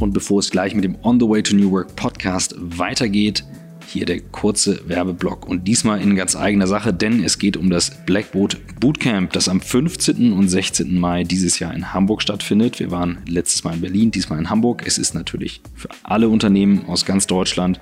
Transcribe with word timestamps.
Und 0.00 0.12
bevor 0.12 0.40
es 0.40 0.50
gleich 0.50 0.74
mit 0.74 0.84
dem 0.84 0.96
On 1.02 1.20
the 1.20 1.28
Way 1.28 1.42
to 1.42 1.56
New 1.56 1.70
Work 1.70 1.96
Podcast 1.96 2.54
weitergeht, 2.58 3.44
hier 3.86 4.06
der 4.06 4.20
kurze 4.20 4.88
Werbeblock 4.88 5.46
und 5.48 5.68
diesmal 5.68 6.00
in 6.00 6.16
ganz 6.16 6.34
eigener 6.34 6.66
Sache, 6.66 6.92
denn 6.92 7.22
es 7.22 7.38
geht 7.38 7.56
um 7.56 7.70
das 7.70 8.04
Blackboat 8.04 8.58
Bootcamp, 8.80 9.32
das 9.32 9.48
am 9.48 9.60
15. 9.60 10.32
und 10.32 10.48
16. 10.48 10.98
Mai 10.98 11.24
dieses 11.24 11.58
Jahr 11.58 11.72
in 11.74 11.92
Hamburg 11.92 12.22
stattfindet. 12.22 12.80
Wir 12.80 12.90
waren 12.90 13.18
letztes 13.26 13.62
Mal 13.62 13.74
in 13.74 13.80
Berlin, 13.80 14.10
diesmal 14.10 14.38
in 14.38 14.50
Hamburg. 14.50 14.82
Es 14.84 14.98
ist 14.98 15.14
natürlich 15.14 15.60
für 15.74 15.88
alle 16.02 16.28
Unternehmen 16.28 16.86
aus 16.86 17.04
ganz 17.04 17.26
Deutschland 17.26 17.80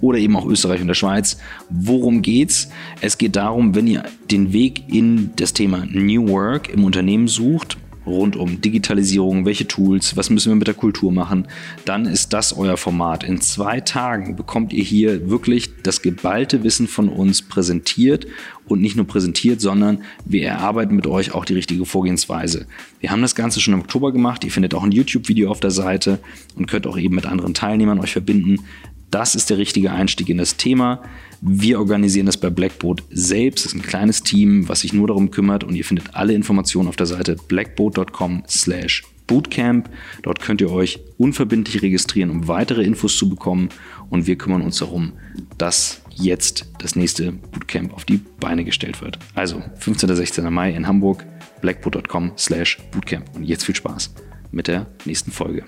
oder 0.00 0.18
eben 0.18 0.36
auch 0.36 0.46
Österreich 0.46 0.80
und 0.80 0.88
der 0.88 0.94
Schweiz. 0.94 1.38
Worum 1.70 2.22
geht's? 2.22 2.68
Es 3.00 3.18
geht 3.18 3.36
darum, 3.36 3.74
wenn 3.74 3.86
ihr 3.86 4.04
den 4.30 4.52
Weg 4.52 4.92
in 4.92 5.30
das 5.36 5.54
Thema 5.54 5.86
New 5.90 6.28
Work 6.28 6.68
im 6.68 6.84
Unternehmen 6.84 7.26
sucht, 7.26 7.78
rund 8.08 8.36
um 8.36 8.60
Digitalisierung, 8.60 9.44
welche 9.44 9.68
Tools, 9.68 10.16
was 10.16 10.30
müssen 10.30 10.50
wir 10.50 10.56
mit 10.56 10.66
der 10.66 10.74
Kultur 10.74 11.12
machen, 11.12 11.46
dann 11.84 12.06
ist 12.06 12.32
das 12.32 12.56
euer 12.56 12.76
Format. 12.76 13.22
In 13.22 13.40
zwei 13.40 13.80
Tagen 13.80 14.36
bekommt 14.36 14.72
ihr 14.72 14.82
hier 14.82 15.30
wirklich 15.30 15.70
das 15.82 16.02
geballte 16.02 16.64
Wissen 16.64 16.88
von 16.88 17.08
uns 17.08 17.42
präsentiert 17.42 18.26
und 18.66 18.80
nicht 18.80 18.96
nur 18.96 19.06
präsentiert, 19.06 19.60
sondern 19.60 20.02
wir 20.24 20.46
erarbeiten 20.46 20.96
mit 20.96 21.06
euch 21.06 21.34
auch 21.34 21.44
die 21.44 21.54
richtige 21.54 21.84
Vorgehensweise. 21.84 22.66
Wir 23.00 23.10
haben 23.10 23.22
das 23.22 23.34
Ganze 23.34 23.60
schon 23.60 23.74
im 23.74 23.80
Oktober 23.80 24.12
gemacht. 24.12 24.44
Ihr 24.44 24.50
findet 24.50 24.74
auch 24.74 24.82
ein 24.82 24.92
YouTube-Video 24.92 25.50
auf 25.50 25.60
der 25.60 25.70
Seite 25.70 26.18
und 26.56 26.66
könnt 26.66 26.86
auch 26.86 26.98
eben 26.98 27.14
mit 27.14 27.26
anderen 27.26 27.54
Teilnehmern 27.54 28.00
euch 28.00 28.12
verbinden. 28.12 28.64
Das 29.10 29.34
ist 29.34 29.50
der 29.50 29.58
richtige 29.58 29.90
Einstieg 29.90 30.28
in 30.28 30.38
das 30.38 30.56
Thema. 30.56 31.02
Wir 31.40 31.78
organisieren 31.78 32.26
das 32.26 32.36
bei 32.36 32.50
Blackboat 32.50 33.02
selbst. 33.10 33.64
Das 33.64 33.72
ist 33.72 33.78
ein 33.78 33.86
kleines 33.86 34.22
Team, 34.22 34.68
was 34.68 34.80
sich 34.80 34.92
nur 34.92 35.08
darum 35.08 35.30
kümmert 35.30 35.64
und 35.64 35.74
ihr 35.74 35.84
findet 35.84 36.14
alle 36.14 36.34
Informationen 36.34 36.88
auf 36.88 36.96
der 36.96 37.06
Seite 37.06 37.36
blackboat.com 37.48 38.44
slash 38.48 39.04
Bootcamp. 39.26 39.88
Dort 40.22 40.40
könnt 40.40 40.60
ihr 40.60 40.70
euch 40.70 41.00
unverbindlich 41.16 41.82
registrieren, 41.82 42.30
um 42.30 42.48
weitere 42.48 42.82
Infos 42.82 43.16
zu 43.16 43.28
bekommen 43.28 43.68
und 44.10 44.26
wir 44.26 44.36
kümmern 44.36 44.62
uns 44.62 44.78
darum, 44.78 45.12
dass 45.58 46.00
jetzt 46.14 46.66
das 46.78 46.96
nächste 46.96 47.32
Bootcamp 47.32 47.92
auf 47.94 48.04
die 48.04 48.20
Beine 48.40 48.64
gestellt 48.64 49.00
wird. 49.00 49.18
Also 49.34 49.62
15. 49.76 50.16
16. 50.16 50.52
Mai 50.52 50.72
in 50.72 50.88
Hamburg, 50.88 51.24
blackboat.com 51.60 52.32
slash 52.36 52.78
Bootcamp. 52.90 53.36
Und 53.36 53.44
jetzt 53.44 53.64
viel 53.64 53.76
Spaß 53.76 54.14
mit 54.50 54.66
der 54.66 54.86
nächsten 55.04 55.30
Folge. 55.30 55.64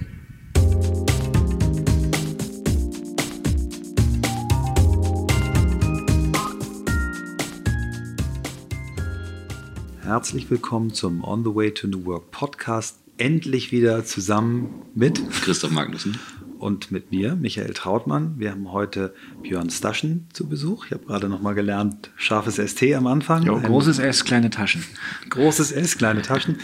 Herzlich 10.10 10.50
willkommen 10.50 10.92
zum 10.92 11.22
On 11.22 11.44
the 11.44 11.54
Way 11.54 11.72
to 11.72 11.86
New 11.86 12.04
Work 12.04 12.32
Podcast. 12.32 12.98
Endlich 13.16 13.70
wieder 13.70 14.04
zusammen 14.04 14.82
mit 14.92 15.20
Christoph 15.30 15.70
Magnussen 15.70 16.18
und 16.58 16.90
mit 16.90 17.12
mir, 17.12 17.36
Michael 17.36 17.74
Trautmann. 17.74 18.34
Wir 18.36 18.50
haben 18.50 18.72
heute 18.72 19.14
Björn 19.40 19.70
Staschen 19.70 20.26
zu 20.32 20.48
Besuch. 20.48 20.86
Ich 20.86 20.90
habe 20.90 21.04
gerade 21.04 21.28
noch 21.28 21.42
mal 21.42 21.54
gelernt, 21.54 22.10
scharfes 22.16 22.56
ST 22.56 22.92
am 22.92 23.06
Anfang. 23.06 23.44
Jo, 23.44 23.60
großes 23.60 24.00
S, 24.00 24.24
kleine 24.24 24.50
Taschen. 24.50 24.84
Großes 25.28 25.70
S, 25.70 25.96
kleine 25.96 26.22
Taschen 26.22 26.58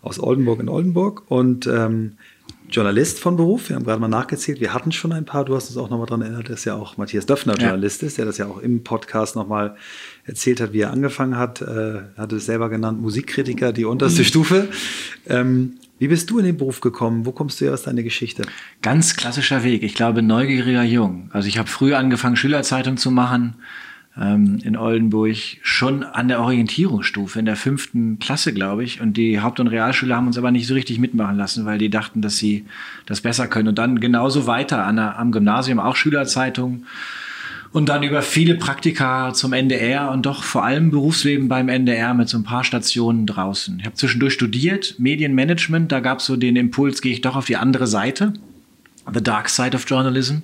aus 0.00 0.20
Oldenburg 0.20 0.60
in 0.60 0.68
Oldenburg 0.68 1.24
und 1.28 1.66
ähm, 1.66 2.12
Journalist 2.70 3.18
von 3.18 3.36
Beruf. 3.36 3.70
Wir 3.70 3.76
haben 3.76 3.84
gerade 3.84 4.00
mal 4.00 4.06
nachgezählt. 4.06 4.60
Wir 4.60 4.72
hatten 4.72 4.92
schon 4.92 5.12
ein 5.12 5.24
paar. 5.24 5.44
Du 5.44 5.56
hast 5.56 5.66
uns 5.68 5.76
auch 5.78 5.90
noch 5.90 5.98
mal 5.98 6.06
daran 6.06 6.22
erinnert, 6.22 6.48
dass 6.48 6.64
ja 6.64 6.76
auch 6.76 6.96
Matthias 6.96 7.26
Döpfner 7.26 7.56
Journalist 7.56 8.02
ja. 8.02 8.06
ist, 8.06 8.18
der 8.18 8.24
das 8.24 8.38
ja 8.38 8.46
auch 8.46 8.58
im 8.58 8.84
Podcast 8.84 9.34
noch 9.34 9.48
mal 9.48 9.76
erzählt 10.26 10.60
hat, 10.60 10.72
wie 10.72 10.80
er 10.80 10.90
angefangen 10.90 11.36
hat. 11.36 11.60
Äh, 11.60 12.02
hat 12.16 12.32
es 12.32 12.46
selber 12.46 12.68
genannt, 12.68 13.00
Musikkritiker, 13.00 13.72
die 13.72 13.84
unterste 13.84 14.22
mhm. 14.22 14.26
Stufe. 14.26 14.68
Ähm, 15.28 15.74
wie 15.98 16.08
bist 16.08 16.28
du 16.30 16.38
in 16.38 16.44
den 16.44 16.56
Beruf 16.56 16.80
gekommen? 16.80 17.24
Wo 17.24 17.32
kommst 17.32 17.60
du 17.60 17.66
her? 17.66 17.72
Was 17.72 17.80
ist 17.80 17.86
deine 17.86 18.02
Geschichte? 18.02 18.42
Ganz 18.82 19.16
klassischer 19.16 19.62
Weg. 19.62 19.82
Ich 19.82 19.94
glaube, 19.94 20.22
neugieriger 20.22 20.82
Jung. 20.82 21.30
Also 21.32 21.48
ich 21.48 21.58
habe 21.58 21.68
früh 21.68 21.94
angefangen, 21.94 22.36
Schülerzeitung 22.36 22.96
zu 22.96 23.10
machen 23.10 23.54
ähm, 24.20 24.58
in 24.62 24.76
Oldenburg 24.76 25.36
schon 25.62 26.04
an 26.04 26.28
der 26.28 26.40
Orientierungsstufe 26.40 27.38
in 27.38 27.46
der 27.46 27.56
fünften 27.56 28.18
Klasse, 28.18 28.52
glaube 28.52 28.84
ich. 28.84 29.00
Und 29.00 29.16
die 29.16 29.40
Haupt- 29.40 29.60
und 29.60 29.68
Realschule 29.68 30.14
haben 30.14 30.26
uns 30.26 30.38
aber 30.38 30.50
nicht 30.50 30.66
so 30.66 30.74
richtig 30.74 30.98
mitmachen 30.98 31.36
lassen, 31.36 31.64
weil 31.64 31.78
die 31.78 31.90
dachten, 31.90 32.22
dass 32.22 32.36
sie 32.36 32.66
das 33.06 33.20
besser 33.20 33.48
können. 33.48 33.68
Und 33.68 33.78
dann 33.78 34.00
genauso 34.00 34.46
weiter 34.46 34.84
an 34.84 34.96
der, 34.96 35.18
am 35.18 35.32
Gymnasium 35.32 35.80
auch 35.80 35.96
Schülerzeitung. 35.96 36.84
Und 37.74 37.88
dann 37.88 38.04
über 38.04 38.22
viele 38.22 38.54
Praktika 38.54 39.34
zum 39.34 39.52
NDR 39.52 40.12
und 40.12 40.26
doch 40.26 40.44
vor 40.44 40.64
allem 40.64 40.92
Berufsleben 40.92 41.48
beim 41.48 41.68
NDR 41.68 42.14
mit 42.14 42.28
so 42.28 42.38
ein 42.38 42.44
paar 42.44 42.62
Stationen 42.62 43.26
draußen. 43.26 43.80
Ich 43.80 43.84
habe 43.84 43.96
zwischendurch 43.96 44.34
studiert, 44.34 44.94
Medienmanagement, 44.98 45.90
da 45.90 45.98
gab 45.98 46.20
es 46.20 46.26
so 46.26 46.36
den 46.36 46.54
Impuls, 46.54 47.02
gehe 47.02 47.12
ich 47.12 47.20
doch 47.20 47.34
auf 47.34 47.46
die 47.46 47.56
andere 47.56 47.88
Seite. 47.88 48.32
The 49.12 49.20
Dark 49.20 49.48
Side 49.48 49.74
of 49.74 49.90
Journalism. 49.90 50.36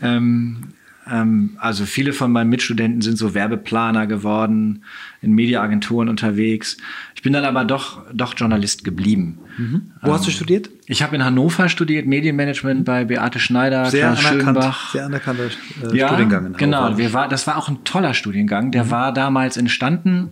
Ähm, 0.00 0.68
also 1.06 1.84
viele 1.84 2.12
von 2.12 2.32
meinen 2.32 2.48
Mitstudenten 2.48 3.02
sind 3.02 3.18
so 3.18 3.34
Werbeplaner 3.34 4.06
geworden, 4.06 4.84
in 5.20 5.32
Mediaagenturen 5.32 6.08
unterwegs. 6.08 6.78
Ich 7.14 7.22
bin 7.22 7.32
dann 7.32 7.44
aber 7.44 7.64
doch, 7.64 8.02
doch 8.12 8.34
Journalist 8.36 8.84
geblieben. 8.84 9.38
Mhm. 9.58 9.92
Wo 10.00 10.08
ähm, 10.08 10.14
hast 10.14 10.24
du 10.24 10.30
ähm, 10.30 10.36
studiert? 10.36 10.70
Ich 10.86 11.02
habe 11.02 11.14
in 11.16 11.24
Hannover 11.24 11.68
studiert, 11.68 12.06
Medienmanagement 12.06 12.84
bei 12.84 13.04
Beate 13.04 13.38
Schneider, 13.38 13.86
sehr 13.86 14.12
Klaus 14.12 14.20
Schönbach. 14.20 14.92
Sehr 14.92 15.06
anerkannter 15.06 15.48
äh, 15.82 15.96
ja, 15.96 16.08
Studiengang 16.08 16.46
in 16.46 16.52
genau. 16.54 16.78
Hannover. 16.78 16.96
Genau, 16.96 16.98
wir 16.98 17.12
war, 17.12 17.28
das 17.28 17.46
war 17.46 17.58
auch 17.58 17.68
ein 17.68 17.84
toller 17.84 18.14
Studiengang. 18.14 18.70
Der 18.70 18.84
mhm. 18.84 18.90
war 18.90 19.12
damals 19.12 19.56
entstanden 19.56 20.30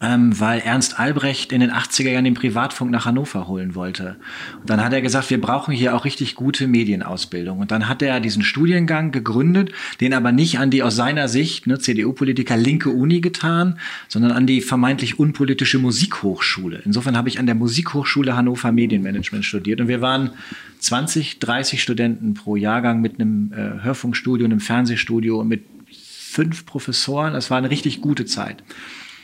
ähm, 0.00 0.38
weil 0.38 0.60
Ernst 0.60 1.00
Albrecht 1.00 1.52
in 1.52 1.60
den 1.60 1.72
80er 1.72 2.10
Jahren 2.10 2.24
den 2.24 2.34
Privatfunk 2.34 2.90
nach 2.90 3.04
Hannover 3.04 3.48
holen 3.48 3.74
wollte. 3.74 4.16
Und 4.60 4.70
dann 4.70 4.84
hat 4.84 4.92
er 4.92 5.02
gesagt, 5.02 5.28
wir 5.30 5.40
brauchen 5.40 5.74
hier 5.74 5.96
auch 5.96 6.04
richtig 6.04 6.36
gute 6.36 6.68
Medienausbildung. 6.68 7.58
Und 7.58 7.72
dann 7.72 7.88
hat 7.88 8.00
er 8.00 8.20
diesen 8.20 8.42
Studiengang 8.42 9.10
gegründet, 9.10 9.72
den 10.00 10.14
aber 10.14 10.30
nicht 10.30 10.60
an 10.60 10.70
die 10.70 10.84
aus 10.84 10.94
seiner 10.94 11.26
Sicht, 11.26 11.66
ne, 11.66 11.80
CDU-Politiker, 11.80 12.56
linke 12.56 12.90
Uni 12.90 13.20
getan, 13.20 13.78
sondern 14.06 14.30
an 14.30 14.46
die 14.46 14.60
vermeintlich 14.60 15.18
unpolitische 15.18 15.80
Musikhochschule. 15.80 16.80
Insofern 16.84 17.16
habe 17.16 17.28
ich 17.28 17.40
an 17.40 17.46
der 17.46 17.56
Musikhochschule 17.56 18.36
Hannover 18.36 18.70
Medienmanagement 18.70 19.44
studiert. 19.44 19.80
Und 19.80 19.88
wir 19.88 20.00
waren 20.00 20.30
20, 20.78 21.40
30 21.40 21.82
Studenten 21.82 22.34
pro 22.34 22.54
Jahrgang 22.54 23.00
mit 23.00 23.18
einem 23.18 23.52
äh, 23.52 23.82
Hörfunkstudio, 23.82 24.44
einem 24.44 24.60
Fernsehstudio 24.60 25.40
und 25.40 25.48
mit 25.48 25.64
fünf 25.90 26.66
Professoren. 26.66 27.32
Das 27.32 27.50
war 27.50 27.58
eine 27.58 27.70
richtig 27.70 28.00
gute 28.00 28.26
Zeit. 28.26 28.62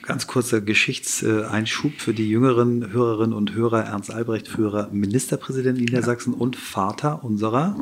Ganz 0.06 0.26
kurzer 0.26 0.60
Geschichtseinschub 0.60 1.92
für 1.98 2.12
die 2.12 2.28
jüngeren 2.28 2.92
Hörerinnen 2.92 3.32
und 3.32 3.54
Hörer. 3.54 3.84
Ernst 3.84 4.10
Albrecht, 4.10 4.48
früherer 4.48 4.90
Ministerpräsident 4.92 5.80
Niedersachsen 5.80 6.34
ja. 6.34 6.40
und 6.40 6.56
Vater 6.56 7.24
unserer, 7.24 7.74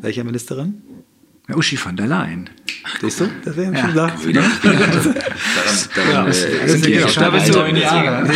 welcher 0.00 0.24
Ministerin? 0.24 0.82
Uschi 1.54 1.76
von 1.76 1.96
der 1.96 2.08
Leyen. 2.08 2.50
Siehst 3.00 3.20
du? 3.20 3.28
Das 3.44 3.56
wäre 3.56 3.72
ja. 3.72 3.86
schon. 3.86 3.94
Ne? 3.94 4.12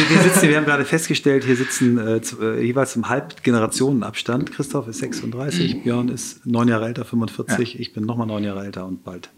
Wir 0.09 0.23
sitzen, 0.23 0.49
wir 0.49 0.57
haben 0.57 0.65
gerade 0.65 0.85
festgestellt, 0.85 1.45
hier 1.45 1.57
sitzen 1.57 1.99
äh, 1.99 2.21
äh 2.41 2.65
jeweils 2.65 2.95
im 2.95 3.09
Halbgenerationenabstand. 3.09 4.53
Christoph 4.53 4.87
ist 4.87 4.99
36, 4.99 5.75
mhm. 5.75 5.83
Björn 5.83 6.09
ist 6.09 6.47
neun 6.47 6.69
Jahre 6.69 6.87
älter, 6.87 7.05
45. 7.05 7.75
Ja. 7.75 7.81
Ich 7.81 7.93
bin 7.93 8.05
nochmal 8.05 8.29
neun 8.29 8.45
Jahre 8.45 8.65
älter 8.65 8.87
und 8.87 9.03
bald 9.03 9.31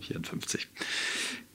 54. 0.00 0.68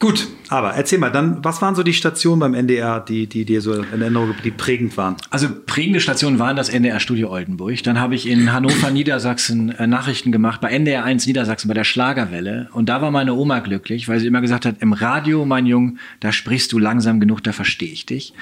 Gut, 0.04 0.28
aber 0.50 0.72
erzähl 0.72 1.00
mal, 1.00 1.12
dann, 1.12 1.46
was 1.46 1.62
waren 1.62 1.76
so 1.76 1.82
die 1.82 1.94
Stationen 1.94 2.42
beim 2.42 2.54
NDR, 2.54 3.00
die, 3.00 3.26
die 3.26 3.46
dir 3.46 3.62
so 3.62 3.72
in 3.72 4.02
Erinnerung, 4.02 4.36
die 4.44 4.52
prägend 4.52 4.98
waren? 4.98 5.16
Also 5.30 5.48
prägende 5.66 6.02
Stationen 6.02 6.40
waren 6.40 6.58
das 6.58 6.68
NDR-Studio 6.68 7.32
Oldenburg. 7.32 7.82
Dann 7.84 7.98
habe 8.02 8.14
ich 8.14 8.28
in 8.28 8.52
Hannover, 8.52 8.90
Niedersachsen 8.92 9.70
äh, 9.70 9.88
Nachrichten 9.88 10.34
gemacht, 10.34 10.60
bei 10.60 10.72
NDR 10.72 11.06
1 11.06 11.26
Niedersachsen, 11.26 11.70
bei 11.70 11.74
der 11.74 11.86
Schlagerwelle. 11.86 12.68
Und 12.74 12.90
da 12.90 13.02
war 13.02 13.12
meine 13.12 13.34
Oma 13.34 13.60
glücklich, 13.60 14.10
weil 14.10 14.20
sie 14.20 14.28
immer 14.28 14.42
gesagt 14.42 14.66
hat, 14.66 14.76
im 14.82 14.92
Radio, 14.92 15.46
mein 15.46 15.66
Junge, 15.66 15.94
da 16.20 16.34
sprichst 16.34 16.74
du 16.74 16.80
langsam 16.80 17.22
genug, 17.22 17.42
da 17.42 17.54
verstehe 17.54 17.94
ich 17.94 18.06
dich. 18.06 18.34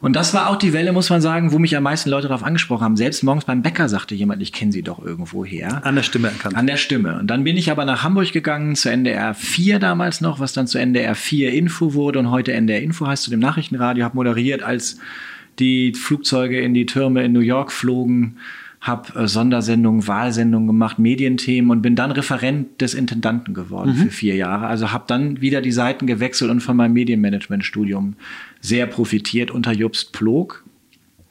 Und 0.00 0.14
das 0.14 0.34
war 0.34 0.50
auch 0.50 0.56
die 0.56 0.72
Welle, 0.72 0.92
muss 0.92 1.08
man 1.08 1.22
sagen, 1.22 1.52
wo 1.52 1.58
mich 1.58 1.76
am 1.76 1.82
meisten 1.82 2.10
Leute 2.10 2.28
darauf 2.28 2.42
angesprochen 2.42 2.84
haben. 2.84 2.96
Selbst 2.96 3.22
morgens 3.22 3.46
beim 3.46 3.62
Bäcker 3.62 3.88
sagte 3.88 4.14
jemand, 4.14 4.42
ich 4.42 4.52
kenne 4.52 4.72
sie 4.72 4.82
doch 4.82 5.02
irgendwo 5.02 5.44
her. 5.44 5.80
An 5.84 5.94
der 5.96 6.02
Stimme 6.02 6.28
erkannt. 6.28 6.56
An 6.56 6.66
der 6.66 6.76
Stimme. 6.76 7.18
Und 7.18 7.28
dann 7.28 7.44
bin 7.44 7.56
ich 7.56 7.70
aber 7.70 7.84
nach 7.84 8.02
Hamburg 8.02 8.32
gegangen, 8.32 8.76
zu 8.76 8.90
NDR 8.90 9.32
4 9.34 9.78
damals 9.78 10.20
noch, 10.20 10.38
was 10.38 10.52
dann 10.52 10.66
zu 10.66 10.78
NDR 10.78 11.05
4 11.14 11.52
Info 11.52 11.94
wurde 11.94 12.18
und 12.18 12.30
heute 12.30 12.52
NDR 12.52 12.82
Info 12.82 13.06
heißt, 13.06 13.22
zu 13.22 13.30
dem 13.30 13.40
Nachrichtenradio, 13.40 14.04
habe 14.04 14.16
moderiert, 14.16 14.62
als 14.62 14.98
die 15.58 15.94
Flugzeuge 15.94 16.60
in 16.60 16.74
die 16.74 16.86
Türme 16.86 17.24
in 17.24 17.32
New 17.32 17.40
York 17.40 17.72
flogen 17.72 18.36
habe 18.86 19.18
äh, 19.18 19.28
Sondersendungen, 19.28 20.06
Wahlsendungen 20.06 20.66
gemacht, 20.66 20.98
Medienthemen 20.98 21.70
und 21.70 21.82
bin 21.82 21.96
dann 21.96 22.12
Referent 22.12 22.80
des 22.80 22.94
Intendanten 22.94 23.54
geworden 23.54 23.90
mhm. 23.90 24.04
für 24.04 24.10
vier 24.10 24.36
Jahre. 24.36 24.66
Also 24.66 24.92
habe 24.92 25.04
dann 25.06 25.40
wieder 25.40 25.60
die 25.60 25.72
Seiten 25.72 26.06
gewechselt 26.06 26.50
und 26.50 26.60
von 26.60 26.76
meinem 26.76 26.92
Medienmanagement-Studium 26.92 28.14
sehr 28.60 28.86
profitiert 28.86 29.50
unter 29.50 29.72
Jobst 29.72 30.12
Plog, 30.12 30.64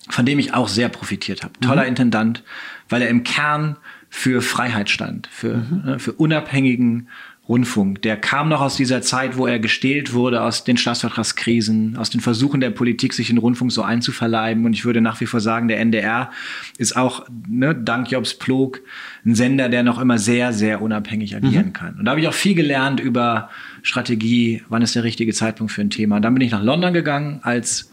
von 0.10 0.26
dem 0.26 0.40
ich 0.40 0.54
auch 0.54 0.68
sehr 0.68 0.90
profitiert 0.90 1.44
habe. 1.44 1.54
Toller 1.62 1.84
mhm. 1.84 1.90
Intendant, 1.90 2.44
weil 2.90 3.02
er 3.02 3.10
im 3.10 3.24
Kern 3.24 3.78
für 4.10 4.42
Freiheit 4.42 4.90
stand, 4.90 5.28
für, 5.28 5.58
mhm. 5.58 5.82
ne, 5.86 6.00
für 6.00 6.14
unabhängigen 6.14 7.08
Rundfunk. 7.48 8.02
Der 8.02 8.18
kam 8.18 8.50
noch 8.50 8.60
aus 8.60 8.76
dieser 8.76 9.04
Zeit, 9.04 9.38
wo 9.38 9.46
er 9.46 9.60
gestählt 9.60 10.14
wurde 10.14 10.42
aus 10.42 10.64
den 10.64 10.78
Staatsvertragskrisen, 10.78 11.96
aus 11.96 12.10
den 12.10 12.20
Versuchen 12.20 12.60
der 12.60 12.72
Politik, 12.72 13.14
sich 13.14 13.28
den 13.28 13.38
Rundfunk 13.38 13.72
so 13.72 13.84
einzuverleiben. 13.84 14.66
Und 14.66 14.74
ich 14.74 14.84
würde 14.84 15.00
nach 15.00 15.22
wie 15.22 15.28
vor 15.28 15.40
sagen, 15.40 15.68
der 15.68 15.80
NDR 15.80 16.32
ist 16.80 16.96
auch, 16.96 17.28
ne, 17.48 17.76
dank 17.76 18.12
Jobs 18.12 18.34
Plog, 18.34 18.82
ein 19.26 19.36
Sender, 19.36 19.70
der 19.70 19.84
noch 19.84 20.00
immer 20.00 20.18
sehr, 20.18 20.54
sehr 20.54 20.82
unabhängig 20.82 21.36
agieren 21.36 21.68
mhm. 21.68 21.74
kann. 21.74 21.96
Und 22.00 22.06
da 22.06 22.12
habe 22.12 22.22
ich 22.22 22.28
auch 22.28 22.34
viel 22.34 22.56
gelernt 22.56 23.00
über 23.00 23.50
Strategie, 23.84 24.64
wann 24.68 24.82
ist 24.82 24.96
der 24.96 25.04
richtige 25.04 25.34
Zeitpunkt 25.34 25.72
für 25.72 25.82
ein 25.82 25.92
Thema. 25.92 26.16
Und 26.16 26.24
dann 26.24 26.34
bin 26.34 26.42
ich 26.42 26.52
nach 26.52 26.64
London 26.64 26.94
gegangen 26.94 27.42
als 27.44 27.92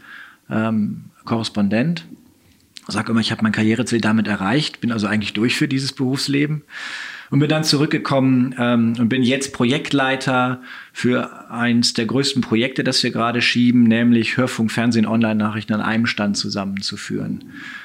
ähm, 0.48 1.04
Korrespondent. 1.26 2.06
Sag 2.88 3.10
immer, 3.10 3.20
ich 3.20 3.30
habe 3.30 3.42
mein 3.42 3.52
Karriereziel 3.52 4.00
damit 4.00 4.28
erreicht, 4.28 4.80
bin 4.80 4.92
also 4.92 5.06
eigentlich 5.06 5.34
durch 5.34 5.56
für 5.56 5.68
dieses 5.68 5.92
Berufsleben 5.92 6.62
und 7.32 7.38
bin 7.38 7.48
dann 7.48 7.64
zurückgekommen 7.64 8.54
ähm, 8.58 8.92
und 8.98 9.08
bin 9.08 9.22
jetzt 9.22 9.54
Projektleiter 9.54 10.60
für 10.92 11.50
eins 11.50 11.94
der 11.94 12.04
größten 12.04 12.42
Projekte, 12.42 12.84
das 12.84 13.02
wir 13.02 13.10
gerade 13.10 13.40
schieben, 13.40 13.84
nämlich 13.84 14.36
Hörfunk, 14.36 14.70
Fernsehen, 14.70 15.06
Online-Nachrichten 15.06 15.72
an 15.72 15.80
einem 15.80 16.04
Stand 16.04 16.36
zusammenzuführen. 16.36 17.44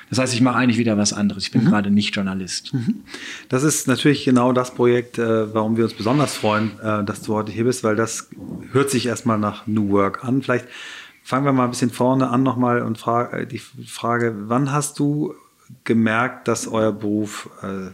Das 0.10 0.20
heißt, 0.20 0.34
ich 0.34 0.42
mache 0.42 0.58
eigentlich 0.58 0.78
wieder 0.78 0.98
was 0.98 1.14
anderes. 1.14 1.46
Ich 1.46 1.52
bin 1.52 1.64
mhm. 1.64 1.70
gerade 1.70 1.90
nicht 1.92 2.14
Journalist. 2.14 2.74
Mhm. 2.74 3.04
Das 3.48 3.64
ist 3.64 3.88
natürlich 3.88 4.26
genau 4.26 4.52
das 4.52 4.76
Projekt, 4.76 5.18
äh, 5.18 5.54
warum 5.54 5.78
wir 5.78 5.86
uns 5.86 5.94
besonders 5.94 6.36
freuen, 6.36 6.72
äh, 6.82 7.06
dass 7.06 7.22
du 7.22 7.34
heute 7.34 7.54
hier 7.54 7.64
bist, 7.64 7.86
weil 7.86 7.96
das 7.96 8.30
hört 8.74 8.90
sich 8.90 9.06
erstmal 9.06 9.40
nach 9.40 9.66
New 9.66 9.92
Work 9.92 10.26
an. 10.26 10.42
Vielleicht 10.42 10.68
fangen 11.24 11.46
wir 11.46 11.54
mal 11.54 11.64
ein 11.64 11.70
bisschen 11.70 11.92
vorne 11.92 12.28
an 12.30 12.44
nochmal 12.44 12.82
und 12.82 12.98
fra 12.98 13.32
äh, 13.32 13.48
die 13.48 13.60
Frage, 13.60 14.36
wann 14.50 14.74
hast 14.74 15.00
du 15.00 15.36
gemerkt, 15.86 16.50
dass 16.50 16.68
euer 16.68 16.92
Beruf 16.92 17.50
äh, 17.64 17.92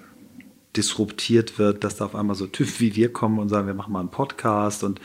disruptiert 0.75 1.59
wird, 1.59 1.83
dass 1.83 1.97
da 1.97 2.05
auf 2.05 2.15
einmal 2.15 2.35
so 2.35 2.47
TÜV 2.47 2.79
wie 2.79 2.95
wir 2.95 3.11
kommen 3.11 3.39
und 3.39 3.49
sagen, 3.49 3.67
wir 3.67 3.73
machen 3.73 3.93
mal 3.93 3.99
einen 3.99 4.11
Podcast 4.11 4.83
und 4.83 4.99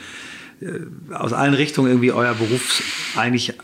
äh, 0.61 0.81
aus 1.13 1.33
allen 1.33 1.55
Richtungen 1.55 1.89
irgendwie 1.89 2.13
euer 2.13 2.35
Beruf 2.35 2.83
eigentlich 3.17 3.55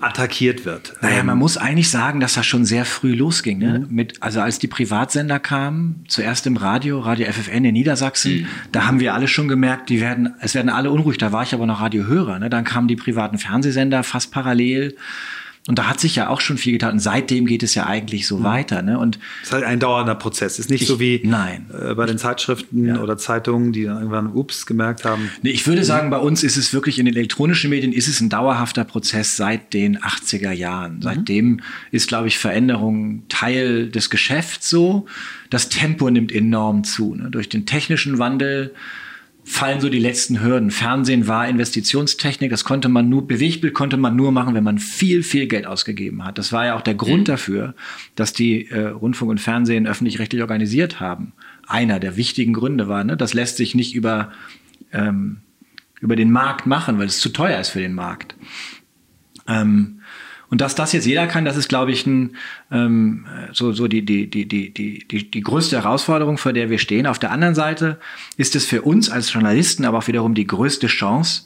attackiert 0.00 0.64
wird. 0.64 0.94
Naja, 1.00 1.22
man 1.22 1.34
ähm, 1.34 1.38
muss 1.40 1.56
eigentlich 1.56 1.90
sagen, 1.90 2.20
dass 2.20 2.34
das 2.34 2.46
schon 2.46 2.64
sehr 2.64 2.84
früh 2.84 3.14
losging. 3.14 3.58
Ne? 3.58 3.80
Mhm. 3.80 3.94
Mit, 3.94 4.22
also 4.22 4.40
als 4.40 4.58
die 4.58 4.68
Privatsender 4.68 5.38
kamen, 5.38 6.04
zuerst 6.08 6.46
im 6.46 6.56
Radio, 6.56 7.00
Radio 7.00 7.30
FFN 7.30 7.64
in 7.64 7.72
Niedersachsen, 7.72 8.42
mhm. 8.42 8.46
da 8.72 8.86
haben 8.86 9.00
wir 9.00 9.14
alle 9.14 9.28
schon 9.28 9.48
gemerkt, 9.48 9.90
die 9.90 10.00
werden, 10.00 10.34
es 10.40 10.54
werden 10.54 10.68
alle 10.68 10.90
unruhig. 10.90 11.18
Da 11.18 11.32
war 11.32 11.42
ich 11.42 11.52
aber 11.52 11.66
noch 11.66 11.80
Radiohörer. 11.80 12.38
Ne? 12.38 12.50
Dann 12.50 12.64
kamen 12.64 12.88
die 12.88 12.96
privaten 12.96 13.38
Fernsehsender 13.38 14.04
fast 14.04 14.30
parallel. 14.30 14.96
Und 15.68 15.78
da 15.78 15.86
hat 15.86 16.00
sich 16.00 16.16
ja 16.16 16.30
auch 16.30 16.40
schon 16.40 16.56
viel 16.56 16.72
getan. 16.72 16.94
Und 16.94 17.00
seitdem 17.00 17.44
geht 17.44 17.62
es 17.62 17.74
ja 17.74 17.86
eigentlich 17.86 18.26
so 18.26 18.38
mhm. 18.38 18.44
weiter. 18.44 18.80
Ne? 18.80 18.98
Und 18.98 19.18
es 19.42 19.48
ist 19.48 19.52
halt 19.52 19.64
ein 19.64 19.78
dauernder 19.78 20.14
Prozess. 20.14 20.54
Es 20.54 20.60
ist 20.60 20.70
nicht 20.70 20.80
ich, 20.80 20.88
so 20.88 20.98
wie 20.98 21.20
nein. 21.24 21.66
Äh, 21.70 21.94
bei 21.94 22.06
den 22.06 22.16
Zeitschriften 22.16 22.86
ja. 22.86 23.00
oder 23.02 23.18
Zeitungen, 23.18 23.72
die 23.72 23.82
irgendwann 23.82 24.32
ups 24.32 24.64
gemerkt 24.64 25.04
haben. 25.04 25.30
Nee, 25.42 25.50
ich 25.50 25.66
würde 25.66 25.84
sagen, 25.84 26.08
bei 26.08 26.16
uns 26.16 26.42
ist 26.42 26.56
es 26.56 26.72
wirklich 26.72 26.98
in 26.98 27.04
den 27.04 27.14
elektronischen 27.14 27.68
Medien 27.68 27.92
ist 27.92 28.08
es 28.08 28.22
ein 28.22 28.30
dauerhafter 28.30 28.84
Prozess 28.84 29.36
seit 29.36 29.74
den 29.74 29.98
80er 29.98 30.52
Jahren. 30.52 30.96
Mhm. 30.96 31.02
Seitdem 31.02 31.60
ist, 31.90 32.08
glaube 32.08 32.28
ich, 32.28 32.38
Veränderung 32.38 33.24
Teil 33.28 33.90
des 33.90 34.08
Geschäfts 34.08 34.70
so. 34.70 35.04
Das 35.50 35.68
Tempo 35.68 36.08
nimmt 36.08 36.32
enorm 36.32 36.82
zu. 36.82 37.14
Ne? 37.14 37.28
Durch 37.30 37.50
den 37.50 37.66
technischen 37.66 38.18
Wandel 38.18 38.72
fallen 39.48 39.80
so 39.80 39.88
die 39.88 39.98
letzten 39.98 40.42
Hürden. 40.42 40.70
Fernsehen 40.70 41.26
war 41.26 41.48
Investitionstechnik, 41.48 42.50
das 42.50 42.64
konnte 42.64 42.88
man 42.88 43.08
nur, 43.08 43.26
Bewegtbild 43.26 43.74
konnte 43.74 43.96
man 43.96 44.14
nur 44.14 44.30
machen, 44.30 44.54
wenn 44.54 44.64
man 44.64 44.78
viel, 44.78 45.22
viel 45.22 45.46
Geld 45.46 45.66
ausgegeben 45.66 46.24
hat. 46.24 46.38
Das 46.38 46.52
war 46.52 46.66
ja 46.66 46.76
auch 46.76 46.82
der 46.82 46.94
Grund 46.94 47.22
mhm. 47.22 47.24
dafür, 47.24 47.74
dass 48.14 48.32
die 48.32 48.68
äh, 48.68 48.88
Rundfunk 48.88 49.30
und 49.30 49.40
Fernsehen 49.40 49.86
öffentlich-rechtlich 49.86 50.42
organisiert 50.42 51.00
haben. 51.00 51.32
Einer 51.66 51.98
der 51.98 52.16
wichtigen 52.16 52.52
Gründe 52.52 52.88
war, 52.88 53.04
ne, 53.04 53.16
das 53.16 53.34
lässt 53.34 53.56
sich 53.56 53.74
nicht 53.74 53.94
über, 53.94 54.32
ähm, 54.92 55.38
über 56.00 56.14
den 56.14 56.30
Markt 56.30 56.66
machen, 56.66 56.98
weil 56.98 57.06
es 57.06 57.20
zu 57.20 57.30
teuer 57.30 57.58
ist 57.58 57.70
für 57.70 57.80
den 57.80 57.94
Markt. 57.94 58.36
Ähm, 59.46 59.97
und 60.50 60.60
dass 60.60 60.74
das 60.74 60.92
jetzt 60.92 61.06
jeder 61.06 61.26
kann, 61.26 61.44
das 61.44 61.56
ist, 61.56 61.68
glaube 61.68 61.92
ich, 61.92 62.06
ein, 62.06 62.36
ähm, 62.70 63.26
so, 63.52 63.72
so 63.72 63.86
die, 63.86 64.04
die, 64.04 64.28
die, 64.30 64.48
die, 64.48 64.72
die, 64.72 65.30
die 65.30 65.40
größte 65.40 65.76
Herausforderung, 65.76 66.38
vor 66.38 66.54
der 66.54 66.70
wir 66.70 66.78
stehen. 66.78 67.06
Auf 67.06 67.18
der 67.18 67.32
anderen 67.32 67.54
Seite 67.54 67.98
ist 68.36 68.56
es 68.56 68.64
für 68.64 68.82
uns 68.82 69.10
als 69.10 69.32
Journalisten 69.32 69.84
aber 69.84 69.98
auch 69.98 70.06
wiederum 70.06 70.34
die 70.34 70.46
größte 70.46 70.86
Chance, 70.86 71.42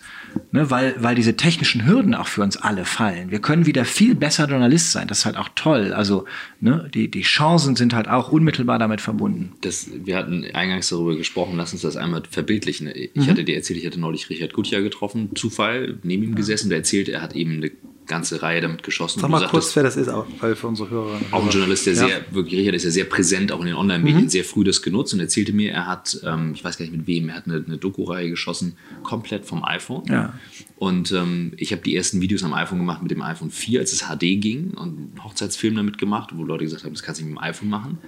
ne, 0.53 0.71
weil, 0.71 0.95
weil 0.99 1.17
diese 1.17 1.37
technischen 1.37 1.85
Hürden 1.85 2.15
auch 2.15 2.29
für 2.29 2.43
uns 2.43 2.57
alle 2.57 2.85
fallen. 2.85 3.33
Wir 3.33 3.41
können 3.41 3.67
wieder 3.67 3.85
viel 3.85 4.15
besser 4.15 4.47
Journalist 4.47 4.93
sein. 4.93 5.09
Das 5.09 5.21
ist 5.21 5.25
halt 5.25 5.37
auch 5.37 5.49
toll. 5.57 5.93
Also 5.93 6.25
ne, 6.61 6.89
die, 6.95 7.11
die 7.11 7.23
Chancen 7.23 7.75
sind 7.75 7.95
halt 7.95 8.07
auch 8.07 8.31
unmittelbar 8.31 8.79
damit 8.79 9.01
verbunden. 9.01 9.53
Das, 9.63 9.89
wir 9.93 10.17
hatten 10.17 10.47
eingangs 10.55 10.89
darüber 10.91 11.17
gesprochen, 11.17 11.57
lass 11.57 11.73
uns 11.73 11.83
das 11.83 11.97
einmal 11.97 12.23
verbildlichen. 12.31 12.89
Ich 12.95 13.15
mhm. 13.15 13.27
hatte 13.27 13.43
dir 13.43 13.57
erzählt, 13.57 13.81
ich 13.81 13.87
hatte 13.87 13.99
neulich 13.99 14.31
Richard 14.31 14.53
Gutjahr 14.53 14.83
getroffen, 14.83 15.31
Zufall, 15.35 15.99
neben 16.05 16.23
ihm 16.23 16.35
gesessen, 16.37 16.69
der 16.69 16.79
erzählt, 16.79 17.09
er 17.09 17.21
hat 17.21 17.35
eben 17.35 17.57
eine 17.57 17.73
ganze 18.13 18.43
Reihe 18.43 18.61
damit 18.61 18.83
geschossen. 18.83 19.21
Sag 19.21 19.31
mal 19.31 19.41
sagtest, 19.41 19.51
kurz, 19.51 19.77
wer 19.77 19.83
das 19.83 19.97
ist, 19.97 20.11
weil 20.41 20.55
für 20.55 20.69
unsere 20.69 20.91
Hörer. 20.91 21.21
Auch 21.31 21.43
ein 21.43 21.51
Journalist, 21.51 21.87
der 21.87 21.95
ja. 21.95 22.07
sehr, 22.07 22.25
wirklich, 22.31 22.61
Richard 22.61 22.75
ist 22.75 22.85
ja 22.85 22.91
sehr 22.91 23.05
präsent, 23.05 23.53
auch 23.53 23.61
in 23.61 23.67
den 23.67 23.75
Online-Medien, 23.75 24.25
mhm. 24.25 24.29
sehr 24.29 24.45
früh 24.45 24.65
das 24.65 24.83
genutzt 24.83 25.15
und 25.15 25.21
erzählte 25.21 25.53
mir, 25.53 25.73
er 25.73 25.87
hat, 25.87 26.21
ähm, 26.25 26.53
ich 26.55 26.63
weiß 26.63 26.79
gar 26.79 26.85
nicht 26.85 26.97
mit 26.97 27.07
wem, 27.07 27.29
er 27.29 27.37
hat 27.37 27.47
eine, 27.47 27.65
eine 27.67 27.79
Doku-Reihe 27.79 28.31
geschossen, 28.31 28.77
komplett 29.03 29.47
vom 29.47 29.65
iPhone. 29.65 30.05
Ja. 30.07 30.35
Und 30.77 31.13
ähm, 31.13 31.53
ich 31.57 31.73
habe 31.73 31.83
die 31.83 31.97
ersten 31.97 32.21
Videos 32.21 32.45
am 32.45 32.55
iPhone 32.55 32.79
gemacht 32.79 33.03
mit 33.03 33.11
dem 33.11 33.23
iPhone 33.23 33.51
4, 33.51 33.81
als 33.81 33.93
es 33.93 34.09
HD 34.09 34.41
ging 34.41 34.73
und 34.73 34.89
einen 34.89 35.25
Hochzeitsfilm 35.25 35.77
damit 35.77 35.99
gemacht, 35.99 36.31
wo 36.35 36.45
Leute 36.45 36.65
gesagt 36.65 36.85
haben, 36.85 36.93
das 36.93 37.03
kannst 37.03 37.21
du 37.21 37.25
nicht 37.25 37.35
mit 37.35 37.41
dem 37.41 37.45
iPhone 37.45 37.69
machen. 37.69 37.99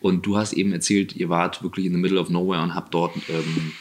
Und 0.00 0.26
du 0.26 0.36
hast 0.36 0.52
eben 0.52 0.72
erzählt, 0.72 1.16
ihr 1.16 1.30
wart 1.30 1.62
wirklich 1.62 1.86
in 1.86 1.92
the 1.92 1.98
middle 1.98 2.20
of 2.20 2.28
nowhere 2.28 2.62
und 2.62 2.74
habt 2.74 2.92
dort 2.92 3.16
ähm, 3.28 3.72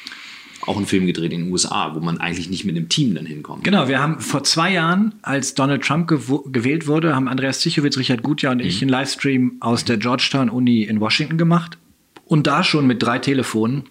auch 0.67 0.77
einen 0.77 0.85
Film 0.85 1.05
gedreht 1.05 1.33
in 1.33 1.45
den 1.45 1.51
USA, 1.51 1.93
wo 1.95 1.99
man 1.99 2.19
eigentlich 2.19 2.49
nicht 2.49 2.65
mit 2.65 2.75
einem 2.75 2.89
Team 2.89 3.15
dann 3.15 3.25
hinkommt. 3.25 3.63
Genau, 3.63 3.87
wir 3.87 4.01
haben 4.01 4.19
vor 4.19 4.43
zwei 4.43 4.73
Jahren, 4.73 5.15
als 5.21 5.53
Donald 5.55 5.83
Trump 5.83 6.07
gewählt 6.07 6.87
wurde, 6.87 7.15
haben 7.15 7.27
Andreas 7.27 7.59
Zichowitz, 7.59 7.97
Richard 7.97 8.23
Gutjahr 8.23 8.53
und 8.53 8.59
mhm. 8.59 8.67
ich 8.67 8.81
einen 8.81 8.89
Livestream 8.89 9.57
aus 9.59 9.85
der 9.85 9.97
Georgetown 9.97 10.49
Uni 10.49 10.83
in 10.83 10.99
Washington 10.99 11.37
gemacht. 11.37 11.77
Und 12.25 12.47
da 12.47 12.63
schon 12.63 12.87
mit 12.87 13.03
drei 13.03 13.19
Telefonen, 13.19 13.83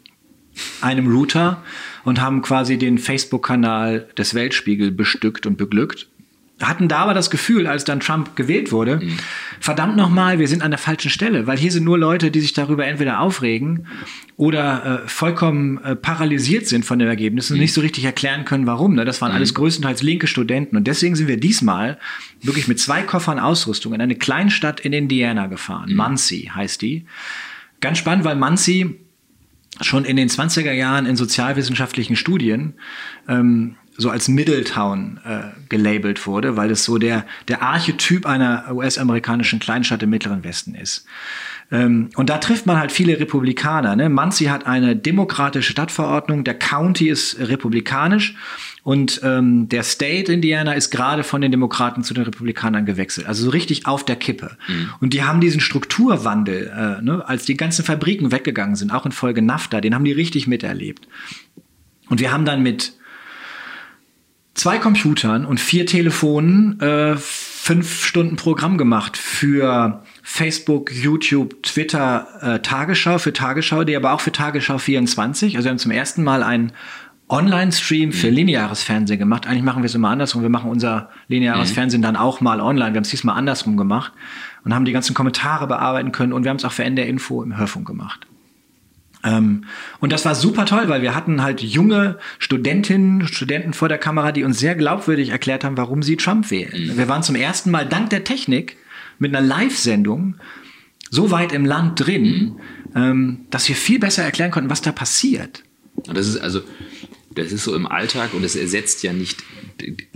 einem 0.80 1.10
Router 1.10 1.62
und 2.04 2.20
haben 2.20 2.42
quasi 2.42 2.76
den 2.76 2.98
Facebook-Kanal 2.98 4.08
des 4.18 4.34
Weltspiegel 4.34 4.90
bestückt 4.90 5.46
und 5.46 5.56
beglückt 5.56 6.08
hatten 6.68 6.88
da 6.88 6.98
aber 6.98 7.14
das 7.14 7.30
Gefühl, 7.30 7.66
als 7.66 7.84
dann 7.84 8.00
Trump 8.00 8.36
gewählt 8.36 8.72
wurde, 8.72 8.96
mhm. 8.96 9.16
verdammt 9.60 9.96
nochmal, 9.96 10.38
wir 10.38 10.48
sind 10.48 10.62
an 10.62 10.70
der 10.70 10.78
falschen 10.78 11.10
Stelle, 11.10 11.46
weil 11.46 11.58
hier 11.58 11.72
sind 11.72 11.84
nur 11.84 11.98
Leute, 11.98 12.30
die 12.30 12.40
sich 12.40 12.52
darüber 12.52 12.86
entweder 12.86 13.20
aufregen 13.20 13.86
oder 14.36 15.02
äh, 15.04 15.08
vollkommen 15.08 15.82
äh, 15.84 15.96
paralysiert 15.96 16.66
sind 16.66 16.84
von 16.84 16.98
den 16.98 17.08
Ergebnissen 17.08 17.54
mhm. 17.54 17.58
und 17.58 17.62
nicht 17.62 17.72
so 17.72 17.80
richtig 17.80 18.04
erklären 18.04 18.44
können, 18.44 18.66
warum. 18.66 18.94
Ne? 18.94 19.04
Das 19.04 19.20
waren 19.20 19.30
mhm. 19.32 19.36
alles 19.36 19.54
größtenteils 19.54 20.02
linke 20.02 20.26
Studenten 20.26 20.76
und 20.76 20.86
deswegen 20.86 21.16
sind 21.16 21.28
wir 21.28 21.38
diesmal 21.38 21.98
wirklich 22.42 22.68
mit 22.68 22.80
zwei 22.80 23.02
Koffern 23.02 23.38
Ausrüstung 23.38 23.94
in 23.94 24.00
eine 24.00 24.16
Kleinstadt 24.16 24.80
in 24.80 24.92
Indiana 24.92 25.46
gefahren. 25.46 25.90
Mhm. 25.90 25.96
Muncie 25.96 26.50
heißt 26.50 26.82
die. 26.82 27.06
Ganz 27.80 27.98
spannend, 27.98 28.24
weil 28.24 28.36
Muncie 28.36 29.00
schon 29.80 30.04
in 30.04 30.16
den 30.16 30.28
20er 30.28 30.72
Jahren 30.72 31.06
in 31.06 31.16
sozialwissenschaftlichen 31.16 32.16
Studien 32.16 32.74
ähm, 33.28 33.76
so 33.96 34.10
als 34.10 34.28
Middletown 34.28 35.20
äh, 35.24 35.40
gelabelt 35.68 36.26
wurde, 36.26 36.56
weil 36.56 36.70
es 36.70 36.84
so 36.84 36.98
der, 36.98 37.26
der 37.48 37.62
Archetyp 37.62 38.26
einer 38.26 38.64
US-amerikanischen 38.72 39.58
Kleinstadt 39.58 40.02
im 40.02 40.10
Mittleren 40.10 40.44
Westen 40.44 40.74
ist. 40.74 41.04
Ähm, 41.70 42.10
und 42.16 42.30
da 42.30 42.38
trifft 42.38 42.66
man 42.66 42.78
halt 42.78 42.92
viele 42.92 43.18
Republikaner. 43.18 43.96
Ne? 43.96 44.08
Muncie 44.08 44.50
hat 44.50 44.66
eine 44.66 44.94
demokratische 44.94 45.72
Stadtverordnung, 45.72 46.44
der 46.44 46.54
County 46.54 47.08
ist 47.08 47.38
republikanisch 47.38 48.34
und 48.82 49.20
ähm, 49.24 49.68
der 49.68 49.82
State 49.82 50.32
Indiana 50.32 50.72
ist 50.72 50.90
gerade 50.90 51.22
von 51.22 51.40
den 51.40 51.50
Demokraten 51.50 52.02
zu 52.02 52.14
den 52.14 52.24
Republikanern 52.24 52.84
gewechselt. 52.84 53.26
Also 53.26 53.44
so 53.44 53.50
richtig 53.50 53.86
auf 53.86 54.04
der 54.04 54.16
Kippe. 54.16 54.56
Mhm. 54.68 54.90
Und 55.00 55.14
die 55.14 55.22
haben 55.22 55.40
diesen 55.40 55.60
Strukturwandel, 55.60 56.66
äh, 56.66 57.02
ne, 57.02 57.22
als 57.26 57.44
die 57.44 57.56
ganzen 57.56 57.84
Fabriken 57.84 58.32
weggegangen 58.32 58.76
sind, 58.76 58.92
auch 58.92 59.06
in 59.06 59.12
Folge 59.12 59.40
NAFTA, 59.40 59.80
den 59.80 59.94
haben 59.94 60.04
die 60.04 60.12
richtig 60.12 60.46
miterlebt. 60.46 61.06
Und 62.08 62.20
wir 62.20 62.32
haben 62.32 62.44
dann 62.44 62.62
mit 62.62 62.94
zwei 64.54 64.78
Computern 64.78 65.44
und 65.44 65.60
vier 65.60 65.86
Telefonen 65.86 66.78
äh, 66.80 67.16
fünf 67.16 68.04
Stunden 68.04 68.36
Programm 68.36 68.76
gemacht 68.76 69.16
für 69.16 70.02
Facebook, 70.22 70.92
YouTube, 70.92 71.62
Twitter, 71.62 72.26
äh, 72.40 72.58
Tagesschau, 72.60 73.18
für 73.18 73.32
Tagesschau, 73.32 73.84
die 73.84 73.96
aber 73.96 74.12
auch 74.12 74.20
für 74.20 74.32
Tagesschau 74.32 74.78
24. 74.78 75.56
Also 75.56 75.66
wir 75.66 75.70
haben 75.70 75.78
zum 75.78 75.92
ersten 75.92 76.24
Mal 76.24 76.42
einen 76.42 76.72
Online-Stream 77.28 78.12
für 78.12 78.28
mhm. 78.28 78.34
lineares 78.34 78.82
Fernsehen 78.82 79.18
gemacht. 79.18 79.46
Eigentlich 79.46 79.62
machen 79.62 79.82
wir 79.82 79.86
es 79.86 79.94
immer 79.94 80.10
andersrum. 80.10 80.42
Wir 80.42 80.50
machen 80.50 80.70
unser 80.70 81.08
lineares 81.28 81.70
mhm. 81.70 81.74
Fernsehen 81.74 82.02
dann 82.02 82.16
auch 82.16 82.40
mal 82.40 82.60
online. 82.60 82.92
Wir 82.92 82.96
haben 82.96 83.04
es 83.04 83.10
diesmal 83.10 83.38
andersrum 83.38 83.76
gemacht 83.76 84.12
und 84.64 84.74
haben 84.74 84.84
die 84.84 84.92
ganzen 84.92 85.14
Kommentare 85.14 85.66
bearbeiten 85.66 86.12
können 86.12 86.32
und 86.32 86.44
wir 86.44 86.50
haben 86.50 86.58
es 86.58 86.64
auch 86.64 86.72
für 86.72 86.84
NDR 86.84 87.06
Info 87.06 87.42
im 87.42 87.56
Hörfunk 87.56 87.86
gemacht. 87.86 88.26
Ähm, 89.24 89.64
und 90.00 90.12
das 90.12 90.24
war 90.24 90.34
super 90.34 90.66
toll, 90.66 90.88
weil 90.88 91.02
wir 91.02 91.14
hatten 91.14 91.42
halt 91.42 91.60
junge 91.60 92.18
Studentinnen, 92.38 93.26
Studenten 93.28 93.72
vor 93.72 93.88
der 93.88 93.98
Kamera, 93.98 94.32
die 94.32 94.44
uns 94.44 94.58
sehr 94.58 94.74
glaubwürdig 94.74 95.30
erklärt 95.30 95.64
haben, 95.64 95.76
warum 95.76 96.02
sie 96.02 96.16
Trump 96.16 96.50
wählen. 96.50 96.88
Mhm. 96.88 96.98
Wir 96.98 97.08
waren 97.08 97.22
zum 97.22 97.36
ersten 97.36 97.70
Mal 97.70 97.86
dank 97.86 98.10
der 98.10 98.24
Technik 98.24 98.76
mit 99.18 99.34
einer 99.34 99.46
Live-Sendung 99.46 100.36
so 101.10 101.30
weit 101.30 101.52
im 101.52 101.64
Land 101.64 102.06
drin, 102.06 102.24
mhm. 102.24 102.56
ähm, 102.96 103.40
dass 103.50 103.68
wir 103.68 103.76
viel 103.76 103.98
besser 103.98 104.22
erklären 104.22 104.50
konnten, 104.50 104.70
was 104.70 104.82
da 104.82 104.92
passiert. 104.92 105.62
Und 106.08 106.16
das 106.16 106.26
ist 106.26 106.38
also, 106.38 106.62
das 107.34 107.52
ist 107.52 107.64
so 107.64 107.74
im 107.74 107.86
Alltag 107.86 108.34
und 108.34 108.44
es 108.44 108.56
ersetzt 108.56 109.02
ja 109.02 109.12
nicht 109.12 109.42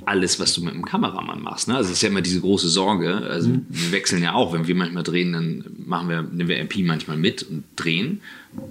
alles, 0.04 0.38
was 0.38 0.54
du 0.54 0.62
mit 0.62 0.74
dem 0.74 0.84
Kameramann 0.84 1.42
machst. 1.42 1.68
Ne? 1.68 1.76
Also 1.76 1.90
es 1.90 1.96
ist 1.96 2.02
ja 2.02 2.08
immer 2.08 2.22
diese 2.22 2.40
große 2.40 2.68
Sorge. 2.68 3.16
Also 3.16 3.48
mhm. 3.50 3.66
wir 3.68 3.92
wechseln 3.92 4.22
ja 4.22 4.34
auch, 4.34 4.52
wenn 4.52 4.66
wir 4.66 4.74
manchmal 4.74 5.02
drehen, 5.02 5.32
dann 5.32 5.64
machen 5.84 6.08
wir, 6.08 6.22
nehmen 6.22 6.48
wir 6.48 6.58
MP 6.58 6.82
manchmal 6.82 7.16
mit 7.16 7.42
und 7.42 7.64
drehen 7.76 8.20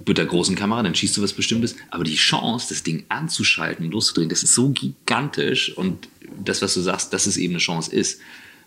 mit 0.06 0.18
der 0.18 0.26
großen 0.26 0.56
Kamera, 0.56 0.82
dann 0.82 0.94
schießt 0.94 1.16
du 1.16 1.22
was 1.22 1.32
Bestimmtes. 1.32 1.76
Aber 1.90 2.04
die 2.04 2.16
Chance, 2.16 2.66
das 2.70 2.82
Ding 2.82 3.04
anzuschalten 3.08 3.86
und 3.86 3.92
loszudrehen, 3.92 4.28
das 4.28 4.42
ist 4.42 4.54
so 4.54 4.70
gigantisch 4.70 5.76
und 5.76 6.08
das, 6.44 6.62
was 6.62 6.74
du 6.74 6.80
sagst, 6.80 7.12
dass 7.12 7.26
es 7.26 7.36
eben 7.36 7.54
eine 7.54 7.60
Chance 7.60 7.94
ist, 7.94 8.20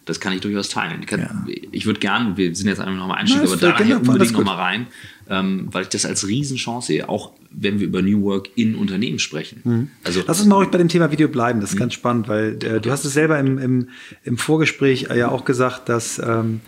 das 0.05 0.19
kann 0.19 0.33
ich 0.33 0.41
durchaus 0.41 0.69
teilen. 0.69 1.01
Ich, 1.01 1.07
kann, 1.07 1.19
ja. 1.19 1.45
ich 1.71 1.85
würde 1.85 1.99
gerne, 1.99 2.35
wir 2.35 2.55
sind 2.55 2.67
jetzt 2.67 2.79
einfach 2.79 2.95
nochmal 2.95 3.19
einsteigen, 3.19 3.47
aber 3.47 3.57
da 3.57 3.71
genau, 3.73 3.97
unbedingt 3.97 4.31
nochmal 4.31 4.55
rein, 4.55 4.87
ähm, 5.29 5.67
weil 5.71 5.83
ich 5.83 5.89
das 5.89 6.05
als 6.05 6.27
Riesenchance 6.27 6.87
sehe, 6.87 7.07
auch 7.07 7.33
wenn 7.51 7.79
wir 7.79 7.87
über 7.87 8.01
New 8.01 8.21
Work 8.23 8.49
in 8.55 8.75
Unternehmen 8.75 9.19
sprechen. 9.19 9.61
Mhm. 9.63 9.87
Also, 10.03 10.23
Lass 10.27 10.39
uns 10.39 10.47
mal 10.47 10.57
ruhig 10.57 10.69
bei 10.69 10.77
dem 10.77 10.87
Thema 10.87 11.11
Video 11.11 11.27
bleiben, 11.27 11.61
das 11.61 11.71
ist 11.71 11.75
mhm. 11.75 11.79
ganz 11.79 11.93
spannend, 11.93 12.27
weil 12.27 12.57
äh, 12.63 12.79
du 12.79 12.91
hast 12.91 13.05
es 13.05 13.13
selber 13.13 13.39
im, 13.39 13.57
im, 13.57 13.87
im 14.23 14.37
Vorgespräch 14.37 15.07
ja 15.15 15.29
auch 15.29 15.45
gesagt, 15.45 15.89
dass 15.89 16.19
ähm, 16.19 16.61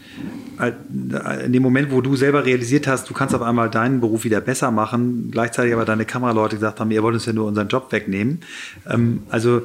äh, 0.60 1.46
in 1.46 1.54
dem 1.54 1.64
Moment, 1.64 1.92
wo 1.92 2.02
du 2.02 2.16
selber 2.16 2.46
realisiert 2.46 2.88
hast, 2.88 3.10
du 3.10 3.14
kannst 3.14 3.36
auf 3.36 3.42
einmal 3.42 3.70
deinen 3.70 4.02
Beruf 4.02 4.24
wieder 4.24 4.42
besser 4.42 4.72
machen, 4.72 5.30
gleichzeitig 5.32 5.74
aber 5.74 5.86
deine 5.86 6.06
Kameraleute 6.06 6.56
gesagt 6.56 6.80
haben, 6.80 6.92
ihr 6.92 7.04
wollt 7.04 7.14
uns 7.14 7.26
ja 7.26 7.34
nur 7.34 7.46
unseren 7.46 7.68
Job 7.68 7.92
wegnehmen. 7.92 8.40
Ähm, 8.90 9.24
also 9.30 9.62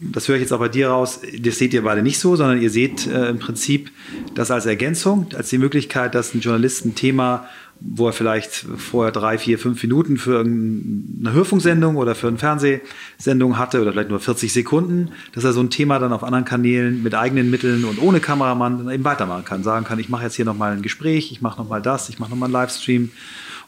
das 0.00 0.28
höre 0.28 0.36
ich 0.36 0.42
jetzt 0.42 0.52
auch 0.52 0.58
bei 0.58 0.68
dir 0.68 0.88
raus, 0.88 1.20
das 1.38 1.56
seht 1.56 1.72
ihr 1.72 1.82
beide 1.82 2.02
nicht 2.02 2.18
so, 2.18 2.36
sondern 2.36 2.60
ihr 2.60 2.70
seht 2.70 3.06
äh, 3.06 3.30
im 3.30 3.38
Prinzip 3.38 3.90
das 4.34 4.50
als 4.50 4.66
Ergänzung, 4.66 5.28
als 5.34 5.48
die 5.48 5.58
Möglichkeit, 5.58 6.14
dass 6.14 6.34
ein 6.34 6.40
Journalist 6.40 6.84
ein 6.84 6.94
Thema, 6.94 7.48
wo 7.80 8.06
er 8.06 8.12
vielleicht 8.12 8.52
vorher 8.76 9.10
drei, 9.10 9.38
vier, 9.38 9.58
fünf 9.58 9.82
Minuten 9.82 10.18
für 10.18 10.40
eine 10.40 11.32
Hörfunksendung 11.32 11.96
oder 11.96 12.14
für 12.14 12.28
eine 12.28 12.38
Fernsehsendung 12.38 13.58
hatte 13.58 13.80
oder 13.80 13.92
vielleicht 13.92 14.10
nur 14.10 14.20
40 14.20 14.52
Sekunden, 14.52 15.10
dass 15.32 15.44
er 15.44 15.52
so 15.52 15.60
ein 15.60 15.70
Thema 15.70 15.98
dann 15.98 16.12
auf 16.12 16.22
anderen 16.22 16.44
Kanälen 16.44 17.02
mit 17.02 17.14
eigenen 17.14 17.50
Mitteln 17.50 17.84
und 17.84 18.00
ohne 18.00 18.20
Kameramann 18.20 18.90
eben 18.90 19.04
weitermachen 19.04 19.44
kann. 19.44 19.62
Sagen 19.62 19.86
kann, 19.86 19.98
ich 19.98 20.10
mache 20.10 20.24
jetzt 20.24 20.34
hier 20.34 20.44
nochmal 20.44 20.72
ein 20.72 20.82
Gespräch, 20.82 21.32
ich 21.32 21.40
mache 21.40 21.60
nochmal 21.60 21.80
das, 21.80 22.10
ich 22.10 22.18
mache 22.18 22.30
nochmal 22.30 22.48
einen 22.48 22.54
Livestream. 22.54 23.10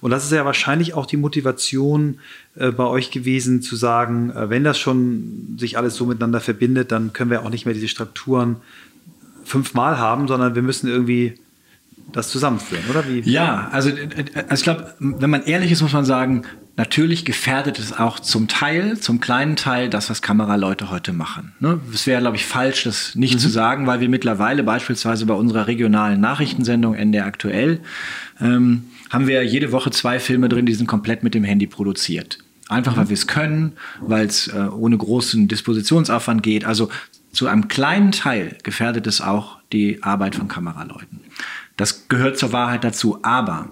Und 0.03 0.11
das 0.11 0.25
ist 0.25 0.33
ja 0.33 0.45
wahrscheinlich 0.45 0.95
auch 0.95 1.07
die 1.07 1.17
Motivation 1.17 2.19
äh, 2.57 2.71
bei 2.71 2.85
euch 2.85 3.11
gewesen, 3.11 3.63
zu 3.63 3.77
sagen, 3.77 4.31
äh, 4.31 4.51
wenn 4.51 4.65
das 4.65 4.79
schon 4.79 5.57
sich 5.59 5.79
alles 5.79 5.95
so 5.95 6.07
miteinander 6.07 6.41
verbindet, 6.41 6.93
dann 6.93 7.13
können 7.13 7.31
wir 7.31 7.43
auch 7.43 7.51
nicht 7.51 7.65
mehr 7.65 7.75
diese 7.75 7.89
Strukturen 7.89 8.57
fünfmal 9.45 9.99
haben, 9.99 10.29
sondern 10.29 10.55
wir 10.55 10.63
müssen 10.63 10.89
irgendwie 10.89 11.35
das 12.11 12.31
zusammenführen, 12.31 12.85
oder? 12.91 13.07
Wie? 13.09 13.21
Ja, 13.21 13.69
also, 13.73 13.91
äh, 13.91 14.25
also 14.49 14.55
ich 14.55 14.63
glaube, 14.63 14.95
wenn 14.99 15.31
man 15.31 15.45
ehrlich 15.45 15.73
ist, 15.73 15.83
muss 15.83 15.93
man 15.93 16.05
sagen, 16.05 16.43
natürlich 16.77 17.25
gefährdet 17.25 17.79
es 17.79 17.93
auch 17.93 18.19
zum 18.19 18.49
Teil, 18.49 18.99
zum 18.99 19.21
kleinen 19.21 19.57
Teil, 19.57 19.91
das, 19.91 20.11
was 20.11 20.23
Kameraleute 20.23 20.91
heute 20.91 21.13
machen. 21.13 21.53
Ne? 21.61 21.81
Es 21.93 22.07
wäre, 22.07 22.21
glaube 22.21 22.37
ich, 22.37 22.47
falsch, 22.47 22.85
das 22.85 23.15
nicht 23.15 23.35
mhm. 23.35 23.39
zu 23.39 23.49
sagen, 23.49 23.87
weil 23.87 24.01
wir 24.01 24.09
mittlerweile 24.09 24.63
beispielsweise 24.63 25.27
bei 25.27 25.35
unserer 25.35 25.67
regionalen 25.67 26.21
Nachrichtensendung 26.21 26.95
NDR 26.95 27.27
aktuell 27.27 27.81
ähm, 28.41 28.85
haben 29.11 29.27
wir 29.27 29.45
jede 29.45 29.73
Woche 29.73 29.91
zwei 29.91 30.19
Filme 30.19 30.49
drin, 30.49 30.67
die 30.67 30.75
sind 30.75 30.87
komplett 30.87 31.23
mit 31.23 31.35
dem 31.35 31.45
Handy 31.45 31.67
produziert. 31.67 32.39
Einfach 32.69 32.97
weil 32.97 33.11
wir 33.11 33.15
es 33.15 33.27
können, 33.27 33.73
weil 34.01 34.27
es 34.27 34.49
äh, 34.49 34.57
ohne 34.57 34.97
großen 34.97 35.47
Dispositionsaufwand 35.47 36.43
geht. 36.43 36.65
Also 36.65 36.89
zu 37.31 37.47
einem 37.47 37.69
kleinen 37.69 38.13
Teil 38.13 38.57
gefährdet 38.63 39.07
es 39.07 39.21
auch 39.21 39.59
die 39.73 40.03
Arbeit 40.03 40.35
von 40.37 40.49
Kameraleuten. 40.49 41.21
Das 41.77 42.09
gehört 42.09 42.39
zur 42.39 42.53
Wahrheit 42.53 42.85
dazu. 42.85 43.19
Aber 43.23 43.69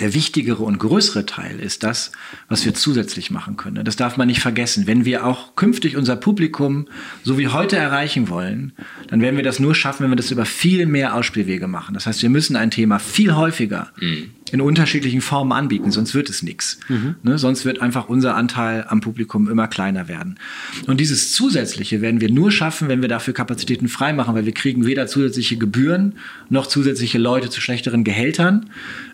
der 0.00 0.14
wichtigere 0.14 0.62
und 0.62 0.78
größere 0.78 1.26
Teil 1.26 1.58
ist 1.58 1.82
das, 1.82 2.12
was 2.48 2.64
wir 2.64 2.74
zusätzlich 2.74 3.30
machen 3.30 3.56
können. 3.56 3.84
Das 3.84 3.96
darf 3.96 4.16
man 4.16 4.28
nicht 4.28 4.40
vergessen. 4.40 4.86
Wenn 4.86 5.04
wir 5.04 5.26
auch 5.26 5.56
künftig 5.56 5.96
unser 5.96 6.16
Publikum 6.16 6.86
so 7.22 7.38
wie 7.38 7.48
heute 7.48 7.76
erreichen 7.76 8.28
wollen, 8.28 8.72
dann 9.08 9.20
werden 9.20 9.36
wir 9.36 9.44
das 9.44 9.58
nur 9.58 9.74
schaffen, 9.74 10.04
wenn 10.04 10.10
wir 10.10 10.16
das 10.16 10.30
über 10.30 10.44
viel 10.44 10.86
mehr 10.86 11.14
Ausspielwege 11.14 11.66
machen. 11.66 11.94
Das 11.94 12.06
heißt, 12.06 12.22
wir 12.22 12.30
müssen 12.30 12.56
ein 12.56 12.70
Thema 12.70 12.98
viel 12.98 13.34
häufiger 13.34 13.92
mhm. 14.00 14.30
in 14.50 14.60
unterschiedlichen 14.60 15.20
Formen 15.20 15.52
anbieten, 15.52 15.90
sonst 15.90 16.14
wird 16.14 16.28
es 16.28 16.42
nichts. 16.42 16.78
Mhm. 16.88 17.16
Ne? 17.22 17.38
Sonst 17.38 17.64
wird 17.64 17.80
einfach 17.80 18.08
unser 18.08 18.36
Anteil 18.36 18.84
am 18.88 19.00
Publikum 19.00 19.48
immer 19.48 19.68
kleiner 19.68 20.08
werden. 20.08 20.38
Und 20.86 21.00
dieses 21.00 21.32
Zusätzliche 21.32 22.00
werden 22.00 22.20
wir 22.20 22.30
nur 22.30 22.50
schaffen, 22.50 22.88
wenn 22.88 23.02
wir 23.02 23.08
dafür 23.08 23.34
Kapazitäten 23.34 23.88
freimachen, 23.88 24.34
weil 24.34 24.46
wir 24.46 24.54
kriegen 24.54 24.86
weder 24.86 25.06
zusätzliche 25.06 25.56
Gebühren 25.56 26.14
noch 26.48 26.66
zusätzliche 26.66 27.18
Leute 27.18 27.50
zu 27.50 27.60
schlechteren 27.60 28.04
Gehältern. 28.04 28.70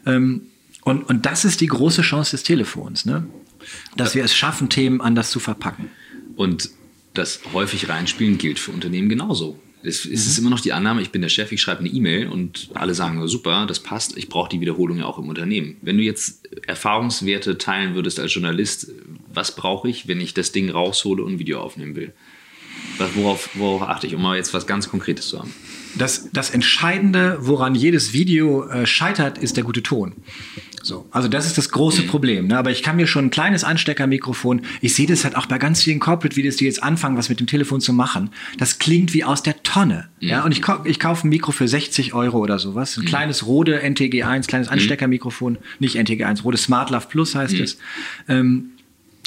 Ähm, 0.07 0.43
und, 0.85 1.09
und 1.09 1.27
das 1.27 1.45
ist 1.45 1.61
die 1.61 1.67
große 1.67 2.03
Chance 2.03 2.33
des 2.33 2.43
Telefons, 2.43 3.05
ne? 3.05 3.27
dass 3.97 4.15
wir 4.15 4.25
es 4.25 4.35
schaffen, 4.35 4.69
Themen 4.69 5.01
anders 5.01 5.31
zu 5.31 5.41
verpacken. 5.41 5.91
Und 6.37 6.71
das 7.15 7.41
häufig 7.53 7.89
reinspielen 7.89 8.39
gilt 8.39 8.59
für 8.59 8.73
Unternehmen 8.73 9.09
genauso. 9.09 9.59
Es, 9.85 10.05
mhm. 10.05 10.13
ist 10.13 10.39
immer 10.39 10.51
noch 10.51 10.61
die 10.61 10.73
Annahme, 10.73 11.03
ich 11.03 11.11
bin 11.11 11.23
der 11.23 11.29
Chef, 11.29 11.53
ich 11.53 11.61
schreibe 11.61 11.81
eine 11.81 11.89
E-Mail 11.89 12.29
und 12.29 12.71
alle 12.75 12.95
sagen, 12.95 13.21
oh, 13.21 13.27
super, 13.27 13.67
das 13.67 13.81
passt, 13.81 14.17
ich 14.17 14.29
brauche 14.29 14.49
die 14.49 14.61
Wiederholung 14.61 14.99
ja 14.99 15.07
auch 15.07 15.19
im 15.19 15.29
Unternehmen. 15.29 15.77
Wenn 15.83 15.97
du 15.97 16.03
jetzt 16.03 16.49
Erfahrungswerte 16.67 17.59
teilen 17.59 17.95
würdest 17.95 18.21
als 18.21 18.33
Journalist, 18.33 18.93
was 19.33 19.55
brauche 19.55 19.89
ich, 19.89 20.09
wenn 20.09 20.21
ich 20.21 20.35
das 20.35 20.53
Ding 20.53 20.71
raushole 20.71 21.23
und 21.23 21.35
ein 21.35 21.39
Video 21.39 21.61
aufnehmen 21.61 21.97
will? 21.97 22.13
Worauf, 23.15 23.51
worauf 23.55 23.83
achte 23.83 24.07
ich, 24.07 24.15
um 24.15 24.23
mal 24.23 24.37
jetzt 24.37 24.55
was 24.55 24.67
ganz 24.67 24.89
Konkretes 24.89 25.29
zu 25.29 25.39
haben? 25.39 25.53
Das, 25.97 26.31
das 26.33 26.51
Entscheidende, 26.51 27.39
woran 27.41 27.75
jedes 27.75 28.13
Video 28.13 28.67
äh, 28.69 28.87
scheitert, 28.87 29.39
ist 29.39 29.57
der 29.57 29.65
gute 29.65 29.83
Ton. 29.83 30.15
So, 30.83 31.07
also 31.11 31.29
das 31.29 31.47
ist 31.47 31.59
das 31.59 31.71
große 31.71 32.03
Problem. 32.03 32.49
Ne? 32.49 32.59
Aber 32.59 32.71
ich 32.71 32.83
kann 32.83 32.97
mir 32.97 33.07
schon 33.07 33.27
ein 33.27 33.31
kleines 33.31 33.65
Ansteckermikrofon, 33.65 34.63
ich 34.81 34.95
sehe 34.95 35.07
das 35.07 35.25
halt 35.25 35.37
auch 35.37 35.47
bei 35.47 35.59
ganz 35.59 35.83
vielen 35.83 36.01
Corporate-Videos, 36.01 36.57
die 36.57 36.65
jetzt 36.65 36.83
anfangen, 36.83 37.17
was 37.17 37.29
mit 37.29 37.41
dem 37.41 37.47
Telefon 37.47 37.81
zu 37.81 37.93
machen. 37.93 38.31
Das 38.59 38.79
klingt 38.79 39.15
wie 39.15 39.25
aus 39.25 39.43
der 39.43 39.63
Tonne. 39.63 40.09
Mhm. 40.21 40.29
Ja, 40.29 40.45
und 40.45 40.53
ich, 40.53 40.63
ich 40.85 40.99
kaufe 40.99 41.27
ein 41.27 41.31
Mikro 41.31 41.53
für 41.53 41.69
60 41.69 42.15
Euro 42.15 42.39
oder 42.39 42.59
sowas. 42.59 42.97
Ein 42.97 43.03
mhm. 43.03 43.07
kleines 43.07 43.47
Rode 43.47 43.83
NTG1, 43.83 44.47
kleines 44.47 44.69
mhm. 44.69 44.75
Ansteckermikrofon, 44.75 45.59
nicht 45.79 45.97
NTG1, 45.97 46.43
Rode 46.43 46.59
Smart 46.59 46.91
Love 46.91 47.07
Plus 47.09 47.35
heißt 47.35 47.55
mhm. 47.55 47.63
es. 47.63 47.79
Ähm, 48.29 48.71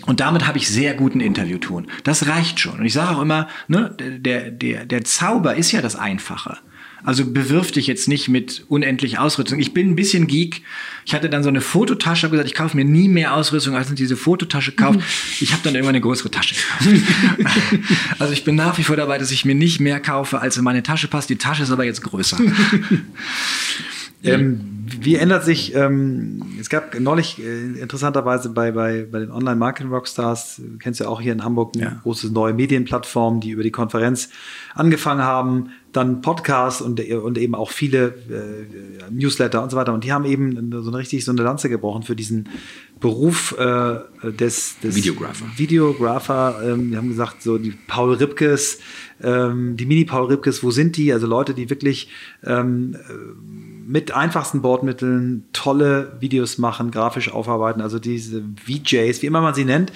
und 0.06 0.20
damit 0.20 0.46
habe 0.46 0.58
ich 0.58 0.68
sehr 0.68 0.94
guten 0.94 1.22
Interviewton. 1.22 1.88
Das 2.04 2.28
reicht 2.28 2.60
schon. 2.60 2.80
Und 2.80 2.86
ich 2.86 2.94
sage 2.94 3.16
auch 3.16 3.22
immer, 3.22 3.48
ne, 3.68 3.96
der, 3.98 4.52
der, 4.52 4.86
der 4.86 5.04
Zauber 5.04 5.56
ist 5.56 5.72
ja 5.72 5.82
das 5.82 5.96
Einfache. 5.96 6.58
Also 7.06 7.26
bewirf 7.26 7.72
dich 7.72 7.86
jetzt 7.86 8.08
nicht 8.08 8.30
mit 8.30 8.66
unendlich 8.68 9.20
Ausrüstung. 9.20 9.60
Ich 9.60 9.74
bin 9.74 9.92
ein 9.92 9.96
bisschen 9.96 10.26
Geek. 10.26 10.64
Ich 11.06 11.14
hatte 11.14 11.30
dann 11.30 11.44
so 11.44 11.50
eine 11.50 11.62
Fototasche, 11.62 12.24
habe 12.24 12.32
gesagt, 12.32 12.50
ich 12.50 12.56
kaufe 12.56 12.76
mir 12.76 12.84
nie 12.84 13.08
mehr 13.08 13.36
Ausrüstung, 13.36 13.76
als 13.76 13.94
diese 13.94 14.18
Fototasche 14.18 14.72
kauft. 14.72 15.00
Ich 15.40 15.52
habe 15.52 15.62
dann 15.64 15.76
irgendwann 15.76 15.96
eine 15.96 16.02
größere 16.02 16.32
Tasche 16.32 16.56
also 18.20 18.34
ich 18.34 18.44
bin 18.44 18.56
nach 18.56 18.78
wie 18.78 18.84
vor 18.84 18.96
dabei, 18.96 19.18
dass 19.18 19.32
ich 19.32 19.46
mir 19.46 19.56
nicht 19.56 19.80
mehr 19.80 20.00
kaufe, 20.00 20.42
als 20.42 20.58
in 20.58 20.64
meine 20.64 20.82
Tasche 20.82 21.08
passt. 21.08 21.30
Die 21.30 21.38
Tasche 21.38 21.64
ist 21.64 21.72
aber 21.72 21.86
jetzt 21.86 22.02
größer. 22.02 22.38
ähm, 24.26 24.76
wie 24.88 25.16
ändert 25.16 25.44
sich, 25.44 25.74
ähm, 25.76 26.44
es 26.60 26.70
gab 26.70 27.00
neulich 27.00 27.42
äh, 27.42 27.80
interessanterweise 27.80 28.50
bei, 28.50 28.72
bei, 28.72 29.08
bei 29.10 29.20
den 29.20 29.32
Online-Marketing-Rockstars, 29.32 30.58
du 30.58 30.78
kennst 30.78 31.00
ja 31.00 31.08
auch 31.08 31.22
hier 31.22 31.34
in 31.34 31.44
Hamburg 31.44 31.74
eine 31.76 31.84
ja. 31.84 32.00
große 32.04 32.32
neue 32.32 32.54
Medienplattform, 32.54 33.40
die 33.40 33.50
über 33.50 33.64
die 33.64 33.72
Konferenz 33.72 34.30
angefangen 34.76 35.24
haben, 35.24 35.70
dann 35.92 36.22
Podcasts 36.22 36.82
und, 36.82 37.00
und 37.00 37.38
eben 37.38 37.56
auch 37.56 37.72
viele 37.72 38.08
äh, 38.08 39.12
Newsletter 39.12 39.64
und 39.64 39.72
so 39.72 39.78
weiter. 39.78 39.94
Und 39.94 40.04
die 40.04 40.12
haben 40.12 40.26
eben 40.26 40.72
so 40.84 40.90
eine 40.90 40.98
richtig 40.98 41.24
so 41.26 41.32
eine 41.32 41.42
Lanze 41.42 41.70
gebrochen 41.70 42.04
für 42.04 42.16
diesen 42.16 42.50
Beruf 43.00 43.56
äh, 43.58 44.32
des, 44.32 44.80
des 44.80 44.96
Videographer. 44.96 45.46
Videographer. 45.56 46.62
Ähm, 46.64 46.92
die 46.92 46.98
haben 46.98 47.10
gesagt, 47.10 47.42
so 47.42 47.58
die 47.58 47.74
Paul 47.88 48.14
Ripkes, 48.16 48.80
ähm, 49.24 49.78
die 49.78 49.86
Mini-Paul 49.86 50.28
Ripkes, 50.28 50.64
wo 50.64 50.72
sind 50.72 50.98
die? 50.98 51.14
Also 51.14 51.28
Leute, 51.28 51.54
die 51.54 51.70
wirklich 51.70 52.10
ähm, 52.44 52.98
mit 53.86 54.12
einfachsten 54.12 54.62
Bordmitteln 54.62 55.46
tolle 55.54 56.18
Videos 56.20 56.58
machen, 56.58 56.92
grafisch 56.92 57.32
aufarbeiten, 57.32 57.82
also 57.82 58.00
diese 58.00 58.44
VJs, 58.66 59.22
wie 59.22 59.26
immer 59.28 59.42
man 59.42 59.54
sie 59.54 59.66
nennt. 59.66 59.92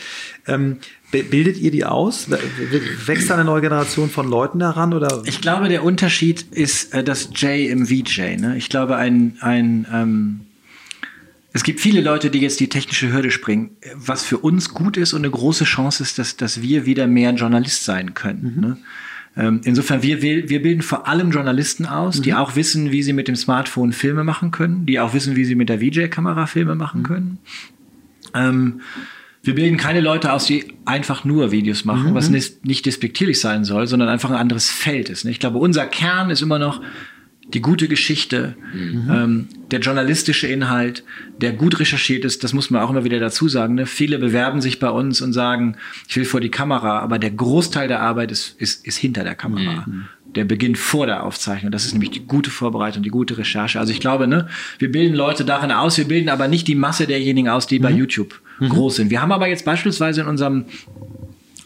Ähm, 0.47 0.77
Bildet 1.11 1.57
ihr 1.57 1.71
die 1.71 1.85
aus? 1.85 2.27
Wächst 2.29 3.31
da 3.31 3.33
eine 3.33 3.43
neue 3.43 3.61
Generation 3.61 4.11
von 4.11 4.29
Leuten 4.29 4.59
daran? 4.59 4.93
Oder? 4.93 5.23
Ich 5.25 5.41
glaube, 5.41 5.67
der 5.67 5.83
Unterschied 5.83 6.45
ist 6.51 6.93
äh, 6.93 7.03
das 7.03 7.31
J 7.33 7.67
im 7.67 7.87
VJ. 7.87 8.37
Ne? 8.37 8.55
Ich 8.57 8.69
glaube, 8.69 8.95
ein, 8.95 9.35
ein 9.41 9.87
ähm, 9.91 10.41
es 11.51 11.63
gibt 11.63 11.79
viele 11.79 12.01
Leute, 12.01 12.29
die 12.29 12.39
jetzt 12.39 12.59
die 12.59 12.69
technische 12.69 13.11
Hürde 13.11 13.31
springen. 13.31 13.71
Was 13.95 14.23
für 14.23 14.37
uns 14.37 14.69
gut 14.69 14.97
ist 14.97 15.13
und 15.13 15.21
eine 15.21 15.31
große 15.31 15.63
Chance 15.63 16.03
ist, 16.03 16.19
dass, 16.19 16.37
dass 16.37 16.61
wir 16.61 16.85
wieder 16.85 17.07
mehr 17.07 17.31
Journalist 17.31 17.85
sein 17.85 18.13
können. 18.13 18.53
Mhm. 18.55 18.61
Ne? 18.61 18.77
Ähm, 19.37 19.61
insofern, 19.63 20.03
wir, 20.03 20.21
wir 20.21 20.61
bilden 20.61 20.81
vor 20.81 21.07
allem 21.07 21.31
Journalisten 21.31 21.85
aus, 21.85 22.17
mhm. 22.17 22.23
die 22.23 22.33
auch 22.33 22.55
wissen, 22.55 22.91
wie 22.91 23.03
sie 23.03 23.13
mit 23.13 23.27
dem 23.27 23.35
Smartphone 23.35 23.93
Filme 23.93 24.23
machen 24.23 24.51
können, 24.51 24.85
die 24.85 24.99
auch 24.99 25.13
wissen, 25.13 25.35
wie 25.35 25.45
sie 25.45 25.55
mit 25.55 25.69
der 25.69 25.79
VJ-Kamera 25.79 26.45
Filme 26.45 26.75
machen 26.75 27.01
mhm. 27.01 27.05
können. 27.05 27.37
Ähm, 28.33 28.81
wir 29.41 29.55
bilden 29.55 29.77
keine 29.77 30.01
Leute 30.01 30.33
aus, 30.33 30.45
die 30.45 30.73
einfach 30.85 31.23
nur 31.23 31.51
Videos 31.51 31.85
machen, 31.85 32.11
mhm. 32.11 32.15
was 32.15 32.29
nicht, 32.29 32.65
nicht 32.65 32.85
despektierlich 32.85 33.39
sein 33.39 33.63
soll, 33.63 33.87
sondern 33.87 34.09
einfach 34.09 34.29
ein 34.29 34.35
anderes 34.35 34.69
Feld 34.69 35.09
ist. 35.09 35.23
Ich 35.25 35.39
glaube, 35.39 35.59
unser 35.59 35.85
Kern 35.85 36.29
ist 36.29 36.41
immer 36.41 36.59
noch 36.59 36.81
die 37.53 37.61
gute 37.61 37.87
Geschichte, 37.87 38.55
mhm. 38.73 39.09
ähm, 39.11 39.47
der 39.71 39.79
journalistische 39.79 40.47
Inhalt, 40.47 41.03
der 41.41 41.51
gut 41.51 41.79
recherchiert 41.79 42.25
ist, 42.25 42.43
das 42.43 42.53
muss 42.53 42.69
man 42.69 42.81
auch 42.81 42.89
immer 42.89 43.03
wieder 43.03 43.19
dazu 43.19 43.47
sagen. 43.47 43.75
Ne? 43.75 43.85
Viele 43.85 44.19
bewerben 44.19 44.61
sich 44.61 44.79
bei 44.79 44.89
uns 44.89 45.21
und 45.21 45.33
sagen, 45.33 45.75
ich 46.07 46.15
will 46.15 46.25
vor 46.25 46.41
die 46.41 46.51
Kamera, 46.51 46.99
aber 46.99 47.17
der 47.17 47.31
Großteil 47.31 47.87
der 47.87 48.01
Arbeit 48.01 48.31
ist, 48.31 48.55
ist, 48.59 48.85
ist 48.85 48.97
hinter 48.97 49.23
der 49.23 49.35
Kamera. 49.35 49.85
Mhm. 49.87 50.05
Der 50.35 50.45
beginnt 50.45 50.77
vor 50.77 51.07
der 51.07 51.23
Aufzeichnung. 51.23 51.71
Das 51.71 51.85
ist 51.85 51.93
nämlich 51.93 52.11
die 52.11 52.25
gute 52.25 52.51
Vorbereitung, 52.51 53.01
die 53.01 53.09
gute 53.09 53.37
Recherche. 53.39 53.79
Also 53.79 53.91
ich 53.91 53.99
glaube, 53.99 54.27
ne, 54.27 54.47
wir 54.77 54.91
bilden 54.91 55.15
Leute 55.15 55.43
darin 55.43 55.71
aus, 55.71 55.97
wir 55.97 56.05
bilden 56.05 56.29
aber 56.29 56.47
nicht 56.47 56.67
die 56.67 56.75
Masse 56.75 57.07
derjenigen 57.07 57.49
aus, 57.49 57.65
die 57.65 57.79
mhm. 57.79 57.83
bei 57.83 57.91
YouTube 57.91 58.39
mhm. 58.59 58.69
groß 58.69 58.97
sind. 58.97 59.09
Wir 59.09 59.23
haben 59.23 59.31
aber 59.31 59.47
jetzt 59.47 59.65
beispielsweise 59.65 60.21
in 60.21 60.27
unserem 60.27 60.65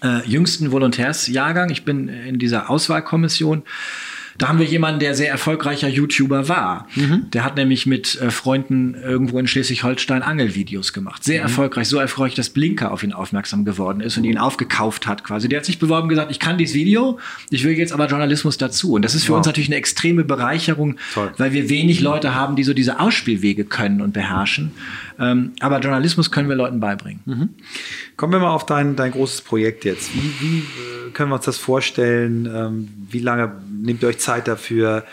äh, 0.02 0.26
jüngsten 0.26 0.72
Volontärsjahrgang, 0.72 1.72
ich 1.72 1.84
bin 1.84 2.08
in 2.08 2.40
dieser 2.40 2.70
Auswahlkommission, 2.70 3.64
da 4.38 4.48
haben 4.48 4.60
wir 4.60 4.66
jemanden, 4.66 5.00
der 5.00 5.16
sehr 5.16 5.30
erfolgreicher 5.30 5.88
YouTuber 5.88 6.50
war. 6.50 6.88
Mhm. 6.96 7.30
Der 7.32 7.44
hat 7.44 7.56
nämlich 7.56 7.86
mit 7.86 8.20
äh, 8.20 8.32
Freunden 8.32 8.96
irgendwo 8.96 9.38
in 9.40 9.48
Schleswig-Holstein 9.48 10.24
Angelvideos 10.24 10.94
gemacht. 10.94 11.24
Sehr 11.24 11.40
mhm. 11.40 11.48
erfolgreich, 11.48 11.88
so 11.88 12.00
erfolgreich, 12.00 12.36
dass 12.36 12.50
Blinker 12.50 12.92
auf 12.92 13.04
ihn 13.04 13.14
aufmerksam 13.14 13.66
geworden 13.66 14.02
ist 14.02 14.18
und 14.18 14.24
ihn 14.24 14.38
aufgekauft 14.38 15.08
hat 15.08 15.24
quasi. 15.24 15.48
Der 15.50 15.60
hat 15.60 15.66
sich 15.66 15.80
beworben 15.80 16.04
und 16.04 16.10
gesagt, 16.10 16.32
ich 16.32 16.40
kann 16.40 16.58
dieses 16.58 16.76
Video, 16.76 17.20
ich 17.50 17.64
will 17.64 17.74
jetzt 17.78 17.94
aber 17.94 18.08
Journalismus 18.08 18.58
dazu. 18.58 18.94
Und 18.94 19.04
das 19.04 19.16
ist 19.16 19.26
für 19.26 19.32
wow. 19.32 19.38
uns 19.38 19.48
natürlich 19.48 19.70
eine 19.70 19.78
extreme 19.78 20.24
Bereicherung, 20.24 20.98
Toll. 21.14 21.32
weil 21.38 21.54
wir 21.54 21.70
wenig 21.70 22.02
Leute 22.02 22.34
haben, 22.34 22.56
die 22.56 22.64
so 22.64 22.74
diese 22.74 23.00
Ausspielwege 23.00 23.66
können 23.66 24.02
und 24.02 24.14
beherrschen. 24.14 24.72
Ähm, 25.20 25.52
aber 25.60 25.80
Journalismus 25.80 26.32
können 26.32 26.50
wir 26.50 26.56
Leuten 26.56 26.80
beibringen. 26.80 27.22
Mhm. 27.26 27.50
Kommen 28.18 28.34
wir 28.34 28.40
mal 28.40 28.52
auf 28.52 28.66
dein, 28.66 28.96
dein 28.96 29.12
großes 29.12 29.42
Projekt 29.42 29.86
jetzt. 29.86 30.14
Wie, 30.14 30.32
wie 30.40 30.58
äh, 30.60 31.12
können 31.14 31.30
wir 31.30 31.36
uns 31.36 31.46
das 31.46 31.58
vorstellen? 31.58 32.50
Ähm, 32.52 32.90
wie 33.10 33.20
lange 33.20 33.52
nehmt 33.72 34.02
ihr 34.02 34.10
euch 34.10 34.20
Zeit 34.24 34.48
dafür? 34.48 35.06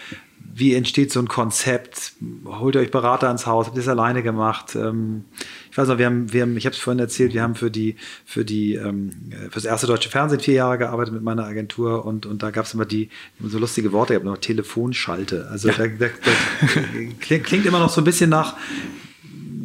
Wie 0.52 0.74
entsteht 0.74 1.12
so 1.12 1.20
ein 1.20 1.28
Konzept? 1.28 2.14
Holt 2.44 2.74
ihr 2.74 2.80
euch 2.80 2.90
Berater 2.90 3.28
ans 3.28 3.46
Haus? 3.46 3.66
Habt 3.66 3.76
ihr 3.76 3.82
es 3.82 3.88
alleine 3.88 4.22
gemacht? 4.22 4.74
Ähm, 4.74 5.24
ich 5.70 5.78
weiß 5.78 5.88
noch, 5.88 5.98
wir 5.98 6.06
haben, 6.06 6.32
wir 6.32 6.42
haben 6.42 6.56
ich 6.56 6.66
habe 6.66 6.74
es 6.74 6.80
vorhin 6.80 6.98
erzählt, 6.98 7.34
wir 7.34 7.42
haben 7.42 7.54
für 7.54 7.70
die, 7.70 7.96
für 8.24 8.44
die, 8.44 8.74
ähm, 8.74 9.10
fürs 9.50 9.64
erste 9.64 9.86
deutsche 9.86 10.08
Fernsehen 10.08 10.40
vier 10.40 10.54
Jahre 10.54 10.78
gearbeitet 10.78 11.14
mit 11.14 11.22
meiner 11.22 11.44
Agentur 11.44 12.04
und, 12.04 12.26
und 12.26 12.42
da 12.42 12.50
gab 12.50 12.66
es 12.66 12.74
immer 12.74 12.86
die, 12.86 13.10
so 13.40 13.58
lustige 13.58 13.92
Worte, 13.92 14.14
ich 14.14 14.18
habe 14.18 14.28
noch 14.28 14.38
Telefonschalte. 14.38 15.48
Also 15.50 15.68
ja. 15.68 15.74
da, 15.76 15.86
da, 15.86 16.06
da 16.06 17.38
klingt 17.38 17.66
immer 17.66 17.78
noch 17.78 17.90
so 17.90 18.00
ein 18.00 18.04
bisschen 18.04 18.30
nach, 18.30 18.56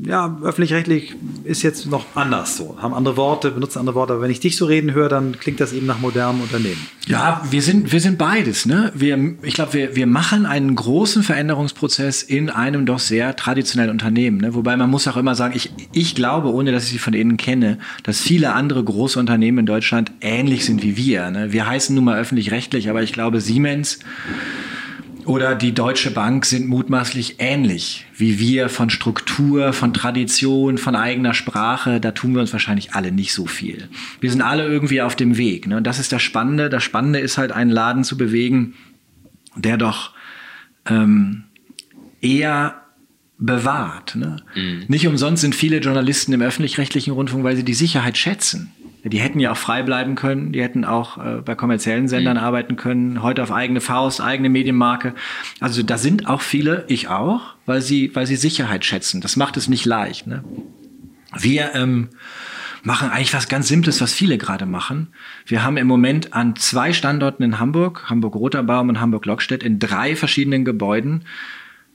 ja, 0.05 0.38
öffentlich-rechtlich 0.43 1.15
ist 1.43 1.63
jetzt 1.63 1.88
noch 1.88 2.05
anders 2.15 2.57
so. 2.57 2.77
Haben 2.79 2.93
andere 2.93 3.17
Worte, 3.17 3.51
benutzen 3.51 3.79
andere 3.79 3.95
Worte. 3.95 4.13
Aber 4.13 4.21
wenn 4.21 4.31
ich 4.31 4.39
dich 4.39 4.55
so 4.55 4.65
reden 4.65 4.93
höre, 4.93 5.09
dann 5.09 5.38
klingt 5.39 5.59
das 5.59 5.74
eben 5.74 5.85
nach 5.85 6.00
modernem 6.00 6.41
Unternehmen. 6.41 6.85
Ja, 7.07 7.41
wir 7.50 7.62
sind, 7.62 7.91
wir 7.91 8.00
sind 8.00 8.17
beides. 8.17 8.65
Ne? 8.65 8.91
Wir, 8.93 9.35
ich 9.41 9.55
glaube, 9.55 9.74
wir, 9.74 9.95
wir 9.95 10.07
machen 10.07 10.45
einen 10.45 10.75
großen 10.75 11.24
Veränderungsprozess 11.24 12.24
in 12.24 12.50
einem 12.50 12.85
doch 12.85 13.00
sehr 13.00 13.35
traditionellen 13.35 13.91
Unternehmen. 13.91 14.38
Ne? 14.38 14.53
Wobei 14.53 14.77
man 14.77 14.89
muss 14.89 15.07
auch 15.07 15.17
immer 15.17 15.35
sagen, 15.35 15.55
ich, 15.55 15.71
ich 15.91 16.15
glaube, 16.15 16.53
ohne 16.53 16.71
dass 16.71 16.85
ich 16.85 16.91
sie 16.91 17.00
von 17.00 17.13
Ihnen 17.13 17.38
kenne, 17.38 17.79
dass 18.03 18.21
viele 18.21 18.53
andere 18.53 18.83
große 18.83 19.19
Unternehmen 19.19 19.59
in 19.59 19.65
Deutschland 19.65 20.12
ähnlich 20.21 20.65
sind 20.65 20.83
wie 20.83 20.97
wir. 20.97 21.29
Ne? 21.31 21.51
Wir 21.51 21.67
heißen 21.67 21.95
nun 21.95 22.05
mal 22.05 22.19
öffentlich-rechtlich, 22.19 22.89
aber 22.89 23.01
ich 23.01 23.13
glaube, 23.13 23.41
Siemens 23.41 24.00
oder 25.25 25.55
die 25.55 25.74
Deutsche 25.74 26.12
Bank 26.12 26.46
sind 26.46 26.67
mutmaßlich 26.67 27.36
ähnlich 27.39 28.05
wie 28.15 28.39
wir 28.39 28.70
von 28.70 28.89
Struktur, 28.89 29.74
von 29.74 29.94
Tradition, 29.94 30.77
von 30.77 30.96
eigener 30.96 31.34
Sprache. 31.34 32.00
Da 32.00 32.12
tun 32.12 32.34
wir 32.34 32.41
uns 32.41 32.53
wahrscheinlich 32.53 32.94
alle 32.94 33.12
nicht 33.12 33.34
so 33.34 33.46
viel. 33.46 33.89
Wir 34.20 34.32
sind 34.32 34.41
alle 34.41 34.65
irgendwie 34.65 35.01
auf 35.01 35.15
dem 35.15 35.38
Weg. 35.38 35.67
Ne? 35.67 35.77
Und 35.77 35.86
das 35.86 36.00
ist 36.00 36.12
das 36.12 36.22
Spannende. 36.22 36.70
Das 36.70 36.84
Spannende 36.84 37.20
ist 37.20 37.38
halt, 37.38 37.51
einen 37.51 37.72
Laden 37.72 38.03
zu 38.03 38.17
bewegen, 38.17 38.75
der 39.55 39.77
doch 39.77 40.13
ähm, 40.86 41.44
eher 42.22 42.82
bewahrt. 43.38 44.15
Ne? 44.15 44.38
Mhm. 44.55 44.86
Nicht 44.88 45.08
umsonst 45.08 45.41
sind 45.41 45.55
viele 45.55 45.79
Journalisten 45.79 46.34
im 46.34 46.41
öffentlich-rechtlichen 46.41 47.13
Rundfunk, 47.13 47.44
weil 47.44 47.55
sie 47.55 47.65
die 47.65 47.74
Sicherheit 47.74 48.17
schätzen. 48.17 48.72
Die 49.07 49.19
hätten 49.19 49.39
ja 49.39 49.51
auch 49.51 49.57
frei 49.57 49.83
bleiben 49.83 50.15
können, 50.15 50.51
die 50.51 50.63
hätten 50.63 50.83
auch 50.83 51.24
äh, 51.24 51.41
bei 51.45 51.53
kommerziellen 51.53 52.07
Sendern 52.07 52.38
mhm. 52.38 52.43
arbeiten 52.43 52.75
können, 52.75 53.21
heute 53.21 53.43
auf 53.43 53.51
eigene 53.51 53.79
Faust, 53.79 54.19
eigene 54.19 54.50
Medienmarke. 54.50 55.13
Also 55.59 55.83
da 55.83 56.00
sind 56.00 56.27
auch 56.27 56.41
viele, 56.41 56.85
ich 56.88 57.07
auch, 57.07 57.53
weil 57.67 57.81
sie, 57.81 58.15
weil 58.15 58.25
sie 58.25 58.35
Sicherheit 58.35 58.83
schätzen. 58.83 59.21
Das 59.21 59.35
macht 59.35 59.57
es 59.57 59.67
nicht 59.67 59.85
leicht. 59.85 60.25
Ne? 60.25 60.43
Wir 61.38 61.75
ähm, 61.75 62.09
machen 62.81 63.09
eigentlich 63.09 63.33
was 63.33 63.48
ganz 63.48 63.68
Simples, 63.68 64.01
was 64.01 64.11
viele 64.11 64.39
gerade 64.39 64.65
machen. 64.65 65.09
Wir 65.46 65.63
haben 65.63 65.77
im 65.77 65.87
Moment 65.87 66.33
an 66.33 66.55
zwei 66.55 66.91
Standorten 66.91 67.44
in 67.44 67.59
Hamburg, 67.59 68.09
Hamburg-Roterbaum 68.09 68.89
und 68.89 69.00
Hamburg-Lockstedt, 69.00 69.61
in 69.61 69.77
drei 69.77 70.15
verschiedenen 70.15 70.65
Gebäuden, 70.65 71.25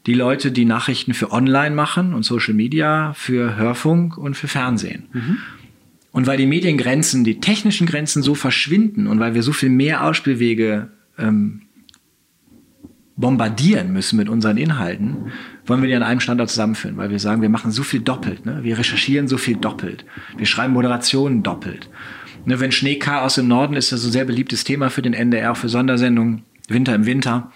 die 0.07 0.15
Leute, 0.15 0.53
die 0.53 0.65
Nachrichten 0.65 1.15
für 1.15 1.33
Online 1.33 1.75
machen 1.75 2.15
und 2.15 2.23
Social 2.23 2.55
Media, 2.55 3.13
für 3.15 3.57
Hörfunk 3.57 4.17
und 4.17 4.37
für 4.37 4.49
Fernsehen. 4.49 5.09
Mhm. 5.13 5.39
Und 6.13 6.27
weil 6.27 6.37
die 6.37 6.47
Mediengrenzen, 6.47 7.23
die 7.25 7.41
technischen 7.41 7.87
Grenzen 7.87 8.23
so 8.23 8.35
verschwinden 8.35 9.07
und 9.07 9.21
weil 9.21 9.35
wir 9.35 9.43
so 9.43 9.53
viel 9.53 9.71
mehr 9.71 10.05
Ausspielwege 10.05 10.89
ähm, 11.19 11.63
bombardieren 13.17 13.93
müssen 13.93 14.17
mit 14.17 14.29
unseren 14.29 14.57
Inhalten, 14.57 15.31
wollen 15.67 15.83
wir 15.83 15.89
die 15.89 15.95
an 15.95 16.03
einem 16.03 16.21
Standort 16.21 16.51
zusammenführen, 16.51 16.97
weil 16.97 17.11
wir 17.11 17.19
sagen, 17.19 17.43
wir 17.43 17.49
machen 17.49 17.71
so 17.71 17.83
viel 17.83 18.01
doppelt. 18.01 18.47
Ne? 18.47 18.61
Wir 18.63 18.79
recherchieren 18.79 19.29
so 19.29 19.37
viel 19.37 19.57
doppelt. 19.57 20.05
Wir 20.37 20.47
schreiben 20.47 20.73
Moderationen 20.73 21.43
doppelt. 21.43 21.89
Ne, 22.47 22.59
wenn 22.59 22.73
Schneechaos 22.73 23.37
im 23.39 23.49
Norden 23.49 23.75
ist, 23.75 23.93
das 23.93 24.05
ein 24.05 24.13
sehr 24.13 24.25
beliebtes 24.25 24.65
Thema 24.65 24.89
für 24.89 25.03
den 25.03 25.13
NDR, 25.13 25.55
für 25.55 25.69
Sondersendungen, 25.69 26.43
Winter 26.69 26.95
im 26.95 27.05
Winter. 27.05 27.53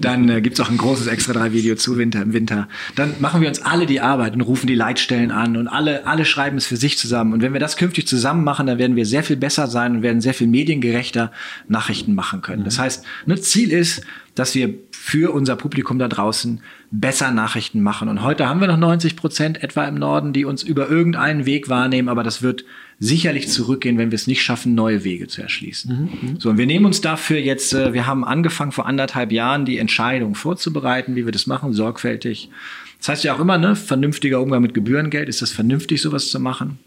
Dann 0.00 0.28
äh, 0.28 0.40
gibt 0.40 0.58
es 0.58 0.64
auch 0.64 0.70
ein 0.70 0.76
großes 0.76 1.06
extra 1.06 1.32
drei 1.32 1.52
Video 1.52 1.74
zu 1.74 1.98
Winter 1.98 2.22
im 2.22 2.32
Winter. 2.32 2.68
Dann 2.96 3.14
machen 3.20 3.40
wir 3.40 3.48
uns 3.48 3.62
alle 3.62 3.86
die 3.86 4.00
Arbeit 4.00 4.34
und 4.34 4.40
rufen 4.42 4.66
die 4.66 4.74
Leitstellen 4.74 5.30
an 5.30 5.56
und 5.56 5.68
alle, 5.68 6.06
alle 6.06 6.24
schreiben 6.24 6.56
es 6.56 6.66
für 6.66 6.76
sich 6.76 6.98
zusammen. 6.98 7.32
Und 7.32 7.42
wenn 7.42 7.52
wir 7.52 7.60
das 7.60 7.76
künftig 7.76 8.06
zusammen 8.06 8.44
machen, 8.44 8.66
dann 8.66 8.78
werden 8.78 8.96
wir 8.96 9.06
sehr 9.06 9.22
viel 9.22 9.36
besser 9.36 9.66
sein 9.66 9.96
und 9.96 10.02
werden 10.02 10.20
sehr 10.20 10.34
viel 10.34 10.46
mediengerechter 10.46 11.32
Nachrichten 11.68 12.14
machen 12.14 12.42
können. 12.42 12.64
Das 12.64 12.78
heißt, 12.78 13.04
ne, 13.26 13.40
Ziel 13.40 13.70
ist, 13.70 14.02
dass 14.34 14.54
wir 14.54 14.74
für 14.90 15.32
unser 15.32 15.56
Publikum 15.56 15.98
da 15.98 16.08
draußen 16.08 16.60
besser 16.90 17.30
Nachrichten 17.30 17.80
machen. 17.80 18.08
Und 18.08 18.22
heute 18.22 18.48
haben 18.48 18.60
wir 18.60 18.68
noch 18.68 18.76
90 18.76 19.16
Prozent 19.16 19.62
etwa 19.62 19.84
im 19.84 19.94
Norden, 19.96 20.32
die 20.32 20.44
uns 20.44 20.62
über 20.62 20.88
irgendeinen 20.88 21.46
Weg 21.46 21.68
wahrnehmen, 21.68 22.08
aber 22.08 22.22
das 22.22 22.42
wird 22.42 22.64
sicherlich 23.02 23.48
zurückgehen, 23.48 23.96
wenn 23.96 24.10
wir 24.10 24.16
es 24.16 24.26
nicht 24.26 24.42
schaffen, 24.42 24.74
neue 24.74 25.04
Wege 25.04 25.26
zu 25.26 25.40
erschließen. 25.40 26.10
Mhm. 26.22 26.38
So, 26.38 26.50
und 26.50 26.58
wir 26.58 26.66
nehmen 26.66 26.84
uns 26.84 27.00
dafür 27.00 27.38
jetzt, 27.38 27.72
äh, 27.72 27.94
wir 27.94 28.06
haben 28.06 28.24
angefangen 28.24 28.72
vor 28.72 28.86
anderthalb 28.86 29.32
Jahren 29.32 29.64
die 29.64 29.78
Entscheidung 29.78 30.34
vorzubereiten, 30.34 31.16
wie 31.16 31.24
wir 31.24 31.32
das 31.32 31.46
machen, 31.46 31.72
sorgfältig. 31.72 32.50
Das 32.98 33.08
heißt 33.08 33.24
ja 33.24 33.34
auch 33.34 33.40
immer, 33.40 33.56
ne, 33.56 33.74
vernünftiger 33.74 34.42
Umgang 34.42 34.60
mit 34.60 34.74
Gebührengeld, 34.74 35.30
ist 35.30 35.40
das 35.40 35.50
vernünftig, 35.50 36.02
sowas 36.02 36.28
zu 36.30 36.38
machen? 36.38 36.78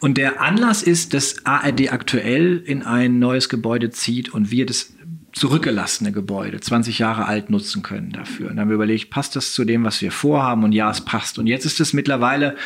Und 0.00 0.18
der 0.18 0.42
Anlass 0.42 0.82
ist, 0.82 1.14
dass 1.14 1.46
ARD 1.46 1.92
aktuell 1.92 2.62
in 2.66 2.82
ein 2.82 3.20
neues 3.20 3.48
Gebäude 3.48 3.90
zieht 3.90 4.34
und 4.34 4.50
wir 4.50 4.66
das 4.66 4.92
zurückgelassene 5.32 6.12
Gebäude, 6.12 6.60
20 6.60 6.98
Jahre 6.98 7.26
alt, 7.26 7.50
nutzen 7.50 7.82
können 7.82 8.10
dafür. 8.10 8.50
Und 8.50 8.56
dann 8.56 8.62
haben 8.62 8.68
wir 8.70 8.74
überlegt, 8.74 9.10
passt 9.10 9.36
das 9.36 9.52
zu 9.52 9.64
dem, 9.64 9.84
was 9.84 10.02
wir 10.02 10.10
vorhaben? 10.10 10.64
Und 10.64 10.72
ja, 10.72 10.90
es 10.90 11.02
passt. 11.02 11.38
Und 11.38 11.46
jetzt 11.46 11.66
ist 11.66 11.78
es 11.78 11.92
mittlerweile 11.92 12.56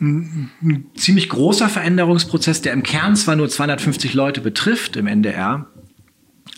ein 0.00 0.90
ziemlich 0.94 1.28
großer 1.28 1.68
Veränderungsprozess, 1.68 2.60
der 2.60 2.72
im 2.72 2.82
Kern 2.82 3.16
zwar 3.16 3.36
nur 3.36 3.48
250 3.48 4.14
Leute 4.14 4.40
betrifft 4.40 4.96
im 4.96 5.06
NDR, 5.06 5.68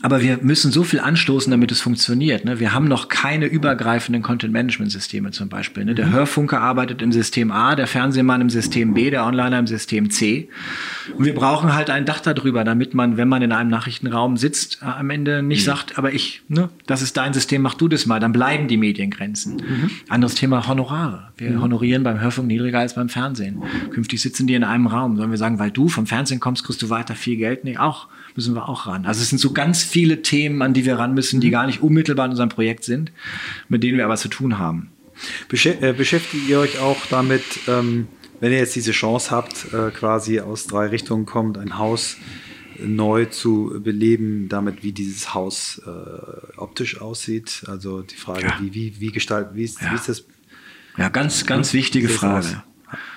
aber 0.01 0.23
wir 0.23 0.39
müssen 0.43 0.71
so 0.71 0.85
viel 0.85 1.01
anstoßen, 1.01 1.51
damit 1.51 1.73
es 1.73 1.81
funktioniert. 1.81 2.45
Ne? 2.45 2.61
Wir 2.61 2.73
haben 2.73 2.87
noch 2.87 3.09
keine 3.09 3.47
übergreifenden 3.47 4.23
Content-Management-Systeme 4.23 5.33
zum 5.33 5.49
Beispiel. 5.49 5.85
Ne? 5.85 5.95
Der 5.97 6.07
mhm. 6.07 6.13
Hörfunker 6.13 6.61
arbeitet 6.61 7.03
im 7.03 7.11
System 7.11 7.51
A, 7.51 7.75
der 7.75 7.89
Fernsehmann 7.89 8.41
im 8.41 8.49
System 8.49 8.95
B, 8.95 9.11
der 9.11 9.27
Onliner 9.27 9.59
im 9.59 9.67
System 9.67 10.11
C. 10.11 10.49
Und 11.17 11.25
wir 11.25 11.35
brauchen 11.35 11.75
halt 11.75 11.91
ein 11.91 12.05
Dach 12.05 12.21
darüber, 12.21 12.63
damit 12.63 12.95
man, 12.95 13.17
wenn 13.17 13.27
man 13.27 13.43
in 13.43 13.51
einem 13.51 13.71
Nachrichtenraum 13.71 14.37
sitzt, 14.37 14.79
äh, 14.83 14.87
am 14.87 15.11
Ende 15.11 15.43
nicht 15.43 15.63
mhm. 15.63 15.67
sagt, 15.67 15.99
aber 15.99 16.13
ich, 16.13 16.43
ne, 16.49 16.69
das 16.87 17.03
ist 17.03 17.17
dein 17.17 17.33
System, 17.33 17.63
mach 17.63 17.75
du 17.75 17.89
das 17.89 18.07
mal. 18.07 18.21
Dann 18.21 18.33
bleiben 18.33 18.69
die 18.69 18.77
Mediengrenzen. 18.77 19.57
Mhm. 19.57 19.91
Anderes 20.09 20.37
Thema 20.37 20.69
Honorare. 20.69 21.33
Wir 21.37 21.51
mhm. 21.51 21.63
honorieren 21.63 22.05
beim 22.05 22.21
Hörfunk 22.21 22.47
niedriger 22.47 22.79
als 22.79 22.95
beim 22.95 23.09
Fernsehen. 23.09 23.63
Künftig 23.91 24.23
sitzen 24.23 24.47
die 24.47 24.55
in 24.55 24.63
einem 24.63 24.87
Raum. 24.87 25.17
Sollen 25.17 25.31
wir 25.31 25.39
sagen, 25.39 25.59
weil 25.59 25.73
du 25.73 25.89
vom 25.89 26.07
Fernsehen 26.07 26.39
kommst, 26.39 26.65
kriegst 26.65 26.83
du 26.83 26.89
weiter 26.89 27.17
viel 27.17 27.37
Geld? 27.37 27.65
Nee, 27.65 27.79
auch 27.79 28.07
müssen 28.39 28.55
wir 28.55 28.69
auch 28.69 28.87
ran. 28.87 29.05
Also 29.05 29.21
es 29.21 29.31
sind 29.31 29.41
so 29.41 29.53
ganz 29.53 29.83
viele 29.83 30.23
Themen, 30.23 30.63
an 30.63 30.73
die 30.73 30.85
wir 30.85 30.97
ran 30.97 31.13
müssen, 31.13 31.41
die 31.41 31.49
mhm. 31.49 31.53
gar 31.53 31.67
nicht 31.67 31.83
unmittelbar 31.83 32.27
in 32.27 32.31
unserem 32.31 32.49
Projekt 32.49 32.85
sind, 32.85 33.11
mit 33.69 33.83
denen 33.83 33.99
wir 33.99 34.05
aber 34.05 34.17
zu 34.17 34.29
tun 34.29 34.59
haben. 34.59 34.93
Äh, 35.51 35.93
beschäftigt 35.93 36.49
ihr 36.49 36.61
euch 36.61 36.79
auch 36.79 37.05
damit, 37.11 37.43
ähm, 37.67 38.07
wenn 38.39 38.53
ihr 38.53 38.59
jetzt 38.59 38.77
diese 38.77 38.93
Chance 38.93 39.33
habt, 39.33 39.73
äh, 39.75 39.91
quasi 39.91 40.39
aus 40.39 40.69
drei 40.69 40.87
Richtungen 40.87 41.27
kommt, 41.27 41.59
ein 41.59 41.79
Haus 41.79 42.17
neu 42.79 43.25
zu 43.25 43.81
beleben, 43.83 44.49
damit 44.49 44.85
wie 44.85 44.93
dieses 44.93 45.35
Haus 45.35 45.83
äh, 45.85 46.59
optisch 46.59 47.01
aussieht? 47.01 47.65
Also 47.67 48.03
die 48.03 48.15
Frage, 48.15 48.47
ja. 48.47 48.57
wie, 48.61 48.73
wie, 48.73 49.01
wie 49.01 49.11
gestaltet, 49.11 49.57
wie 49.57 49.65
ist, 49.65 49.83
ja. 49.83 49.91
wie 49.91 49.97
ist 49.97 50.09
das? 50.09 50.25
Ja, 50.97 51.09
ganz, 51.09 51.45
ganz 51.45 51.73
wichtige 51.73 52.09
Frage. 52.09 52.63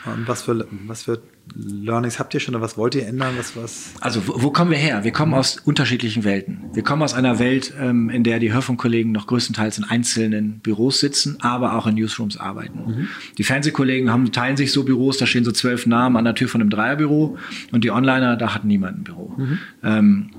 Und 0.05 0.27
was 0.27 0.41
für, 0.41 0.67
was 0.87 1.03
für 1.03 1.21
Learnings 1.55 2.17
habt 2.17 2.33
ihr 2.33 2.39
schon 2.39 2.55
oder 2.55 2.63
was 2.63 2.77
wollt 2.77 2.95
ihr 2.95 3.05
ändern? 3.07 3.35
Was, 3.37 3.55
was? 3.55 3.91
Also 3.99 4.27
wo, 4.27 4.41
wo 4.41 4.51
kommen 4.51 4.71
wir 4.71 4.77
her? 4.77 5.03
Wir 5.03 5.11
kommen 5.11 5.33
aus 5.33 5.57
unterschiedlichen 5.63 6.23
Welten. 6.23 6.61
Wir 6.73 6.83
kommen 6.83 7.03
aus 7.03 7.13
einer 7.13 7.39
Welt, 7.39 7.73
ähm, 7.79 8.09
in 8.09 8.23
der 8.23 8.39
die 8.39 8.51
Hörfunkkollegen 8.51 9.11
noch 9.11 9.27
größtenteils 9.27 9.77
in 9.77 9.83
einzelnen 9.83 10.59
Büros 10.59 10.99
sitzen, 10.99 11.37
aber 11.41 11.75
auch 11.75 11.87
in 11.87 11.95
Newsrooms 11.95 12.37
arbeiten. 12.37 12.79
Mhm. 12.85 13.07
Die 13.37 13.43
Fernsehkollegen 13.43 14.11
haben, 14.11 14.31
teilen 14.31 14.57
sich 14.57 14.71
so 14.71 14.83
Büros, 14.83 15.17
da 15.17 15.25
stehen 15.25 15.43
so 15.43 15.51
zwölf 15.51 15.85
Namen 15.85 16.17
an 16.17 16.25
der 16.25 16.35
Tür 16.35 16.47
von 16.47 16.61
einem 16.61 16.69
Dreierbüro 16.69 17.37
und 17.71 17.83
die 17.83 17.91
Onliner, 17.91 18.37
da 18.37 18.55
hat 18.55 18.63
niemand 18.63 18.99
ein 18.99 19.03
Büro. 19.03 19.35
Mhm. 19.37 19.59
Ähm, 19.83 20.29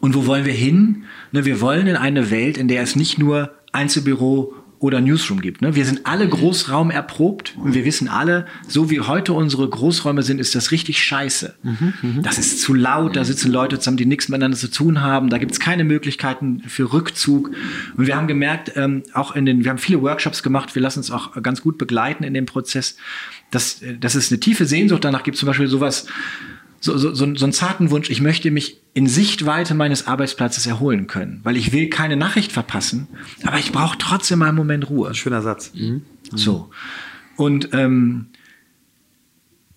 und 0.00 0.14
wo 0.14 0.26
wollen 0.26 0.44
wir 0.44 0.52
hin? 0.52 1.04
Ne, 1.32 1.44
wir 1.44 1.60
wollen 1.60 1.86
in 1.86 1.96
eine 1.96 2.30
Welt, 2.30 2.58
in 2.58 2.68
der 2.68 2.82
es 2.82 2.94
nicht 2.96 3.18
nur 3.18 3.52
Einzelbüro 3.72 4.54
oder 4.78 5.00
Newsroom 5.00 5.40
gibt. 5.40 5.62
Ne? 5.62 5.74
Wir 5.74 5.84
sind 5.84 6.04
alle 6.04 6.28
Großraum 6.28 6.90
erprobt 6.90 7.54
und 7.56 7.74
wir 7.74 7.84
wissen 7.84 8.08
alle, 8.08 8.46
so 8.68 8.90
wie 8.90 9.00
heute 9.00 9.32
unsere 9.32 9.68
Großräume 9.68 10.22
sind, 10.22 10.38
ist 10.38 10.54
das 10.54 10.70
richtig 10.70 11.02
scheiße. 11.02 11.54
Mhm, 11.62 11.94
mh. 12.02 12.22
Das 12.22 12.38
ist 12.38 12.60
zu 12.60 12.74
laut, 12.74 13.16
da 13.16 13.24
sitzen 13.24 13.50
Leute 13.50 13.78
zusammen, 13.78 13.96
die 13.96 14.06
nichts 14.06 14.28
miteinander 14.28 14.56
zu 14.56 14.70
tun 14.70 15.00
haben, 15.00 15.30
da 15.30 15.38
gibt 15.38 15.52
es 15.52 15.60
keine 15.60 15.84
Möglichkeiten 15.84 16.62
für 16.66 16.92
Rückzug. 16.92 17.50
Und 17.96 18.06
wir 18.06 18.16
haben 18.16 18.26
gemerkt, 18.26 18.72
ähm, 18.76 19.02
auch 19.12 19.34
in 19.34 19.46
den, 19.46 19.64
wir 19.64 19.70
haben 19.70 19.78
viele 19.78 20.02
Workshops 20.02 20.42
gemacht, 20.42 20.74
wir 20.74 20.82
lassen 20.82 20.98
uns 20.98 21.10
auch 21.10 21.42
ganz 21.42 21.62
gut 21.62 21.78
begleiten 21.78 22.24
in 22.24 22.34
dem 22.34 22.46
Prozess, 22.46 22.96
dass, 23.50 23.82
äh, 23.82 23.96
dass 23.96 24.14
es 24.14 24.30
eine 24.30 24.40
tiefe 24.40 24.66
Sehnsucht 24.66 25.04
danach 25.04 25.22
gibt, 25.22 25.38
zum 25.38 25.46
Beispiel 25.46 25.68
sowas, 25.68 26.06
so, 26.86 26.96
so, 26.96 27.14
so, 27.14 27.44
einen 27.44 27.52
zarten 27.52 27.90
Wunsch, 27.90 28.08
ich 28.08 28.20
möchte 28.20 28.50
mich 28.50 28.80
in 28.94 29.06
Sichtweite 29.06 29.74
meines 29.74 30.06
Arbeitsplatzes 30.06 30.66
erholen 30.66 31.06
können, 31.06 31.40
weil 31.42 31.56
ich 31.56 31.72
will 31.72 31.88
keine 31.88 32.16
Nachricht 32.16 32.52
verpassen, 32.52 33.08
aber 33.44 33.58
ich 33.58 33.72
brauche 33.72 33.98
trotzdem 33.98 34.38
mal 34.38 34.48
einen 34.48 34.56
Moment 34.56 34.88
Ruhe. 34.88 35.14
Schöner 35.14 35.42
Satz. 35.42 35.72
Mhm. 35.74 36.02
So. 36.32 36.70
Und 37.36 37.70
ähm, 37.72 38.28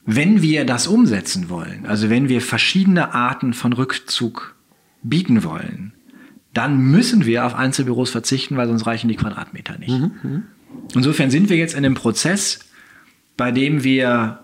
wenn 0.06 0.42
wir 0.42 0.66
das 0.66 0.88
umsetzen 0.88 1.50
wollen, 1.50 1.86
also 1.86 2.10
wenn 2.10 2.30
wir 2.30 2.42
verschiedene 2.42 3.14
Arten 3.14 3.54
von 3.54 3.74
Rückzug 3.74 4.56
bieten 5.04 5.44
wollen, 5.44 5.94
dann 6.54 6.78
müssen 6.78 7.26
wir 7.26 7.46
auf 7.46 7.56
Einzelbüros 7.56 8.10
verzichten, 8.10 8.58
weil 8.58 8.68
sonst 8.68 8.86
reichen 8.86 9.08
die 9.08 9.16
Quadratmeter 9.16 9.78
nicht. 9.78 9.92
Mhm. 9.92 10.12
mhm. 10.24 10.44
Insofern 10.94 11.32
sind 11.32 11.50
wir 11.50 11.58
jetzt 11.58 11.74
in 11.74 11.84
einem 11.84 11.96
Prozess, 11.96 12.60
bei 13.38 13.52
dem 13.52 13.84
wir 13.84 14.40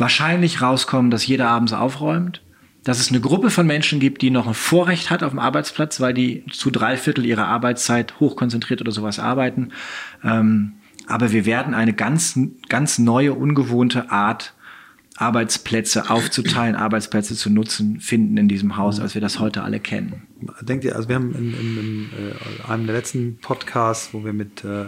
wahrscheinlich 0.00 0.62
rauskommen, 0.62 1.10
dass 1.10 1.26
jeder 1.26 1.48
abends 1.48 1.72
aufräumt, 1.72 2.42
dass 2.84 2.98
es 2.98 3.10
eine 3.10 3.20
Gruppe 3.20 3.50
von 3.50 3.66
Menschen 3.66 4.00
gibt, 4.00 4.22
die 4.22 4.30
noch 4.30 4.46
ein 4.46 4.54
Vorrecht 4.54 5.10
hat 5.10 5.22
auf 5.22 5.30
dem 5.30 5.38
Arbeitsplatz, 5.38 6.00
weil 6.00 6.14
die 6.14 6.44
zu 6.50 6.70
drei 6.70 6.96
Viertel 6.96 7.26
ihrer 7.26 7.46
Arbeitszeit 7.46 8.18
hochkonzentriert 8.20 8.80
oder 8.80 8.92
sowas 8.92 9.18
arbeiten. 9.18 9.72
Ähm, 10.24 10.72
aber 11.06 11.32
wir 11.32 11.44
werden 11.44 11.74
eine 11.74 11.92
ganz, 11.92 12.38
ganz 12.68 12.98
neue, 12.98 13.34
ungewohnte 13.34 14.10
Art, 14.10 14.54
Arbeitsplätze 15.16 16.08
aufzuteilen, 16.08 16.76
Arbeitsplätze 16.76 17.36
zu 17.36 17.50
nutzen, 17.50 18.00
finden 18.00 18.38
in 18.38 18.48
diesem 18.48 18.78
Haus, 18.78 19.00
als 19.00 19.12
wir 19.14 19.20
das 19.20 19.38
heute 19.38 19.62
alle 19.62 19.78
kennen. 19.78 20.22
Denkt 20.62 20.84
ihr, 20.84 20.96
also 20.96 21.08
wir 21.10 21.16
haben 21.16 21.34
in, 21.34 21.52
in, 21.52 21.78
in 21.78 22.10
äh, 22.12 22.70
einem 22.70 22.86
der 22.86 22.96
letzten 22.96 23.36
Podcasts, 23.42 24.14
wo 24.14 24.24
wir 24.24 24.32
mit 24.32 24.64
äh, 24.64 24.86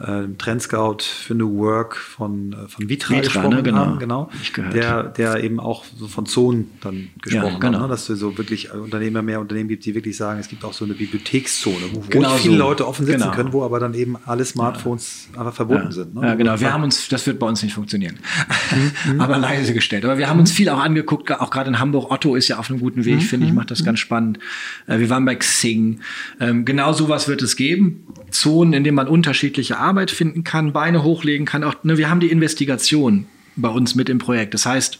äh, 0.00 0.26
Trendscout 0.38 0.98
für 1.02 1.34
New 1.34 1.56
Work 1.58 1.96
von, 1.96 2.52
äh, 2.52 2.68
von 2.68 2.88
Vitra, 2.88 3.14
Vitra 3.14 3.20
gesprochen 3.20 3.56
ne? 3.56 3.62
genau. 3.62 3.78
haben, 3.78 3.98
genau. 3.98 4.30
Der, 4.72 5.04
der 5.04 5.42
eben 5.44 5.60
auch 5.60 5.84
so 5.98 6.08
von 6.08 6.26
Zonen 6.26 6.70
dann 6.80 7.10
gesprochen 7.22 7.52
ja, 7.52 7.58
genau. 7.58 7.78
hat, 7.78 7.82
ne? 7.84 7.88
dass 7.88 8.08
es 8.08 8.18
so 8.18 8.36
wirklich 8.36 8.72
Unternehmer 8.72 9.22
mehr 9.22 9.40
Unternehmen 9.40 9.68
gibt, 9.68 9.84
die 9.84 9.94
wirklich 9.94 10.16
sagen, 10.16 10.40
es 10.40 10.48
gibt 10.48 10.64
auch 10.64 10.72
so 10.72 10.84
eine 10.84 10.94
Bibliothekszone, 10.94 11.76
wo, 11.92 12.00
genau 12.08 12.30
viele 12.30 12.54
so. 12.54 12.58
Leute 12.58 12.88
offen 12.88 13.06
sitzen 13.06 13.22
genau. 13.22 13.34
können, 13.34 13.52
wo 13.52 13.62
aber 13.62 13.78
dann 13.78 13.94
eben 13.94 14.16
alle 14.26 14.44
Smartphones 14.44 15.28
ja. 15.32 15.40
einfach 15.40 15.54
verbunden 15.54 15.86
ja. 15.86 15.92
sind. 15.92 16.14
Ne? 16.14 16.26
Ja, 16.26 16.34
genau. 16.34 16.58
Wir 16.58 16.72
haben 16.72 16.82
uns, 16.82 17.08
das 17.08 17.26
wird 17.26 17.38
bei 17.38 17.46
uns 17.46 17.62
nicht 17.62 17.74
funktionieren, 17.74 18.18
mhm. 19.06 19.20
aber 19.20 19.38
leise 19.38 19.74
gestellt. 19.74 20.04
Aber 20.04 20.18
wir 20.18 20.28
haben 20.28 20.40
uns 20.40 20.50
viel 20.50 20.68
auch 20.70 20.80
angeguckt, 20.80 21.30
auch 21.30 21.50
gerade 21.50 21.68
in 21.68 21.78
Hamburg. 21.78 22.10
Otto 22.10 22.34
ist 22.34 22.48
ja 22.48 22.58
auf 22.58 22.68
einem 22.68 22.80
guten 22.80 23.04
Weg, 23.04 23.16
mhm. 23.16 23.20
finde 23.20 23.46
ich, 23.46 23.52
macht 23.52 23.70
das 23.70 23.82
mhm. 23.82 23.86
ganz 23.86 24.00
spannend. 24.00 24.38
Äh, 24.86 24.98
wir 24.98 25.08
waren 25.08 25.24
bei 25.24 25.36
Xing. 25.36 26.00
Ähm, 26.40 26.64
genau 26.64 26.92
sowas 26.92 27.28
wird 27.28 27.42
es 27.42 27.54
geben. 27.54 28.08
Zonen, 28.30 28.72
in 28.72 28.82
denen 28.82 28.96
man 28.96 29.06
unterschiedliche 29.06 29.78
Arbeit 29.84 30.10
finden 30.10 30.44
kann, 30.44 30.72
Beine 30.72 31.02
hochlegen 31.02 31.46
kann. 31.46 31.62
Auch, 31.64 31.74
ne, 31.84 31.98
wir 31.98 32.10
haben 32.10 32.20
die 32.20 32.30
Investigation 32.30 33.26
bei 33.56 33.68
uns 33.68 33.94
mit 33.94 34.08
im 34.08 34.18
Projekt. 34.18 34.54
Das 34.54 34.66
heißt, 34.66 34.98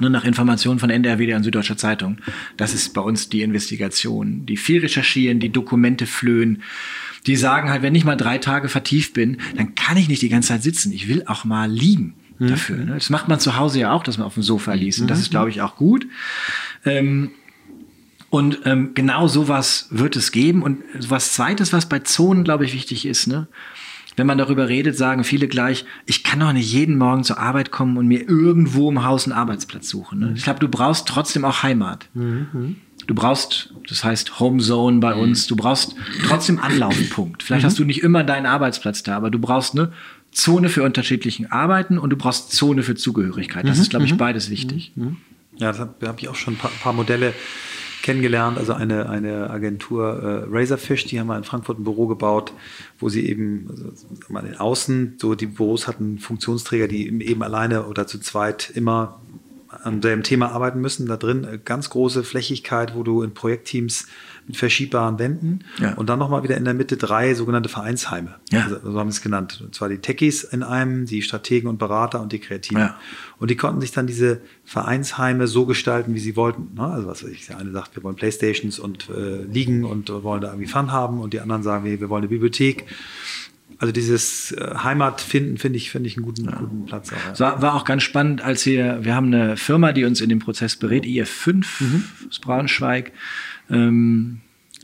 nur 0.00 0.10
nach 0.10 0.24
Informationen 0.24 0.78
von 0.78 0.90
NDR, 0.90 1.18
WDR 1.18 1.36
und 1.36 1.42
Süddeutscher 1.42 1.76
Zeitung, 1.76 2.18
das 2.56 2.74
ist 2.74 2.94
bei 2.94 3.00
uns 3.00 3.28
die 3.28 3.42
Investigation. 3.42 4.46
Die 4.46 4.56
viel 4.56 4.80
recherchieren, 4.80 5.40
die 5.40 5.50
Dokumente 5.50 6.06
flöhen. 6.06 6.62
Die 7.26 7.36
sagen 7.36 7.70
halt, 7.70 7.82
wenn 7.82 7.94
ich 7.94 8.04
mal 8.04 8.16
drei 8.16 8.38
Tage 8.38 8.68
vertieft 8.68 9.14
bin, 9.14 9.38
dann 9.56 9.74
kann 9.74 9.96
ich 9.96 10.08
nicht 10.08 10.22
die 10.22 10.28
ganze 10.28 10.48
Zeit 10.48 10.62
sitzen. 10.62 10.92
Ich 10.92 11.08
will 11.08 11.24
auch 11.26 11.44
mal 11.44 11.70
liegen 11.70 12.14
mhm. 12.38 12.48
dafür. 12.48 12.76
Ne? 12.76 12.94
Das 12.94 13.10
macht 13.10 13.28
man 13.28 13.40
zu 13.40 13.56
Hause 13.56 13.80
ja 13.80 13.92
auch, 13.92 14.02
dass 14.02 14.18
man 14.18 14.26
auf 14.26 14.34
dem 14.34 14.42
Sofa 14.42 14.72
liest. 14.74 15.00
Und 15.00 15.08
das 15.08 15.18
ist, 15.18 15.30
glaube 15.30 15.50
ich, 15.50 15.60
auch 15.62 15.76
gut. 15.76 16.06
Ähm, 16.84 17.30
und 18.30 18.60
ähm, 18.66 18.90
genau 18.94 19.26
sowas 19.26 19.88
wird 19.90 20.14
es 20.16 20.32
geben. 20.32 20.62
Und 20.62 20.82
was 21.08 21.32
zweites, 21.32 21.72
was 21.72 21.88
bei 21.88 22.00
Zonen, 22.00 22.44
glaube 22.44 22.64
ich, 22.64 22.74
wichtig 22.74 23.06
ist, 23.06 23.26
ne? 23.26 23.48
Wenn 24.18 24.26
man 24.26 24.36
darüber 24.36 24.68
redet, 24.68 24.96
sagen 24.96 25.22
viele 25.22 25.48
gleich, 25.48 25.84
ich 26.06 26.24
kann 26.24 26.40
doch 26.40 26.52
nicht 26.52 26.72
jeden 26.72 26.98
Morgen 26.98 27.24
zur 27.24 27.38
Arbeit 27.38 27.70
kommen 27.70 27.96
und 27.96 28.08
mir 28.08 28.28
irgendwo 28.28 28.90
im 28.90 29.04
Haus 29.04 29.24
einen 29.24 29.32
Arbeitsplatz 29.32 29.88
suchen. 29.88 30.18
Ne? 30.18 30.34
Ich 30.36 30.42
glaube, 30.42 30.58
du 30.60 30.68
brauchst 30.68 31.06
trotzdem 31.06 31.44
auch 31.44 31.62
Heimat. 31.62 32.08
Mhm. 32.14 32.76
Du 33.06 33.14
brauchst, 33.14 33.72
das 33.88 34.04
heißt 34.04 34.40
Homezone 34.40 34.98
bei 34.98 35.14
uns, 35.14 35.46
du 35.46 35.56
brauchst 35.56 35.94
trotzdem 36.26 36.58
Anlaufpunkt. 36.58 37.42
Vielleicht 37.42 37.62
mhm. 37.62 37.66
hast 37.66 37.78
du 37.78 37.84
nicht 37.84 38.02
immer 38.02 38.24
deinen 38.24 38.44
Arbeitsplatz 38.44 39.02
da, 39.02 39.16
aber 39.16 39.30
du 39.30 39.38
brauchst 39.38 39.78
eine 39.78 39.92
Zone 40.32 40.68
für 40.68 40.82
unterschiedlichen 40.82 41.50
Arbeiten 41.50 41.96
und 41.96 42.10
du 42.10 42.16
brauchst 42.16 42.52
Zone 42.52 42.82
für 42.82 42.96
Zugehörigkeit. 42.96 43.66
Das 43.66 43.76
mhm. 43.76 43.82
ist, 43.82 43.90
glaube 43.90 44.04
ich, 44.04 44.16
beides 44.16 44.50
wichtig. 44.50 44.92
Ja, 45.56 45.72
da 45.72 45.78
habe 45.78 46.06
hab 46.06 46.20
ich 46.20 46.28
auch 46.28 46.34
schon 46.34 46.54
ein 46.54 46.58
paar, 46.58 46.70
paar 46.82 46.92
Modelle 46.92 47.34
kennengelernt, 48.02 48.58
also 48.58 48.72
eine, 48.72 49.08
eine 49.08 49.50
Agentur 49.50 50.22
äh, 50.22 50.46
Razorfish, 50.48 51.06
die 51.06 51.18
haben 51.18 51.26
mal 51.26 51.38
in 51.38 51.44
Frankfurt 51.44 51.78
ein 51.78 51.84
Büro 51.84 52.06
gebaut, 52.06 52.52
wo 52.98 53.08
sie 53.08 53.28
eben 53.28 53.68
also, 53.70 54.06
mal 54.28 54.46
in 54.46 54.56
Außen, 54.56 55.16
so 55.20 55.34
die 55.34 55.46
Büros 55.46 55.86
hatten 55.86 56.18
Funktionsträger, 56.18 56.88
die 56.88 57.06
eben 57.06 57.42
alleine 57.42 57.86
oder 57.86 58.06
zu 58.06 58.18
zweit 58.18 58.70
immer 58.70 59.20
an 59.68 60.00
dem 60.00 60.22
Thema 60.22 60.52
arbeiten 60.52 60.80
müssen. 60.80 61.06
Da 61.06 61.16
drin 61.16 61.44
äh, 61.44 61.58
ganz 61.62 61.90
große 61.90 62.24
Flächigkeit, 62.24 62.94
wo 62.94 63.02
du 63.02 63.22
in 63.22 63.34
Projektteams 63.34 64.06
mit 64.48 64.56
verschiebbaren 64.56 65.18
Wänden 65.18 65.60
ja. 65.78 65.94
und 65.94 66.08
dann 66.08 66.18
nochmal 66.18 66.42
wieder 66.42 66.56
in 66.56 66.64
der 66.64 66.74
Mitte 66.74 66.96
drei 66.96 67.34
sogenannte 67.34 67.68
Vereinsheime. 67.68 68.34
Ja. 68.50 68.64
Also, 68.64 68.80
so 68.82 68.98
haben 68.98 69.10
sie 69.10 69.18
es 69.18 69.22
genannt. 69.22 69.60
Und 69.62 69.74
zwar 69.74 69.88
die 69.88 69.98
Techies 69.98 70.42
in 70.42 70.62
einem, 70.62 71.06
die 71.06 71.22
Strategen 71.22 71.68
und 71.68 71.78
Berater 71.78 72.20
und 72.20 72.32
die 72.32 72.38
Kreativen. 72.38 72.80
Ja. 72.80 72.98
Und 73.38 73.50
die 73.50 73.56
konnten 73.56 73.80
sich 73.80 73.92
dann 73.92 74.06
diese 74.06 74.40
Vereinsheime 74.64 75.46
so 75.46 75.66
gestalten, 75.66 76.14
wie 76.14 76.18
sie 76.18 76.34
wollten. 76.34 76.74
Ne? 76.74 76.82
Also 76.82 77.06
was 77.06 77.22
weiß 77.22 77.30
ich, 77.30 77.46
der 77.46 77.58
eine 77.58 77.70
sagt, 77.70 77.94
wir 77.94 78.02
wollen 78.02 78.16
Playstations 78.16 78.78
und 78.78 79.08
äh, 79.10 79.42
liegen 79.44 79.84
und 79.84 80.10
wollen 80.10 80.40
da 80.40 80.48
irgendwie 80.48 80.66
Fun 80.66 80.90
haben 80.90 81.20
und 81.20 81.34
die 81.34 81.40
anderen 81.40 81.62
sagen, 81.62 81.84
wir, 81.84 82.00
wir 82.00 82.08
wollen 82.08 82.22
eine 82.22 82.28
Bibliothek. 82.28 82.86
Also 83.78 83.92
dieses 83.92 84.52
äh, 84.52 84.74
Heimat 84.82 85.20
finden, 85.20 85.56
finde 85.58 85.76
ich, 85.76 85.90
finde 85.90 86.08
ich 86.08 86.16
einen 86.16 86.24
guten, 86.24 86.46
ja. 86.46 86.56
guten 86.56 86.86
Platz. 86.86 87.12
Auch, 87.12 87.38
ja. 87.38 87.38
war, 87.38 87.62
war, 87.62 87.74
auch 87.74 87.84
ganz 87.84 88.02
spannend, 88.02 88.42
als 88.42 88.66
wir, 88.66 89.04
wir 89.04 89.14
haben 89.14 89.26
eine 89.26 89.56
Firma, 89.56 89.92
die 89.92 90.04
uns 90.04 90.20
in 90.20 90.28
dem 90.28 90.40
Prozess 90.40 90.74
berät, 90.74 91.04
IF5 91.04 91.64
mhm. 91.80 92.04
aus 92.28 92.38
Braunschweig. 92.40 93.12
Ähm, 93.70 94.40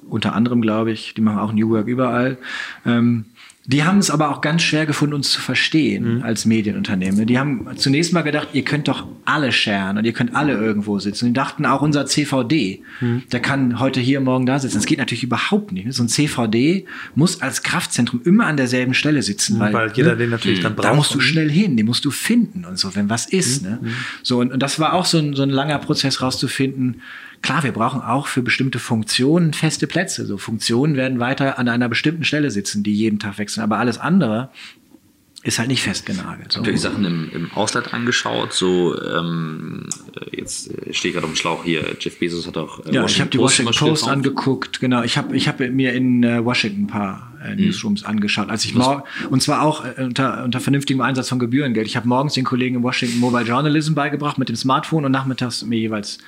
unter 0.08 0.34
anderem, 0.34 0.60
glaube 0.60 0.92
ich, 0.92 1.14
die 1.14 1.20
machen 1.20 1.38
auch 1.38 1.52
New 1.52 1.70
Work 1.70 1.86
überall. 1.86 2.38
Ähm, 2.84 3.24
die 3.66 3.84
haben 3.84 3.96
es 3.96 4.10
aber 4.10 4.30
auch 4.30 4.42
ganz 4.42 4.62
schwer 4.62 4.84
gefunden, 4.84 5.14
uns 5.14 5.30
zu 5.30 5.40
verstehen 5.40 6.16
mhm. 6.16 6.22
als 6.22 6.44
Medienunternehmen. 6.44 7.26
Die 7.26 7.38
haben 7.38 7.66
zunächst 7.76 8.12
mal 8.12 8.20
gedacht, 8.20 8.48
ihr 8.52 8.62
könnt 8.62 8.88
doch 8.88 9.06
alle 9.24 9.52
sharen 9.52 9.96
und 9.96 10.04
ihr 10.04 10.12
könnt 10.12 10.34
alle 10.34 10.52
irgendwo 10.52 10.98
sitzen. 10.98 11.28
Die 11.28 11.32
dachten 11.32 11.64
auch 11.64 11.80
unser 11.80 12.04
CVD, 12.04 12.82
mhm. 13.00 13.22
der 13.32 13.40
kann 13.40 13.80
heute 13.80 14.00
hier, 14.00 14.20
morgen 14.20 14.44
da 14.44 14.58
sitzen. 14.58 14.76
Das 14.76 14.84
geht 14.84 14.98
natürlich 14.98 15.24
überhaupt 15.24 15.72
nicht. 15.72 15.90
So 15.94 16.02
ein 16.02 16.10
CVD 16.10 16.84
muss 17.14 17.40
als 17.40 17.62
Kraftzentrum 17.62 18.20
immer 18.24 18.44
an 18.44 18.58
derselben 18.58 18.92
Stelle 18.92 19.22
sitzen. 19.22 19.56
Mhm, 19.56 19.60
weil, 19.60 19.72
weil 19.72 19.92
jeder 19.94 20.10
ne, 20.12 20.18
den 20.18 20.30
natürlich 20.30 20.60
dann 20.60 20.74
braucht. 20.74 20.84
Da 20.84 20.92
musst 20.92 21.14
du 21.14 21.20
schnell 21.20 21.50
hin, 21.50 21.78
den 21.78 21.86
musst 21.86 22.04
du 22.04 22.10
finden 22.10 22.66
und 22.66 22.78
so, 22.78 22.94
wenn 22.94 23.08
was 23.08 23.24
ist. 23.24 23.62
Mhm. 23.62 23.70
Ne? 23.70 23.78
Mhm. 23.80 23.88
So, 24.22 24.40
und, 24.40 24.52
und 24.52 24.62
das 24.62 24.78
war 24.78 24.92
auch 24.92 25.06
so 25.06 25.16
ein, 25.16 25.34
so 25.34 25.42
ein 25.42 25.50
langer 25.50 25.78
Prozess 25.78 26.20
rauszufinden, 26.20 27.00
Klar, 27.44 27.62
wir 27.62 27.72
brauchen 27.72 28.00
auch 28.00 28.26
für 28.26 28.40
bestimmte 28.40 28.78
Funktionen 28.78 29.52
feste 29.52 29.86
Plätze. 29.86 30.24
So 30.24 30.38
Funktionen 30.38 30.96
werden 30.96 31.20
weiter 31.20 31.58
an 31.58 31.68
einer 31.68 31.90
bestimmten 31.90 32.24
Stelle 32.24 32.50
sitzen, 32.50 32.82
die 32.82 32.94
jeden 32.94 33.18
Tag 33.18 33.36
wechseln. 33.36 33.62
Aber 33.62 33.76
alles 33.76 33.98
andere 33.98 34.48
ist 35.42 35.58
halt 35.58 35.68
nicht 35.68 35.82
festgenagelt. 35.82 36.52
So. 36.52 36.60
Habt 36.60 36.68
ihr 36.68 36.72
die 36.72 36.78
Sachen 36.78 37.04
im, 37.04 37.30
im 37.34 37.52
Ausland 37.52 37.92
angeschaut? 37.92 38.54
So, 38.54 38.98
ähm, 38.98 39.90
jetzt 40.32 40.70
stehe 40.92 41.10
ich 41.10 41.12
gerade 41.12 41.26
auf 41.26 41.32
dem 41.32 41.36
Schlauch 41.36 41.64
hier. 41.64 41.84
Jeff 42.00 42.18
Bezos 42.18 42.46
hat 42.46 42.56
auch 42.56 42.78
äh, 42.86 42.94
ja, 42.94 43.02
Washington 43.02 43.08
ich 43.08 43.20
habe 43.20 43.30
die 43.30 43.38
Washington 43.38 43.74
Post, 43.74 43.80
Post 43.80 44.08
angeguckt. 44.08 44.80
Genau, 44.80 45.02
ich 45.02 45.18
habe 45.18 45.36
ich 45.36 45.46
hab 45.46 45.60
mir 45.60 45.92
in 45.92 46.22
äh, 46.22 46.42
Washington 46.42 46.84
ein 46.84 46.86
paar 46.86 47.33
äh, 47.44 47.54
Newsrooms 47.54 48.02
mhm. 48.02 48.08
angeschaut. 48.08 48.50
Als 48.50 48.64
ich 48.64 48.74
und 48.74 49.42
zwar 49.42 49.62
auch 49.62 49.84
äh, 49.84 50.02
unter, 50.02 50.44
unter 50.44 50.60
vernünftigem 50.60 51.00
Einsatz 51.00 51.28
von 51.28 51.38
Gebührengeld. 51.38 51.86
Ich 51.86 51.96
habe 51.96 52.08
morgens 52.08 52.34
den 52.34 52.44
Kollegen 52.44 52.76
in 52.76 52.82
Washington 52.82 53.20
Mobile 53.20 53.44
Journalism 53.44 53.94
beigebracht 53.94 54.38
mit 54.38 54.48
dem 54.48 54.56
Smartphone 54.56 55.04
und 55.04 55.12
nachmittags 55.12 55.64
mir 55.64 55.78
jeweils 55.78 56.18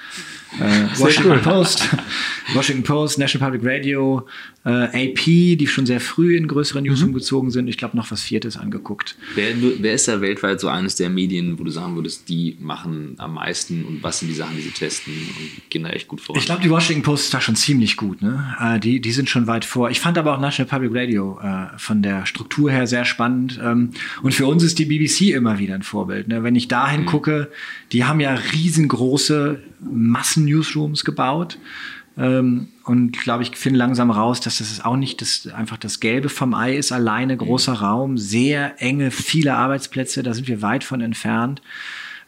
äh, 0.61 0.99
Washington 0.99 1.33
cool. 1.33 1.39
Post, 1.39 1.89
Washington 2.55 2.85
Post, 2.85 3.19
National 3.19 3.51
Public 3.51 3.71
Radio, 3.71 4.27
äh, 4.65 5.11
AP, 5.11 5.25
die 5.25 5.67
schon 5.67 5.87
sehr 5.87 6.01
früh 6.01 6.37
in 6.37 6.49
größeren 6.49 6.85
Newsroom 6.85 7.11
mhm. 7.11 7.15
gezogen 7.15 7.51
sind. 7.51 7.69
Ich 7.69 7.79
glaube, 7.79 7.97
noch 7.97 8.11
was 8.11 8.23
Viertes 8.23 8.57
angeguckt. 8.57 9.17
Wer, 9.35 9.55
wer 9.79 9.95
ist 9.95 10.09
da 10.09 10.21
weltweit 10.21 10.61
so 10.61 10.69
eines 10.69 10.97
der 10.97 11.09
Medien, 11.09 11.59
wo 11.59 11.65
du 11.65 11.71
sagen 11.71 11.95
würdest, 11.95 12.29
die 12.29 12.57
machen 12.61 13.15
am 13.19 13.35
meisten 13.35 13.85
und 13.85 14.03
was 14.03 14.21
sind 14.21 14.29
die 14.29 14.35
Sachen, 14.35 14.57
die 14.57 14.63
sie 14.63 14.71
testen 14.71 15.13
und 15.13 15.71
gehen 15.71 15.85
da 15.85 15.91
echt 15.91 16.09
gut 16.09 16.21
vor? 16.21 16.37
Ich 16.37 16.47
glaube, 16.47 16.63
die 16.63 16.71
Washington 16.71 17.03
Post 17.03 17.27
ist 17.27 17.35
da 17.35 17.41
schon 17.41 17.55
ziemlich 17.55 17.97
gut. 17.97 18.23
Ne? 18.23 18.57
Äh, 18.61 18.81
die, 18.81 19.01
die 19.01 19.13
sind 19.13 19.29
schon 19.31 19.47
weit 19.47 19.65
vor. 19.65 19.91
Ich 19.91 20.01
fand 20.01 20.19
aber 20.19 20.35
auch 20.35 20.41
National 20.41 20.69
Public 20.69 20.91
Radio 20.95 21.06
äh, 21.15 21.79
von 21.79 22.03
der 22.03 22.27
Struktur 22.27 22.71
her 22.71 22.87
sehr 22.87 23.05
spannend. 23.05 23.61
Ähm, 23.63 23.91
und 24.23 24.35
für 24.35 24.47
uns 24.47 24.63
ist 24.63 24.79
die 24.79 24.85
BBC 24.85 25.35
immer 25.35 25.59
wieder 25.59 25.75
ein 25.75 25.83
Vorbild. 25.83 26.29
Ne? 26.29 26.43
Wenn 26.43 26.55
ich 26.55 26.69
dahin 26.69 27.03
mhm. 27.03 27.07
gucke, 27.07 27.51
die 27.93 28.05
haben 28.05 28.21
ja 28.21 28.35
riesengroße 28.35 29.63
Massen-Newsrooms 29.81 31.05
gebaut. 31.05 31.59
Ähm, 32.19 32.69
und 32.85 33.19
glaube 33.19 33.43
ich 33.43 33.55
finde 33.57 33.79
langsam 33.79 34.11
raus, 34.11 34.41
dass 34.41 34.59
das 34.59 34.85
auch 34.85 34.97
nicht 34.97 35.21
das, 35.21 35.49
einfach 35.49 35.77
das 35.77 36.01
Gelbe 36.01 36.29
vom 36.29 36.55
Ei 36.55 36.77
ist, 36.77 36.93
alleine 36.93 37.37
großer 37.37 37.75
Raum, 37.75 38.17
sehr 38.17 38.81
enge, 38.81 39.11
viele 39.11 39.55
Arbeitsplätze, 39.55 40.23
da 40.23 40.33
sind 40.33 40.49
wir 40.49 40.63
weit 40.63 40.85
von 40.85 41.01
entfernt. 41.01 41.61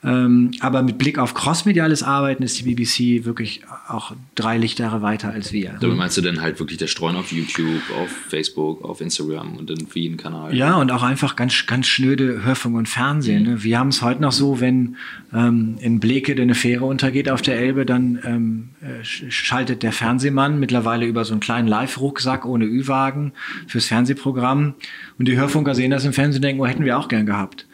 Ähm, 0.04 0.52
aber 0.60 0.82
mit 0.82 0.96
Blick 0.96 1.18
auf 1.18 1.34
crossmediales 1.34 2.04
Arbeiten 2.04 2.44
ist 2.44 2.56
die 2.60 2.62
BBC 2.62 3.24
wirklich 3.24 3.62
auch 3.88 4.12
drei 4.36 4.56
Lichtjahre 4.56 5.02
weiter 5.02 5.30
als 5.30 5.52
wir. 5.52 5.76
Damit 5.80 5.96
meinst 5.96 6.16
du 6.16 6.20
denn 6.20 6.40
halt 6.40 6.60
wirklich 6.60 6.78
das 6.78 6.90
Streuen 6.90 7.16
auf 7.16 7.32
YouTube, 7.32 7.82
auf 8.00 8.08
Facebook, 8.08 8.84
auf 8.84 9.00
Instagram 9.00 9.56
und 9.56 9.70
dann 9.70 9.88
für 9.88 9.98
jeden 9.98 10.16
Kanal? 10.16 10.54
Ja, 10.54 10.76
und 10.76 10.92
auch 10.92 11.02
einfach 11.02 11.34
ganz, 11.34 11.66
ganz 11.66 11.88
schnöde 11.88 12.44
Hörfunk 12.44 12.76
und 12.76 12.88
Fernsehen. 12.88 13.42
Mhm. 13.42 13.48
Ne? 13.48 13.64
Wir 13.64 13.80
haben 13.80 13.88
es 13.88 14.00
heute 14.00 14.22
noch 14.22 14.30
so, 14.30 14.60
wenn 14.60 14.96
ähm, 15.34 15.78
in 15.80 15.98
Bleke 15.98 16.40
eine 16.40 16.54
Fähre 16.54 16.84
untergeht 16.84 17.28
auf 17.28 17.42
der 17.42 17.58
Elbe, 17.58 17.84
dann 17.84 18.20
ähm, 18.24 18.68
äh, 18.80 19.04
schaltet 19.04 19.82
der 19.82 19.90
Fernsehmann 19.92 20.60
mittlerweile 20.60 21.06
über 21.06 21.24
so 21.24 21.32
einen 21.32 21.40
kleinen 21.40 21.66
Live-Rucksack 21.66 22.46
ohne 22.46 22.66
Ü-Wagen 22.66 23.32
fürs 23.66 23.86
Fernsehprogramm. 23.86 24.74
Und 25.18 25.26
die 25.26 25.36
Hörfunker 25.36 25.74
sehen 25.74 25.90
das 25.90 26.04
im 26.04 26.12
Fernsehen 26.12 26.38
und 26.38 26.44
denken, 26.44 26.62
oh, 26.62 26.66
hätten 26.66 26.84
wir 26.84 26.98
auch 26.98 27.08
gern 27.08 27.26
gehabt. 27.26 27.66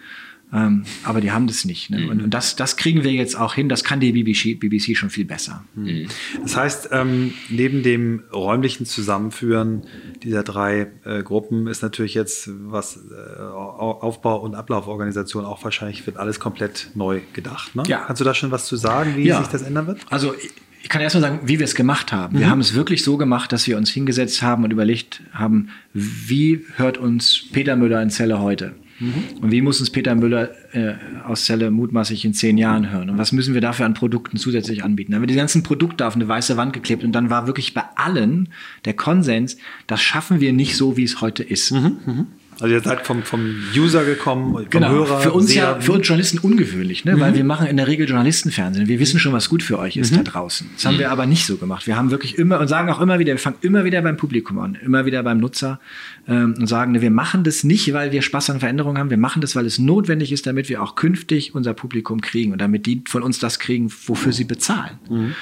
Ähm, 0.55 0.85
aber 1.03 1.21
die 1.21 1.33
haben 1.33 1.49
das 1.49 1.65
nicht. 1.65 1.91
Ne? 1.91 1.99
Mhm. 1.99 2.09
Und, 2.09 2.23
und, 2.23 2.31
das, 2.31 2.55
das 2.55 2.77
kriegen 2.77 3.03
wir 3.03 3.13
jetzt 3.13 3.37
auch 3.39 3.55
hin. 3.55 3.69
Das 3.69 3.83
kann 3.83 3.99
die 3.99 4.13
BBC, 4.13 4.59
BBC 4.61 4.97
schon 4.97 5.11
viel 5.11 5.25
besser. 5.25 5.65
Mhm. 5.75 6.07
Das 6.43 6.57
heißt, 6.57 6.91
ähm, 6.93 7.35
neben 7.51 7.83
dem 7.83 8.23
räumlichen 8.33 8.87
Zusammenführen 8.87 9.83
dieser 10.23 10.45
drei 10.45 10.87
äh, 11.05 11.23
Gruppen 11.25 11.67
ist 11.67 11.83
natürlich 11.83 12.15
jetzt, 12.15 12.49
was 12.53 12.97
äh, 12.97 13.43
Aufbau 13.43 14.41
und 14.41 14.55
Ablauforganisation 14.55 15.45
auch 15.45 15.65
wahrscheinlich 15.65 16.07
wird 16.07 16.19
alles 16.19 16.39
komplett 16.39 16.91
neu 16.95 17.21
gedacht. 17.33 17.75
Ne? 17.75 17.83
Ja. 17.89 18.05
Kannst 18.07 18.21
du 18.21 18.25
da 18.25 18.33
schon 18.33 18.53
was 18.53 18.67
zu 18.67 18.77
sagen, 18.77 19.17
wie 19.17 19.25
ja. 19.25 19.39
sich 19.39 19.49
das 19.49 19.63
ändern 19.63 19.89
wird? 19.89 20.01
Also 20.11 20.35
ich 20.83 20.89
kann 20.91 21.01
erst 21.01 21.17
mal 21.17 21.23
sagen, 21.23 21.41
wie 21.45 21.59
wir 21.59 21.65
es 21.65 21.75
gemacht 21.75 22.13
haben. 22.13 22.37
Mhm. 22.37 22.41
Wir 22.41 22.51
haben 22.51 22.61
es 22.61 22.75
wirklich 22.75 23.03
so 23.03 23.17
gemacht, 23.17 23.51
dass 23.51 23.67
wir 23.67 23.77
uns 23.77 23.91
hingesetzt 23.91 24.43
haben 24.43 24.63
und 24.63 24.71
überlegt 24.71 25.23
haben, 25.33 25.71
wie 25.95 26.65
hört 26.77 26.99
uns 26.99 27.47
Peter 27.53 27.75
Müller 27.75 28.01
in 28.03 28.11
Zelle 28.11 28.41
heute? 28.41 28.75
Und 29.01 29.51
wie 29.51 29.61
muss 29.61 29.81
uns 29.81 29.91
Peter 29.91 30.15
Müller 30.15 30.51
äh, 30.73 30.95
aus 31.25 31.45
Celle 31.45 31.71
mutmaßlich 31.71 32.25
in 32.25 32.33
zehn 32.33 32.57
Jahren 32.59 32.91
hören? 32.91 33.11
Und 33.11 33.19
was 33.19 33.33
müssen 33.33 33.55
wir 33.55 33.61
dafür 33.61 33.87
an 33.87 33.95
Produkten 33.95 34.37
zusätzlich 34.37 34.85
anbieten? 34.85 35.13
Dann 35.13 35.17
haben 35.17 35.23
wir 35.25 35.33
die 35.33 35.35
ganzen 35.35 35.63
Produkte 35.63 36.07
auf 36.07 36.15
eine 36.15 36.29
weiße 36.29 36.57
Wand 36.57 36.73
geklebt 36.73 37.03
und 37.03 37.13
dann 37.13 37.31
war 37.31 37.47
wirklich 37.47 37.75
bei 37.75 37.83
allen 37.97 38.51
der 38.85 38.95
Konsens, 38.95 39.57
das 39.87 40.01
schaffen 40.01 40.41
wir 40.41 40.53
nicht 40.53 40.77
so, 40.77 40.97
wie 40.97 41.05
es 41.05 41.21
heute 41.21 41.43
ist. 41.43 41.73
Mhm. 41.73 41.99
Mhm. 42.07 42.27
Also 42.61 42.75
ihr 42.75 42.81
seid 42.81 43.07
vom, 43.07 43.23
vom 43.23 43.57
User 43.77 44.05
gekommen, 44.05 44.55
vom 44.55 44.71
genau. 44.71 44.89
Hörer. 44.89 45.21
Für 45.21 45.33
uns 45.33 45.55
ja, 45.55 45.81
für 45.81 45.93
uns 45.93 46.07
Journalisten 46.07 46.39
ungewöhnlich, 46.39 47.05
ne? 47.05 47.17
Mhm. 47.17 47.21
weil 47.21 47.35
wir 47.35 47.45
machen 47.45 47.67
in 47.67 47.77
der 47.77 47.87
Regel 47.87 48.09
Journalistenfernsehen. 48.09 48.89
Wir 48.89 49.01
wissen 49.01 49.19
schon, 49.19 49.33
was 49.33 49.49
gut 49.49 49.63
für 49.63 49.79
euch 49.79 49.97
ist 49.97 50.13
mhm. 50.13 50.19
da 50.19 50.23
draußen. 50.23 50.69
Das 50.75 50.85
haben 50.85 50.99
wir 50.99 51.11
aber 51.11 51.27
nicht 51.27 51.47
so 51.47 51.57
gemacht. 51.57 51.87
Wir 51.87 51.97
haben 51.97 52.11
wirklich 52.11 52.39
immer 52.39 52.61
und 52.61 52.69
sagen 52.69 52.91
auch 52.91 53.01
immer 53.01 53.19
wieder, 53.19 53.33
wir 53.33 53.39
fangen 53.39 53.57
immer 53.61 53.85
wieder 53.85 54.03
beim 54.03 54.17
Publikum 54.17 54.59
an, 54.59 54.77
immer 54.77 55.07
wieder 55.07 55.23
beim 55.23 55.39
Nutzer 55.39 55.81
ähm, 56.29 56.55
und 56.59 56.67
sagen, 56.67 56.93
ne, 56.93 57.03
wir 57.03 57.11
machen 57.11 57.45
das 57.45 57.65
nicht, 57.65 57.93
weil 57.93 58.13
wir 58.13 58.23
Spaß 58.23 58.51
an 58.51 58.61
Veränderungen 58.61 58.99
haben. 58.99 59.11
Wir 59.11 59.17
machen 59.19 59.41
das, 59.41 59.57
weil 59.57 59.67
es 59.67 59.79
notwendig 59.79 60.33
ist, 60.33 60.47
damit 60.47 60.69
wir 60.69 60.83
auch 60.83 60.95
künftig 60.95 61.55
unser 61.55 61.75
Publikum 61.75 62.21
kriegen 62.21 62.53
und 62.53 62.61
damit 62.61 62.87
die 62.87 63.03
von 63.07 63.23
uns 63.23 63.39
das 63.39 63.59
kriegen, 63.59 63.93
wofür 64.07 64.33
sie 64.33 64.45
bezahlen. 64.45 64.99
Mhm. 65.09 65.35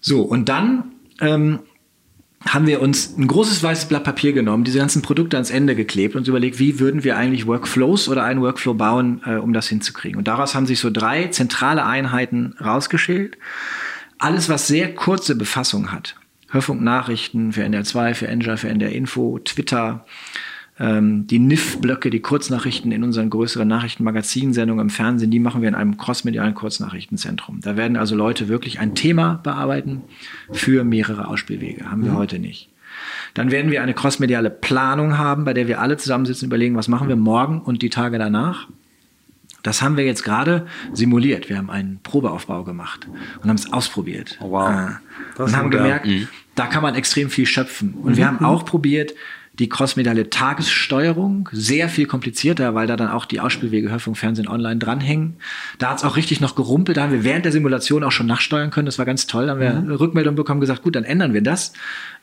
So, 0.00 0.22
und 0.22 0.48
dann 0.48 0.84
ähm, 1.20 1.60
haben 2.46 2.66
wir 2.66 2.80
uns 2.80 3.16
ein 3.16 3.26
großes 3.26 3.62
weißes 3.62 3.86
Blatt 3.86 4.04
Papier 4.04 4.32
genommen, 4.32 4.64
diese 4.64 4.78
ganzen 4.78 5.02
Produkte 5.02 5.36
ans 5.36 5.50
Ende 5.50 5.74
geklebt 5.74 6.14
und 6.14 6.28
überlegt, 6.28 6.58
wie 6.58 6.78
würden 6.78 7.04
wir 7.04 7.16
eigentlich 7.16 7.46
Workflows 7.46 8.08
oder 8.08 8.24
einen 8.24 8.40
Workflow 8.40 8.74
bauen, 8.74 9.22
äh, 9.26 9.34
um 9.34 9.52
das 9.52 9.68
hinzukriegen. 9.68 10.18
Und 10.18 10.28
daraus 10.28 10.54
haben 10.54 10.66
sich 10.66 10.78
so 10.78 10.90
drei 10.90 11.26
zentrale 11.28 11.84
Einheiten 11.84 12.54
rausgeschält. 12.60 13.36
Alles, 14.18 14.48
was 14.48 14.66
sehr 14.66 14.94
kurze 14.94 15.36
Befassung 15.36 15.92
hat. 15.92 16.16
Hörfunknachrichten 16.50 17.52
für 17.52 17.62
NDR 17.62 17.84
2, 17.84 18.14
für 18.14 18.34
NJA, 18.34 18.56
für 18.56 18.68
NDR 18.68 18.92
Info, 18.92 19.38
Twitter, 19.40 20.06
ähm, 20.80 21.26
die 21.26 21.38
NIF-Blöcke, 21.38 22.10
die 22.10 22.20
Kurznachrichten 22.20 22.92
in 22.92 23.02
unseren 23.02 23.30
größeren 23.30 23.66
Nachrichtenmagazinsendungen 23.66 24.86
im 24.86 24.90
Fernsehen, 24.90 25.30
die 25.30 25.40
machen 25.40 25.60
wir 25.60 25.68
in 25.68 25.74
einem 25.74 25.96
crossmedialen 25.96 26.54
Kurznachrichtenzentrum. 26.54 27.60
Da 27.60 27.76
werden 27.76 27.96
also 27.96 28.14
Leute 28.14 28.48
wirklich 28.48 28.78
ein 28.78 28.94
Thema 28.94 29.40
bearbeiten 29.42 30.02
für 30.52 30.84
mehrere 30.84 31.28
Ausspielwege. 31.28 31.90
Haben 31.90 32.04
wir 32.04 32.12
mhm. 32.12 32.18
heute 32.18 32.38
nicht. 32.38 32.70
Dann 33.34 33.50
werden 33.50 33.70
wir 33.70 33.82
eine 33.82 33.94
crossmediale 33.94 34.50
Planung 34.50 35.18
haben, 35.18 35.44
bei 35.44 35.52
der 35.52 35.68
wir 35.68 35.80
alle 35.80 35.96
zusammensitzen 35.96 36.46
und 36.46 36.50
überlegen, 36.50 36.76
was 36.76 36.88
machen 36.88 37.08
wir 37.08 37.16
morgen 37.16 37.60
und 37.60 37.82
die 37.82 37.90
Tage 37.90 38.18
danach. 38.18 38.68
Das 39.62 39.82
haben 39.82 39.96
wir 39.96 40.04
jetzt 40.04 40.22
gerade 40.22 40.66
simuliert. 40.92 41.48
Wir 41.48 41.58
haben 41.58 41.70
einen 41.70 42.00
Probeaufbau 42.02 42.62
gemacht 42.64 43.08
und 43.42 43.48
haben 43.48 43.56
es 43.56 43.72
ausprobiert. 43.72 44.38
Oh, 44.40 44.52
wow. 44.52 44.70
Äh, 44.70 45.42
und 45.42 45.56
haben 45.56 45.70
gemerkt, 45.70 46.06
mhm. 46.06 46.28
da 46.54 46.66
kann 46.66 46.82
man 46.82 46.94
extrem 46.94 47.28
viel 47.28 47.46
schöpfen. 47.46 47.94
Und 47.94 48.12
mhm. 48.12 48.16
wir 48.16 48.26
haben 48.26 48.44
auch 48.44 48.64
probiert, 48.64 49.14
die 49.58 49.68
crossmediale 49.68 50.30
Tagessteuerung, 50.30 51.48
sehr 51.52 51.88
viel 51.88 52.06
komplizierter, 52.06 52.74
weil 52.74 52.86
da 52.86 52.96
dann 52.96 53.10
auch 53.10 53.24
die 53.24 53.40
Ausspielwege 53.40 53.90
Hörfunk, 53.90 54.16
Fernsehen, 54.16 54.48
Online 54.48 54.78
dranhängen. 54.78 55.36
Da 55.78 55.90
hat 55.90 55.98
es 55.98 56.04
auch 56.04 56.16
richtig 56.16 56.40
noch 56.40 56.54
gerumpelt, 56.54 56.96
da 56.96 57.02
haben 57.02 57.12
wir 57.12 57.24
während 57.24 57.44
der 57.44 57.52
Simulation 57.52 58.04
auch 58.04 58.12
schon 58.12 58.26
nachsteuern 58.26 58.70
können, 58.70 58.86
das 58.86 58.98
war 58.98 59.06
ganz 59.06 59.26
toll, 59.26 59.46
da 59.46 59.52
haben 59.52 59.60
wir 59.60 59.72
mhm. 59.72 59.90
Rückmeldung 59.92 60.36
bekommen, 60.36 60.60
gesagt, 60.60 60.82
gut, 60.82 60.94
dann 60.94 61.04
ändern 61.04 61.34
wir 61.34 61.42
das. 61.42 61.72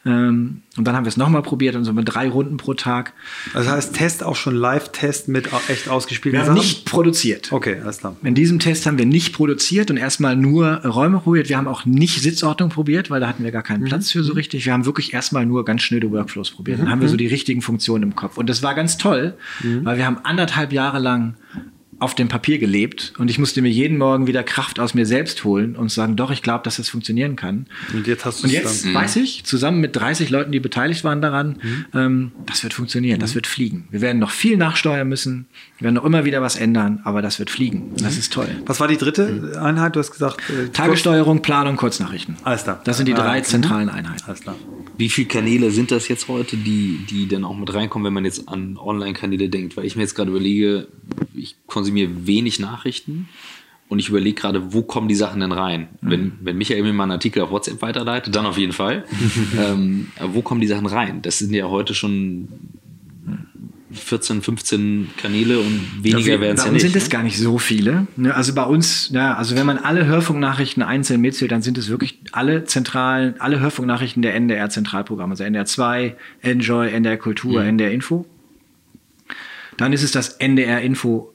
Ähm, 0.05 0.61
und 0.77 0.85
dann 0.85 0.95
haben 0.95 1.05
wir 1.05 1.09
es 1.09 1.17
nochmal 1.17 1.41
probiert 1.41 1.75
und 1.75 1.83
so 1.83 1.91
mit 1.91 2.13
drei 2.13 2.29
Runden 2.29 2.57
pro 2.57 2.75
Tag. 2.75 3.13
Also 3.53 3.69
das 3.69 3.77
heißt 3.77 3.95
Test 3.95 4.23
auch 4.23 4.35
schon 4.35 4.55
Live-Test 4.55 5.29
mit 5.29 5.49
echt 5.67 5.89
ausgespielten 5.89 6.39
Wir 6.39 6.45
haben 6.45 6.53
nicht 6.53 6.85
produziert. 6.85 7.51
Okay, 7.51 7.77
alles 7.83 7.99
klar. 7.99 8.15
In 8.23 8.35
diesem 8.35 8.59
Test 8.59 8.85
haben 8.85 8.99
wir 8.99 9.07
nicht 9.07 9.33
produziert 9.33 9.89
und 9.89 9.97
erstmal 9.97 10.35
nur 10.35 10.85
Räume 10.85 11.19
probiert. 11.19 11.49
Wir 11.49 11.57
haben 11.57 11.67
auch 11.67 11.85
nicht 11.85 12.21
Sitzordnung 12.21 12.69
probiert, 12.69 13.09
weil 13.09 13.19
da 13.19 13.27
hatten 13.27 13.43
wir 13.43 13.51
gar 13.51 13.63
keinen 13.63 13.81
mhm. 13.81 13.87
Platz 13.87 14.11
für 14.11 14.23
so 14.23 14.33
richtig. 14.33 14.65
Wir 14.65 14.73
haben 14.73 14.85
wirklich 14.85 15.13
erstmal 15.13 15.45
nur 15.45 15.65
ganz 15.65 15.81
schnöde 15.81 16.11
Workflows 16.11 16.51
probiert. 16.51 16.79
Dann 16.79 16.87
mhm. 16.87 16.91
haben 16.91 17.01
wir 17.01 17.09
so 17.09 17.17
die 17.17 17.27
richtigen 17.27 17.63
Funktionen 17.63 18.03
im 18.03 18.15
Kopf. 18.15 18.37
Und 18.37 18.47
das 18.47 18.61
war 18.61 18.75
ganz 18.75 18.97
toll, 18.97 19.33
mhm. 19.63 19.85
weil 19.85 19.97
wir 19.97 20.05
haben 20.05 20.19
anderthalb 20.23 20.71
Jahre 20.71 20.99
lang 20.99 21.35
auf 21.97 22.13
dem 22.13 22.27
Papier 22.27 22.57
gelebt 22.57 23.13
und 23.17 23.29
ich 23.29 23.39
musste 23.39 23.61
mir 23.61 23.69
jeden 23.69 23.97
Morgen 23.97 24.27
wieder 24.27 24.43
Kraft 24.43 24.79
aus 24.81 24.93
mir 24.93 25.05
selbst 25.05 25.45
holen 25.45 25.77
und 25.77 25.89
sagen, 25.89 26.17
doch, 26.17 26.29
ich 26.29 26.41
glaube, 26.41 26.63
dass 26.65 26.75
das 26.75 26.89
funktionieren 26.89 27.37
kann. 27.37 27.67
Und 27.93 28.05
jetzt 28.05 28.25
hast 28.25 28.41
du 28.41 28.47
Und 28.47 28.53
jetzt 28.53 28.85
dann. 28.85 28.93
weiß 28.93 29.15
ich, 29.15 29.45
zusammen 29.45 29.79
mit 29.79 29.95
30 29.95 30.29
Leuten, 30.29 30.51
die 30.51 30.59
beteiligt 30.59 31.05
waren 31.05 31.21
daran, 31.21 31.57
mhm. 31.61 31.85
ähm, 31.93 32.31
das 32.45 32.63
wird 32.63 32.73
funktionieren, 32.73 33.17
mhm. 33.17 33.21
das 33.21 33.33
wird 33.33 33.47
fliegen. 33.47 33.87
Wir 33.91 34.01
werden 34.01 34.19
noch 34.19 34.31
viel 34.31 34.57
nachsteuern 34.57 35.07
müssen, 35.07 35.45
wir 35.77 35.85
werden 35.85 35.95
noch 35.95 36.03
immer 36.03 36.25
wieder 36.25 36.41
was 36.41 36.57
ändern, 36.57 36.99
aber 37.05 37.21
das 37.21 37.39
wird 37.39 37.49
fliegen. 37.49 37.93
Das 37.95 38.13
mhm. 38.13 38.19
ist 38.19 38.33
toll. 38.33 38.49
Was 38.65 38.81
war 38.81 38.89
die 38.89 38.97
dritte 38.97 39.57
Einheit? 39.61 39.95
Du 39.95 39.99
hast 39.99 40.11
gesagt, 40.11 40.41
äh, 40.49 40.69
Tagessteuerung, 40.69 41.41
Planung, 41.41 41.77
Kurznachrichten. 41.77 42.35
Alles 42.43 42.63
klar. 42.63 42.81
Das 42.83 42.97
sind 42.97 43.07
die 43.07 43.13
drei 43.13 43.39
zentralen 43.39 43.89
Einheiten. 43.89 44.23
Alles 44.25 44.41
klar. 44.41 44.55
Wie 44.97 45.09
viele 45.09 45.27
Kanäle 45.27 45.71
sind 45.71 45.91
das 45.91 46.07
jetzt 46.07 46.27
heute, 46.27 46.57
die, 46.57 47.05
die 47.09 47.27
dann 47.27 47.43
auch 47.43 47.57
mit 47.57 47.73
reinkommen, 47.73 48.05
wenn 48.05 48.13
man 48.13 48.25
jetzt 48.25 48.47
an 48.47 48.77
Online-Kanäle 48.77 49.49
denkt? 49.49 49.75
Weil 49.75 49.85
ich 49.85 49.95
mir 49.95 50.03
jetzt 50.03 50.15
gerade 50.15 50.29
überlege, 50.31 50.87
ich 51.33 51.55
konsumiere 51.67 51.84
wenig 51.93 52.59
Nachrichten 52.59 53.27
und 53.87 53.99
ich 53.99 54.09
überlege 54.09 54.39
gerade, 54.39 54.73
wo 54.73 54.81
kommen 54.81 55.07
die 55.07 55.15
Sachen 55.15 55.41
denn 55.41 55.51
rein? 55.51 55.89
Mhm. 56.01 56.09
Wenn, 56.09 56.31
wenn 56.41 56.57
Michael 56.57 56.83
mir 56.83 56.93
mal 56.93 57.03
einen 57.03 57.11
Artikel 57.13 57.41
auf 57.43 57.51
WhatsApp 57.51 57.81
weiterleitet, 57.81 58.35
dann 58.35 58.45
auf 58.45 58.57
jeden 58.57 58.73
Fall. 58.73 59.05
ähm, 59.59 60.07
wo 60.21 60.41
kommen 60.41 60.61
die 60.61 60.67
Sachen 60.67 60.87
rein? 60.87 61.21
Das 61.21 61.37
sind 61.37 61.53
ja 61.53 61.67
heute 61.67 61.93
schon 61.93 62.47
14, 63.91 64.41
15 64.41 65.09
Kanäle 65.17 65.59
und 65.59 66.03
weniger 66.03 66.41
werden 66.41 66.57
es 66.57 66.65
ja 66.65 66.71
nicht. 66.71 66.81
sind 66.81 66.95
es 66.95 67.09
gar 67.09 67.21
nicht 67.21 67.37
so 67.37 67.59
viele. 67.59 68.07
Ne? 68.15 68.33
Also 68.33 68.53
bei 68.53 68.63
uns, 68.63 69.09
ja, 69.13 69.35
also 69.35 69.55
wenn 69.55 69.65
man 69.65 69.77
alle 69.77 70.05
Hörfunknachrichten 70.05 70.81
einzeln 70.83 71.21
mitzählt, 71.21 71.51
dann 71.51 71.61
sind 71.61 71.77
es 71.77 71.89
wirklich 71.89 72.19
alle 72.31 72.65
zentralen, 72.65 73.39
alle 73.39 73.59
Hörfunknachrichten 73.59 74.23
der 74.23 74.35
NDR-Zentralprogramme. 74.35 75.31
Also 75.31 75.43
NDR 75.43 75.65
2, 75.65 76.15
Enjoy, 76.41 76.89
NDR 76.89 77.17
Kultur, 77.17 77.61
mhm. 77.61 77.69
NDR 77.69 77.91
Info. 77.91 78.25
Dann 79.77 79.93
ist 79.93 80.03
es 80.03 80.11
das 80.11 80.29
NDR 80.29 80.81
Info 80.81 81.34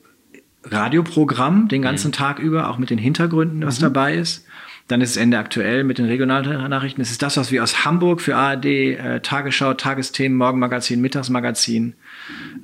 Radioprogramm 0.65 1.69
den 1.69 1.83
ganzen 1.83 2.09
mhm. 2.09 2.13
Tag 2.13 2.39
über, 2.39 2.69
auch 2.69 2.79
mit 2.79 2.91
den 2.91 2.99
Hintergründen, 2.99 3.65
was 3.65 3.79
mhm. 3.79 3.85
dabei 3.85 4.15
ist. 4.15 4.45
Dann 4.89 5.01
ist 5.01 5.11
es 5.11 5.17
Ende 5.17 5.39
aktuell 5.39 5.85
mit 5.85 5.99
den 5.99 6.07
regionalen 6.07 6.69
Nachrichten. 6.69 7.01
Es 7.01 7.13
ist 7.13 7.23
das, 7.23 7.37
was 7.37 7.53
wir 7.53 7.63
aus 7.63 7.85
Hamburg 7.85 8.21
für 8.21 8.35
ARD, 8.37 8.65
äh, 8.65 9.21
Tagesschau, 9.21 9.75
Tagesthemen, 9.75 10.37
Morgenmagazin, 10.37 11.01
Mittagsmagazin 11.01 11.95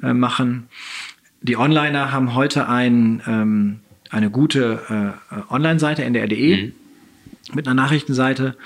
äh, 0.02 0.12
machen. 0.12 0.68
Die 1.40 1.56
Onliner 1.56 2.10
haben 2.10 2.34
heute 2.34 2.68
ein, 2.68 3.22
ähm, 3.28 3.80
eine 4.10 4.30
gute 4.30 5.14
äh, 5.30 5.52
Online-Seite, 5.52 6.04
ndr.de, 6.04 6.66
mhm. 6.66 6.72
mit 7.54 7.68
einer 7.68 7.74
Nachrichtenseite. 7.74 8.56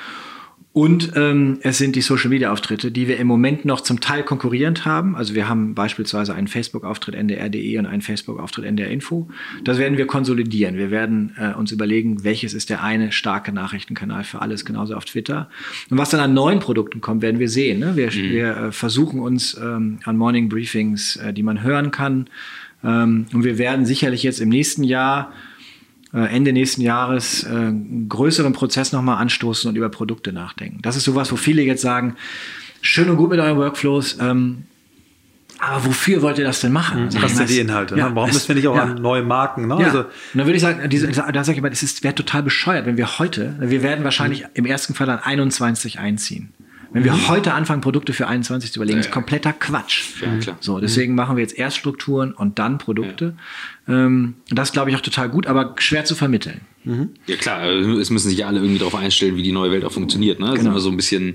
Und 0.72 1.12
ähm, 1.16 1.58
es 1.62 1.78
sind 1.78 1.96
die 1.96 2.00
Social-Media-Auftritte, 2.00 2.92
die 2.92 3.08
wir 3.08 3.18
im 3.18 3.26
Moment 3.26 3.64
noch 3.64 3.80
zum 3.80 4.00
Teil 4.00 4.22
konkurrierend 4.22 4.84
haben. 4.84 5.16
Also 5.16 5.34
wir 5.34 5.48
haben 5.48 5.74
beispielsweise 5.74 6.32
einen 6.32 6.46
Facebook-Auftritt 6.46 7.16
ndr.de 7.16 7.76
und 7.78 7.86
einen 7.86 8.02
Facebook-Auftritt 8.02 8.66
ndr-info. 8.66 9.28
Das 9.64 9.78
werden 9.78 9.98
wir 9.98 10.06
konsolidieren. 10.06 10.76
Wir 10.76 10.92
werden 10.92 11.34
äh, 11.36 11.54
uns 11.54 11.72
überlegen, 11.72 12.22
welches 12.22 12.54
ist 12.54 12.70
der 12.70 12.84
eine 12.84 13.10
starke 13.10 13.50
Nachrichtenkanal 13.52 14.22
für 14.22 14.42
alles, 14.42 14.64
genauso 14.64 14.94
auf 14.94 15.04
Twitter. 15.06 15.50
Und 15.90 15.98
was 15.98 16.10
dann 16.10 16.20
an 16.20 16.34
neuen 16.34 16.60
Produkten 16.60 17.00
kommt, 17.00 17.22
werden 17.22 17.40
wir 17.40 17.48
sehen. 17.48 17.80
Ne? 17.80 17.96
Wir, 17.96 18.06
mhm. 18.06 18.30
wir 18.30 18.56
äh, 18.56 18.72
versuchen 18.72 19.18
uns 19.18 19.58
ähm, 19.60 19.98
an 20.04 20.16
Morning 20.16 20.48
Briefings, 20.48 21.16
äh, 21.16 21.32
die 21.32 21.42
man 21.42 21.64
hören 21.64 21.90
kann. 21.90 22.28
Ähm, 22.84 23.26
und 23.32 23.42
wir 23.42 23.58
werden 23.58 23.86
sicherlich 23.86 24.22
jetzt 24.22 24.40
im 24.40 24.50
nächsten 24.50 24.84
Jahr 24.84 25.32
Ende 26.18 26.52
nächsten 26.52 26.80
Jahres 26.80 27.44
äh, 27.44 27.48
einen 27.48 28.08
größeren 28.08 28.52
Prozess 28.52 28.92
nochmal 28.92 29.18
anstoßen 29.18 29.68
und 29.68 29.76
über 29.76 29.88
Produkte 29.88 30.32
nachdenken. 30.32 30.80
Das 30.82 30.96
ist 30.96 31.04
sowas, 31.04 31.30
wo 31.30 31.36
viele 31.36 31.62
jetzt 31.62 31.82
sagen, 31.82 32.16
schön 32.80 33.08
und 33.10 33.16
gut 33.16 33.30
mit 33.30 33.38
euren 33.38 33.58
Workflows, 33.58 34.18
ähm, 34.20 34.64
aber 35.60 35.84
wofür 35.84 36.22
wollt 36.22 36.38
ihr 36.38 36.44
das 36.44 36.60
denn 36.60 36.72
machen? 36.72 37.04
Also, 37.04 37.20
Was 37.20 37.36
sind 37.36 37.50
die 37.50 37.58
Inhalte? 37.58 37.94
Ja, 37.94 38.08
ne? 38.08 38.14
Warum 38.16 38.30
müssen 38.30 38.48
wir 38.48 38.54
nicht 38.54 38.66
auch 38.66 38.76
ja. 38.76 38.84
an 38.84 38.94
neue 38.94 39.22
Marken? 39.22 39.66
Ne? 39.66 39.76
Ja. 39.78 39.86
Also, 39.86 39.98
und 40.00 40.06
dann 40.34 40.46
würde 40.46 40.56
ich 40.56 40.62
sagen, 40.62 40.88
diese, 40.88 41.08
da 41.08 41.44
sage 41.44 41.56
ich 41.56 41.62
mal, 41.62 41.70
es 41.70 42.02
wäre 42.02 42.14
total 42.14 42.42
bescheuert, 42.42 42.86
wenn 42.86 42.96
wir 42.96 43.18
heute, 43.18 43.56
wir 43.60 43.82
werden 43.82 44.02
wahrscheinlich 44.02 44.42
mhm. 44.42 44.48
im 44.54 44.66
ersten 44.66 44.94
Fall 44.94 45.10
an 45.10 45.18
21 45.18 45.98
einziehen. 45.98 46.54
Wenn 46.92 47.04
wir 47.04 47.12
mhm. 47.12 47.28
heute 47.28 47.54
anfangen, 47.54 47.80
Produkte 47.80 48.12
für 48.12 48.26
21 48.26 48.72
zu 48.72 48.78
überlegen, 48.78 48.98
ja, 48.98 49.04
ist 49.04 49.12
kompletter 49.12 49.52
Quatsch. 49.52 50.20
Ja, 50.20 50.36
klar. 50.38 50.56
So, 50.60 50.80
deswegen 50.80 51.12
mhm. 51.12 51.16
machen 51.16 51.36
wir 51.36 51.42
jetzt 51.42 51.56
erst 51.56 51.76
Strukturen 51.76 52.32
und 52.32 52.58
dann 52.58 52.78
Produkte. 52.78 53.34
Ja. 53.86 54.06
Ähm, 54.06 54.34
das 54.50 54.72
glaube 54.72 54.90
ich 54.90 54.96
auch 54.96 55.00
total 55.00 55.28
gut, 55.28 55.46
aber 55.46 55.74
schwer 55.78 56.04
zu 56.04 56.14
vermitteln. 56.14 56.62
Mhm. 56.84 57.10
Ja 57.26 57.36
klar, 57.36 57.58
also 57.58 57.98
es 57.98 58.10
müssen 58.10 58.28
sich 58.28 58.44
alle 58.44 58.58
irgendwie 58.58 58.78
darauf 58.78 58.94
einstellen, 58.94 59.36
wie 59.36 59.42
die 59.42 59.52
neue 59.52 59.70
Welt 59.70 59.84
auch 59.84 59.92
funktioniert. 59.92 60.40
Ne? 60.40 60.46
Das 60.46 60.54
genau. 60.56 60.70
ist 60.70 60.72
immer 60.72 60.80
so 60.80 60.90
ein 60.90 60.96
bisschen, 60.96 61.34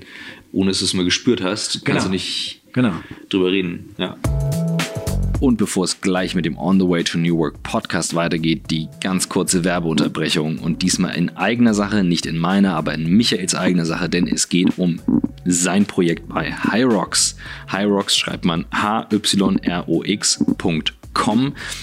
ohne 0.52 0.70
dass 0.70 0.80
du 0.80 0.84
es 0.84 0.94
mal 0.94 1.04
gespürt 1.04 1.42
hast, 1.42 1.84
kannst 1.84 1.84
genau. 1.84 2.04
du 2.04 2.10
nicht 2.10 2.62
genau. 2.72 2.92
drüber 3.28 3.50
reden. 3.50 3.94
Ja. 3.96 4.16
Und 5.38 5.58
bevor 5.58 5.84
es 5.84 6.00
gleich 6.00 6.34
mit 6.34 6.46
dem 6.46 6.58
On 6.58 6.80
the 6.80 6.88
Way 6.88 7.04
to 7.04 7.18
New 7.18 7.36
Work 7.36 7.62
Podcast 7.62 8.14
weitergeht, 8.14 8.70
die 8.70 8.88
ganz 9.00 9.28
kurze 9.28 9.64
Werbeunterbrechung 9.64 10.58
und 10.58 10.82
diesmal 10.82 11.14
in 11.14 11.36
eigener 11.36 11.74
Sache, 11.74 12.04
nicht 12.04 12.26
in 12.26 12.38
meiner, 12.38 12.74
aber 12.74 12.94
in 12.94 13.16
Michaels 13.16 13.54
eigener 13.54 13.84
Sache, 13.84 14.08
denn 14.08 14.26
es 14.26 14.48
geht 14.48 14.78
um 14.78 15.00
sein 15.44 15.84
Projekt 15.84 16.28
bei 16.28 16.52
Hyrox. 16.52 17.36
Hyrox 17.68 18.16
schreibt 18.16 18.44
man 18.44 18.64
H-Y-R-O-X.com. 18.72 20.82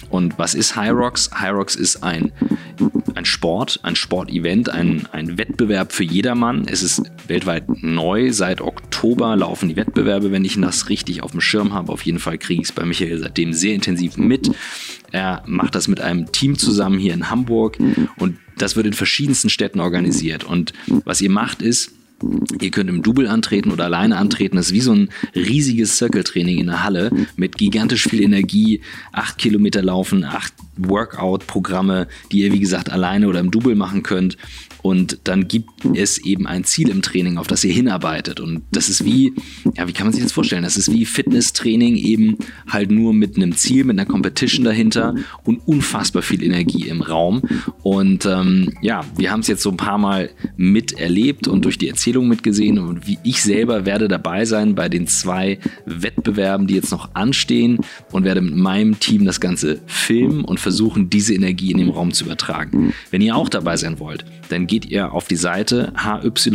Und 0.09 0.37
was 0.37 0.53
ist 0.53 0.75
Hyrox? 0.75 1.29
Hyrox 1.33 1.75
ist 1.75 2.03
ein, 2.03 2.31
ein 3.15 3.25
Sport, 3.25 3.79
ein 3.83 3.95
Sportevent, 3.95 4.69
ein, 4.69 5.07
ein 5.11 5.37
Wettbewerb 5.37 5.91
für 5.91 6.03
jedermann. 6.03 6.65
Es 6.67 6.83
ist 6.83 7.01
weltweit 7.27 7.83
neu. 7.83 8.31
Seit 8.31 8.61
Oktober 8.61 9.35
laufen 9.35 9.69
die 9.69 9.75
Wettbewerbe, 9.75 10.31
wenn 10.31 10.45
ich 10.45 10.59
das 10.59 10.89
richtig 10.89 11.23
auf 11.23 11.31
dem 11.31 11.41
Schirm 11.41 11.73
habe. 11.73 11.91
Auf 11.91 12.03
jeden 12.03 12.19
Fall 12.19 12.37
kriege 12.37 12.61
ich 12.61 12.69
es 12.69 12.75
bei 12.75 12.85
Michael 12.85 13.17
seitdem 13.17 13.53
sehr 13.53 13.73
intensiv 13.73 14.17
mit. 14.17 14.51
Er 15.11 15.43
macht 15.45 15.75
das 15.75 15.87
mit 15.87 16.01
einem 16.01 16.31
Team 16.31 16.57
zusammen 16.57 16.97
hier 16.97 17.13
in 17.13 17.29
Hamburg 17.29 17.77
und 18.17 18.37
das 18.57 18.75
wird 18.75 18.87
in 18.87 18.93
verschiedensten 18.93 19.49
Städten 19.49 19.79
organisiert. 19.79 20.43
Und 20.43 20.73
was 21.05 21.21
ihr 21.21 21.29
macht 21.29 21.61
ist, 21.61 21.91
Ihr 22.61 22.71
könnt 22.71 22.89
im 22.89 23.03
Double 23.03 23.27
antreten 23.27 23.71
oder 23.71 23.85
alleine 23.85 24.17
antreten. 24.17 24.55
Das 24.55 24.67
ist 24.67 24.73
wie 24.73 24.81
so 24.81 24.93
ein 24.93 25.09
riesiges 25.35 25.97
Circle-Training 25.97 26.57
in 26.57 26.67
der 26.67 26.83
Halle 26.83 27.11
mit 27.35 27.57
gigantisch 27.57 28.07
viel 28.07 28.21
Energie. 28.21 28.81
Acht 29.11 29.37
Kilometer 29.37 29.81
laufen, 29.81 30.23
acht 30.23 30.53
Workout-Programme, 30.77 32.07
die 32.31 32.39
ihr 32.39 32.53
wie 32.53 32.59
gesagt 32.59 32.91
alleine 32.91 33.27
oder 33.27 33.39
im 33.39 33.51
Double 33.51 33.75
machen 33.75 34.03
könnt. 34.03 34.37
Und 34.83 35.19
dann 35.23 35.47
gibt 35.47 35.69
es 35.95 36.17
eben 36.17 36.45
ein 36.45 36.65
Ziel 36.65 36.89
im 36.89 37.01
Training, 37.01 37.37
auf 37.37 37.47
das 37.47 37.63
ihr 37.63 37.71
hinarbeitet. 37.71 38.41
Und 38.41 38.63
das 38.71 38.89
ist 38.89 39.05
wie, 39.05 39.33
ja, 39.77 39.87
wie 39.87 39.93
kann 39.93 40.07
man 40.07 40.13
sich 40.13 40.21
das 40.21 40.33
vorstellen? 40.33 40.63
Das 40.63 40.75
ist 40.75 40.91
wie 40.91 41.05
Fitnesstraining 41.05 41.95
eben 41.95 42.37
halt 42.67 42.91
nur 42.91 43.13
mit 43.13 43.37
einem 43.37 43.55
Ziel, 43.55 43.85
mit 43.85 43.97
einer 43.97 44.09
Competition 44.09 44.65
dahinter 44.65 45.15
und 45.45 45.65
unfassbar 45.65 46.21
viel 46.21 46.43
Energie 46.43 46.89
im 46.89 47.01
Raum. 47.01 47.43
Und 47.81 48.25
ähm, 48.25 48.73
ja, 48.81 49.05
wir 49.15 49.31
haben 49.31 49.39
es 49.39 49.47
jetzt 49.47 49.63
so 49.63 49.69
ein 49.69 49.77
paar 49.77 49.97
Mal 49.97 50.31
miterlebt 50.57 51.47
und 51.47 51.63
durch 51.63 51.77
die 51.77 51.87
Erzählung 51.87 52.12
mitgesehen. 52.21 52.79
Und 52.79 53.07
wie 53.07 53.19
ich 53.23 53.41
selber 53.41 53.85
werde 53.85 54.07
dabei 54.07 54.45
sein 54.45 54.75
bei 54.75 54.89
den 54.89 55.07
zwei 55.07 55.59
Wettbewerben, 55.85 56.67
die 56.67 56.75
jetzt 56.75 56.91
noch 56.91 57.15
anstehen 57.15 57.79
und 58.11 58.23
werde 58.23 58.41
mit 58.41 58.55
meinem 58.55 58.99
Team 58.99 59.25
das 59.25 59.39
Ganze 59.39 59.81
filmen 59.87 60.45
und 60.45 60.59
versuchen, 60.59 61.09
diese 61.09 61.33
Energie 61.33 61.71
in 61.71 61.77
dem 61.77 61.89
Raum 61.89 62.11
zu 62.11 62.25
übertragen. 62.25 62.93
Wenn 63.11 63.21
ihr 63.21 63.35
auch 63.35 63.49
dabei 63.49 63.77
sein 63.77 63.99
wollt, 63.99 64.25
dann 64.49 64.67
geht 64.67 64.85
ihr 64.85 65.13
auf 65.13 65.27
die 65.27 65.35
Seite 65.35 65.93
hyrox, 65.95 66.49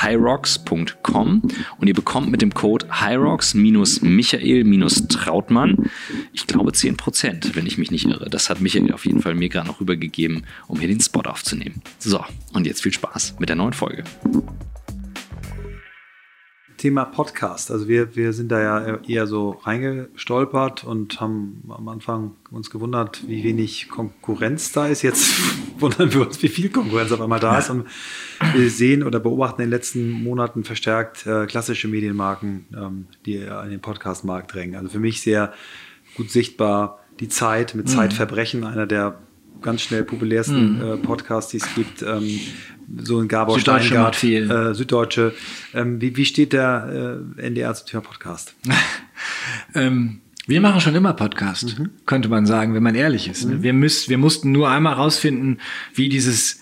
hyrox.com 0.00 1.42
und 1.78 1.88
ihr 1.88 1.94
bekommt 1.94 2.30
mit 2.30 2.42
dem 2.42 2.54
Code 2.54 2.86
hyrox-michael-trautmann, 2.90 5.90
ich 6.32 6.46
glaube 6.46 6.70
10%, 6.70 7.56
wenn 7.56 7.66
ich 7.66 7.76
mich 7.78 7.90
nicht 7.90 8.06
irre. 8.06 8.30
Das 8.30 8.48
hat 8.50 8.60
Michael 8.60 8.92
auf 8.92 9.06
jeden 9.06 9.20
Fall 9.20 9.34
mir 9.34 9.48
gerade 9.48 9.66
noch 9.66 9.80
rübergegeben, 9.80 10.46
um 10.68 10.78
hier 10.78 10.86
den 10.88 11.00
Spot 11.00 11.22
aufzunehmen. 11.22 11.82
So, 11.98 12.24
und 12.52 12.66
jetzt 12.66 12.82
viel 12.82 12.92
Spaß 12.92 13.36
mit 13.38 13.48
der 13.48 13.56
neuen 13.56 13.72
Folge. 13.72 14.03
Thema 16.84 17.06
Podcast. 17.06 17.70
Also 17.70 17.88
wir, 17.88 18.14
wir 18.14 18.34
sind 18.34 18.52
da 18.52 18.60
ja 18.60 18.98
eher 19.08 19.26
so 19.26 19.52
reingestolpert 19.62 20.84
und 20.84 21.18
haben 21.18 21.62
am 21.70 21.88
Anfang 21.88 22.32
uns 22.50 22.68
gewundert, 22.68 23.26
wie 23.26 23.42
wenig 23.42 23.88
Konkurrenz 23.88 24.70
da 24.72 24.86
ist. 24.88 25.00
Jetzt 25.00 25.34
wundern 25.80 26.12
wir 26.12 26.20
uns, 26.20 26.42
wie 26.42 26.48
viel 26.48 26.68
Konkurrenz 26.68 27.10
auf 27.10 27.22
einmal 27.22 27.40
da 27.40 27.58
ist. 27.58 27.70
Und 27.70 27.86
wir 28.52 28.68
sehen 28.68 29.02
oder 29.02 29.18
beobachten 29.18 29.62
in 29.62 29.68
den 29.68 29.70
letzten 29.70 30.10
Monaten 30.10 30.62
verstärkt 30.62 31.26
äh, 31.26 31.46
klassische 31.46 31.88
Medienmarken, 31.88 32.66
ähm, 32.76 33.06
die 33.24 33.42
an 33.46 33.70
den 33.70 33.80
Podcast-Markt 33.80 34.52
drängen. 34.52 34.76
Also 34.76 34.90
für 34.90 35.00
mich 35.00 35.22
sehr 35.22 35.54
gut 36.18 36.30
sichtbar 36.30 36.98
die 37.18 37.30
Zeit 37.30 37.74
mit 37.74 37.86
mhm. 37.86 37.92
Zeitverbrechen, 37.92 38.62
einer 38.62 38.86
der 38.86 39.20
ganz 39.62 39.80
schnell 39.80 40.04
populärsten 40.04 40.76
mhm. 40.76 40.82
äh, 40.82 40.96
Podcasts, 40.98 41.50
die 41.50 41.56
es 41.56 41.74
gibt. 41.74 42.02
Ähm, 42.02 42.40
so 42.98 43.20
ein 43.20 43.28
Gabor 43.28 43.58
Süddeutsche 43.58 43.86
Steingart, 43.86 44.16
viel. 44.16 44.50
Äh, 44.50 44.74
Süddeutsche. 44.74 45.34
Ähm, 45.74 46.00
wie, 46.00 46.16
wie 46.16 46.24
steht 46.24 46.52
der 46.52 47.22
äh, 47.38 47.46
NDR 47.46 47.74
zum 47.74 47.86
Thema 47.86 48.02
Podcast? 48.02 48.54
ähm, 49.74 50.20
wir 50.46 50.60
machen 50.60 50.80
schon 50.80 50.94
immer 50.94 51.14
Podcast, 51.14 51.78
mhm. 51.78 51.90
könnte 52.06 52.28
man 52.28 52.44
sagen, 52.46 52.74
wenn 52.74 52.82
man 52.82 52.94
ehrlich 52.94 53.28
ist. 53.28 53.46
Ne? 53.46 53.56
Mhm. 53.56 53.62
Wir, 53.62 53.72
müsst, 53.72 54.08
wir 54.08 54.18
mussten 54.18 54.52
nur 54.52 54.68
einmal 54.68 54.94
rausfinden, 54.94 55.60
wie 55.94 56.08
dieses 56.08 56.60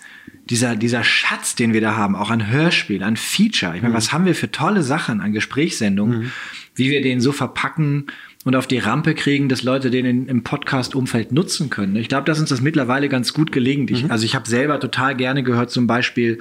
dieser, 0.49 0.75
dieser 0.75 1.03
Schatz, 1.03 1.55
den 1.55 1.73
wir 1.73 1.81
da 1.81 1.95
haben, 1.95 2.15
auch 2.15 2.29
an 2.29 2.51
Hörspiel, 2.51 3.03
an 3.03 3.15
Feature. 3.15 3.75
Ich 3.75 3.81
meine, 3.81 3.93
mhm. 3.93 3.97
was 3.97 4.11
haben 4.11 4.25
wir 4.25 4.35
für 4.35 4.51
tolle 4.51 4.83
Sachen 4.83 5.21
an 5.21 5.31
Gesprächssendungen, 5.31 6.19
mhm. 6.19 6.31
wie 6.75 6.89
wir 6.89 7.01
den 7.01 7.21
so 7.21 7.31
verpacken, 7.31 8.07
und 8.43 8.55
auf 8.55 8.67
die 8.67 8.77
Rampe 8.77 9.15
kriegen, 9.15 9.49
dass 9.49 9.63
Leute 9.63 9.89
den 9.89 10.05
in, 10.05 10.27
im 10.27 10.43
Podcast-Umfeld 10.43 11.31
nutzen 11.31 11.69
können. 11.69 11.95
Ich 11.95 12.09
glaube, 12.09 12.25
dass 12.25 12.39
uns 12.39 12.49
das 12.49 12.61
mittlerweile 12.61 13.09
ganz 13.09 13.33
gut 13.33 13.51
gelingt. 13.51 13.89
Ich, 13.91 14.03
mhm. 14.03 14.11
Also 14.11 14.25
ich 14.25 14.35
habe 14.35 14.47
selber 14.47 14.79
total 14.79 15.15
gerne 15.15 15.43
gehört, 15.43 15.71
zum 15.71 15.87
Beispiel 15.87 16.39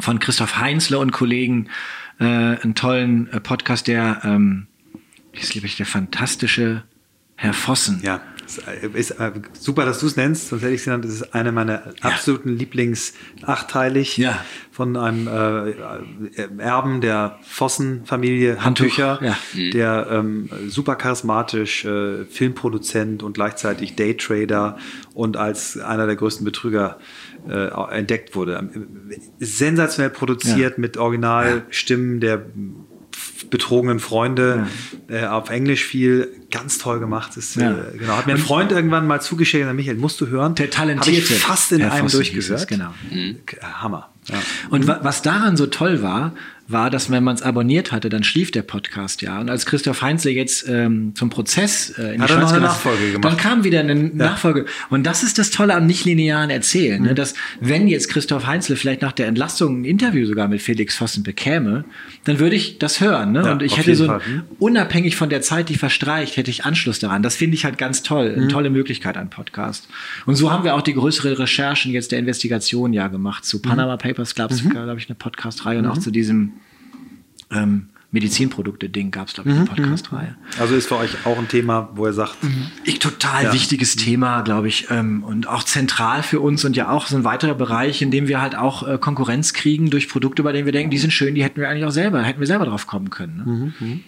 von 0.00 0.18
Christoph 0.18 0.58
Heinzle 0.58 0.98
und 0.98 1.12
Kollegen, 1.12 1.68
äh, 2.18 2.24
einen 2.24 2.74
tollen 2.74 3.32
äh, 3.32 3.40
Podcast, 3.40 3.86
der, 3.86 4.20
ähm, 4.24 4.66
ist, 5.32 5.52
glaube 5.52 5.66
ich, 5.66 5.76
der 5.76 5.86
fantastische 5.86 6.82
Herr 7.36 7.52
Vossen. 7.52 8.00
Ja. 8.02 8.20
Ist 8.58 9.12
äh, 9.12 9.32
super, 9.52 9.84
dass 9.84 10.00
du 10.00 10.06
es 10.06 10.16
nennst, 10.16 10.48
sonst 10.48 10.62
hätte 10.62 10.72
ich 10.72 10.80
es 10.80 10.84
genannt. 10.84 11.04
Das 11.04 11.12
ist 11.12 11.34
einer 11.34 11.52
meiner 11.52 11.86
ja. 11.86 11.92
absoluten 12.02 12.50
Lieblings 12.50 13.14
achteilig 13.42 14.16
ja. 14.16 14.44
von 14.70 14.96
einem 14.96 15.28
äh, 15.28 16.48
Erben 16.58 17.00
der 17.00 17.38
Vossen-Familie 17.42 18.64
Handtücher, 18.64 19.18
ja. 19.22 19.36
Der 19.72 20.06
ähm, 20.10 20.48
super 20.68 20.96
charismatisch, 20.96 21.84
äh, 21.84 22.24
Filmproduzent 22.24 23.22
und 23.22 23.34
gleichzeitig 23.34 23.96
Daytrader 23.96 24.78
und 25.14 25.36
als 25.36 25.78
einer 25.78 26.06
der 26.06 26.16
größten 26.16 26.44
Betrüger 26.44 26.98
äh, 27.48 27.68
entdeckt 27.96 28.34
wurde. 28.34 28.70
Sensationell 29.38 30.10
produziert 30.10 30.78
mit 30.78 30.96
Originalstimmen 30.96 32.20
der 32.20 32.44
betrogenen 33.48 34.00
Freunde 34.00 34.66
ja. 35.08 35.16
äh, 35.16 35.26
auf 35.26 35.50
Englisch 35.50 35.84
viel, 35.84 36.28
ganz 36.50 36.78
toll 36.78 37.00
gemacht. 37.00 37.36
Ist, 37.36 37.56
ja. 37.56 37.70
äh, 37.70 37.96
genau. 37.96 38.16
Hat 38.16 38.26
mir 38.26 38.34
ein 38.34 38.38
Freund 38.38 38.72
irgendwann 38.72 39.06
mal 39.06 39.20
zugeschickt, 39.20 39.72
Michael, 39.72 39.96
musst 39.96 40.20
du 40.20 40.26
hören. 40.26 40.54
Der 40.56 40.70
talentierte. 40.70 41.34
Ich 41.34 41.38
fast 41.38 41.72
in 41.72 41.80
Herr 41.80 41.92
einem 41.92 42.08
Fossen 42.08 42.16
durchgehört. 42.16 42.68
Genau. 42.68 42.92
Mhm. 43.10 43.38
Hammer. 43.62 44.10
Ja. 44.26 44.36
Und 44.70 44.86
mhm. 44.86 44.96
was 45.02 45.22
daran 45.22 45.56
so 45.56 45.66
toll 45.66 46.02
war, 46.02 46.34
war, 46.72 46.90
dass 46.90 47.10
wenn 47.10 47.24
man 47.24 47.34
es 47.34 47.42
abonniert 47.42 47.92
hatte, 47.92 48.08
dann 48.08 48.22
schlief 48.24 48.50
der 48.50 48.62
Podcast 48.62 49.22
ja. 49.22 49.40
Und 49.40 49.50
als 49.50 49.66
Christoph 49.66 50.02
Heinzle 50.02 50.30
jetzt 50.30 50.68
ähm, 50.68 51.12
zum 51.14 51.30
Prozess 51.30 51.90
äh, 51.98 52.14
in 52.14 52.22
Hat 52.22 52.28
die 52.28 52.34
Schweiz 52.34 52.52
eine 52.52 52.60
Nachfolge 52.60 53.12
gemacht. 53.12 53.24
Dann 53.24 53.36
kam 53.36 53.64
wieder 53.64 53.80
eine 53.80 53.94
Nachfolge. 53.94 54.66
Und 54.88 55.04
das 55.04 55.22
ist 55.22 55.38
das 55.38 55.50
Tolle 55.50 55.74
am 55.74 55.86
nicht-linearen 55.86 56.50
Erzählen, 56.50 57.00
Mhm. 57.00 57.08
ne? 57.08 57.14
dass 57.14 57.34
wenn 57.60 57.88
jetzt 57.88 58.08
Christoph 58.08 58.46
Heinzle 58.46 58.76
vielleicht 58.76 59.02
nach 59.02 59.12
der 59.12 59.26
Entlastung 59.26 59.80
ein 59.82 59.84
Interview 59.84 60.26
sogar 60.26 60.48
mit 60.48 60.62
Felix 60.62 60.96
Vossen 60.96 61.22
bekäme, 61.22 61.84
dann 62.24 62.38
würde 62.38 62.56
ich 62.56 62.78
das 62.78 63.00
hören. 63.00 63.32
Ne? 63.32 63.42
Ja, 63.44 63.52
Und 63.52 63.62
ich 63.62 63.76
hätte 63.76 63.94
so. 63.96 64.06
Mhm. 64.08 64.42
unabhängig 64.58 65.16
von 65.16 65.28
der 65.30 65.42
Zeit, 65.42 65.68
die 65.68 65.76
verstreicht, 65.76 66.36
hätte 66.36 66.50
ich 66.50 66.64
Anschluss 66.64 66.98
daran. 66.98 67.22
Das 67.22 67.36
finde 67.36 67.54
ich 67.54 67.64
halt 67.64 67.78
ganz 67.78 68.02
toll. 68.02 68.30
Mhm. 68.32 68.42
Eine 68.42 68.48
tolle 68.48 68.70
Möglichkeit 68.70 69.16
an 69.16 69.30
Podcast. 69.30 69.88
Und 70.26 70.36
so 70.36 70.50
haben 70.50 70.64
wir 70.64 70.74
auch 70.74 70.82
die 70.82 70.94
größere 70.94 71.38
Recherchen 71.38 71.92
jetzt 71.92 72.12
der 72.12 72.18
Investigation 72.18 72.92
ja 72.92 73.08
gemacht. 73.08 73.44
Zu 73.44 73.60
Panama 73.62 73.96
Papers 73.96 74.34
gab 74.34 74.50
es, 74.50 74.62
glaube 74.68 74.98
ich, 74.98 75.08
eine 75.08 75.16
Podcast-Reihe 75.16 75.78
und 75.78 75.86
auch 75.86 75.98
zu 75.98 76.10
diesem 76.10 76.52
ähm, 77.50 77.86
Medizinprodukte-Ding 78.12 79.12
gab 79.12 79.28
es, 79.28 79.34
glaube 79.34 79.50
ich, 79.50 79.56
eine 79.56 79.66
Podcast-Reihe. 79.66 80.34
Also 80.58 80.74
ist 80.74 80.88
für 80.88 80.96
euch 80.96 81.24
auch 81.24 81.38
ein 81.38 81.46
Thema, 81.46 81.90
wo 81.94 82.06
ihr 82.06 82.12
sagt, 82.12 82.36
Ich 82.84 82.98
total 82.98 83.44
Ja. 83.44 83.52
wichtiges 83.52 83.94
Thema, 83.94 84.40
glaube 84.42 84.66
ich, 84.66 84.88
ähm, 84.90 85.22
und 85.22 85.46
auch 85.46 85.62
zentral 85.62 86.24
für 86.24 86.40
uns 86.40 86.64
und 86.64 86.74
ja 86.76 86.90
auch 86.90 87.06
so 87.06 87.16
ein 87.16 87.22
weiterer 87.22 87.54
Bereich, 87.54 88.02
in 88.02 88.10
dem 88.10 88.26
wir 88.26 88.40
halt 88.40 88.56
auch 88.56 88.86
äh, 88.86 88.98
Konkurrenz 88.98 89.52
kriegen 89.54 89.90
durch 89.90 90.08
Produkte, 90.08 90.42
bei 90.42 90.50
denen 90.52 90.64
wir 90.66 90.72
denken, 90.72 90.90
die 90.90 90.98
sind 90.98 91.12
schön, 91.12 91.36
die 91.36 91.44
hätten 91.44 91.60
wir 91.60 91.68
eigentlich 91.68 91.84
auch 91.84 91.92
selber, 91.92 92.20
hätten 92.22 92.40
wir 92.40 92.48
selber 92.48 92.64
drauf 92.66 92.88
kommen 92.88 93.10
können. 93.10 93.72
Ne? 93.80 94.00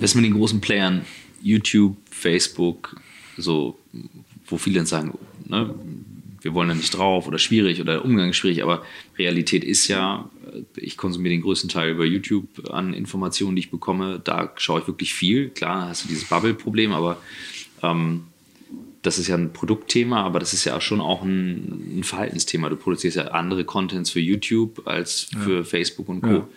Was 0.00 0.14
mit 0.14 0.24
den 0.24 0.34
großen 0.34 0.60
Playern, 0.60 1.02
YouTube, 1.42 1.96
Facebook, 2.10 2.96
so, 3.36 3.78
wo 4.46 4.58
viele 4.58 4.76
dann 4.76 4.86
sagen, 4.86 5.16
ne, 5.46 5.74
wir 6.40 6.54
wollen 6.54 6.68
da 6.68 6.74
nicht 6.74 6.96
drauf 6.96 7.26
oder 7.26 7.38
schwierig 7.38 7.80
oder 7.80 8.04
Umgang 8.04 8.32
schwierig, 8.32 8.62
aber 8.62 8.82
Realität 9.18 9.64
ist 9.64 9.88
ja, 9.88 10.28
ich 10.76 10.96
konsumiere 10.96 11.34
den 11.34 11.42
größten 11.42 11.68
Teil 11.68 11.90
über 11.90 12.04
YouTube 12.04 12.70
an 12.70 12.94
Informationen, 12.94 13.56
die 13.56 13.60
ich 13.60 13.70
bekomme. 13.70 14.20
Da 14.22 14.52
schaue 14.56 14.80
ich 14.80 14.86
wirklich 14.86 15.14
viel. 15.14 15.50
Klar, 15.50 15.88
hast 15.88 16.04
du 16.04 16.08
dieses 16.08 16.24
Bubble-Problem, 16.24 16.92
aber 16.92 17.18
ähm, 17.82 18.24
das 19.02 19.18
ist 19.18 19.28
ja 19.28 19.36
ein 19.36 19.52
Produktthema, 19.52 20.22
aber 20.22 20.40
das 20.40 20.52
ist 20.52 20.64
ja 20.64 20.80
schon 20.80 21.00
auch 21.00 21.22
ein, 21.22 21.98
ein 21.98 22.04
Verhaltensthema. 22.04 22.68
Du 22.68 22.76
produzierst 22.76 23.16
ja 23.16 23.28
andere 23.28 23.64
Contents 23.64 24.10
für 24.10 24.20
YouTube 24.20 24.86
als 24.86 25.30
für 25.44 25.64
Facebook 25.64 26.08
und 26.08 26.20
Co. 26.20 26.28
Ja. 26.28 26.48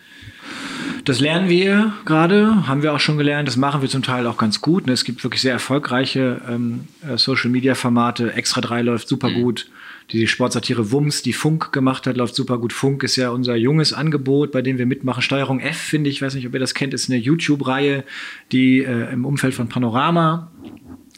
Das 1.06 1.20
lernen 1.20 1.50
wir 1.50 1.94
gerade, 2.06 2.68
haben 2.68 2.84
wir 2.84 2.94
auch 2.94 3.00
schon 3.00 3.18
gelernt. 3.18 3.48
Das 3.48 3.58
machen 3.58 3.82
wir 3.82 3.90
zum 3.90 4.04
Teil 4.04 4.28
auch 4.28 4.38
ganz 4.38 4.62
gut. 4.62 4.86
ne? 4.86 4.94
Es 4.94 5.04
gibt 5.04 5.24
wirklich 5.24 5.42
sehr 5.42 5.54
erfolgreiche 5.54 6.42
ähm, 6.48 6.88
äh, 7.08 7.18
Social-Media-Formate. 7.18 8.34
Extra 8.34 8.62
3 8.62 8.82
läuft 8.84 9.08
super 9.08 9.32
gut. 9.32 9.68
Die 10.12 10.28
Sportsatire 10.28 10.92
Wumms, 10.92 11.22
die 11.22 11.34
Funk 11.34 11.72
gemacht 11.72 12.06
hat, 12.06 12.18
läuft 12.18 12.36
super 12.36 12.58
gut. 12.58 12.74
Funk 12.74 13.04
ist 13.04 13.16
ja 13.16 13.30
unser 13.30 13.56
junges 13.56 13.94
Angebot, 13.94 14.52
bei 14.52 14.62
dem 14.62 14.78
wir 14.78 14.86
mitmachen. 14.86 15.22
Steuerung 15.22 15.60
F, 15.60 15.78
finde 15.78 16.10
ich, 16.10 16.22
weiß 16.22 16.36
nicht, 16.36 16.48
ob 16.48 16.54
ihr 16.54 16.60
das 16.60 16.74
kennt, 16.74 16.94
ist 16.94 17.10
eine 17.10 17.20
YouTube-Reihe, 17.20 18.04
die 18.52 18.80
äh, 18.80 19.12
im 19.14 19.26
Umfeld 19.26 19.54
von 19.54 19.70
Panorama 19.70 20.52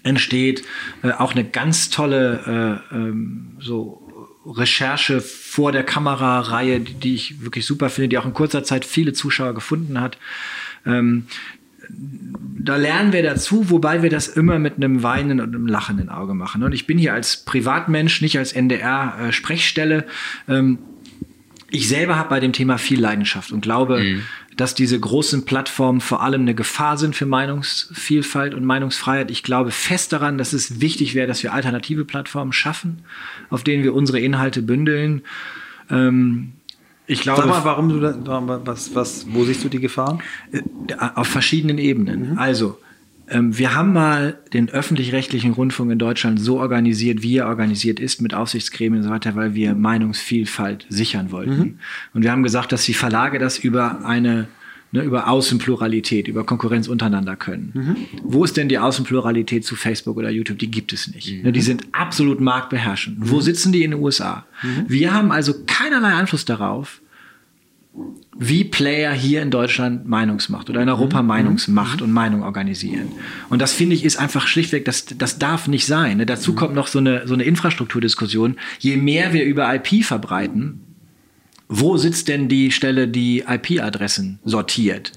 entsteht. 0.04 0.64
Äh, 1.02 1.12
auch 1.12 1.34
eine 1.34 1.44
ganz 1.44 1.90
tolle 1.90 2.82
äh, 2.92 2.96
ähm, 2.96 3.58
so 3.60 4.00
Recherche 4.46 5.22
vor 5.22 5.72
der 5.72 5.84
Kamera-Reihe, 5.84 6.82
die, 6.82 6.94
die 6.94 7.16
ich 7.16 7.44
wirklich 7.44 7.66
super 7.66 7.90
finde, 7.90 8.10
die 8.10 8.18
auch 8.18 8.26
in 8.26 8.34
kurzer 8.34 8.64
Zeit 8.64 8.86
viele 8.86 9.14
Zuschauer 9.14 9.54
gefunden 9.54 10.00
hat. 10.00 10.18
Ähm, 10.86 11.28
da 11.90 12.78
lernen 12.78 13.12
wir 13.12 13.24
dazu, 13.24 13.70
wobei 13.70 14.04
wir 14.04 14.10
das 14.10 14.30
immer 14.30 14.58
mit 14.58 14.78
einem 14.78 15.04
weinenden 15.04 15.42
und 15.42 15.54
einem 15.54 15.68
lachenden 15.68 16.10
Auge 16.10 16.34
machen. 16.34 16.64
Und 16.64 16.74
ich 16.74 16.88
bin 16.88 16.98
hier 16.98 17.14
als 17.14 17.38
Privatmensch, 17.38 18.22
nicht 18.22 18.38
als 18.38 18.54
NDR-Sprechstelle. 18.54 20.06
Ähm, 20.48 20.80
ich 21.70 21.90
selber 21.90 22.16
habe 22.16 22.30
bei 22.30 22.40
dem 22.40 22.54
Thema 22.54 22.78
viel 22.78 23.02
Leidenschaft 23.02 23.52
und 23.52 23.62
glaube, 23.62 24.22
dass 24.56 24.76
diese 24.76 25.00
großen 25.00 25.44
Plattformen 25.46 26.02
vor 26.02 26.22
allem 26.22 26.42
eine 26.42 26.56
Gefahr 26.56 26.98
sind 26.98 27.16
für 27.16 27.26
Meinungsvielfalt 27.26 28.54
und 28.54 28.64
Meinungsfreiheit. 28.64 29.32
Ich 29.32 29.44
glaube 29.44 29.72
fest 29.72 30.14
daran, 30.14 30.38
dass 30.38 30.54
es 30.54 30.80
wichtig 30.82 31.16
wäre, 31.16 31.28
dass 31.28 31.42
wir 31.44 31.52
alternative 31.52 32.06
Plattformen 32.06 32.54
schaffen, 32.54 33.00
auf 33.50 33.64
denen 33.64 33.84
wir 33.84 33.96
unsere 33.96 34.20
Inhalte 34.20 34.62
bündeln. 34.62 35.24
Ähm, 35.90 36.54
ich 37.08 37.22
glaube, 37.22 37.42
sag 37.42 37.50
mal, 37.50 37.66
warum 37.66 37.90
du 37.90 38.00
da, 38.00 38.62
was, 38.66 38.96
was, 38.96 39.26
wo 39.30 39.44
siehst 39.44 39.64
du 39.64 39.70
die 39.70 39.80
Gefahren? 39.80 40.22
äh, 40.52 40.62
auf 41.16 41.28
verschiedenen 41.28 41.78
Ebenen. 41.78 42.38
Also, 42.38 42.78
ähm, 43.30 43.58
wir 43.58 43.76
haben 43.76 43.94
mal 43.94 44.38
den 44.54 44.70
öffentlich-rechtlichen 44.70 45.54
Rundfunk 45.54 45.92
in 45.92 46.00
Deutschland 46.00 46.40
so 46.40 46.60
organisiert, 46.60 47.24
wie 47.24 47.38
er 47.38 47.48
organisiert 47.48 48.00
ist, 48.00 48.22
mit 48.22 48.34
Aufsichtsgremien 48.34 49.02
und 49.02 49.04
so 49.04 49.10
weiter, 49.10 49.36
weil 49.36 49.54
wir 49.56 49.76
Meinungsvielfalt 49.76 50.86
sichern 50.90 51.32
wollten. 51.32 51.80
Und 52.14 52.24
wir 52.24 52.32
haben 52.32 52.44
gesagt, 52.44 52.72
dass 52.72 52.84
die 52.86 52.94
Verlage 52.94 53.40
das 53.40 53.58
über 53.58 54.06
eine 54.06 54.48
ne, 54.94 55.02
über 55.02 55.28
Außenpluralität, 55.28 56.30
über 56.30 56.46
Konkurrenz 56.46 56.88
untereinander 56.88 57.36
können. 57.36 58.08
Wo 58.24 58.46
ist 58.46 58.56
denn 58.56 58.70
die 58.70 58.78
Außenpluralität 58.78 59.66
zu 59.66 59.76
Facebook 59.76 60.16
oder 60.16 60.30
YouTube? 60.30 60.60
Die 60.60 60.72
gibt 60.72 60.94
es 60.94 61.14
nicht. 61.14 61.44
Ne, 61.44 61.52
die 61.52 61.62
sind 61.62 61.88
absolut 61.92 62.40
marktbeherrschend. 62.40 63.18
Wo 63.20 63.42
sitzen 63.42 63.74
die 63.74 63.84
in 63.84 63.92
den 63.92 64.00
USA? 64.00 64.46
Wir 64.88 65.14
haben 65.14 65.32
also 65.32 65.54
keinerlei 65.66 66.14
Einfluss 66.16 66.46
darauf, 66.46 67.02
wie 68.36 68.64
Player 68.64 69.14
hier 69.14 69.42
in 69.42 69.52
Deutschland 69.52 70.08
Meinungsmacht 70.08 70.70
oder 70.70 70.82
in 70.82 70.90
Europa 70.90 71.22
Meinungsmacht 71.22 72.02
und 72.02 72.12
Meinung 72.12 72.42
organisieren. 72.42 73.10
Und 73.50 73.62
das 73.62 73.74
finde 73.74 73.96
ich 73.96 74.04
ist 74.04 74.18
einfach 74.18 74.48
schlichtweg, 74.48 74.86
das, 74.86 75.06
das 75.06 75.38
darf 75.38 75.68
nicht 75.68 75.86
sein. 75.86 76.18
Ne? 76.18 76.26
Dazu 76.26 76.56
kommt 76.56 76.74
noch 76.74 76.88
so 76.88 76.98
eine, 76.98 77.28
so 77.28 77.36
eine 77.36 77.44
Infrastrukturdiskussion. 77.44 78.56
Je 78.80 78.98
mehr 78.98 79.34
wir 79.34 79.46
über 79.46 79.74
IP 79.76 80.04
verbreiten, 80.04 80.82
wo 81.68 81.98
sitzt 81.98 82.28
denn 82.28 82.48
die 82.48 82.72
Stelle, 82.72 83.08
die 83.08 83.44
IP-Adressen 83.48 84.40
sortiert? 84.44 85.12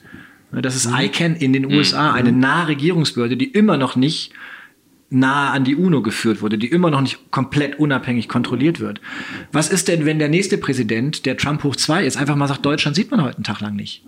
Das 0.53 0.77
ist 0.77 0.89
ICANN 0.91 1.37
in 1.37 1.53
den 1.53 1.67
USA, 1.67 2.13
eine 2.13 2.33
nahe 2.33 2.69
Regierungsbehörde, 2.69 3.37
die 3.37 3.47
immer 3.47 3.77
noch 3.77 3.97
nicht 3.97 4.33
nahe 5.11 5.51
an 5.51 5.65
die 5.65 5.77
UNO 5.77 6.03
geführt 6.03 6.43
wurde, 6.43 6.59
die 6.59 6.69
immer 6.69 6.91
noch 6.91 7.01
nicht 7.01 7.31
komplett 7.31 7.79
unabhängig 7.79 8.29
kontrolliert 8.29 8.81
wird. 8.81 9.01
Was 9.53 9.69
ist 9.69 9.89
denn, 9.89 10.05
wenn 10.05 10.19
der 10.19 10.29
nächste 10.29 10.59
Präsident, 10.59 11.27
der 11.27 11.37
Trump 11.37 11.63
hoch 11.63 11.77
zwei 11.77 12.05
ist, 12.05 12.17
einfach 12.17 12.37
mal 12.37 12.49
sagt, 12.49 12.65
Deutschland 12.65 12.97
sieht 12.97 13.11
man 13.11 13.23
heute 13.23 13.37
einen 13.37 13.45
Tag 13.45 13.61
lang 13.61 13.77
nicht? 13.77 14.05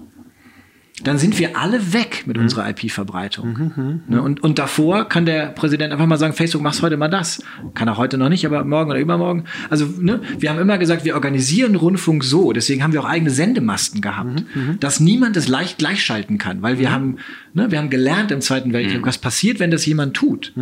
Dann 1.04 1.18
sind 1.18 1.38
wir 1.38 1.56
alle 1.56 1.92
weg 1.92 2.24
mit 2.26 2.38
unserer 2.38 2.68
IP-Verbreitung. 2.70 4.00
Ne, 4.08 4.22
Und, 4.22 4.42
und 4.42 4.58
davor 4.58 5.08
kann 5.08 5.26
der 5.26 5.46
Präsident 5.46 5.92
einfach 5.92 6.06
mal 6.06 6.16
sagen, 6.18 6.32
Facebook, 6.34 6.62
mach's 6.62 6.82
heute 6.82 6.96
mal 6.96 7.08
das. 7.08 7.42
Kann 7.74 7.88
er 7.88 7.96
heute 7.96 8.18
noch 8.18 8.28
nicht, 8.28 8.44
aber 8.46 8.64
morgen 8.64 8.90
oder 8.90 8.98
übermorgen. 8.98 9.44
Also 9.70 9.86
ne, 10.00 10.20
wir 10.38 10.50
haben 10.50 10.58
immer 10.58 10.78
gesagt, 10.78 11.04
wir 11.04 11.14
organisieren 11.14 11.76
Rundfunk 11.76 12.24
so. 12.24 12.52
Deswegen 12.52 12.82
haben 12.82 12.92
wir 12.92 13.00
auch 13.02 13.08
eigene 13.08 13.30
Sendemasten 13.30 14.00
gehabt, 14.00 14.42
dass 14.80 15.00
niemand 15.00 15.36
es 15.36 15.48
leicht 15.48 15.78
gleichschalten 15.78 16.38
kann, 16.38 16.62
weil 16.62 16.78
wir 16.78 16.90
haben, 16.90 17.16
ne, 17.54 17.70
wir 17.70 17.78
haben 17.78 17.90
gelernt 17.90 18.30
im 18.30 18.40
Zweiten 18.40 18.72
Weltkrieg, 18.72 19.04
was 19.06 19.18
passiert, 19.18 19.60
wenn 19.60 19.70
das 19.70 19.86
jemand 19.86 20.14
tut. 20.14 20.52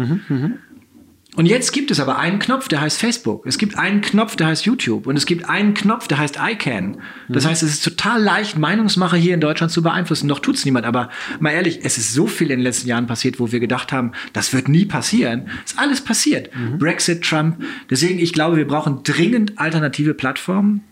Und 1.37 1.47
jetzt 1.47 1.73
gibt 1.73 1.91
es 1.91 2.01
aber 2.01 2.19
einen 2.19 2.39
Knopf, 2.39 2.67
der 2.69 2.81
heißt 2.81 2.99
Facebook. 2.99 3.47
Es 3.47 3.59
gibt 3.59 3.79
einen 3.79 4.01
Knopf, 4.01 4.37
der 4.37 4.49
heißt 4.49 4.65
YouTube. 4.65 5.07
Und 5.07 5.17
es 5.17 5.27
gibt 5.27 5.49
einen 5.49 5.75
Knopf, 5.75 6.09
der 6.09 6.19
heißt 6.19 6.39
ICANN. 6.41 6.97
Das 7.29 7.47
heißt, 7.47 7.63
es 7.63 7.71
ist 7.75 7.85
total 7.85 8.23
leicht, 8.23 8.57
Meinungsmacher 8.59 9.19
hier 9.19 9.35
in 9.35 9.41
Deutschland 9.41 9.71
zu 9.71 9.83
beeinflussen. 9.83 10.29
Doch 10.29 10.39
tut's 10.39 10.65
niemand. 10.65 10.87
Aber 10.87 11.11
mal 11.39 11.51
ehrlich, 11.51 11.81
es 11.83 11.99
ist 11.99 12.15
so 12.15 12.27
viel 12.27 12.51
in 12.51 12.59
den 12.59 12.65
letzten 12.65 12.89
Jahren 12.89 13.07
passiert, 13.07 13.39
wo 13.39 13.53
wir 13.53 13.61
gedacht 13.61 13.93
haben, 13.93 14.13
das 14.33 14.55
wird 14.55 14.69
nie 14.69 14.87
passieren. 14.87 15.49
Ist 15.65 15.79
alles 15.79 16.01
passiert. 16.01 16.51
Brexit, 16.79 17.23
Trump. 17.23 17.63
Deswegen, 17.91 18.19
ich 18.19 18.33
glaube, 18.33 18.57
wir 18.57 18.67
brauchen 18.67 19.03
dringend 19.05 19.59
alternative 19.59 20.15
Plattformen. 20.15 20.83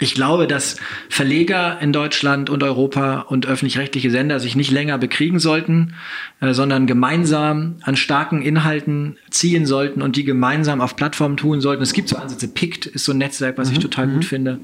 Ich 0.00 0.14
glaube, 0.14 0.48
dass 0.48 0.76
Verleger 1.08 1.78
in 1.80 1.92
Deutschland 1.92 2.50
und 2.50 2.64
Europa 2.64 3.20
und 3.20 3.46
öffentlich-rechtliche 3.46 4.10
Sender 4.10 4.40
sich 4.40 4.56
nicht 4.56 4.72
länger 4.72 4.98
bekriegen 4.98 5.38
sollten, 5.38 5.94
äh, 6.40 6.52
sondern 6.52 6.86
gemeinsam 6.86 7.76
an 7.82 7.94
starken 7.94 8.42
Inhalten 8.42 9.18
ziehen 9.30 9.66
sollten 9.66 10.02
und 10.02 10.16
die 10.16 10.24
gemeinsam 10.24 10.80
auf 10.80 10.96
Plattformen 10.96 11.36
tun 11.36 11.60
sollten. 11.60 11.82
Es 11.82 11.92
gibt 11.92 12.08
so 12.08 12.16
Ansätze. 12.16 12.48
PICT 12.48 12.86
ist 12.86 13.04
so 13.04 13.12
ein 13.12 13.18
Netzwerk, 13.18 13.56
was 13.56 13.70
ich 13.70 13.78
total 13.78 14.08
gut 14.08 14.24
finde. 14.24 14.58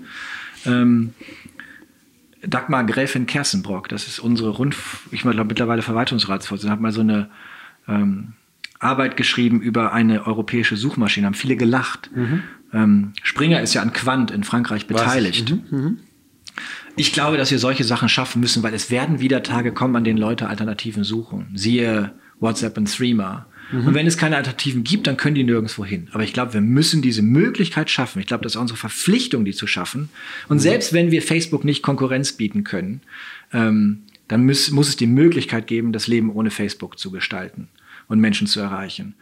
Ähm, 0.67 1.15
Dagmar 2.43 2.85
Gräfin 2.85 3.27
Kerstenbrock, 3.27 3.89
das 3.89 4.09
ist 4.09 4.19
unsere 4.19 4.51
Rundf 4.51 5.07
ich 5.11 5.21
glaube 5.21 5.45
mittlerweile 5.45 5.83
Verwaltungsratsvorsitzende, 5.83 6.73
hat 6.73 6.81
mal 6.81 6.93
so 6.93 7.03
eine 7.03 7.31
ähm, 7.87 8.33
Arbeit 8.79 9.17
geschrieben 9.17 9.61
über 9.61 9.93
eine 9.93 10.27
europäische 10.27 10.77
Suchmaschine, 10.77 11.27
haben 11.27 11.35
viele 11.35 11.57
gelacht. 11.57 12.11
Ähm, 12.73 13.13
Springer 13.23 13.61
ist 13.61 13.75
ja 13.75 13.83
an 13.83 13.93
Quant 13.93 14.31
in 14.31 14.45
Frankreich 14.45 14.87
beteiligt. 14.87 15.55
Ich 16.97 17.13
glaube, 17.13 17.37
dass 17.37 17.51
wir 17.51 17.59
solche 17.59 17.85
Sachen 17.85 18.09
schaffen 18.09 18.41
müssen, 18.41 18.63
weil 18.63 18.75
es 18.75 18.91
werden 18.91 19.21
wieder 19.21 19.43
Tage 19.43 19.73
kommen, 19.73 19.97
an 19.97 20.05
denen 20.05 20.19
Leute 20.19 20.49
Alternativen 20.49 21.05
suchen. 21.05 21.49
Siehe 21.55 22.13
WhatsApp 22.41 22.77
und 22.77 22.93
Threema. 22.93 23.47
Und 23.73 23.95
wenn 23.95 24.07
es 24.07 24.19
keine 24.19 24.37
Alternativen 24.37 24.83
gibt, 24.83 25.07
dann 25.07 25.17
können 25.17 25.37
die 25.37 25.45
nirgendwo 25.45 25.85
hin. 25.85 26.09
Aber 26.13 26.25
ich 26.25 26.33
glaube, 26.33 26.55
wir 26.55 26.61
müssen 26.61 27.03
diese 27.03 27.23
Möglichkeit 27.23 27.89
schaffen. 27.89 28.19
Ich 28.19 28.27
glaube, 28.27 28.43
das 28.43 28.55
ist 28.55 28.61
unsere 28.61 28.77
Verpflichtung, 28.77 29.45
die 29.45 29.53
zu 29.53 29.69
schaffen. 29.69 30.09
Und 30.49 30.59
selbst 30.59 30.93
wenn 30.93 31.13
wir 31.13 31.23
Facebook 31.23 31.65
nicht 31.65 31.83
Konkurrenz 31.83 32.33
bieten 32.33 32.65
können, 32.65 33.01
ähm, 33.53 34.03
dann 34.27 34.45
muss, 34.45 34.71
muss 34.71 34.89
es 34.89 34.97
die 34.97 35.07
Möglichkeit 35.07 35.69
geben, 35.69 35.93
das 35.93 36.09
Leben 36.09 36.33
ohne 36.33 36.51
Facebook 36.51 36.99
zu 36.99 37.13
gestalten 37.13 37.69
und 38.09 38.19
Menschen 38.19 38.49
zu 38.49 38.59
erreichen. 38.59 39.15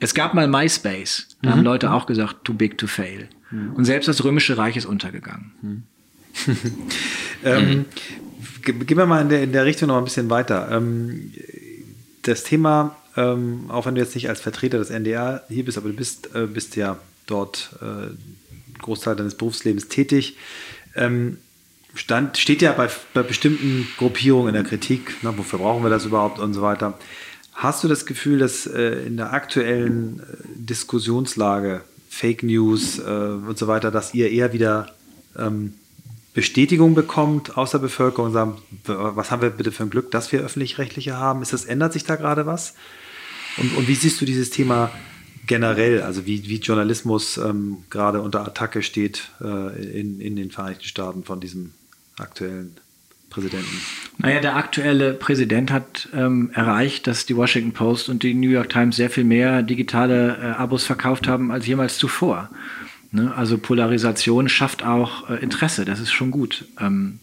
Es 0.00 0.14
gab 0.14 0.34
mal 0.34 0.48
MySpace. 0.48 1.36
Da 1.42 1.50
haben 1.50 1.62
Leute 1.62 1.92
auch 1.92 2.06
gesagt, 2.06 2.44
too 2.44 2.54
big 2.54 2.78
to 2.78 2.86
fail. 2.86 3.28
Und 3.74 3.84
selbst 3.84 4.08
das 4.08 4.24
Römische 4.24 4.56
Reich 4.56 4.76
ist 4.76 4.86
untergegangen. 4.86 5.84
ähm, 7.44 7.68
mhm. 7.68 7.84
Gehen 8.62 8.96
wir 8.96 9.06
mal 9.06 9.20
in 9.20 9.28
der, 9.28 9.42
in 9.42 9.52
der 9.52 9.64
Richtung 9.64 9.88
noch 9.88 9.98
ein 9.98 10.04
bisschen 10.04 10.30
weiter. 10.30 10.70
Ähm, 10.70 11.32
das 12.22 12.44
Thema, 12.44 12.96
ähm, 13.16 13.66
auch 13.68 13.86
wenn 13.86 13.94
du 13.94 14.00
jetzt 14.00 14.14
nicht 14.14 14.28
als 14.28 14.40
Vertreter 14.40 14.78
des 14.78 14.90
NDR 14.90 15.44
hier 15.48 15.64
bist, 15.64 15.76
aber 15.76 15.90
du 15.90 15.94
bist, 15.94 16.34
äh, 16.34 16.46
bist 16.46 16.76
ja 16.76 16.98
dort 17.26 17.70
äh, 17.82 18.14
Großteil 18.80 19.16
deines 19.16 19.34
Berufslebens 19.34 19.88
tätig. 19.88 20.36
Ähm, 20.94 21.38
stand, 21.94 22.38
steht 22.38 22.62
ja 22.62 22.72
bei, 22.72 22.88
bei 23.12 23.22
bestimmten 23.22 23.88
Gruppierungen 23.98 24.48
in 24.48 24.54
der 24.54 24.64
Kritik, 24.64 25.22
ne, 25.22 25.36
wofür 25.36 25.58
brauchen 25.58 25.82
wir 25.82 25.90
das 25.90 26.06
überhaupt 26.06 26.38
und 26.38 26.54
so 26.54 26.62
weiter. 26.62 26.98
Hast 27.52 27.84
du 27.84 27.88
das 27.88 28.06
Gefühl, 28.06 28.38
dass 28.38 28.66
äh, 28.66 29.06
in 29.06 29.16
der 29.16 29.32
aktuellen 29.32 30.20
äh, 30.20 30.22
Diskussionslage, 30.56 31.82
Fake 32.08 32.42
News 32.42 32.98
äh, 32.98 33.02
und 33.02 33.58
so 33.58 33.68
weiter, 33.68 33.90
dass 33.90 34.14
ihr 34.14 34.30
eher 34.30 34.52
wieder 34.52 34.94
ähm, 35.36 35.74
Bestätigung 36.34 36.94
bekommt 36.94 37.58
aus 37.58 37.72
der 37.72 37.78
Bevölkerung 37.78 38.26
und 38.28 38.32
sagen, 38.32 38.58
was 38.84 39.30
haben 39.30 39.42
wir 39.42 39.50
bitte 39.50 39.70
für 39.70 39.82
ein 39.82 39.90
Glück, 39.90 40.10
dass 40.10 40.32
wir 40.32 40.40
öffentlich-rechtliche 40.40 41.16
haben? 41.16 41.42
Ist 41.42 41.52
das, 41.52 41.66
ändert 41.66 41.92
sich 41.92 42.04
da 42.04 42.16
gerade 42.16 42.46
was? 42.46 42.74
Und, 43.58 43.76
und 43.76 43.86
wie 43.86 43.94
siehst 43.94 44.20
du 44.20 44.24
dieses 44.24 44.50
Thema 44.50 44.90
generell, 45.46 46.02
also 46.02 46.24
wie, 46.24 46.48
wie 46.48 46.56
Journalismus 46.56 47.36
ähm, 47.36 47.84
gerade 47.90 48.22
unter 48.22 48.46
Attacke 48.46 48.82
steht 48.82 49.30
äh, 49.42 50.00
in, 50.00 50.20
in 50.20 50.36
den 50.36 50.50
Vereinigten 50.50 50.84
Staaten 50.84 51.24
von 51.24 51.40
diesem 51.40 51.74
aktuellen 52.16 52.76
Präsidenten? 53.32 53.80
Naja, 54.18 54.40
der 54.40 54.56
aktuelle 54.56 55.14
Präsident 55.14 55.72
hat 55.72 56.08
ähm, 56.14 56.50
erreicht, 56.54 57.06
dass 57.06 57.26
die 57.26 57.36
Washington 57.36 57.72
Post 57.72 58.08
und 58.08 58.22
die 58.22 58.34
New 58.34 58.50
York 58.50 58.68
Times 58.68 58.96
sehr 58.96 59.10
viel 59.10 59.24
mehr 59.24 59.62
digitale 59.62 60.36
äh, 60.36 60.46
Abos 60.58 60.84
verkauft 60.84 61.26
haben 61.26 61.50
als 61.50 61.66
jemals 61.66 61.98
zuvor. 61.98 62.50
Ne? 63.10 63.34
Also 63.34 63.58
Polarisation 63.58 64.48
schafft 64.48 64.84
auch 64.84 65.28
äh, 65.30 65.42
Interesse, 65.42 65.84
das 65.84 65.98
ist 65.98 66.12
schon 66.12 66.30
gut. 66.30 66.66
Ähm, 66.78 67.18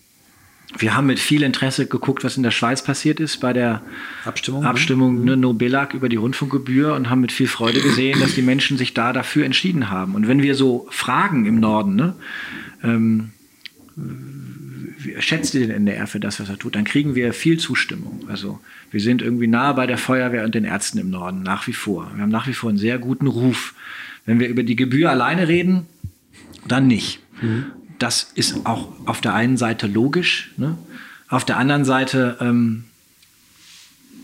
wir 0.78 0.96
haben 0.96 1.08
mit 1.08 1.20
viel 1.20 1.42
Interesse 1.42 1.88
geguckt, 1.88 2.24
was 2.24 2.38
in 2.38 2.44
der 2.44 2.52
Schweiz 2.52 2.84
passiert 2.84 3.20
ist 3.20 3.38
bei 3.38 3.54
der 3.54 3.82
Abstimmung, 4.24 4.66
Abstimmung 4.66 5.24
ne, 5.24 5.36
No 5.36 5.54
Billag 5.54 5.96
über 5.96 6.10
die 6.10 6.16
Rundfunkgebühr 6.16 6.94
und 6.94 7.10
haben 7.10 7.22
mit 7.22 7.32
viel 7.32 7.48
Freude 7.48 7.82
gesehen, 7.82 8.20
dass 8.20 8.36
die 8.36 8.44
Menschen 8.44 8.78
sich 8.78 8.94
da 8.94 9.12
dafür 9.12 9.46
entschieden 9.46 9.90
haben. 9.90 10.14
Und 10.14 10.28
wenn 10.28 10.44
wir 10.44 10.54
so 10.54 10.88
fragen 10.92 11.48
im 11.48 11.60
Norden, 11.60 11.96
ne, 11.96 12.14
ähm, 12.84 13.32
schätzt 15.20 15.54
den 15.54 15.72
NDR 15.72 16.08
für 16.08 16.20
das, 16.20 16.40
was 16.40 16.50
er 16.50 16.58
tut, 16.58 16.76
dann 16.76 16.84
kriegen 16.84 17.16
wir 17.16 17.34
viel 17.34 17.58
Zustimmung. 17.58 18.26
Also 18.28 18.60
wir 18.92 19.00
sind 19.00 19.22
irgendwie 19.22 19.48
nahe 19.48 19.74
bei 19.74 19.88
der 19.88 19.98
Feuerwehr 19.98 20.44
und 20.44 20.56
den 20.56 20.66
Ärzten 20.66 20.98
im 20.98 21.10
Norden, 21.10 21.44
nach 21.44 21.68
wie 21.68 21.74
vor. 21.74 22.12
Wir 22.16 22.24
haben 22.24 22.30
nach 22.30 22.48
wie 22.48 22.54
vor 22.54 22.70
einen 22.70 22.78
sehr 22.78 23.00
guten 23.00 23.28
Ruf. 23.28 23.74
Wenn 24.26 24.40
wir 24.40 24.48
über 24.50 24.64
die 24.64 24.76
Gebühr 24.76 25.10
alleine 25.10 25.48
reden, 25.48 25.86
dann 26.68 26.88
nicht. 26.88 27.20
Mhm 27.42 27.66
das 28.00 28.32
ist 28.34 28.66
auch 28.66 28.88
auf 29.06 29.22
der 29.22 29.34
einen 29.36 29.58
Seite 29.58 29.86
logisch. 29.86 30.52
Ne? 30.58 30.78
Auf 31.28 31.46
der 31.46 31.58
anderen 31.58 31.86
Seite 31.86 32.38
ähm, 32.40 32.86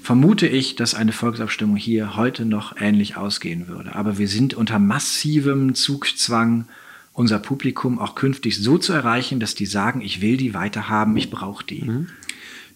vermute 0.02 0.48
ich, 0.48 0.76
dass 0.76 0.96
eine 0.96 1.12
Volksabstimmung 1.12 1.76
hier 1.76 2.16
heute 2.16 2.46
noch 2.46 2.78
ähnlich 2.80 3.18
ausgehen 3.18 3.68
würde. 3.68 3.96
Aber 3.96 4.18
wir 4.18 4.28
sind 4.28 4.54
unter 4.54 4.80
massivem 4.80 5.76
Zugzwang, 5.76 6.68
unser 7.16 7.40
Publikum 7.40 7.98
auch 7.98 8.14
künftig 8.14 8.62
so 8.62 8.78
zu 8.78 8.94
erreichen, 8.94 9.40
dass 9.40 9.56
die 9.56 9.66
sagen, 9.66 10.02
ich 10.02 10.22
will 10.22 10.38
die 10.38 10.54
weiterhaben, 10.54 11.16
ich 11.18 11.32
brauche 11.32 11.66
die. 11.66 11.86
Mhm. 11.86 12.08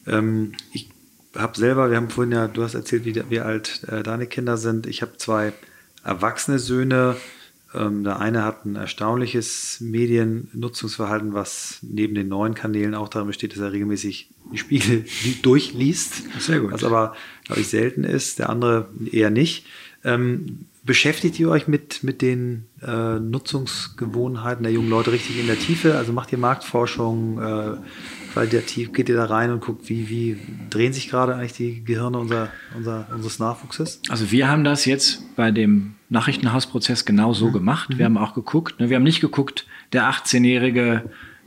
Ähm, 0.08 0.52
ich 0.72 0.90
habe 1.36 1.58
selber, 1.58 1.90
wir 1.90 1.98
haben 1.98 2.10
vorhin 2.10 2.32
ja, 2.32 2.48
du 2.48 2.64
hast 2.64 2.74
erzählt, 2.74 3.06
wie, 3.06 3.22
wie 3.30 3.42
alt 3.42 3.84
äh, 3.88 4.02
deine 4.02 4.28
Kinder 4.28 4.58
sind. 4.58 4.88
Ich 4.88 5.02
habe 5.02 5.18
zwei 5.18 5.54
erwachsene 6.04 6.58
Söhne, 6.58 7.18
ähm, 7.76 8.04
der 8.04 8.20
eine 8.20 8.44
hat 8.44 8.66
ein 8.66 8.78
erstaunliches 8.78 9.82
Mediennutzungsverhalten, 9.82 11.34
was 11.34 11.80
neben 11.82 12.16
den 12.16 12.30
neuen 12.30 12.56
Kanälen 12.56 12.96
auch 12.96 13.10
darin 13.10 13.28
besteht, 13.28 13.52
dass 13.52 13.60
er 13.60 13.74
regelmäßig 13.74 14.30
die 14.54 14.58
Spiegel 14.58 15.06
durchliest. 15.44 16.24
Sehr 16.40 16.62
gut. 16.62 16.72
Was 16.72 16.86
aber, 16.86 17.14
glaube 17.44 17.62
ich, 17.62 17.68
selten 17.68 18.06
ist. 18.06 18.40
Der 18.40 18.50
andere 18.50 18.90
eher 19.12 19.30
nicht. 19.30 19.66
Ähm, 20.04 20.66
beschäftigt 20.90 21.40
ihr 21.40 21.52
euch 21.52 21.68
mit, 21.68 22.04
mit 22.04 22.24
den 22.24 22.66
äh, 22.82 23.20
Nutzungsgewohnheiten 23.20 24.64
der 24.64 24.72
jungen 24.72 24.90
Leute 24.90 25.12
richtig 25.12 25.40
in 25.40 25.46
der 25.46 25.60
Tiefe? 25.60 25.96
Also 25.96 26.14
macht 26.14 26.32
ihr 26.32 26.40
Marktforschung? 26.40 27.40
Äh, 27.40 27.78
qualitativ 28.34 28.92
geht 28.92 29.08
ihr 29.08 29.16
da 29.16 29.26
rein 29.26 29.52
und 29.52 29.62
guckt, 29.62 29.88
wie, 29.88 30.10
wie 30.10 30.38
drehen 30.72 30.92
sich 30.92 31.08
gerade 31.08 31.36
eigentlich 31.36 31.54
die 31.54 31.84
Gehirne 31.84 32.18
unser, 32.18 32.50
unser, 32.76 33.06
unseres 33.14 33.38
Nachwuchses? 33.38 34.02
Also 34.10 34.32
wir 34.32 34.48
haben 34.48 34.64
das 34.64 34.86
jetzt 34.86 35.36
bei 35.36 35.52
dem 35.52 35.94
Nachrichtenhausprozess 36.10 37.06
genau 37.06 37.34
so 37.34 37.50
mhm. 37.50 37.54
gemacht. 37.54 37.90
Wir 37.96 38.06
haben 38.06 38.18
auch 38.18 38.34
geguckt, 38.34 38.80
ne, 38.80 38.90
wir 38.90 38.96
haben 38.96 39.04
nicht 39.04 39.22
geguckt, 39.22 39.68
der 39.94 40.10
18-Jährige, 40.10 41.04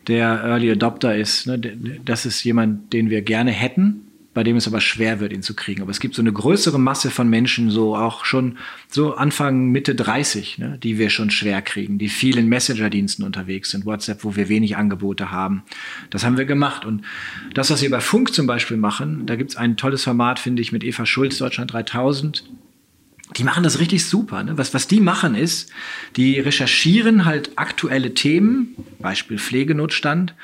der 0.06 0.44
Early 0.44 0.70
Adopter 0.70 1.16
ist, 1.16 1.48
ne, 1.48 1.58
das 2.04 2.26
ist 2.26 2.44
jemand, 2.44 2.92
den 2.92 3.10
wir 3.10 3.22
gerne 3.22 3.50
hätten, 3.50 4.06
bei 4.34 4.42
dem 4.42 4.56
es 4.56 4.66
aber 4.66 4.80
schwer 4.80 5.20
wird, 5.20 5.32
ihn 5.32 5.42
zu 5.42 5.54
kriegen. 5.54 5.82
Aber 5.82 5.90
es 5.90 6.00
gibt 6.00 6.14
so 6.14 6.22
eine 6.22 6.32
größere 6.32 6.78
Masse 6.78 7.10
von 7.10 7.28
Menschen, 7.28 7.70
so 7.70 7.96
auch 7.96 8.24
schon 8.24 8.56
so 8.88 9.14
Anfang, 9.14 9.68
Mitte 9.68 9.94
30, 9.94 10.58
ne, 10.58 10.78
die 10.82 10.98
wir 10.98 11.10
schon 11.10 11.30
schwer 11.30 11.60
kriegen, 11.60 11.98
die 11.98 12.08
viel 12.08 12.38
in 12.38 12.48
Messenger-Diensten 12.48 13.24
unterwegs 13.24 13.70
sind, 13.70 13.84
WhatsApp, 13.84 14.24
wo 14.24 14.34
wir 14.34 14.48
wenig 14.48 14.76
Angebote 14.76 15.30
haben. 15.30 15.62
Das 16.10 16.24
haben 16.24 16.38
wir 16.38 16.46
gemacht. 16.46 16.84
Und 16.86 17.02
das, 17.52 17.70
was 17.70 17.82
wir 17.82 17.90
bei 17.90 18.00
Funk 18.00 18.32
zum 18.32 18.46
Beispiel 18.46 18.78
machen, 18.78 19.26
da 19.26 19.36
gibt 19.36 19.50
es 19.50 19.56
ein 19.56 19.76
tolles 19.76 20.04
Format, 20.04 20.38
finde 20.38 20.62
ich, 20.62 20.72
mit 20.72 20.82
Eva 20.82 21.04
Schulz, 21.04 21.36
Deutschland 21.38 21.72
3000. 21.72 22.44
Die 23.36 23.44
machen 23.44 23.62
das 23.62 23.78
richtig 23.80 24.06
super. 24.06 24.42
Ne? 24.42 24.56
Was, 24.56 24.72
was 24.72 24.88
die 24.88 25.00
machen 25.00 25.34
ist, 25.34 25.70
die 26.16 26.38
recherchieren 26.38 27.24
halt 27.24 27.52
aktuelle 27.56 28.14
Themen, 28.14 28.76
Beispiel 28.98 29.38
Pflegenotstand, 29.38 30.34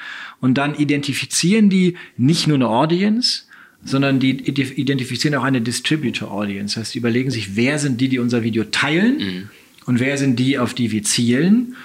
und 0.40 0.54
dann 0.54 0.74
identifizieren 0.74 1.68
die 1.68 1.96
nicht 2.16 2.46
nur 2.46 2.56
eine 2.56 2.68
Audience, 2.68 3.47
sondern 3.84 4.18
die 4.18 4.30
identifizieren 4.30 5.34
auch 5.36 5.44
eine 5.44 5.60
Distributor 5.60 6.30
Audience. 6.30 6.74
Das 6.74 6.82
heißt, 6.82 6.94
die 6.94 6.98
überlegen 6.98 7.30
sich, 7.30 7.56
wer 7.56 7.78
sind 7.78 8.00
die, 8.00 8.08
die 8.08 8.18
unser 8.18 8.42
Video 8.42 8.64
teilen 8.64 9.18
mhm. 9.18 9.48
und 9.86 10.00
wer 10.00 10.18
sind 10.18 10.38
die, 10.38 10.58
auf 10.58 10.74
die 10.74 10.90
wir 10.90 11.02
zielen. 11.04 11.76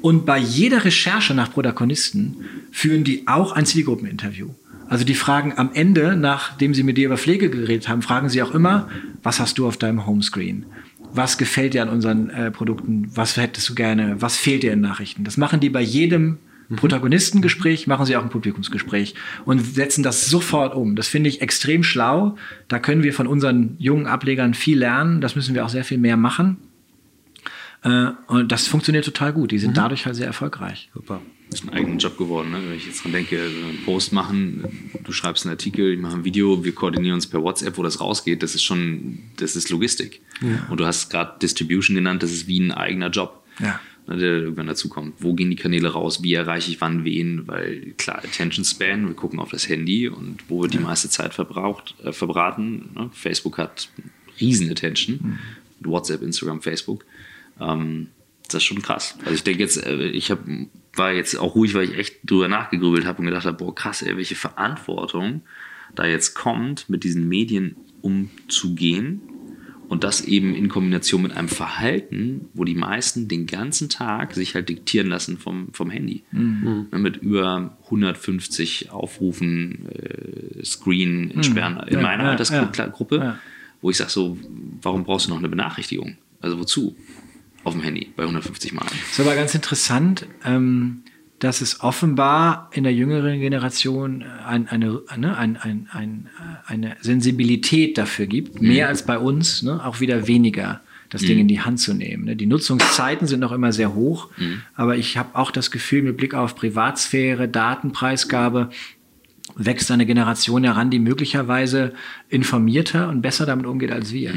Und 0.00 0.26
bei 0.26 0.38
jeder 0.38 0.84
Recherche 0.84 1.34
nach 1.34 1.52
Protagonisten 1.52 2.36
führen 2.70 3.04
die 3.04 3.26
auch 3.26 3.52
ein 3.52 3.66
Zielgruppeninterview. 3.66 4.50
Also 4.88 5.04
die 5.04 5.14
fragen 5.14 5.54
am 5.56 5.70
Ende, 5.72 6.16
nachdem 6.16 6.74
sie 6.74 6.82
mit 6.82 6.98
dir 6.98 7.06
über 7.06 7.16
Pflege 7.16 7.48
geredet 7.48 7.88
haben, 7.88 8.02
fragen 8.02 8.28
sie 8.28 8.42
auch 8.42 8.54
immer, 8.54 8.88
was 9.22 9.40
hast 9.40 9.58
du 9.58 9.66
auf 9.66 9.76
deinem 9.76 10.06
Homescreen? 10.06 10.66
Was 11.14 11.38
gefällt 11.38 11.74
dir 11.74 11.82
an 11.82 11.88
unseren 11.88 12.28
äh, 12.30 12.50
Produkten? 12.50 13.10
Was 13.14 13.36
hättest 13.36 13.68
du 13.68 13.74
gerne? 13.74 14.16
Was 14.20 14.36
fehlt 14.36 14.62
dir 14.62 14.72
in 14.72 14.80
Nachrichten? 14.80 15.24
Das 15.24 15.36
machen 15.36 15.60
die 15.60 15.70
bei 15.70 15.80
jedem. 15.80 16.38
Protagonistengespräch, 16.76 17.86
machen 17.86 18.06
sie 18.06 18.16
auch 18.16 18.22
ein 18.22 18.30
Publikumsgespräch 18.30 19.14
und 19.44 19.58
setzen 19.58 20.02
das 20.02 20.26
sofort 20.26 20.74
um. 20.74 20.96
Das 20.96 21.08
finde 21.08 21.28
ich 21.28 21.40
extrem 21.40 21.82
schlau. 21.82 22.36
Da 22.68 22.78
können 22.78 23.02
wir 23.02 23.12
von 23.12 23.26
unseren 23.26 23.76
jungen 23.78 24.06
Ablegern 24.06 24.54
viel 24.54 24.78
lernen. 24.78 25.20
Das 25.20 25.36
müssen 25.36 25.54
wir 25.54 25.64
auch 25.64 25.68
sehr 25.68 25.84
viel 25.84 25.98
mehr 25.98 26.16
machen. 26.16 26.58
Äh, 27.82 28.08
und 28.26 28.50
das 28.50 28.66
funktioniert 28.66 29.04
total 29.04 29.32
gut. 29.32 29.50
Die 29.50 29.58
sind 29.58 29.72
mhm. 29.72 29.74
dadurch 29.74 30.06
halt 30.06 30.16
sehr 30.16 30.26
erfolgreich. 30.26 30.90
Super. 30.94 31.20
Das 31.50 31.60
ist 31.60 31.68
ein 31.68 31.74
eigener 31.74 31.98
Job 31.98 32.16
geworden, 32.16 32.50
ne? 32.50 32.58
wenn 32.66 32.74
ich 32.74 32.86
jetzt 32.86 33.04
dran 33.04 33.12
denke, 33.12 33.36
einen 33.36 33.84
Post 33.84 34.12
machen, 34.12 34.90
du 35.04 35.12
schreibst 35.12 35.44
einen 35.44 35.52
Artikel, 35.52 35.92
ich 35.92 36.00
mache 36.00 36.16
ein 36.16 36.24
Video, 36.24 36.64
wir 36.64 36.74
koordinieren 36.74 37.14
uns 37.14 37.26
per 37.26 37.42
WhatsApp, 37.42 37.76
wo 37.76 37.82
das 37.82 38.00
rausgeht, 38.00 38.42
das 38.42 38.54
ist 38.54 38.64
schon, 38.64 39.20
das 39.36 39.54
ist 39.54 39.68
Logistik. 39.68 40.22
Ja. 40.40 40.66
Und 40.70 40.80
du 40.80 40.86
hast 40.86 41.10
gerade 41.10 41.38
Distribution 41.40 41.94
genannt, 41.94 42.22
das 42.22 42.32
ist 42.32 42.48
wie 42.48 42.58
ein 42.58 42.72
eigener 42.72 43.10
Job. 43.10 43.44
Ja 43.60 43.78
ne, 44.06 44.16
der 44.16 44.32
irgendwann 44.38 44.66
dazu 44.66 44.88
kommt. 44.88 45.14
Wo 45.18 45.34
gehen 45.34 45.50
die 45.50 45.56
Kanäle 45.56 45.88
raus? 45.88 46.22
Wie 46.22 46.34
erreiche 46.34 46.70
ich 46.70 46.80
wann 46.80 47.04
wen? 47.04 47.46
Weil 47.46 47.94
klar, 47.96 48.18
Attention 48.18 48.64
Span, 48.64 49.06
wir 49.06 49.14
gucken 49.14 49.40
auf 49.40 49.50
das 49.50 49.68
Handy 49.68 50.08
und 50.08 50.44
wo 50.48 50.62
wird 50.62 50.74
die 50.74 50.78
meiste 50.78 51.08
Zeit 51.08 51.34
verbraucht, 51.34 51.94
äh, 52.02 52.12
verbraten. 52.12 52.90
Ne? 52.94 53.10
Facebook 53.12 53.58
hat 53.58 53.88
riesen 54.40 54.70
Attention. 54.70 55.18
Mhm. 55.22 55.38
WhatsApp, 55.80 56.22
Instagram, 56.22 56.62
Facebook. 56.62 57.04
Ähm, 57.60 58.08
das 58.44 58.56
ist 58.56 58.64
schon 58.64 58.82
krass. 58.82 59.16
Also 59.20 59.34
ich 59.34 59.42
denke 59.42 59.62
jetzt, 59.62 59.84
äh, 59.84 60.06
ich 60.08 60.30
hab, 60.30 60.40
war 60.94 61.12
jetzt 61.12 61.36
auch 61.38 61.54
ruhig, 61.54 61.74
weil 61.74 61.90
ich 61.90 61.98
echt 61.98 62.16
drüber 62.24 62.48
nachgegrübelt 62.48 63.06
habe 63.06 63.20
und 63.20 63.26
gedacht 63.26 63.46
habe, 63.46 63.56
boah, 63.56 63.74
krass, 63.74 64.02
ey, 64.02 64.16
welche 64.16 64.36
Verantwortung 64.36 65.42
da 65.94 66.06
jetzt 66.06 66.34
kommt, 66.34 66.88
mit 66.88 67.04
diesen 67.04 67.28
Medien 67.28 67.76
umzugehen 68.02 69.22
und 69.88 70.04
das 70.04 70.22
eben 70.22 70.54
in 70.54 70.68
Kombination 70.68 71.22
mit 71.22 71.36
einem 71.36 71.48
Verhalten, 71.48 72.48
wo 72.54 72.64
die 72.64 72.74
meisten 72.74 73.28
den 73.28 73.46
ganzen 73.46 73.88
Tag 73.88 74.34
sich 74.34 74.54
halt 74.54 74.68
diktieren 74.68 75.08
lassen 75.08 75.38
vom, 75.38 75.68
vom 75.72 75.90
Handy. 75.90 76.24
Mhm. 76.32 76.86
Ne, 76.90 76.98
mit 76.98 77.18
über 77.18 77.76
150 77.84 78.90
Aufrufen, 78.90 79.88
äh, 79.88 80.64
Screen 80.64 81.30
entsperren. 81.30 81.74
Mhm. 81.74 81.88
In 81.88 81.94
ja, 81.94 82.00
meiner 82.00 82.24
ja, 82.24 82.30
Altersgruppe, 82.30 83.16
ja. 83.16 83.38
wo 83.80 83.90
ich 83.90 83.96
sage 83.96 84.10
so, 84.10 84.38
warum 84.82 85.04
brauchst 85.04 85.26
du 85.26 85.30
noch 85.30 85.38
eine 85.38 85.48
Benachrichtigung? 85.48 86.16
Also 86.40 86.58
wozu? 86.58 86.96
Auf 87.62 87.72
dem 87.72 87.82
Handy 87.82 88.12
bei 88.14 88.24
150 88.24 88.74
Mal. 88.74 88.84
Das 88.84 89.12
ist 89.12 89.20
aber 89.20 89.34
ganz 89.34 89.54
interessant. 89.54 90.26
Ähm 90.44 91.02
dass 91.38 91.60
es 91.60 91.80
offenbar 91.80 92.70
in 92.72 92.84
der 92.84 92.94
jüngeren 92.94 93.40
Generation 93.40 94.22
äh, 94.22 94.24
ein, 94.46 94.68
eine, 94.68 95.00
ne, 95.16 95.36
ein, 95.36 95.58
ein, 95.60 95.88
äh, 96.38 96.72
eine 96.72 96.96
Sensibilität 97.00 97.98
dafür 97.98 98.26
gibt, 98.26 98.62
mehr 98.62 98.86
mhm. 98.86 98.90
als 98.90 99.04
bei 99.04 99.18
uns, 99.18 99.62
ne, 99.62 99.84
auch 99.84 100.00
wieder 100.00 100.26
weniger. 100.26 100.80
das 101.10 101.22
Ding 101.22 101.38
in 101.38 101.46
die 101.46 101.60
Hand 101.60 101.78
zu 101.78 101.94
nehmen. 101.94 102.24
Ne? 102.24 102.34
Die 102.34 102.46
Nutzungszeiten 102.46 103.28
sind 103.28 103.38
noch 103.38 103.52
immer 103.52 103.72
sehr 103.72 103.94
hoch, 103.94 104.30
aber 104.74 104.96
ich 104.96 105.16
habe 105.16 105.38
auch 105.38 105.52
das 105.52 105.70
Gefühl, 105.70 106.02
mit 106.02 106.16
Blick 106.16 106.34
auf 106.34 106.56
Privatsphäre, 106.56 107.46
Datenpreisgabe, 107.46 108.70
wächst 109.56 109.90
eine 109.90 110.06
Generation 110.06 110.64
heran, 110.64 110.90
die 110.90 110.98
möglicherweise 110.98 111.92
informierter 112.28 113.08
und 113.08 113.22
besser 113.22 113.46
damit 113.46 113.66
umgeht 113.66 113.92
als 113.92 114.12
wir. 114.12 114.32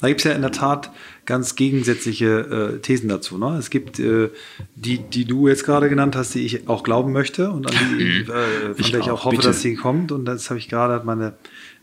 Da 0.00 0.08
gibt 0.08 0.20
es 0.20 0.24
ja 0.24 0.32
in 0.32 0.42
der 0.42 0.52
Tat 0.52 0.90
ganz 1.24 1.56
gegensätzliche 1.56 2.74
äh, 2.76 2.80
Thesen 2.80 3.08
dazu. 3.08 3.38
Ne? 3.38 3.56
Es 3.58 3.70
gibt 3.70 3.98
äh, 3.98 4.28
die, 4.74 4.98
die 4.98 5.24
du 5.24 5.48
jetzt 5.48 5.64
gerade 5.64 5.88
genannt 5.88 6.16
hast, 6.16 6.34
die 6.34 6.44
ich 6.44 6.68
auch 6.68 6.82
glauben 6.82 7.12
möchte 7.12 7.50
und 7.50 7.66
an 7.66 7.76
die, 7.98 8.20
äh, 8.20 8.24
von 8.24 8.74
Ich 8.76 8.90
der 8.90 9.00
ich 9.00 9.10
auch 9.10 9.20
auch, 9.20 9.24
hoffe, 9.24 9.36
bitte. 9.36 9.48
dass 9.48 9.62
sie 9.62 9.74
kommt. 9.74 10.12
Und 10.12 10.26
das 10.26 10.50
habe 10.50 10.58
ich 10.58 10.68
gerade, 10.68 10.94
hat 10.94 11.04
meine 11.04 11.34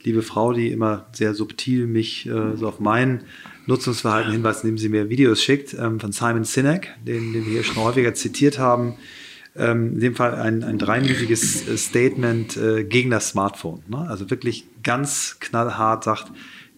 liebe 0.03 0.22
Frau, 0.22 0.53
die 0.53 0.70
immer 0.70 1.07
sehr 1.14 1.34
subtil 1.34 1.88
mich 1.88 2.28
äh, 2.28 2.55
so 2.55 2.68
auf 2.68 2.80
mein 2.80 3.24
Nutzungsverhalten 3.66 4.32
hinweist, 4.32 4.64
indem 4.64 4.78
sie 4.78 4.89
mir 4.89 5.09
Videos 5.09 5.41
schickt, 5.41 5.74
ähm, 5.74 5.99
von 5.99 6.12
Simon 6.12 6.43
Sinek, 6.43 6.89
den, 7.05 7.34
den 7.34 7.45
wir 7.45 7.53
hier 7.53 7.64
schon 7.64 7.78
häufiger 7.84 8.14
zitiert 8.14 8.59
haben. 8.59 8.95
Ähm, 9.53 9.95
in 9.95 9.99
dem 9.99 10.15
Fall 10.15 10.35
ein, 10.35 10.63
ein 10.63 10.77
dreiminütiges 10.77 11.67
äh, 11.67 11.77
Statement 11.77 12.55
äh, 12.55 12.85
gegen 12.85 13.09
das 13.09 13.29
Smartphone. 13.29 13.83
Ne? 13.87 13.97
Also 14.07 14.29
wirklich 14.29 14.65
ganz 14.81 15.37
knallhart 15.41 16.05
sagt, 16.05 16.31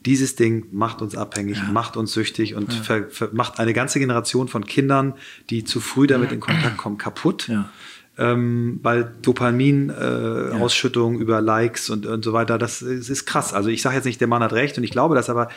dieses 0.06 0.36
Ding 0.36 0.66
macht 0.72 1.02
uns 1.02 1.16
abhängig, 1.16 1.62
macht 1.72 1.96
uns 1.98 2.14
süchtig 2.14 2.56
und 2.56 2.74
ver, 2.74 3.10
ver, 3.10 3.30
macht 3.32 3.60
eine 3.60 3.74
ganze 3.74 4.00
Generation 4.00 4.48
von 4.48 4.66
Kindern, 4.66 5.14
die 5.50 5.64
zu 5.64 5.80
früh 5.80 6.08
damit 6.08 6.32
in 6.32 6.40
Kontakt 6.40 6.78
kommen, 6.78 6.98
kaputt. 6.98 7.48
Ja. 7.48 7.70
Ähm, 8.16 8.80
weil 8.84 9.12
Dopamin-Ausschüttung 9.24 10.60
äh, 10.60 10.64
Ausschüttung 10.64 11.20
über 11.20 11.42
Likes 11.42 11.90
und, 11.90 12.06
und 12.06 12.24
so 12.24 12.34
weiter, 12.34 12.58
das 12.58 12.82
ist, 12.82 13.10
ist 13.10 13.26
krass. 13.26 13.54
Also 13.54 13.70
ich 13.70 13.82
sage 13.82 13.96
jetzt 13.96 14.06
nicht, 14.06 14.22
der 14.22 14.28
Mann 14.28 14.44
hat 14.44 14.54
recht 14.54 14.78
und 14.78 14.84
ich 14.84 14.92
glaube 14.92 15.16
das, 15.16 15.30
aber 15.30 15.50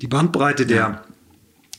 die 0.00 0.06
Bandbreite 0.06 0.64
der, 0.64 1.02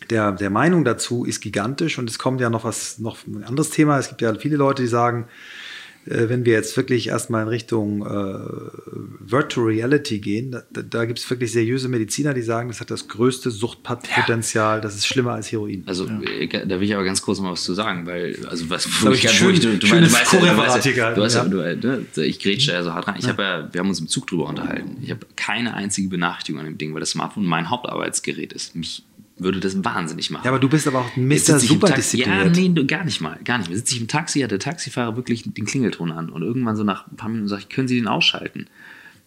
der, 0.09 0.31
der 0.31 0.49
Meinung 0.49 0.83
dazu 0.83 1.25
ist 1.25 1.41
gigantisch 1.41 1.97
und 1.97 2.09
es 2.09 2.19
kommt 2.19 2.41
ja 2.41 2.49
noch 2.49 2.63
was, 2.63 2.99
noch 2.99 3.17
ein 3.27 3.43
anderes 3.43 3.69
Thema. 3.69 3.97
Es 3.99 4.09
gibt 4.09 4.21
ja 4.21 4.33
viele 4.35 4.57
Leute, 4.57 4.81
die 4.83 4.87
sagen, 4.87 5.27
äh, 6.05 6.29
wenn 6.29 6.45
wir 6.45 6.53
jetzt 6.53 6.75
wirklich 6.77 7.09
erstmal 7.09 7.43
in 7.43 7.49
Richtung 7.49 8.01
äh, 8.01 8.39
Virtual 9.19 9.67
Reality 9.67 10.19
gehen, 10.19 10.51
da, 10.51 10.81
da 10.81 11.05
gibt 11.05 11.19
es 11.19 11.29
wirklich 11.29 11.51
seriöse 11.51 11.89
Mediziner, 11.89 12.33
die 12.33 12.41
sagen, 12.41 12.69
das 12.69 12.79
hat 12.79 12.89
das 12.89 13.07
größte 13.07 13.51
Suchtpotenzial, 13.51 14.81
das 14.81 14.95
ist 14.95 15.05
schlimmer 15.05 15.33
als 15.33 15.51
Heroin. 15.51 15.83
Also 15.85 16.07
äh, 16.07 16.47
da 16.47 16.79
will 16.79 16.83
ich 16.83 16.95
aber 16.95 17.03
ganz 17.03 17.21
kurz 17.21 17.39
mal 17.39 17.51
was 17.51 17.63
zu 17.63 17.73
sagen, 17.73 18.05
weil 18.07 18.35
also 18.49 18.69
was 18.69 18.87
glaub 19.01 19.13
ich, 19.13 19.25
wo 19.25 19.29
schön- 19.29 19.59
du, 19.59 19.77
du, 19.77 19.87
schönes 19.87 20.13
weißt 20.13 20.33
ja, 20.33 20.39
du 20.39 20.57
weißt 20.57 20.85
ja, 20.85 21.03
halt, 21.03 21.17
du 21.17 21.21
weißt 21.21 21.35
ja, 21.35 21.43
ja. 21.43 21.49
du, 21.49 21.59
äh, 21.59 21.75
ne, 21.75 22.05
ich 22.25 22.39
grätsche 22.39 22.71
ja 22.71 22.83
so 22.83 22.93
hart 22.93 23.07
rein. 23.07 23.15
Ich 23.19 23.27
habe 23.27 23.43
ja, 23.43 23.69
wir 23.71 23.79
haben 23.79 23.89
uns 23.89 23.99
im 23.99 24.07
Zug 24.07 24.25
drüber 24.27 24.47
unterhalten. 24.47 24.97
Ich 25.03 25.11
habe 25.11 25.27
keine 25.35 25.75
einzige 25.75 26.07
Benachrichtigung 26.07 26.59
an 26.61 26.65
dem 26.65 26.77
Ding, 26.77 26.93
weil 26.93 27.01
das 27.01 27.11
Smartphone 27.11 27.45
mein 27.45 27.69
Hauptarbeitsgerät 27.69 28.53
ist. 28.53 28.75
Mich 28.75 29.03
würde 29.39 29.59
das 29.59 29.83
wahnsinnig 29.83 30.29
machen. 30.31 30.43
Ja, 30.45 30.51
aber 30.51 30.59
du 30.59 30.69
bist 30.69 30.87
aber 30.87 30.99
auch 30.99 31.15
Mr. 31.15 31.59
super 31.59 31.87
Taxi- 31.87 32.17
Ja, 32.17 32.43
diszipliniert. 32.43 32.77
nee, 32.77 32.83
gar 32.85 33.03
nicht 33.05 33.21
mal. 33.21 33.39
Gar 33.43 33.59
nicht 33.59 33.69
mehr. 33.69 33.77
Sitze 33.77 33.95
ich 33.95 34.01
im 34.01 34.07
Taxi, 34.07 34.41
hat 34.41 34.51
der 34.51 34.59
Taxifahrer 34.59 35.15
wirklich 35.15 35.43
den 35.45 35.65
Klingelton 35.65 36.11
an 36.11 36.29
und 36.29 36.41
irgendwann 36.41 36.75
so 36.75 36.83
nach 36.83 37.07
ein 37.07 37.15
paar 37.15 37.29
Minuten 37.29 37.47
sage 37.47 37.63
ich, 37.63 37.69
können 37.69 37.87
Sie 37.87 37.95
den 37.95 38.07
ausschalten? 38.07 38.67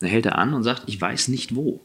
Dann 0.01 0.09
hält 0.11 0.27
er 0.27 0.39
an 0.39 0.53
und 0.55 0.63
sagt, 0.63 0.83
ich 0.87 1.01
weiß 1.01 1.29
nicht 1.29 1.55
wo. 1.55 1.81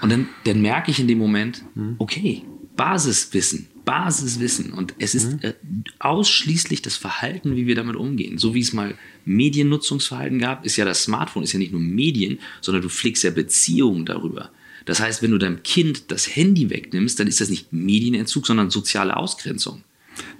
Und 0.00 0.12
dann, 0.12 0.28
dann 0.44 0.60
merke 0.62 0.90
ich 0.90 1.00
in 1.00 1.08
dem 1.08 1.18
Moment, 1.18 1.64
okay, 1.98 2.44
Basiswissen, 2.76 3.66
Basiswissen. 3.84 4.72
Und 4.72 4.94
es 5.00 5.16
ist 5.16 5.42
äh, 5.42 5.54
ausschließlich 5.98 6.82
das 6.82 6.96
Verhalten, 6.96 7.56
wie 7.56 7.66
wir 7.66 7.74
damit 7.74 7.96
umgehen. 7.96 8.38
So 8.38 8.54
wie 8.54 8.60
es 8.60 8.72
mal 8.72 8.94
Mediennutzungsverhalten 9.24 10.38
gab, 10.38 10.64
ist 10.64 10.76
ja 10.76 10.84
das 10.84 11.02
Smartphone, 11.02 11.42
ist 11.42 11.52
ja 11.52 11.58
nicht 11.58 11.72
nur 11.72 11.80
Medien, 11.80 12.38
sondern 12.60 12.82
du 12.82 12.88
pflegst 12.88 13.24
ja 13.24 13.30
Beziehungen 13.30 14.04
darüber. 14.06 14.50
Das 14.88 15.00
heißt, 15.00 15.22
wenn 15.22 15.30
du 15.32 15.38
deinem 15.38 15.62
Kind 15.62 16.10
das 16.10 16.34
Handy 16.34 16.70
wegnimmst, 16.70 17.20
dann 17.20 17.26
ist 17.26 17.42
das 17.42 17.50
nicht 17.50 17.72
Medienentzug, 17.74 18.46
sondern 18.46 18.70
soziale 18.70 19.16
Ausgrenzung. 19.18 19.82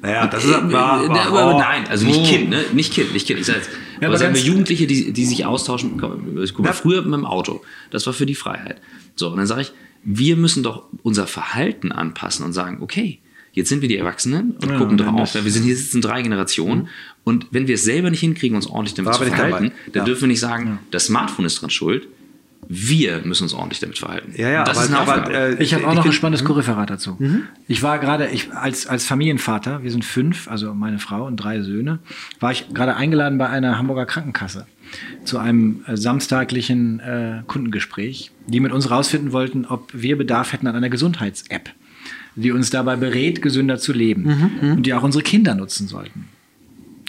Naja, 0.00 0.26
das 0.26 0.44
Äh, 0.44 0.48
ist, 0.48 0.72
war, 0.72 1.04
äh, 1.04 1.08
war, 1.08 1.26
aber 1.26 1.54
oh, 1.56 1.58
nein, 1.58 1.86
also 1.86 2.06
nicht 2.06 2.20
oh. 2.20 2.24
Kind, 2.26 2.48
ne? 2.48 2.64
Nicht 2.72 2.94
Kind, 2.94 3.12
nicht 3.12 3.26
Kind. 3.26 3.38
Ich 3.40 3.46
sag 3.46 3.56
jetzt, 3.56 3.68
Ja, 4.00 4.08
aber 4.08 4.16
sagen 4.16 4.34
wir 4.34 4.40
Jugendliche, 4.40 4.86
die, 4.86 5.12
die 5.12 5.24
sich 5.26 5.44
austauschen. 5.44 5.98
Guck 6.00 6.58
mal, 6.60 6.72
früher 6.72 7.02
mit 7.02 7.12
dem 7.12 7.26
Auto, 7.26 7.60
das 7.90 8.06
war 8.06 8.14
für 8.14 8.24
die 8.24 8.34
Freiheit. 8.34 8.80
So, 9.16 9.28
und 9.28 9.36
dann 9.36 9.46
sage 9.46 9.60
ich, 9.60 9.72
wir 10.02 10.36
müssen 10.36 10.62
doch 10.62 10.84
unser 11.02 11.26
Verhalten 11.26 11.92
anpassen 11.92 12.42
und 12.46 12.54
sagen, 12.54 12.78
okay, 12.80 13.18
jetzt 13.52 13.68
sind 13.68 13.82
wir 13.82 13.88
die 13.90 13.98
Erwachsenen 13.98 14.52
und 14.52 14.70
Ja, 14.70 14.78
gucken 14.78 14.96
drauf. 14.96 15.34
Wir 15.34 15.50
sind 15.52 15.64
hier 15.64 15.76
sitzen 15.76 16.00
drei 16.00 16.22
Generationen 16.22 16.88
und 17.24 17.48
wenn 17.50 17.66
wir 17.68 17.74
es 17.74 17.84
selber 17.84 18.08
nicht 18.08 18.20
hinkriegen, 18.20 18.56
uns 18.56 18.66
ordentlich 18.66 18.94
damit 18.94 19.12
Da 19.12 19.18
zu 19.18 19.24
verhalten, 19.26 19.72
dann 19.92 20.00
Ja. 20.00 20.04
dürfen 20.04 20.22
wir 20.22 20.28
nicht 20.28 20.40
sagen, 20.40 20.78
das 20.90 21.04
Smartphone 21.06 21.44
ist 21.44 21.60
dran 21.60 21.68
schuld. 21.70 22.08
Wir 22.70 23.22
müssen 23.24 23.44
uns 23.44 23.54
ordentlich 23.54 23.80
damit 23.80 23.98
verhalten. 23.98 24.34
Ja, 24.36 24.50
ja, 24.50 24.64
das 24.64 24.76
aber, 24.76 24.86
ist 24.86 24.92
eine 24.92 25.00
aber 25.00 25.58
äh, 25.58 25.62
Ich 25.62 25.72
habe 25.72 25.88
auch 25.88 25.94
noch 25.94 26.04
ein 26.04 26.12
spannendes 26.12 26.44
Co-Referat 26.44 26.90
dazu. 26.90 27.18
Ich 27.66 27.82
war 27.82 27.98
gerade, 27.98 28.28
ich 28.28 28.52
als, 28.52 28.86
als 28.86 29.06
Familienvater, 29.06 29.82
wir 29.82 29.90
sind 29.90 30.04
fünf, 30.04 30.48
also 30.48 30.74
meine 30.74 30.98
Frau 30.98 31.26
und 31.26 31.36
drei 31.36 31.62
Söhne, 31.62 31.98
war 32.40 32.52
ich 32.52 32.68
gerade 32.74 32.94
eingeladen 32.94 33.38
bei 33.38 33.48
einer 33.48 33.78
Hamburger 33.78 34.04
Krankenkasse 34.04 34.66
zu 35.24 35.38
einem 35.38 35.82
äh, 35.86 35.96
samstaglichen 35.96 37.00
äh, 37.00 37.42
Kundengespräch, 37.46 38.32
die 38.46 38.60
mit 38.60 38.72
uns 38.72 38.90
rausfinden 38.90 39.32
wollten, 39.32 39.64
ob 39.64 39.90
wir 39.94 40.18
Bedarf 40.18 40.52
hätten 40.52 40.66
an 40.66 40.76
einer 40.76 40.90
Gesundheits-App, 40.90 41.70
die 42.36 42.52
uns 42.52 42.70
dabei 42.70 42.96
berät, 42.96 43.40
gesünder 43.40 43.78
zu 43.78 43.92
leben 43.92 44.50
und 44.60 44.84
die 44.84 44.94
auch 44.94 45.02
unsere 45.02 45.22
Kinder 45.22 45.54
nutzen 45.54 45.88
sollten. 45.88 46.28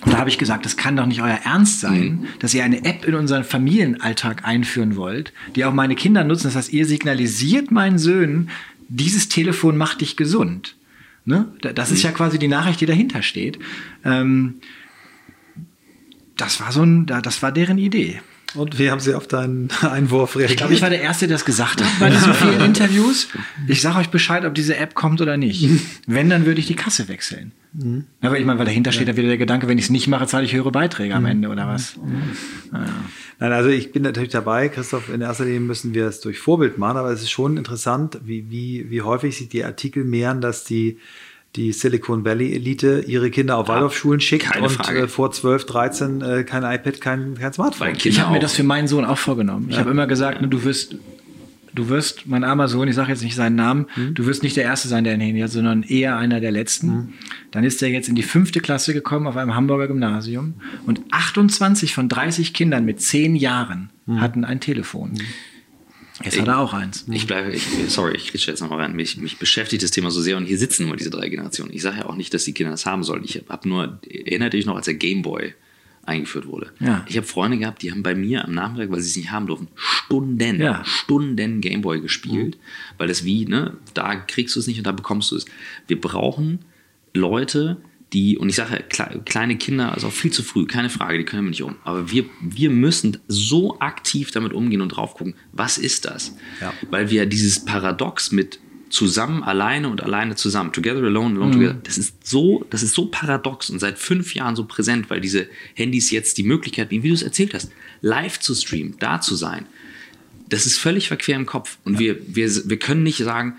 Und 0.05 0.13
da 0.13 0.17
habe 0.17 0.29
ich 0.29 0.37
gesagt, 0.37 0.65
das 0.65 0.77
kann 0.77 0.95
doch 0.95 1.05
nicht 1.05 1.21
euer 1.21 1.39
Ernst 1.43 1.81
sein, 1.81 2.27
dass 2.39 2.53
ihr 2.53 2.63
eine 2.63 2.85
App 2.85 3.03
in 3.05 3.15
unseren 3.15 3.43
Familienalltag 3.43 4.45
einführen 4.45 4.95
wollt, 4.95 5.33
die 5.55 5.65
auch 5.65 5.73
meine 5.73 5.95
Kinder 5.95 6.23
nutzen. 6.23 6.45
Das 6.45 6.55
heißt, 6.55 6.71
ihr 6.71 6.85
signalisiert 6.85 7.69
meinen 7.71 7.97
Söhnen, 7.99 8.49
dieses 8.87 9.27
Telefon 9.27 9.77
macht 9.77 9.99
dich 10.01 10.15
gesund. 10.15 10.75
Ne? 11.25 11.51
Da- 11.61 11.73
Das 11.73 11.91
ist 11.91 12.01
ja 12.03 12.11
quasi 12.11 12.39
die 12.39 12.47
Nachricht, 12.47 12.79
die 12.79 12.85
dahinter 12.85 13.21
steht. 13.21 13.59
Ähm, 14.05 14.55
das 16.37 16.61
war 16.61 16.71
so 16.71 16.83
ein, 16.83 17.05
da- 17.05 17.21
das 17.21 17.41
war 17.43 17.51
deren 17.51 17.77
Idee. 17.77 18.21
Und 18.55 18.79
wie 18.79 18.89
haben 18.89 18.99
sie 18.99 19.13
auf 19.13 19.27
deinen 19.27 19.69
Einwurf 19.81 20.35
reagiert? 20.35 20.51
Ich 20.51 20.57
glaube, 20.57 20.73
ich 20.73 20.81
war 20.81 20.89
der 20.89 21.01
Erste, 21.01 21.27
der 21.27 21.35
das 21.35 21.45
gesagt 21.45 21.83
hat 21.83 21.99
bei 21.99 22.09
diesen 22.09 22.33
vielen 22.33 22.61
Interviews. 22.65 23.27
Ich 23.67 23.81
sage 23.81 23.99
euch 23.99 24.09
Bescheid, 24.09 24.45
ob 24.45 24.55
diese 24.55 24.75
App 24.77 24.95
kommt 24.95 25.21
oder 25.21 25.37
nicht. 25.37 25.69
Wenn, 26.07 26.29
dann 26.29 26.45
würde 26.45 26.59
ich 26.59 26.67
die 26.67 26.75
Kasse 26.75 27.07
wechseln. 27.07 27.51
Aber 28.21 28.39
ich 28.39 28.45
meine, 28.45 28.57
weil 28.57 28.65
dahinter 28.65 28.91
steht 28.91 29.07
ja 29.07 29.15
wieder 29.15 29.27
der 29.27 29.37
Gedanke, 29.37 29.67
wenn 29.67 29.77
ich 29.77 29.85
es 29.85 29.89
nicht 29.91 30.07
mache, 30.07 30.25
zahle 30.25 30.45
ich 30.45 30.53
höhere 30.53 30.71
Beiträge 30.71 31.13
am 31.13 31.25
Ende 31.27 31.49
oder 31.49 31.67
was. 31.67 31.99
Nein, 32.71 33.53
also 33.53 33.69
ich 33.69 33.91
bin 33.91 34.01
natürlich 34.01 34.31
dabei, 34.31 34.69
Christoph, 34.69 35.09
in 35.13 35.21
erster 35.21 35.45
Linie 35.45 35.59
müssen 35.59 35.93
wir 35.93 36.07
es 36.07 36.19
durch 36.19 36.39
Vorbild 36.39 36.79
machen, 36.79 36.97
aber 36.97 37.11
es 37.11 37.21
ist 37.21 37.29
schon 37.29 37.57
interessant, 37.57 38.19
wie, 38.25 38.49
wie, 38.49 38.89
wie 38.89 39.03
häufig 39.03 39.37
sich 39.37 39.49
die 39.49 39.63
Artikel 39.63 40.03
mehren, 40.03 40.41
dass 40.41 40.63
die, 40.63 40.97
die 41.55 41.71
Silicon 41.71 42.23
Valley 42.25 42.53
Elite 42.53 43.03
ihre 43.07 43.31
Kinder 43.31 43.57
auf 43.57 43.67
Waldorfschulen 43.67 44.19
schickt 44.19 44.45
keine 44.45 44.67
und 44.67 44.71
Frage. 44.73 44.99
äh, 44.99 45.07
vor 45.07 45.31
12, 45.31 45.65
13 45.65 46.21
äh, 46.21 46.43
kein 46.43 46.63
iPad, 46.63 47.01
kein, 47.01 47.35
kein 47.35 47.53
Smartphone. 47.53 47.95
Ich 47.95 48.19
habe 48.19 48.31
mir 48.33 48.39
das 48.39 48.53
für 48.53 48.63
meinen 48.63 48.87
Sohn 48.87 49.05
auch 49.05 49.17
vorgenommen. 49.17 49.67
Ich 49.69 49.77
habe 49.77 49.89
immer 49.89 50.05
gesagt, 50.05 50.41
ne, 50.41 50.47
du 50.47 50.63
wirst, 50.63 50.95
du 51.73 51.89
wirst, 51.89 52.27
mein 52.27 52.43
armer 52.43 52.67
Sohn, 52.67 52.87
ich 52.87 52.95
sage 52.95 53.09
jetzt 53.09 53.23
nicht 53.23 53.35
seinen 53.35 53.55
Namen, 53.55 53.87
du 54.13 54.25
wirst 54.27 54.43
nicht 54.43 54.57
der 54.57 54.63
Erste 54.65 54.87
sein, 54.87 55.03
der 55.03 55.13
ein 55.13 55.21
Handy 55.21 55.41
hat, 55.41 55.49
sondern 55.49 55.81
eher 55.83 56.17
einer 56.17 56.39
der 56.39 56.51
Letzten. 56.51 57.13
Dann 57.51 57.63
ist 57.63 57.81
er 57.81 57.89
jetzt 57.89 58.09
in 58.09 58.15
die 58.15 58.23
fünfte 58.23 58.59
Klasse 58.59 58.93
gekommen 58.93 59.25
auf 59.25 59.35
einem 59.35 59.55
Hamburger 59.55 59.87
Gymnasium 59.87 60.53
und 60.85 61.01
28 61.11 61.93
von 61.95 62.09
30 62.09 62.53
Kindern 62.53 62.85
mit 62.85 63.01
10 63.01 63.35
Jahren 63.35 63.89
hatten 64.17 64.45
ein 64.45 64.59
Telefon. 64.59 65.13
Jetzt 66.23 66.39
hat 66.39 66.47
er 66.47 66.59
auch 66.59 66.73
eins. 66.73 67.05
Ich 67.09 67.27
bleibe, 67.27 67.51
ich, 67.51 67.63
sorry, 67.87 68.15
ich 68.15 68.33
ritsche 68.33 68.51
jetzt 68.51 68.59
noch 68.61 68.69
mal 68.69 68.79
rein. 68.79 68.95
Mich, 68.95 69.17
mich 69.17 69.37
beschäftigt 69.37 69.83
das 69.83 69.91
Thema 69.91 70.11
so 70.11 70.21
sehr 70.21 70.37
und 70.37 70.45
hier 70.45 70.57
sitzen 70.57 70.87
nur 70.87 70.97
diese 70.97 71.09
drei 71.09 71.29
Generationen. 71.29 71.71
Ich 71.73 71.81
sage 71.81 71.99
ja 71.99 72.05
auch 72.05 72.15
nicht, 72.15 72.33
dass 72.33 72.43
die 72.43 72.53
Kinder 72.53 72.71
das 72.71 72.85
haben 72.85 73.03
sollen. 73.03 73.23
Ich 73.23 73.41
habe 73.47 73.69
nur, 73.69 73.99
erinnert 74.09 74.53
dich 74.53 74.65
noch, 74.65 74.75
als 74.75 74.85
der 74.85 74.95
Gameboy 74.95 75.53
eingeführt 76.03 76.47
wurde. 76.47 76.71
Ja. 76.79 77.05
Ich 77.07 77.17
habe 77.17 77.27
Freunde 77.27 77.57
gehabt, 77.57 77.81
die 77.83 77.91
haben 77.91 78.03
bei 78.03 78.15
mir 78.15 78.43
am 78.43 78.53
Nachmittag, 78.53 78.91
weil 78.91 78.99
sie 78.99 79.09
es 79.09 79.15
nicht 79.15 79.31
haben 79.31 79.47
durften, 79.47 79.67
Stunden, 79.75 80.59
Ja. 80.59 80.83
Stunden 80.83 81.61
Gameboy 81.61 82.01
gespielt, 82.01 82.57
weil 82.97 83.07
das 83.07 83.23
wie, 83.23 83.45
ne, 83.45 83.77
da 83.93 84.15
kriegst 84.15 84.55
du 84.55 84.59
es 84.59 84.67
nicht 84.67 84.79
und 84.79 84.87
da 84.87 84.91
bekommst 84.91 85.31
du 85.31 85.35
es. 85.35 85.45
Wir 85.87 86.01
brauchen 86.01 86.59
Leute, 87.13 87.77
die, 88.13 88.37
und 88.37 88.49
ich 88.49 88.55
sage, 88.55 88.73
ja, 88.73 88.81
kle- 88.81 89.23
kleine 89.23 89.57
Kinder, 89.57 89.93
also 89.93 90.07
auch 90.07 90.11
viel 90.11 90.31
zu 90.31 90.41
früh, 90.41 90.65
keine 90.65 90.89
Frage, 90.89 91.17
die 91.19 91.25
können 91.25 91.43
wir 91.43 91.49
nicht 91.49 91.61
um. 91.63 91.75
Aber 91.83 92.11
wir, 92.11 92.25
wir 92.41 92.69
müssen 92.69 93.17
so 93.27 93.79
aktiv 93.79 94.31
damit 94.31 94.53
umgehen 94.53 94.81
und 94.81 94.89
drauf 94.89 95.13
gucken, 95.13 95.35
was 95.51 95.77
ist 95.77 96.05
das? 96.05 96.35
Ja. 96.59 96.73
Weil 96.89 97.11
wir 97.11 97.25
dieses 97.27 97.65
Paradox 97.65 98.31
mit 98.31 98.59
zusammen, 98.89 99.43
alleine 99.43 99.89
und 99.89 100.01
alleine 100.01 100.33
zusammen, 100.35 100.71
together, 100.71 101.03
alone, 101.03 101.35
alone, 101.35 101.51
together, 101.51 101.77
das 101.83 101.99
ist 101.99 102.27
so, 102.27 102.65
das 102.71 102.81
ist 102.81 102.95
so 102.95 103.05
paradox 103.05 103.69
und 103.69 103.77
seit 103.77 103.99
fünf 103.99 104.33
Jahren 104.33 104.55
so 104.55 104.65
präsent, 104.65 105.11
weil 105.11 105.21
diese 105.21 105.47
Handys 105.75 106.09
jetzt 106.09 106.39
die 106.39 106.43
Möglichkeit 106.43 106.89
wie 106.89 106.99
du 106.99 107.13
es 107.13 107.21
erzählt 107.21 107.53
hast, 107.53 107.71
live 108.01 108.39
zu 108.39 108.55
streamen, 108.55 108.95
da 108.99 109.21
zu 109.21 109.35
sein. 109.35 109.67
Das 110.47 110.65
ist 110.65 110.79
völlig 110.79 111.07
verquer 111.07 111.35
im 111.35 111.45
Kopf. 111.45 111.77
Und 111.85 111.99
wir, 111.99 112.17
wir, 112.25 112.49
wir 112.67 112.79
können 112.79 113.03
nicht 113.03 113.19
sagen, 113.19 113.57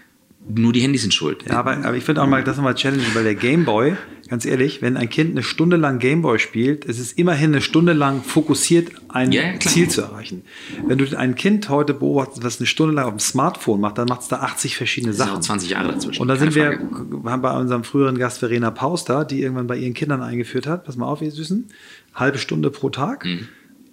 nur 0.49 0.73
die 0.73 0.81
Handys 0.81 1.03
sind 1.03 1.15
schuld. 1.15 1.45
Ja, 1.49 1.59
aber, 1.59 1.77
aber 1.85 1.97
ich 1.97 2.05
finde 2.05 2.23
auch 2.23 2.27
mal, 2.27 2.43
das 2.43 2.57
nochmal 2.57 2.75
Challenge, 2.75 3.03
weil 3.15 3.25
der 3.25 3.35
Gameboy, 3.35 3.97
ganz 4.29 4.45
ehrlich, 4.45 4.81
wenn 4.81 4.97
ein 4.97 5.09
Kind 5.09 5.33
eine 5.33 5.43
Stunde 5.43 5.77
lang 5.77 5.99
Gameboy 5.99 6.39
spielt, 6.39 6.87
es 6.87 6.99
ist 6.99 7.19
immerhin 7.19 7.53
eine 7.53 7.61
Stunde 7.61 7.93
lang 7.93 8.23
fokussiert, 8.23 8.91
ein 9.09 9.33
Ja. 9.33 9.59
Ziel 9.61 9.89
zu 9.89 10.01
erreichen. 10.03 10.43
Wenn 10.87 10.99
du 10.99 11.17
ein 11.17 11.35
Kind 11.35 11.69
heute 11.69 11.95
beobachtest, 11.95 12.43
was 12.43 12.59
eine 12.59 12.67
Stunde 12.67 12.95
lang 12.95 13.05
auf 13.05 13.13
dem 13.13 13.21
Smartphone 13.21 13.81
macht, 13.81 13.99
dann 13.99 14.09
macht 14.09 14.23
es 14.23 14.29
da 14.29 14.41
80 14.41 14.77
verschiedene 14.77 15.13
sind 15.13 15.25
auch 15.25 15.29
Sachen. 15.29 15.43
20 15.43 15.71
Jahre 15.71 15.93
dazwischen. 15.93 16.23
Und 16.23 16.29
da 16.29 16.37
sind 16.37 16.55
wir 16.55 16.79
haben 17.25 17.43
bei 17.43 17.57
unserem 17.57 17.85
früheren 17.85 18.19
Gast 18.19 18.39
Verena 18.39 18.71
Pauster, 18.71 19.25
die 19.25 19.43
irgendwann 19.43 19.67
bei 19.67 19.77
ihren 19.77 19.95
Kindern 19.95 20.23
eingeführt 20.23 20.67
hat, 20.67 20.85
pass 20.85 20.97
mal 20.97 21.07
auf, 21.07 21.23
ihr 21.23 21.31
Süßen, 21.31 21.69
halbe 22.15 22.39
Stunde 22.39 22.71
pro 22.71 22.89
Tag. 22.89 23.25
Mhm. 23.25 23.49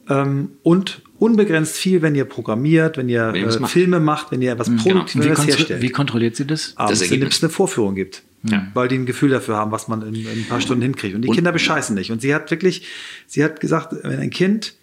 Ähm, 0.10 0.52
und 0.64 1.02
unbegrenzt 1.20 1.76
viel, 1.78 2.02
wenn 2.02 2.16
ihr 2.16 2.26
programmiert, 2.26 2.98
wenn 2.98 3.10
ihr, 3.10 3.34
Wenn 3.34 3.50
äh, 3.50 3.60
macht. 3.60 3.72
Filme 3.72 4.00
macht, 4.00 4.32
wenn 4.32 4.42
ihr 4.42 4.52
etwas 4.52 4.74
Produktives 4.76 5.26
Wie, 5.26 5.30
kontro 5.34 5.46
herstellt. 5.56 5.82
wie 5.82 5.90
kontrolliert 5.90 6.36
sie 6.36 6.46
das? 6.46 6.74
abends, 6.76 7.00
Das 7.00 7.02
indem 7.08 7.14
Ergebnis. 7.22 7.38
es 7.38 7.44
eine 7.44 7.50
Vorführung 7.52 7.96
gibt. 7.96 8.24
Ja. 8.44 8.68
Weil 8.76 8.88
die 8.88 8.96
ein 8.98 9.06
Gefühl 9.08 9.32
dafür 9.32 9.56
haben, 9.58 9.72
was 9.72 9.88
man 9.88 10.02
in, 10.04 10.14
in 10.16 10.28
ein 10.28 10.46
paar 10.48 10.62
Stunden 10.62 10.84
hinkriegt. 10.84 11.16
Und 11.16 11.24
die 11.24 11.28
Und- 11.30 11.36
Kinder 11.36 11.52
bescheißen 11.52 11.96
nicht. 11.96 12.12
Und 12.12 12.22
sie 12.22 12.34
hat 12.36 12.52
wirklich, 12.52 12.86
sie 13.26 13.44
hat 13.44 13.60
gesagt, 13.60 13.96
wenn 14.04 14.20
ein 14.20 14.30
Kind 14.30 14.76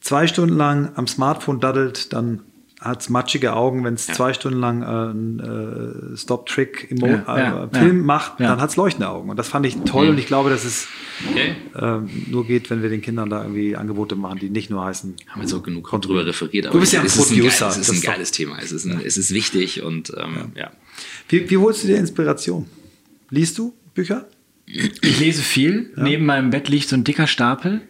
zwei 0.00 0.26
Stunden 0.26 0.56
lang 0.56 0.92
am 0.96 1.06
Smartphone 1.06 1.60
daddelt, 1.60 2.12
dann 2.12 2.40
hat 2.80 3.02
es 3.02 3.08
matschige 3.10 3.52
Augen. 3.54 3.84
Wenn 3.84 3.94
es 3.94 4.06
Ja. 4.06 4.14
zwei 4.14 4.32
Stunden 4.32 4.58
lang 4.60 4.82
äh, 4.82 4.84
einen 4.86 6.12
äh, 6.14 6.16
Stop-Trick-Film 6.16 6.98
Ja, 7.26 7.38
ja, 7.38 7.64
äh, 7.72 7.78
Film 7.78 7.98
ja. 7.98 8.04
macht, 8.04 8.40
Ja. 8.40 8.48
dann 8.48 8.60
hat 8.60 8.70
es 8.70 8.76
leuchtende 8.76 9.08
Augen. 9.08 9.28
Und 9.30 9.36
das 9.36 9.48
fand 9.48 9.66
ich 9.66 9.76
toll. 9.84 10.08
Und 10.08 10.18
ich 10.18 10.26
glaube, 10.26 10.50
dass 10.50 10.64
es 10.64 10.86
Okay. 11.30 11.54
ähm, 11.78 12.08
nur 12.30 12.46
geht, 12.46 12.70
wenn 12.70 12.82
wir 12.82 12.88
den 12.88 13.02
Kindern 13.02 13.28
da 13.28 13.42
irgendwie 13.42 13.76
Angebote 13.76 14.16
machen, 14.16 14.38
die 14.38 14.48
nicht 14.48 14.70
nur 14.70 14.82
heißen. 14.84 15.14
Haben 15.28 15.40
jetzt 15.42 15.52
auch 15.52 15.62
genug 15.62 15.90
drüber 16.00 16.24
referiert. 16.24 16.72
Du 16.72 16.80
bist 16.80 16.92
ja 16.94 17.00
ein 17.00 17.06
es 17.06 17.16
ist 17.16 17.30
ein, 17.30 17.36
Producer, 17.36 17.66
geil, 17.66 17.70
es 17.72 17.76
ist 17.78 17.88
das 17.90 17.96
ein 17.96 18.00
geiles 18.02 18.30
Thema. 18.30 18.56
Es 18.58 18.72
ist, 18.72 18.86
ein, 18.86 19.00
es 19.04 19.18
ist 19.18 19.32
wichtig 19.34 19.82
und 19.82 20.12
ähm, 20.16 20.52
ja. 20.56 20.70
Wie, 21.28 21.48
wie 21.50 21.56
holst 21.58 21.82
du 21.84 21.88
dir 21.88 21.98
Inspiration? 21.98 22.66
Liest 23.28 23.58
du 23.58 23.74
Bücher? 23.94 24.26
Ich 24.66 25.18
lese 25.20 25.42
viel. 25.42 25.92
Neben 25.96 26.24
meinem 26.26 26.50
Bett 26.50 26.68
liegt 26.68 26.88
so 26.88 26.96
ein 26.96 27.04
dicker 27.04 27.26
Stapel. 27.26 27.82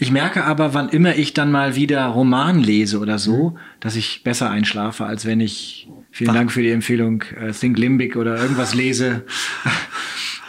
Ich 0.00 0.10
merke 0.10 0.44
aber, 0.44 0.72
wann 0.72 0.88
immer 0.88 1.16
ich 1.16 1.34
dann 1.34 1.52
mal 1.52 1.76
wieder 1.76 2.06
Roman 2.06 2.60
lese 2.60 2.98
oder 2.98 3.18
so, 3.18 3.58
dass 3.80 3.96
ich 3.96 4.22
besser 4.24 4.50
einschlafe, 4.50 5.04
als 5.04 5.26
wenn 5.26 5.40
ich, 5.40 5.88
vielen 6.10 6.34
Dank 6.34 6.50
für 6.50 6.62
die 6.62 6.70
Empfehlung, 6.70 7.22
äh, 7.38 7.52
Think 7.52 7.78
Limbic 7.78 8.16
oder 8.16 8.40
irgendwas 8.40 8.74
lese. 8.74 9.24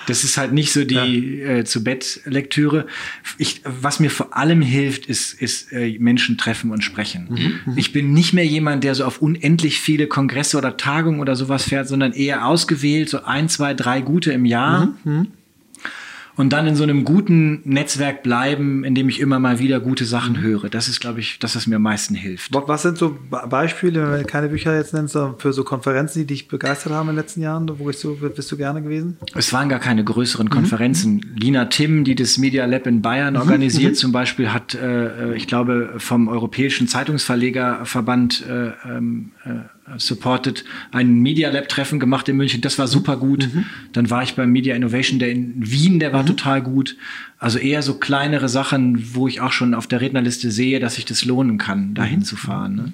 Das 0.08 0.24
ist 0.24 0.36
halt 0.36 0.52
nicht 0.52 0.74
so 0.74 0.84
die 0.84 1.42
äh, 1.42 1.64
zu 1.64 1.84
Bett 1.84 2.22
Lektüre. 2.26 2.88
Ich, 3.38 3.62
was 3.64 4.00
mir 4.00 4.10
vor 4.10 4.36
allem 4.36 4.64
hilft, 4.64 5.06
ist, 5.06 5.40
ist 5.40 5.72
äh, 5.72 5.96
Menschen 6.00 6.40
treffen 6.40 6.72
und 6.72 6.84
sprechen. 6.84 7.30
Ich 7.76 7.94
bin 7.94 8.12
nicht 8.12 8.34
mehr 8.34 8.46
jemand, 8.46 8.84
der 8.84 8.96
so 8.96 9.06
auf 9.06 9.22
unendlich 9.22 9.80
viele 9.80 10.08
Kongresse 10.08 10.58
oder 10.58 10.76
Tagungen 10.76 11.20
oder 11.20 11.36
sowas 11.36 11.64
fährt, 11.64 11.88
sondern 11.88 12.14
eher 12.14 12.48
ausgewählt, 12.48 13.10
so 13.10 13.24
ein, 13.24 13.48
zwei, 13.48 13.76
drei 13.76 14.02
gute 14.02 14.34
im 14.34 14.46
Jahr 14.46 14.90
und 16.38 16.52
dann 16.54 16.68
in 16.68 16.76
so 16.76 16.84
einem 16.84 17.04
guten 17.04 17.62
Netzwerk 17.66 18.24
bleiben, 18.24 18.84
in 18.84 18.96
dem 18.96 19.10
ich 19.10 19.20
immer 19.20 19.40
mal 19.40 19.60
wieder 19.60 19.80
gute 19.80 20.06
Sachen 20.06 20.42
höre. 20.42 20.70
Das 20.70 20.88
ist, 20.88 21.00
glaube 21.00 21.20
ich, 21.20 21.40
das, 21.40 21.56
was 21.56 21.68
mir 21.68 21.76
am 21.78 21.82
meisten 21.84 22.16
hilft. 22.16 22.54
Wa- 22.54 22.64
Was 22.68 22.84
sind 22.84 22.98
so 22.98 23.10
Be- 23.30 23.44
Beispiele, 23.50 24.12
wenn 24.12 24.20
du 24.22 24.26
keine 24.26 24.48
Bücher 24.50 24.76
jetzt 24.76 24.94
nennst, 24.94 25.14
sondern 25.14 25.40
für 25.40 25.54
so 25.54 25.64
Konferenzen, 25.64 26.20
die 26.20 26.26
dich 26.26 26.48
begeistert 26.48 26.94
haben 26.94 27.10
in 27.10 27.16
den 27.16 27.22
letzten 27.24 27.42
Jahren? 27.42 27.70
Wo 27.78 27.86
bist 27.86 28.04
du, 28.04 28.16
bist 28.16 28.52
du 28.52 28.58
gerne 28.58 28.82
gewesen? 28.82 29.18
Es 29.36 29.52
waren 29.54 29.70
gar 29.70 29.80
keine 29.80 30.04
größeren 30.04 30.50
Konferenzen. 30.50 31.34
Lina 31.36 31.66
Timm, 31.66 32.04
die 32.04 32.16
das 32.16 32.38
Media 32.38 32.66
Lab 32.66 32.88
in 32.88 33.02
Bayern 33.02 33.36
organisiert, 33.36 33.96
zum 33.98 34.12
Beispiel, 34.12 34.52
hat, 34.54 34.74
äh, 34.76 35.36
ich 35.36 35.48
glaube, 35.48 35.94
vom 35.98 36.28
Europäischen 36.28 36.88
Zeitungsverlegerverband 36.88 38.46
äh, 38.48 38.72
ähm, 38.90 39.32
äh, 39.41 39.41
supported 39.98 40.64
ein 40.92 41.16
Media 41.16 41.50
Lab 41.50 41.68
Treffen 41.68 42.00
gemacht 42.00 42.30
in 42.30 42.38
München. 42.38 42.62
Das 42.62 42.78
war 42.78 42.88
super 42.88 43.18
gut. 43.18 43.50
Dann 43.94 44.10
war 44.10 44.24
ich 44.24 44.36
beim 44.36 44.52
Media 44.52 44.76
Innovation 44.76 45.20
Day 45.20 45.32
in 45.32 45.54
Wien, 45.58 46.00
der 46.00 46.14
war 46.14 46.26
total 46.26 46.62
gut. 46.62 46.96
Also 47.40 47.58
eher 47.58 47.82
so 47.82 47.96
kleinere 47.96 48.50
Sachen, 48.50 49.16
wo 49.16 49.28
ich 49.28 49.42
auch 49.42 49.52
schon 49.52 49.74
auf 49.74 49.88
der 49.88 50.02
Rednerliste 50.02 50.52
sehe, 50.52 50.80
dass 50.80 50.96
sich 50.96 51.06
das 51.06 51.26
lohnen 51.26 51.58
kann, 51.58 51.94
dahin 51.94 52.24
zu 52.24 52.36
fahren. 52.36 52.76
Ne? 52.76 52.94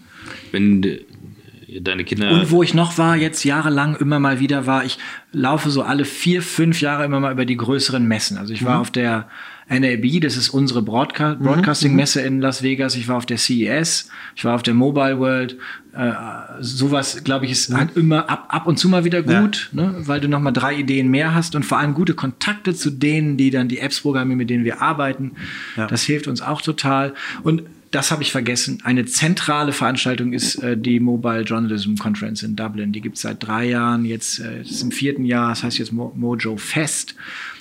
Wenn 0.52 0.84
äh, 0.84 1.82
deine 1.82 2.06
Kinder. 2.06 2.32
Und 2.32 2.50
wo 2.50 2.64
ich 2.64 2.74
noch 2.74 2.98
war, 2.98 3.18
jetzt 3.18 3.44
jahrelang 3.44 3.96
immer 3.98 4.20
mal 4.20 4.40
wieder 4.40 4.66
war, 4.66 4.86
ich 4.86 4.98
laufe 5.32 5.70
so 5.70 5.84
alle 5.84 6.06
vier, 6.06 6.42
fünf 6.42 6.82
Jahre 6.82 7.06
immer 7.06 7.20
mal 7.20 7.34
über 7.34 7.46
die 7.46 7.58
größeren 7.58 8.08
Messen. 8.08 8.38
Also 8.38 8.54
ich 8.54 8.64
war 8.64 8.80
auf 8.80 8.92
der 8.92 9.28
NAB, 9.70 10.22
das 10.22 10.38
ist 10.38 10.50
unsere 10.50 10.82
Broadca 10.82 11.34
Broadcasting-Messe 11.34 12.22
in 12.22 12.40
Las 12.40 12.64
Vegas. 12.64 12.96
Ich 12.96 13.08
war 13.08 13.18
auf 13.18 13.26
der 13.26 13.38
CES, 13.38 14.10
ich 14.36 14.46
war 14.46 14.56
auf 14.56 14.64
der 14.64 14.74
Mobile 14.74 15.20
World. 15.20 15.58
Äh, 15.94 16.12
sowas, 16.60 17.24
glaube 17.24 17.46
ich, 17.46 17.52
ist 17.52 17.74
halt 17.74 17.98
immer 17.98 18.30
ab, 18.30 18.46
ab 18.50 18.68
und 18.68 18.78
zu 18.78 18.88
mal 18.88 19.04
wieder 19.04 19.24
gut, 19.24 19.70
ne? 19.74 19.96
weil 20.00 20.22
du 20.22 20.30
noch 20.30 20.40
mal 20.40 20.52
drei 20.52 20.76
Ideen 20.76 21.10
mehr 21.10 21.34
hast 21.34 21.56
und 21.56 21.64
vor 21.64 21.80
allem 21.80 21.94
gute 21.96 22.14
Kontakte 22.14 22.76
zu 22.76 22.92
denen, 22.92 23.36
die 23.36 23.50
dann 23.50 23.68
die 23.68 23.80
Apps 23.80 24.02
programmieren, 24.02 24.38
mit 24.38 24.50
denen 24.50 24.64
wir 24.64 24.82
arbeiten. 24.82 25.32
Ja. 25.76 25.88
Das 25.88 26.04
hilft 26.04 26.28
uns 26.28 26.42
auch 26.42 26.62
total. 26.62 27.14
Und 27.44 27.64
das 27.98 28.12
habe 28.12 28.22
ich 28.22 28.32
vergessen. 28.32 28.78
Eine 28.84 29.06
zentrale 29.06 29.72
Veranstaltung 29.72 30.32
ist 30.32 30.58
äh, 30.58 30.78
die 30.78 31.00
Mobile 31.00 31.42
Journalism 31.42 31.96
Conference 31.96 32.44
in 32.44 32.56
Dublin. 32.56 32.92
Die 32.92 33.02
gibt 33.02 33.16
es 33.16 33.24
seit 33.24 33.44
drei 33.44 33.66
Jahren, 33.66 34.06
jetzt 34.06 34.40
äh, 34.40 34.62
ist 34.62 34.84
im 34.84 34.92
vierten 34.92 35.26
Jahr, 35.26 35.50
das 35.50 35.64
heißt 35.64 35.80
jetzt 35.80 35.92
Mo 35.92 36.14
Mojo 36.16 36.58
Fest. 36.58 37.16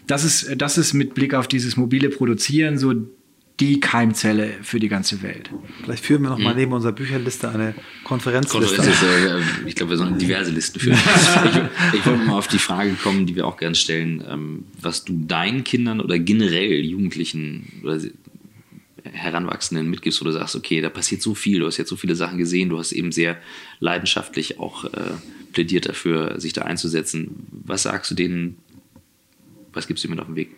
Das 0.07 0.24
ist, 0.24 0.43
äh, 0.43 0.55
das 0.55 0.76
ist 0.76 0.93
mit 0.93 1.14
Blick 1.14 1.32
auf 1.32 1.49
dieses 1.49 1.78
mobile 1.78 2.11
Produzieren 2.11 2.76
so 2.76 2.93
die 3.61 3.80
Keimzelle 3.80 4.51
für 4.61 4.78
die 4.78 4.89
ganze 4.89 5.22
Welt. 5.22 5.49
Vielleicht 5.82 6.05
führen 6.05 6.20
wir 6.20 6.28
noch 6.28 6.39
mal 6.39 6.55
neben 6.55 6.74
unserer 6.74 6.93
Bücherliste 6.93 7.49
eine 7.49 7.74
Konferenzliste. 8.05 8.76
Konferenz 8.76 9.03
ist, 9.03 9.03
äh, 9.03 9.68
ich 9.68 9.74
glaube, 9.74 9.93
wir 9.93 9.97
sollen 9.97 10.18
diverse 10.18 10.51
Listen 10.51 10.80
führen. 10.80 10.99
ich, 11.93 12.01
ich 12.01 12.05
wollte 12.05 12.24
mal 12.26 12.37
auf 12.37 12.49
die 12.49 12.59
Frage 12.59 12.93
kommen, 13.03 13.24
die 13.24 13.34
wir 13.34 13.47
auch 13.47 13.57
gerne 13.57 13.74
stellen, 13.74 14.22
ähm, 14.28 14.64
was 14.78 15.07
du 15.07 15.14
deinen 15.14 15.64
Kindern 15.64 16.03
oder 16.03 16.18
generell 16.18 16.84
Jugendlichen 16.84 17.80
oder 17.82 17.99
Heranwachsenden 19.13 19.89
mitgibst, 19.89 20.21
wo 20.21 20.25
du 20.25 20.33
sagst, 20.33 20.57
okay, 20.57 20.81
da 20.81 20.89
passiert 20.89 21.23
so 21.23 21.35
viel, 21.35 21.61
du 21.61 21.67
hast 21.67 21.77
jetzt 21.77 21.89
so 21.89 21.97
viele 21.97 22.15
Sachen 22.15 22.39
gesehen, 22.39 22.69
du 22.69 22.79
hast 22.79 22.93
eben 22.93 23.13
sehr 23.13 23.39
leidenschaftlich 23.81 24.59
auch 24.59 24.85
äh, 24.85 25.13
plädiert 25.53 25.89
dafür, 25.89 26.41
sich 26.41 26.53
da 26.53 26.63
einzusetzen. 26.63 27.47
Was 27.65 27.85
sagst 27.85 28.11
du 28.11 28.15
denen, 28.15 28.59
was 29.73 29.87
gibst 29.87 30.05
du 30.05 30.09
ihnen 30.09 30.21
auf 30.21 30.27
den 30.27 30.37
Weg? 30.37 30.51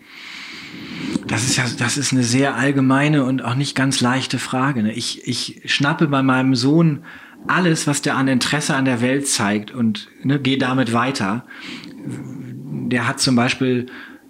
Das 1.26 1.44
ist 1.44 1.56
ja, 1.56 1.64
das 1.78 1.98
ist 1.98 2.12
eine 2.12 2.24
sehr 2.24 2.56
allgemeine 2.56 3.24
und 3.24 3.42
auch 3.42 3.54
nicht 3.54 3.74
ganz 3.74 4.00
leichte 4.00 4.38
Frage. 4.38 4.82
Ne? 4.82 4.92
Ich, 4.94 5.26
ich 5.26 5.60
schnappe 5.66 6.08
bei 6.08 6.22
meinem 6.22 6.54
Sohn 6.54 7.04
alles, 7.46 7.86
was 7.86 8.02
der 8.02 8.16
an 8.16 8.28
Interesse 8.28 8.74
an 8.74 8.84
der 8.84 9.00
Welt 9.00 9.28
zeigt 9.28 9.70
und 9.70 10.08
ne, 10.22 10.40
gehe 10.40 10.58
damit 10.58 10.92
weiter. 10.92 11.46
Der 12.06 13.06
hat 13.06 13.20
zum 13.20 13.36
Beispiel 13.36 13.86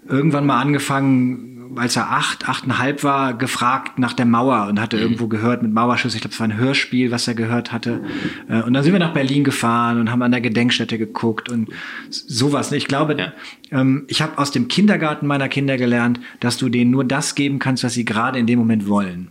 irgendwann 0.08 0.46
mal 0.46 0.60
angefangen, 0.60 1.57
als 1.76 1.96
er 1.96 2.10
acht, 2.10 2.48
achteinhalb 2.48 3.02
war, 3.04 3.34
gefragt 3.34 3.98
nach 3.98 4.12
der 4.12 4.26
Mauer 4.26 4.66
und 4.68 4.80
hatte 4.80 4.96
irgendwo 4.98 5.26
gehört 5.28 5.62
mit 5.62 5.72
Mauerschüsse. 5.72 6.16
Ich 6.16 6.22
glaube, 6.22 6.34
es 6.34 6.40
war 6.40 6.48
ein 6.48 6.56
Hörspiel, 6.56 7.10
was 7.10 7.26
er 7.28 7.34
gehört 7.34 7.72
hatte. 7.72 8.00
Äh, 8.48 8.62
Und 8.62 8.74
dann 8.74 8.82
sind 8.82 8.92
wir 8.92 9.00
nach 9.00 9.12
Berlin 9.12 9.44
gefahren 9.44 10.00
und 10.00 10.10
haben 10.10 10.22
an 10.22 10.30
der 10.32 10.40
Gedenkstätte 10.40 10.98
geguckt 10.98 11.48
und 11.50 11.68
sowas. 12.10 12.70
ne? 12.70 12.76
Ich 12.76 12.86
glaube, 12.86 13.16
Ja. 13.18 13.32
ähm, 13.80 14.04
ich 14.08 14.22
habe 14.22 14.38
aus 14.38 14.50
dem 14.50 14.68
Kindergarten 14.68 15.26
meiner 15.26 15.48
Kinder 15.48 15.76
gelernt, 15.76 16.20
dass 16.40 16.56
du 16.56 16.68
denen 16.68 16.90
nur 16.90 17.04
das 17.04 17.34
geben 17.34 17.58
kannst, 17.58 17.84
was 17.84 17.94
sie 17.94 18.04
gerade 18.04 18.38
in 18.38 18.46
dem 18.46 18.58
Moment 18.58 18.88
wollen. 18.88 19.28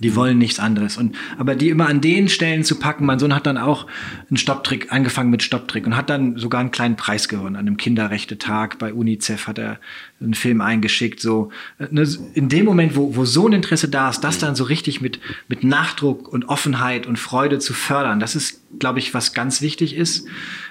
Die 0.00 0.16
wollen 0.16 0.38
nichts 0.38 0.58
anderes. 0.58 0.96
Und, 0.96 1.16
aber 1.38 1.54
die 1.54 1.68
immer 1.68 1.88
an 1.88 2.00
den 2.00 2.28
Stellen 2.28 2.64
zu 2.64 2.78
packen, 2.78 3.06
mein 3.06 3.18
Sohn 3.18 3.34
hat 3.34 3.46
dann 3.46 3.58
auch 3.58 3.86
einen 4.28 4.36
Stopptrick, 4.36 4.92
angefangen 4.92 5.30
mit 5.30 5.42
Stopptrick 5.42 5.86
und 5.86 5.96
hat 5.96 6.10
dann 6.10 6.36
sogar 6.36 6.60
einen 6.60 6.70
kleinen 6.70 6.96
Preis 6.96 7.28
gewonnen. 7.28 7.56
An 7.56 7.66
einem 7.66 7.76
Kinderrechte-Tag 7.76 8.78
bei 8.78 8.92
UNICEF 8.92 9.46
hat 9.46 9.58
er 9.58 9.78
einen 10.20 10.34
Film 10.34 10.60
eingeschickt. 10.60 11.20
So, 11.20 11.50
ne, 11.78 12.06
in 12.34 12.48
dem 12.48 12.64
Moment, 12.64 12.96
wo, 12.96 13.14
wo 13.16 13.24
so 13.24 13.46
ein 13.46 13.52
Interesse 13.52 13.88
da 13.88 14.10
ist, 14.10 14.20
das 14.20 14.38
dann 14.38 14.54
so 14.54 14.64
richtig 14.64 15.00
mit, 15.00 15.20
mit 15.48 15.64
Nachdruck 15.64 16.28
und 16.28 16.48
Offenheit 16.48 17.06
und 17.06 17.18
Freude 17.18 17.58
zu 17.58 17.72
fördern, 17.72 18.20
das 18.20 18.34
ist, 18.34 18.59
glaube 18.78 18.98
ich, 18.98 19.12
was 19.14 19.34
ganz 19.34 19.62
wichtig 19.62 19.96
ist. 19.96 20.26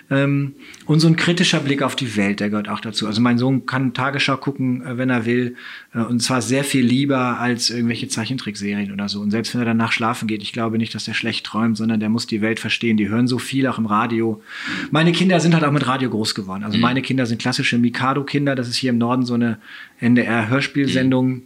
Ähm, 0.09 0.55
und 0.85 0.99
so 0.99 1.07
ein 1.07 1.15
kritischer 1.15 1.59
Blick 1.59 1.83
auf 1.83 1.95
die 1.95 2.15
Welt, 2.15 2.39
der 2.39 2.49
gehört 2.49 2.69
auch 2.69 2.79
dazu. 2.79 3.05
Also 3.05 3.21
mein 3.21 3.37
Sohn 3.37 3.65
kann 3.65 3.93
Tagesschau 3.93 4.37
gucken, 4.37 4.83
äh, 4.83 4.97
wenn 4.97 5.09
er 5.09 5.25
will, 5.25 5.55
äh, 5.93 5.99
und 5.99 6.21
zwar 6.21 6.41
sehr 6.41 6.63
viel 6.63 6.83
lieber 6.83 7.39
als 7.39 7.69
irgendwelche 7.69 8.07
Zeichentrickserien 8.07 8.91
oder 8.91 9.07
so. 9.09 9.19
Und 9.21 9.31
selbst 9.31 9.53
wenn 9.53 9.61
er 9.61 9.65
danach 9.65 9.91
schlafen 9.91 10.27
geht, 10.27 10.41
ich 10.41 10.53
glaube 10.53 10.77
nicht, 10.77 10.95
dass 10.95 11.07
er 11.07 11.13
schlecht 11.13 11.45
träumt, 11.45 11.77
sondern 11.77 11.99
der 11.99 12.09
muss 12.09 12.25
die 12.25 12.41
Welt 12.41 12.59
verstehen. 12.59 12.97
Die 12.97 13.09
hören 13.09 13.27
so 13.27 13.37
viel 13.37 13.67
auch 13.67 13.77
im 13.77 13.85
Radio. 13.85 14.41
Meine 14.89 15.11
Kinder 15.11 15.39
sind 15.39 15.53
halt 15.53 15.63
auch 15.63 15.71
mit 15.71 15.85
Radio 15.85 16.09
groß 16.09 16.33
geworden. 16.33 16.63
Also 16.63 16.79
meine 16.79 17.01
Kinder 17.01 17.25
sind 17.25 17.41
klassische 17.41 17.77
Mikado-Kinder. 17.77 18.55
Das 18.55 18.67
ist 18.67 18.77
hier 18.77 18.89
im 18.89 18.97
Norden 18.97 19.25
so 19.25 19.35
eine 19.35 19.59
NDR-Hörspielsendung. 19.99 21.43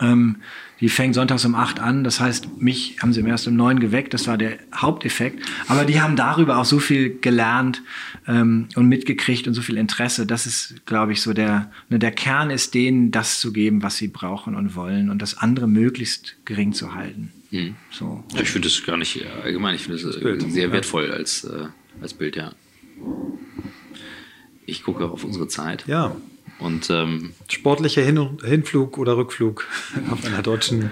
Ähm, 0.00 0.36
die 0.80 0.88
fängt 0.88 1.14
sonntags 1.14 1.44
um 1.44 1.54
8 1.54 1.80
an. 1.80 2.04
Das 2.04 2.20
heißt, 2.20 2.60
mich 2.60 2.96
haben 3.00 3.12
sie 3.12 3.20
erst 3.22 3.46
um 3.46 3.56
9 3.56 3.80
geweckt. 3.80 4.14
Das 4.14 4.26
war 4.26 4.36
der 4.36 4.58
Haupteffekt. 4.74 5.44
Aber 5.68 5.84
die 5.84 6.00
haben 6.00 6.16
darüber 6.16 6.58
auch 6.58 6.64
so 6.64 6.78
viel 6.78 7.18
gelernt 7.18 7.82
ähm, 8.26 8.68
und 8.74 8.88
mitgekriegt 8.88 9.46
und 9.46 9.54
so 9.54 9.62
viel 9.62 9.76
Interesse. 9.76 10.26
Das 10.26 10.46
ist, 10.46 10.84
glaube 10.86 11.12
ich, 11.12 11.22
so 11.22 11.32
der, 11.32 11.70
ne, 11.88 11.98
der 11.98 12.10
Kern 12.10 12.50
ist 12.50 12.74
denen, 12.74 13.10
das 13.10 13.40
zu 13.40 13.52
geben, 13.52 13.82
was 13.82 13.96
sie 13.96 14.08
brauchen 14.08 14.54
und 14.54 14.74
wollen 14.74 15.10
und 15.10 15.22
das 15.22 15.38
andere 15.38 15.68
möglichst 15.68 16.36
gering 16.44 16.72
zu 16.72 16.94
halten. 16.94 17.32
Mhm. 17.50 17.76
So. 17.90 18.24
Ja, 18.34 18.40
ich 18.40 18.50
finde 18.50 18.68
das 18.68 18.82
gar 18.84 18.96
nicht 18.96 19.22
äh, 19.22 19.26
allgemein, 19.42 19.76
ich 19.76 19.82
finde 19.82 20.02
das 20.02 20.16
äh, 20.16 20.50
sehr 20.50 20.72
wertvoll 20.72 21.12
als, 21.12 21.44
äh, 21.44 21.66
als 22.00 22.14
Bild, 22.14 22.36
ja. 22.36 22.52
Ich 24.66 24.82
gucke 24.82 25.04
auf 25.04 25.24
unsere 25.24 25.46
Zeit. 25.46 25.84
Ja. 25.86 26.16
Und 26.60 26.88
ähm, 26.88 27.32
Sportlicher 27.50 28.02
Hin 28.02 28.38
Hinflug 28.42 28.96
oder 28.98 29.16
Rückflug 29.16 29.66
auf 30.10 30.24
einer 30.24 30.40
deutschen 30.42 30.90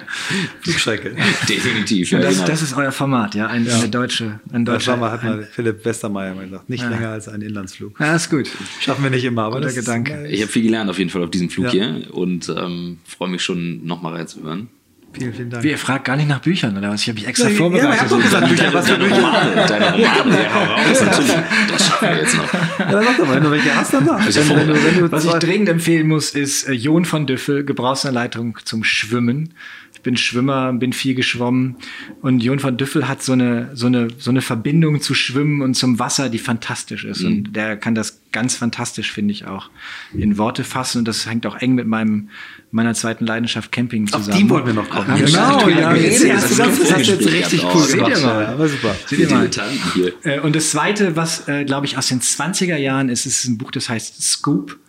Flugstrecke. 0.60 1.14
definitiv. 1.48 2.10
Ja, 2.10 2.18
Das, 2.20 2.34
genau. 2.34 2.46
das 2.46 2.62
ist 2.62 2.76
euer 2.76 2.92
Format, 2.92 3.34
ja, 3.34 3.46
ein, 3.46 3.68
eine 3.68 3.88
deutsche, 3.88 4.40
ein 4.52 4.64
Das 4.64 4.74
deutscher. 4.74 4.92
war 4.92 4.98
mal, 4.98 5.10
hat 5.12 5.24
mal 5.24 5.42
Philipp 5.50 5.84
Westermeier 5.84 6.34
mal 6.34 6.44
gesagt. 6.44 6.68
Nicht 6.68 6.88
länger 6.88 7.10
als 7.10 7.28
ein 7.28 7.42
Inlandsflug. 7.42 7.98
ja, 8.00 8.16
ist 8.16 8.28
gut. 8.30 8.50
Schaffen 8.80 9.02
wir 9.04 9.10
nicht 9.10 9.24
immer, 9.24 9.42
aber 9.44 9.56
Guter 9.56 9.66
das 9.66 9.76
Gedanke. 9.76 10.12
Ist, 10.26 10.32
ich 10.32 10.42
habe 10.42 10.50
viel 10.52 10.62
gelernt 10.62 10.90
auf 10.90 10.98
jeden 10.98 11.10
Fall 11.10 11.22
auf 11.22 11.30
diesem 11.30 11.48
Flug 11.48 11.66
Ja. 11.66 11.70
hier 11.70 12.12
und 12.14 12.48
ähm, 12.48 12.98
freue 13.06 13.28
mich 13.28 13.42
schon 13.42 13.84
nochmal 13.86 14.14
reinzuhören. 14.16 14.68
Vielen, 15.12 15.32
vielen 15.34 15.50
Dank. 15.50 15.62
Wie, 15.64 15.70
ihr 15.70 15.78
fragt 15.78 16.04
gar 16.04 16.16
nicht 16.16 16.28
nach 16.28 16.40
Büchern, 16.40 16.76
oder 16.76 16.90
was? 16.90 17.02
Ich 17.02 17.08
habe 17.08 17.18
mich 17.18 17.26
extra 17.28 17.48
Ja, 17.48 17.54
vorbereitet. 17.56 17.88
ja, 17.88 17.94
ich 17.94 18.00
hab 18.00 18.08
doch 18.08 18.22
gesagt, 18.22 18.48
Bücher, 18.48 18.72
was 18.74 18.86
für 18.88 18.92
deine 18.98 19.04
Bücher? 19.04 19.16
Romane, 19.16 19.66
deine 19.66 19.84
Romane, 19.92 20.02
ja, 20.42 20.54
hau 20.54 20.64
raus, 20.74 21.00
natürlich. 21.04 21.32
Das 21.70 21.86
schaffen 21.86 22.08
wir 22.08 22.16
jetzt 22.16 22.36
noch. 22.36 22.52
Ja, 22.52 22.90
dann 22.92 23.04
sag 23.04 23.16
doch 23.18 23.26
mal, 23.26 23.36
wenn 23.36 23.42
du 23.44 23.50
welche 23.50 23.74
hast, 23.76 23.94
dann 23.94 24.04
sag. 24.06 24.20
Also 24.20 24.48
Wenn, 24.48 24.68
wenn, 24.68 24.96
wenn 25.02 25.12
Was 25.12 25.24
ich 25.24 25.32
dringend 25.32 25.68
empfehlen 25.68 26.08
muss, 26.08 26.30
ist 26.30 26.68
äh, 26.68 26.72
Jon 26.72 27.04
von 27.04 27.26
Düffel, 27.26 27.64
Gebrauchsanleitung 27.64 28.58
zum 28.64 28.84
Schwimmen. 28.84 29.54
Ich 30.02 30.04
bin 30.04 30.16
Schwimmer, 30.16 30.72
bin 30.72 30.92
viel 30.92 31.14
geschwommen 31.14 31.76
und 32.22 32.42
Jon 32.42 32.58
von 32.58 32.76
Düffel 32.76 33.06
hat 33.06 33.22
so 33.22 33.34
eine, 33.34 33.70
so 33.74 33.86
eine, 33.86 34.08
so 34.18 34.30
eine 34.30 34.42
Verbindung 34.42 35.00
zu 35.00 35.14
Schwimmen 35.14 35.62
und 35.62 35.74
zum 35.74 36.00
Wasser, 36.00 36.28
die 36.28 36.40
fantastisch 36.40 37.04
ist. 37.04 37.22
Und 37.22 37.52
der 37.52 37.76
kann 37.76 37.94
das 37.94 38.20
ganz 38.32 38.56
fantastisch, 38.56 39.12
finde 39.12 39.30
ich, 39.30 39.46
auch 39.46 39.70
in 40.12 40.38
Worte 40.38 40.64
fassen. 40.64 40.98
Und 40.98 41.04
das 41.06 41.26
hängt 41.26 41.46
auch 41.46 41.54
eng 41.54 41.76
mit 41.76 41.86
meinem, 41.86 42.30
meiner 42.72 42.94
zweiten 42.94 43.26
Leidenschaft 43.26 43.70
Camping 43.70 44.06
auf 44.06 44.22
zusammen. 44.24 44.38
die 44.38 44.50
wollen 44.50 44.66
wir 44.66 44.72
noch 44.74 44.90
kommen. 44.90 45.06
Ach, 45.08 45.16
genau, 45.16 45.68
ja, 45.68 45.68
ja, 45.68 45.94
ja, 45.94 45.94
jetzt, 45.94 46.24
ja, 46.24 46.34
das 46.34 46.56
das, 46.56 46.78
das 46.80 46.92
hast 46.94 47.06
du 47.06 47.12
jetzt 47.12 47.30
richtig 47.32 47.64
cool. 47.72 47.82
Seht 47.82 48.00
ihr 48.00 48.06
gemacht. 48.06 48.22
mal. 48.24 48.56
Ja, 48.58 48.66
super. 48.68 48.96
Seht 49.06 49.18
ihr 49.20 49.30
mal. 49.30 49.50
Äh, 50.24 50.40
Und 50.40 50.56
das 50.56 50.70
zweite, 50.72 51.14
was, 51.14 51.46
äh, 51.46 51.64
glaube 51.64 51.86
ich, 51.86 51.96
aus 51.96 52.08
den 52.08 52.20
20er 52.20 52.76
Jahren 52.76 53.08
ist, 53.08 53.24
ist 53.24 53.44
ein 53.44 53.56
Buch, 53.56 53.70
das 53.70 53.88
heißt 53.88 54.20
Scoop. 54.20 54.80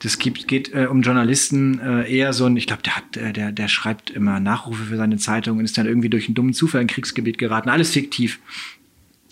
Das 0.00 0.18
gibt, 0.18 0.46
geht 0.46 0.74
äh, 0.74 0.86
um 0.90 1.00
Journalisten 1.00 1.80
äh, 1.80 2.14
eher 2.14 2.32
so 2.32 2.44
ein, 2.44 2.56
ich 2.56 2.66
glaube, 2.66 2.82
der 2.82 2.96
hat, 2.96 3.16
äh, 3.16 3.32
der, 3.32 3.50
der 3.50 3.68
schreibt 3.68 4.10
immer 4.10 4.40
Nachrufe 4.40 4.84
für 4.84 4.96
seine 4.96 5.16
Zeitung 5.16 5.58
und 5.58 5.64
ist 5.64 5.78
dann 5.78 5.86
irgendwie 5.86 6.10
durch 6.10 6.26
einen 6.26 6.34
dummen 6.34 6.52
Zufall 6.52 6.82
in 6.82 6.86
Kriegsgebiet 6.86 7.38
geraten. 7.38 7.70
Alles 7.70 7.90
fiktiv. 7.90 8.38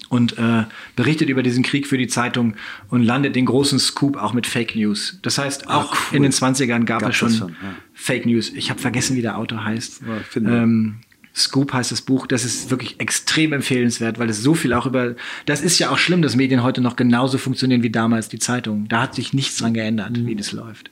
Und 0.08 0.38
äh, 0.38 0.64
berichtet 0.96 1.28
über 1.28 1.42
diesen 1.42 1.62
Krieg 1.62 1.86
für 1.86 1.98
die 1.98 2.06
Zeitung 2.06 2.54
und 2.88 3.02
landet 3.02 3.36
den 3.36 3.46
großen 3.46 3.78
Scoop 3.78 4.16
auch 4.16 4.32
mit 4.32 4.46
Fake 4.46 4.76
News. 4.76 5.18
Das 5.22 5.38
heißt, 5.38 5.68
auch 5.68 5.96
cool. 6.12 6.16
in 6.16 6.22
den 6.22 6.32
20ern 6.32 6.84
gab, 6.84 7.00
Gab 7.00 7.10
es 7.10 7.16
schon, 7.16 7.30
schon, 7.32 7.48
ja. 7.50 7.74
Fake 7.94 8.24
News. 8.24 8.50
Ich 8.50 8.70
habe 8.70 8.80
vergessen, 8.80 9.16
wie 9.16 9.22
der 9.22 9.36
Autor 9.38 9.64
heißt. 9.64 10.02
Ja. 10.36 10.62
Ähm, 10.62 10.96
Scoop 11.36 11.72
heißt 11.72 11.90
das 11.90 12.02
Buch. 12.02 12.26
Das 12.26 12.44
ist 12.44 12.70
wirklich 12.70 13.00
extrem 13.00 13.52
empfehlenswert, 13.52 14.18
weil 14.18 14.30
es 14.30 14.40
so 14.42 14.54
viel 14.54 14.72
auch 14.72 14.86
über. 14.86 15.16
Das 15.46 15.60
ist 15.62 15.78
ja 15.80 15.90
auch 15.90 15.98
schlimm, 15.98 16.22
dass 16.22 16.36
Medien 16.36 16.62
heute 16.62 16.80
noch 16.80 16.94
genauso 16.96 17.38
funktionieren 17.38 17.82
wie 17.82 17.90
damals 17.90 18.28
die 18.28 18.38
Zeitung. 18.38 18.86
Da 18.88 19.02
hat 19.02 19.14
sich 19.16 19.32
nichts 19.32 19.56
dran 19.58 19.74
geändert, 19.74 20.16
Mhm. 20.16 20.26
wie 20.26 20.36
das 20.36 20.52
läuft. 20.52 20.90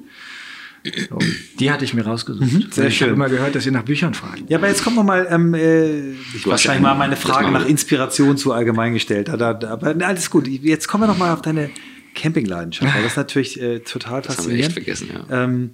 So, 1.08 1.18
die 1.60 1.70
hatte 1.70 1.84
ich 1.84 1.94
mir 1.94 2.02
rausgesucht. 2.04 2.52
Mhm. 2.52 2.66
sehr 2.72 2.88
ich 2.88 2.96
schön. 2.96 3.10
habe 3.10 3.14
immer 3.14 3.28
gehört, 3.28 3.54
dass 3.54 3.64
ihr 3.66 3.70
nach 3.70 3.84
Büchern 3.84 4.14
fragt. 4.14 4.42
Ja, 4.50 4.58
aber 4.58 4.66
jetzt 4.66 4.82
kommt 4.82 4.96
noch 4.96 5.04
mal, 5.04 5.28
ähm, 5.30 5.54
äh, 5.54 6.10
ich 6.10 6.44
wahrscheinlich 6.44 6.82
mal 6.82 6.96
meine 6.96 7.14
Frage 7.14 7.52
nach 7.52 7.64
Inspiration 7.64 8.36
zu 8.36 8.52
allgemein 8.52 8.92
gestellt. 8.94 9.30
Aber 9.30 9.94
alles 10.04 10.28
gut. 10.28 10.48
Jetzt 10.48 10.88
kommen 10.88 11.04
wir 11.04 11.06
noch 11.08 11.18
mal 11.18 11.32
auf 11.32 11.42
deine 11.42 11.70
Campingleidenschaft. 12.16 12.92
weil 12.92 13.02
Das 13.04 13.12
ist 13.12 13.16
natürlich 13.24 13.60
äh, 13.62 13.78
total 13.78 14.22
Das 14.22 14.38
haben 14.38 14.48
wir 14.50 14.54
echt 14.58 14.72
faszinierend. 14.72 15.06
vergessen, 15.06 15.08
ja. 15.30 15.44
Ähm, 15.44 15.70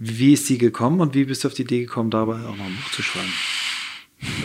wie 0.00 0.32
ist 0.32 0.48
die 0.48 0.58
gekommen 0.58 1.00
und 1.00 1.14
wie 1.14 1.24
bist 1.24 1.44
du 1.44 1.48
auf 1.48 1.54
die 1.54 1.62
Idee 1.62 1.82
gekommen, 1.82 2.10
dabei 2.10 2.32
auch 2.34 2.56
noch 2.56 2.64
ein 2.66 2.76
Buch 2.82 2.90
zu 2.90 3.02
schreiben? 3.02 3.32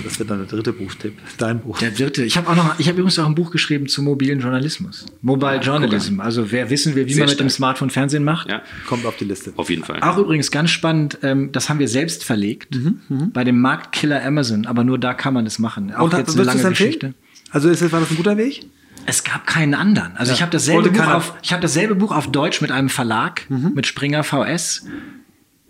Das 0.04 0.18
wird 0.18 0.30
dann 0.32 0.40
der 0.40 0.48
dritte 0.48 0.74
Buchtipp. 0.74 1.18
Dein 1.38 1.60
Buch. 1.60 1.78
Der 1.80 1.92
dritte. 1.92 2.24
Ich 2.24 2.36
habe 2.38 2.50
auch 2.50 2.56
noch, 2.56 2.80
ich 2.80 2.88
habe 2.88 2.98
übrigens 3.00 3.20
auch 3.20 3.28
ein 3.28 3.36
Buch 3.36 3.52
geschrieben 3.52 3.88
zum 3.88 4.06
mobilen 4.06 4.40
Journalismus. 4.40 5.06
Mobile 5.22 5.60
Journalism. 5.62 6.20
Also 6.20 6.52
wer 6.52 6.70
wissen 6.70 6.96
will, 6.96 7.06
wie 7.06 7.14
Sehr 7.14 7.26
man 7.26 7.30
mit 7.30 7.40
dem 7.40 7.50
stark. 7.50 7.56
Smartphone 7.58 7.90
Fernsehen 7.92 8.24
macht. 8.24 8.50
Ja, 8.50 8.62
Kommt 8.88 9.06
auf 9.06 9.18
die 9.18 9.26
Liste. 9.26 9.54
auf 9.56 9.70
jeden 9.70 9.84
Fall. 9.84 10.02
Auch 10.02 10.18
übrigens 10.18 10.50
ganz 10.50 10.72
spannend, 10.72 11.20
ähm, 11.22 11.52
das 11.52 11.70
haben 11.70 11.78
wir 11.80 11.88
selbst 11.88 12.24
verlegt 12.24 12.76
bei 13.10 13.44
dem 13.44 13.62
Marktkiller 13.62 14.24
Amazon, 14.26 14.66
aber 14.66 14.84
nur 14.84 14.98
da 14.98 15.14
kann 15.14 15.34
man 15.36 15.46
das 15.46 15.60
machen. 15.60 15.94
Auch 15.94 16.06
Und 16.06 16.14
jetzt 16.18 16.34
eine 16.36 16.44
lange 16.44 16.62
es? 16.62 16.70
Geschichte. 16.70 17.14
Also 17.52 17.70
ist 17.70 17.82
das, 17.82 17.92
war 17.92 18.00
das 18.00 18.10
ein 18.10 18.18
guter 18.18 18.36
Weg? 18.38 18.66
Es 19.06 19.24
gab 19.24 19.46
keinen 19.46 19.74
anderen. 19.76 20.18
Also 20.18 20.32
Ja. 20.32 20.36
ich 20.38 20.42
habe 20.42 20.52
dasselbe, 20.52 20.90
Buch 20.90 21.06
auf, 21.08 21.34
ich 21.44 21.54
hab 21.54 21.62
dasselbe 21.62 21.94
Buch 21.96 22.12
auf 22.12 22.32
Deutsch 22.32 22.62
mit 22.62 22.72
einem 22.72 22.90
Verlag, 22.90 23.44
mit 23.50 23.86
Springer 23.86 24.24
VS. 24.24 24.86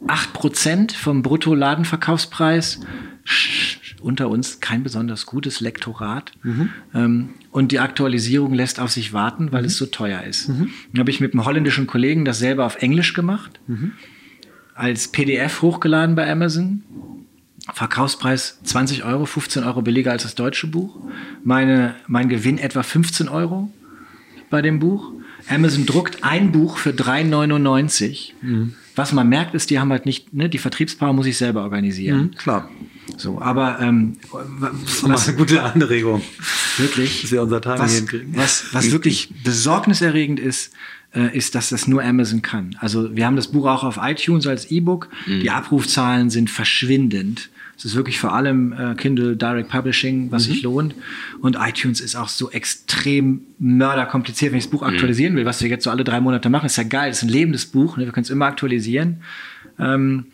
8% 0.08 0.93
vom 0.95 1.22
Brutto-Ladenverkaufspreis. 1.24 2.80
Sch- 3.26 3.78
Unter 4.02 4.30
uns 4.30 4.60
kein 4.60 4.84
besonders 4.84 5.26
gutes 5.26 5.60
Lektorat. 5.60 6.32
Ähm, 6.93 7.30
und 7.52 7.72
die 7.72 7.80
Aktualisierung 7.80 8.54
lässt 8.54 8.80
auf 8.80 8.91
sich 8.91 9.12
warten, 9.14 9.52
weil 9.52 9.66
es 9.66 9.78
so 9.78 9.86
teuer 9.88 10.22
ist. 10.24 10.50
Dann 10.50 11.00
habe 11.00 11.10
ich 11.10 11.20
mit 11.20 11.34
einem 11.34 11.45
holländischen 11.45 11.88
Kollegen 11.88 12.24
das 12.26 12.39
selber 12.39 12.66
auf 12.66 12.78
Englisch 12.82 13.14
gemacht. 13.14 13.60
Als 14.76 15.08
PDF 15.08 15.62
hochgeladen 15.62 16.16
bei 16.16 16.30
Amazon. 16.32 16.84
Verkaufspreis 17.74 18.60
20 18.64 19.04
Euro, 19.04 19.26
15 19.26 19.64
Euro 19.64 19.82
billiger 19.82 20.12
als 20.12 20.24
das 20.24 20.36
deutsche 20.36 20.68
Buch. 20.68 20.95
Meine, 21.43 21.95
mein 22.08 22.30
Gewinn 22.30 22.60
etwa 22.60 22.84
15 22.84 23.28
Euro 23.28 23.70
bei 24.50 24.62
dem 24.62 24.80
Buch. 24.80 25.12
Amazon 25.50 25.86
druckt 25.86 26.24
ein 26.24 26.52
Buch 26.52 26.78
für 26.78 26.91
3,99. 26.91 28.34
Was 28.95 29.12
man 29.14 29.28
merkt, 29.30 29.54
ist, 29.54 29.70
die 29.70 29.80
haben 29.80 29.91
halt 29.91 30.06
nicht, 30.06 30.34
ne, 30.34 30.50
die 30.50 30.58
Vertriebspower 30.58 31.14
muss 31.14 31.26
ich 31.26 31.38
selber 31.38 31.64
organisieren. 31.64 32.32
Klar. 32.38 32.70
So, 33.18 33.41
aber 33.41 33.80
ähm, 33.82 34.18
Das 34.61 34.93
ist 34.93 35.03
nochmal 35.03 35.20
eine 35.28 35.38
gute 35.38 35.63
Anregung. 35.63 36.22
wirklich, 36.78 37.24
Dass 37.24 37.32
wir 37.32 37.41
unser 37.41 37.61
Timing 37.61 37.80
was, 37.80 37.95
hinkriegen. 37.95 38.36
was, 38.36 38.65
was 38.74 38.91
wirklich 38.91 39.30
besorgniserregend 39.43 40.39
ist, 40.39 40.72
äh, 41.13 41.36
ist, 41.36 41.55
dass 41.55 41.70
das 41.70 41.88
nur 41.88 42.03
Amazon 42.03 42.41
kann. 42.41 42.78
Also 42.80 43.15
wir 43.15 43.26
haben 43.26 43.36
das 43.36 43.47
Buch 43.47 43.65
auch 43.65 43.84
auf 43.84 43.99
iTunes 44.01 44.45
als 44.45 44.70
E-Book. 44.72 45.09
Die 45.26 45.49
Abrufzahlen 45.49 46.30
sind 46.30 46.49
verschwindend. 46.49 47.49
Es 47.78 47.86
ist 47.86 47.95
wirklich 47.95 48.20
vor 48.20 48.34
allem 48.34 48.74
äh, 48.74 48.95
Kindle 48.95 49.36
Direct 49.36 49.70
Publishing, 49.70 50.32
was 50.32 50.45
sich 50.45 50.63
lohnt. 50.63 50.95
Und 51.41 51.57
iTunes 51.59 51.99
ist 52.01 52.15
auch 52.15 52.28
so 52.28 52.49
extrem 52.49 53.41
mörderkompliziert, 53.59 54.51
wenn 54.51 54.57
ich 54.57 54.65
das 54.65 54.72
Buch 54.72 54.82
aktualisieren 54.82 55.36
will, 55.36 55.45
was 55.45 55.61
wir 55.61 55.70
jetzt 55.70 55.84
so 55.84 55.91
alle 55.91 56.03
drei 56.03 56.20
Monate 56.20 56.49
machen. 56.49 56.65
Ist 56.65 56.78
ja 56.78 56.84
geil, 56.84 57.09
das 57.09 57.18
ist 57.20 57.24
ein 57.24 57.30
lebendes 57.30 57.68
Buch, 57.68 57.97
ne? 57.97 58.05
wir 58.05 58.11
können 58.11 58.24
es 58.24 58.32
immer 58.32 58.47
aktualisieren. 58.47 59.18
Ähm, 59.80 60.26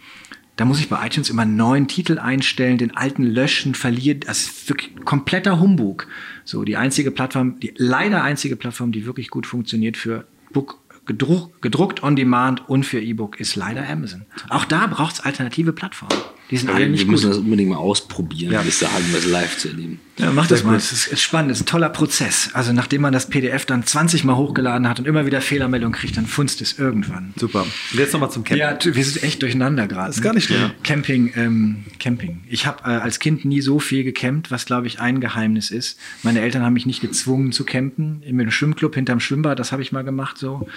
da 0.56 0.66
muss 0.66 0.80
ich 0.80 0.89
bei 0.89 1.06
iTunes 1.06 1.30
immer 1.30 1.41
einen 1.41 1.56
neuen 1.56 1.88
Titel 1.88 2.20
einstellen, 2.20 2.78
den 2.78 2.95
alten 2.95 3.24
löschen, 3.24 3.74
verlieren. 3.74 4.20
Das 4.22 4.41
ist 4.41 4.70
wirklich 4.70 4.95
kompletter 5.04 5.60
Humbug. 5.60 6.08
So, 6.45 6.64
die 6.64 6.78
einzige 6.78 7.10
Plattform, 7.10 7.60
die 7.60 7.74
leider 7.78 8.24
einzige 8.24 8.56
Plattform, 8.56 8.91
die 8.91 9.06
wirklich 9.06 9.30
gut 9.30 9.47
funktioniert 9.47 9.97
für 9.97 10.26
Book, 10.51 10.80
gedruckt, 11.06 11.62
gedruckt 11.62 12.04
on 12.04 12.16
demand 12.16 12.70
und 12.70 12.86
für 12.86 13.01
E-Book, 13.01 13.39
ist 13.39 13.56
leider 13.56 13.88
Amazon. 13.89 14.26
Auch 14.49 14.66
da 14.66 14.86
braucht 14.88 15.16
es 15.16 15.20
alternative 15.22 15.74
Plattformen. 15.74 16.22
Die 16.51 16.57
sind 16.57 16.69
alle 16.69 16.81
wir 16.81 16.89
nicht 16.89 17.07
müssen 17.07 17.23
gut. 17.23 17.31
das 17.31 17.37
unbedingt 17.39 17.69
mal 17.69 17.77
ausprobieren, 17.77 18.51
Ja. 18.53 18.61
bis 18.61 18.79
dahin 18.79 19.05
das 19.13 19.25
live 19.25 19.57
zu 19.57 19.69
erleben. 19.69 19.99
Ja, 20.19 20.29
mach 20.31 20.45
das 20.45 20.59
Sehr 20.59 20.67
mal. 20.67 20.73
gut. 20.73 20.81
Es 20.83 20.91
ist, 20.91 21.07
ist 21.07 21.21
spannend, 21.21 21.49
es 21.51 21.57
ist 21.57 21.63
ein 21.63 21.67
toller 21.67 21.89
Prozess. 21.89 22.49
Also 22.53 22.73
nachdem 22.73 23.01
man 23.01 23.11
das 23.13 23.27
PDF 23.29 23.65
dann 23.65 23.83
20 23.83 24.23
Mal 24.25 24.35
hochgeladen 24.35 24.87
hat 24.87 24.99
und 24.99 25.07
immer 25.07 25.25
wieder 25.25 25.41
Fehlermeldungen 25.41 25.97
kriegt, 25.97 26.15
dann 26.17 26.27
funzt 26.27 26.61
es 26.61 26.77
irgendwann. 26.77 27.33
Super. 27.37 27.61
Und 27.63 27.99
jetzt 27.99 28.13
nochmal 28.13 28.29
zum 28.29 28.43
Campen. 28.43 28.59
Ja, 28.59 28.77
wir 28.95 29.03
sind 29.05 29.23
echt 29.23 29.41
durcheinander 29.41 29.87
gerade. 29.87 30.11
ist 30.11 30.21
gar 30.21 30.33
nicht 30.33 30.45
schlimm. 30.45 30.61
Ja. 30.61 30.71
Camping, 30.83 31.33
ähm, 31.35 31.85
Camping. 31.99 32.41
Ich 32.47 32.67
habe 32.67 32.83
äh, 32.83 32.95
als 32.97 33.17
Kind 33.19 33.45
nie 33.45 33.61
so 33.61 33.79
viel 33.79 34.03
gecampt, 34.03 34.51
was 34.51 34.65
glaube 34.65 34.85
ich 34.85 34.99
ein 34.99 35.21
Geheimnis 35.21 35.71
ist. 35.71 35.97
Meine 36.21 36.41
Eltern 36.41 36.61
haben 36.61 36.73
mich 36.73 36.85
nicht 36.85 37.01
gezwungen 37.01 37.51
zu 37.51 37.63
campen. 37.63 38.21
In 38.23 38.39
einem 38.39 38.51
Schwimmclub 38.51 38.93
hinterm 38.93 39.19
Schwimmbad, 39.19 39.57
das 39.57 39.71
habe 39.71 39.81
ich 39.81 39.91
mal 39.91 40.03
gemacht 40.03 40.37
so. 40.37 40.67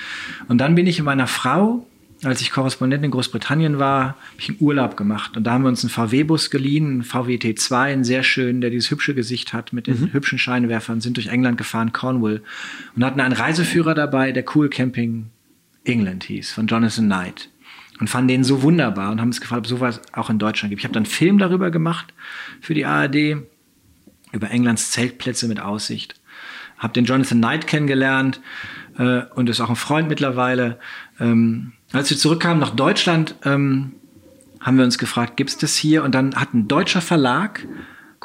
Und 0.49 0.59
dann 0.59 0.75
bin 0.77 0.87
ich 0.87 0.99
mit 0.99 1.05
meiner 1.05 1.27
Frau, 1.27 1.87
als 2.23 2.41
ich 2.41 2.51
Korrespondent 2.51 3.05
in 3.05 3.11
Großbritannien 3.11 3.79
war, 3.79 4.01
habe 4.01 4.39
ich 4.39 4.49
einen 4.49 4.59
Urlaub 4.61 4.97
gemacht. 4.97 5.37
Und 5.37 5.45
da 5.45 5.53
haben 5.53 5.63
wir 5.63 5.69
uns 5.69 5.85
einen 5.85 5.91
VW-Bus 5.91 6.51
geliehen, 6.51 6.87
einen 6.87 7.03
VW 7.03 7.37
T2, 7.37 7.77
einen 7.77 8.05
sehr 8.05 8.23
schönen, 8.23 8.61
der 8.61 8.71
dieses 8.71 8.91
hübsche 8.91 9.15
Gesicht 9.15 9.53
hat 9.53 9.73
mit 9.73 9.87
den 9.87 10.13
hübschen 10.13 10.39
Scheinwerfern, 10.39 11.01
sind 11.01 11.19
durch 11.19 11.27
England 11.27 11.59
gefahren, 11.59 11.93
Cornwall. 11.93 12.43
Und 12.95 13.05
hatten 13.05 13.21
einen 13.21 13.35
Reiseführer 13.35 13.95
dabei, 13.95 14.33
der 14.33 14.45
Cool 14.55 14.71
Camping 14.71 15.27
England 15.85 16.25
hieß, 16.25 16.53
von 16.53 16.67
Jonathan 16.67 17.07
Knight. 17.07 17.51
Und 18.01 18.09
fanden 18.09 18.29
den 18.29 18.45
so 18.45 18.63
wunderbar 18.63 19.11
und 19.11 19.21
haben 19.21 19.29
uns 19.29 19.41
gefragt, 19.41 19.61
ob 19.61 19.67
sowas 19.67 20.01
auch 20.13 20.29
in 20.29 20.39
Deutschland 20.39 20.71
gibt. 20.71 20.81
Ich 20.81 20.85
habe 20.85 20.95
dann 20.95 21.05
einen 21.05 21.11
Film 21.11 21.39
darüber 21.39 21.71
gemacht 21.71 22.13
für 22.61 22.75
die 22.75 22.85
ARD, 22.85 23.39
über 24.33 24.51
Englands 24.51 24.91
Zeltplätze 24.91 25.49
mit 25.49 25.61
Aussicht. 25.61 26.21
Habe 26.79 26.93
den 26.93 27.07
Jonathan 27.07 27.39
Knight 27.39 27.67
kennengelernt 27.67 28.41
äh, 28.99 29.23
und 29.35 29.49
ist 29.49 29.61
auch 29.61 29.71
ein 29.71 29.77
Freund 29.77 30.09
mittlerweile. 30.09 30.79
Ähm, 31.19 31.73
als 31.93 32.11
wir 32.11 32.17
zurückkamen 32.17 32.59
nach 32.59 32.71
Deutschland, 32.71 33.37
ähm, 33.45 33.93
haben 34.61 34.79
wir 34.79 34.85
uns 34.85 34.99
gefragt, 34.99 35.37
gibt 35.37 35.51
es 35.51 35.59
das 35.59 35.77
hier? 35.77 36.03
Und 36.03 36.15
dann 36.15 36.35
hat 36.35 36.55
ein 36.55 36.67
deutscher 36.67 37.01
Verlag 37.01 37.67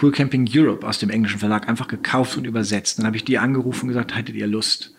Cool 0.01 0.12
Camping 0.12 0.49
Europe 0.51 0.88
aus 0.88 0.99
dem 0.99 1.09
englischen 1.09 1.39
Verlag 1.39 1.68
einfach 1.68 1.88
gekauft 1.88 2.38
und 2.38 2.45
übersetzt. 2.45 2.97
Dann 2.97 3.05
habe 3.05 3.18
ich 3.18 3.26
die 3.26 3.38
angerufen 3.38 3.84
und 3.84 3.88
gesagt, 3.89 4.16
hättet 4.16 4.36
ihr 4.36 4.47
Lust? 4.47 4.95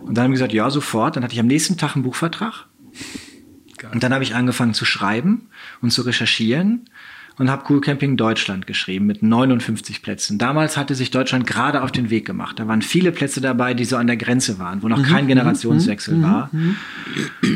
Und 0.00 0.16
dann 0.16 0.24
haben 0.24 0.30
wir 0.30 0.36
gesagt, 0.36 0.52
ja, 0.52 0.70
sofort. 0.70 1.16
Dann 1.16 1.22
hatte 1.22 1.34
ich 1.34 1.40
am 1.40 1.46
nächsten 1.46 1.76
Tag 1.76 1.94
einen 1.94 2.02
Buchvertrag. 2.02 2.66
Und 3.92 4.02
dann 4.02 4.12
habe 4.12 4.24
ich 4.24 4.34
angefangen 4.34 4.74
zu 4.74 4.84
schreiben 4.84 5.48
und 5.82 5.92
zu 5.92 6.02
recherchieren. 6.02 6.88
Und 7.38 7.50
habe 7.50 7.64
Cool 7.68 7.80
Camping 7.80 8.16
Deutschland 8.16 8.66
geschrieben 8.66 9.06
mit 9.06 9.22
59 9.22 10.00
Plätzen. 10.00 10.38
Damals 10.38 10.76
hatte 10.76 10.94
sich 10.94 11.10
Deutschland 11.10 11.46
gerade 11.46 11.82
auf 11.82 11.92
den 11.92 12.08
Weg 12.08 12.24
gemacht. 12.24 12.58
Da 12.58 12.66
waren 12.66 12.82
viele 12.82 13.12
Plätze 13.12 13.40
dabei, 13.40 13.74
die 13.74 13.84
so 13.84 13.96
an 13.96 14.06
der 14.06 14.16
Grenze 14.16 14.58
waren, 14.58 14.82
wo 14.82 14.88
noch 14.88 15.02
kein 15.02 15.26
Generationswechsel 15.26 16.22
war. 16.22 16.50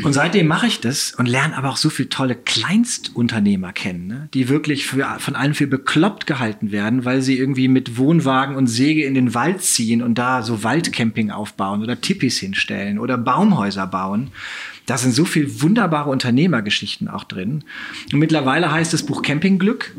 Und 0.03 0.13
seitdem 0.13 0.47
mache 0.47 0.67
ich 0.67 0.79
das 0.81 1.13
und 1.15 1.27
lerne 1.27 1.57
aber 1.57 1.69
auch 1.69 1.77
so 1.77 1.89
viele 1.89 2.09
tolle 2.09 2.35
Kleinstunternehmer 2.35 3.73
kennen, 3.73 4.07
ne? 4.07 4.29
die 4.33 4.49
wirklich 4.49 4.85
für, 4.85 5.15
von 5.19 5.35
allen 5.35 5.53
für 5.53 5.67
bekloppt 5.67 6.27
gehalten 6.27 6.71
werden, 6.71 7.05
weil 7.05 7.21
sie 7.21 7.37
irgendwie 7.37 7.67
mit 7.67 7.97
Wohnwagen 7.97 8.55
und 8.55 8.67
Säge 8.67 9.03
in 9.03 9.15
den 9.15 9.33
Wald 9.33 9.61
ziehen 9.61 10.01
und 10.01 10.17
da 10.17 10.43
so 10.43 10.63
Waldcamping 10.63 11.31
aufbauen 11.31 11.81
oder 11.81 11.99
Tippis 11.99 12.39
hinstellen 12.39 12.99
oder 12.99 13.17
Baumhäuser 13.17 13.87
bauen. 13.87 14.31
Da 14.91 14.97
sind 14.97 15.13
so 15.13 15.23
viel 15.23 15.61
wunderbare 15.61 16.09
Unternehmergeschichten 16.09 17.07
auch 17.07 17.23
drin. 17.23 17.63
Und 18.11 18.19
mittlerweile 18.19 18.73
heißt 18.73 18.91
das 18.91 19.03
Buch 19.03 19.21
Campingglück. 19.21 19.95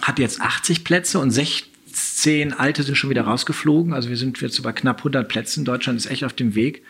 Hat 0.00 0.18
jetzt 0.18 0.40
80 0.40 0.82
Plätze 0.82 1.18
und 1.18 1.30
16 1.30 2.54
alte 2.54 2.84
sind 2.84 2.94
schon 2.96 3.10
wieder 3.10 3.24
rausgeflogen. 3.24 3.92
Also 3.92 4.08
wir 4.08 4.16
sind 4.16 4.40
jetzt 4.40 4.58
über 4.58 4.72
knapp 4.72 5.00
100 5.00 5.28
Plätzen. 5.28 5.66
Deutschland 5.66 5.98
ist 5.98 6.10
echt 6.10 6.24
auf 6.24 6.32
dem 6.32 6.54
Weg. 6.54 6.82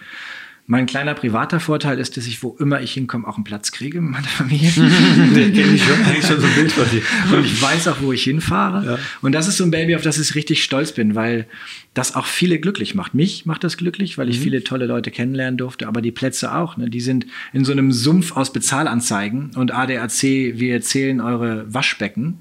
Mein 0.71 0.85
kleiner 0.85 1.14
privater 1.14 1.61
Vorteil 1.61 1.99
ist, 1.99 2.19
dass 2.19 2.27
ich, 2.27 2.43
wo 2.43 2.55
immer 2.61 2.83
ich 2.83 2.93
hinkomme, 2.93 3.27
auch 3.27 3.37
einen 3.37 3.45
Platz 3.45 3.73
kriege 3.73 4.03
mit 4.03 4.11
meiner 4.12 4.27
Familie. 4.27 4.71
Den 4.77 5.55
kenne 5.55 5.73
ich 5.73 5.83
schon, 5.83 6.05
eigentlich 6.05 6.27
schon 6.27 6.41
so 6.41 6.47
ein 6.47 6.55
Bild 6.55 6.71
von 6.73 6.85
dir. 6.91 7.01
Und 7.35 7.47
ich 7.47 7.62
weiß 7.62 7.89
auch, 7.89 8.03
wo 8.03 8.12
ich 8.12 8.23
hinfahre. 8.25 8.85
Ja. 8.85 8.99
Und 9.23 9.33
das 9.33 9.49
ist 9.49 9.57
so 9.57 9.64
ein 9.64 9.71
Baby, 9.71 9.97
auf 9.97 10.03
das 10.03 10.19
ich 10.19 10.35
richtig 10.35 10.62
stolz 10.62 10.93
bin, 10.93 11.14
weil 11.14 11.47
das 11.95 12.14
auch 12.14 12.27
viele 12.27 12.59
glücklich 12.61 12.95
macht. 12.95 13.14
Mich 13.14 13.47
macht 13.47 13.64
das 13.64 13.79
glücklich, 13.79 14.19
weil 14.19 14.27
Mhm. 14.27 14.33
ich 14.33 14.41
viele 14.41 14.62
tolle 14.62 14.85
Leute 14.85 15.11
kennenlernen 15.11 15.57
durfte, 15.57 15.89
aber 15.89 16.03
die 16.03 16.12
Plätze 16.12 16.55
auch. 16.55 16.77
Ne? 16.77 16.91
Die 16.91 17.01
sind 17.01 17.25
in 17.55 17.64
so 17.64 17.73
einem 17.73 17.91
Sumpf 17.91 18.37
aus 18.37 18.53
Bezahlanzeigen 18.53 19.53
und 19.57 19.73
ADAC, 19.73 20.23
wir 20.23 20.75
erzählen 20.75 21.23
eure 21.23 21.64
Waschbecken. 21.73 22.41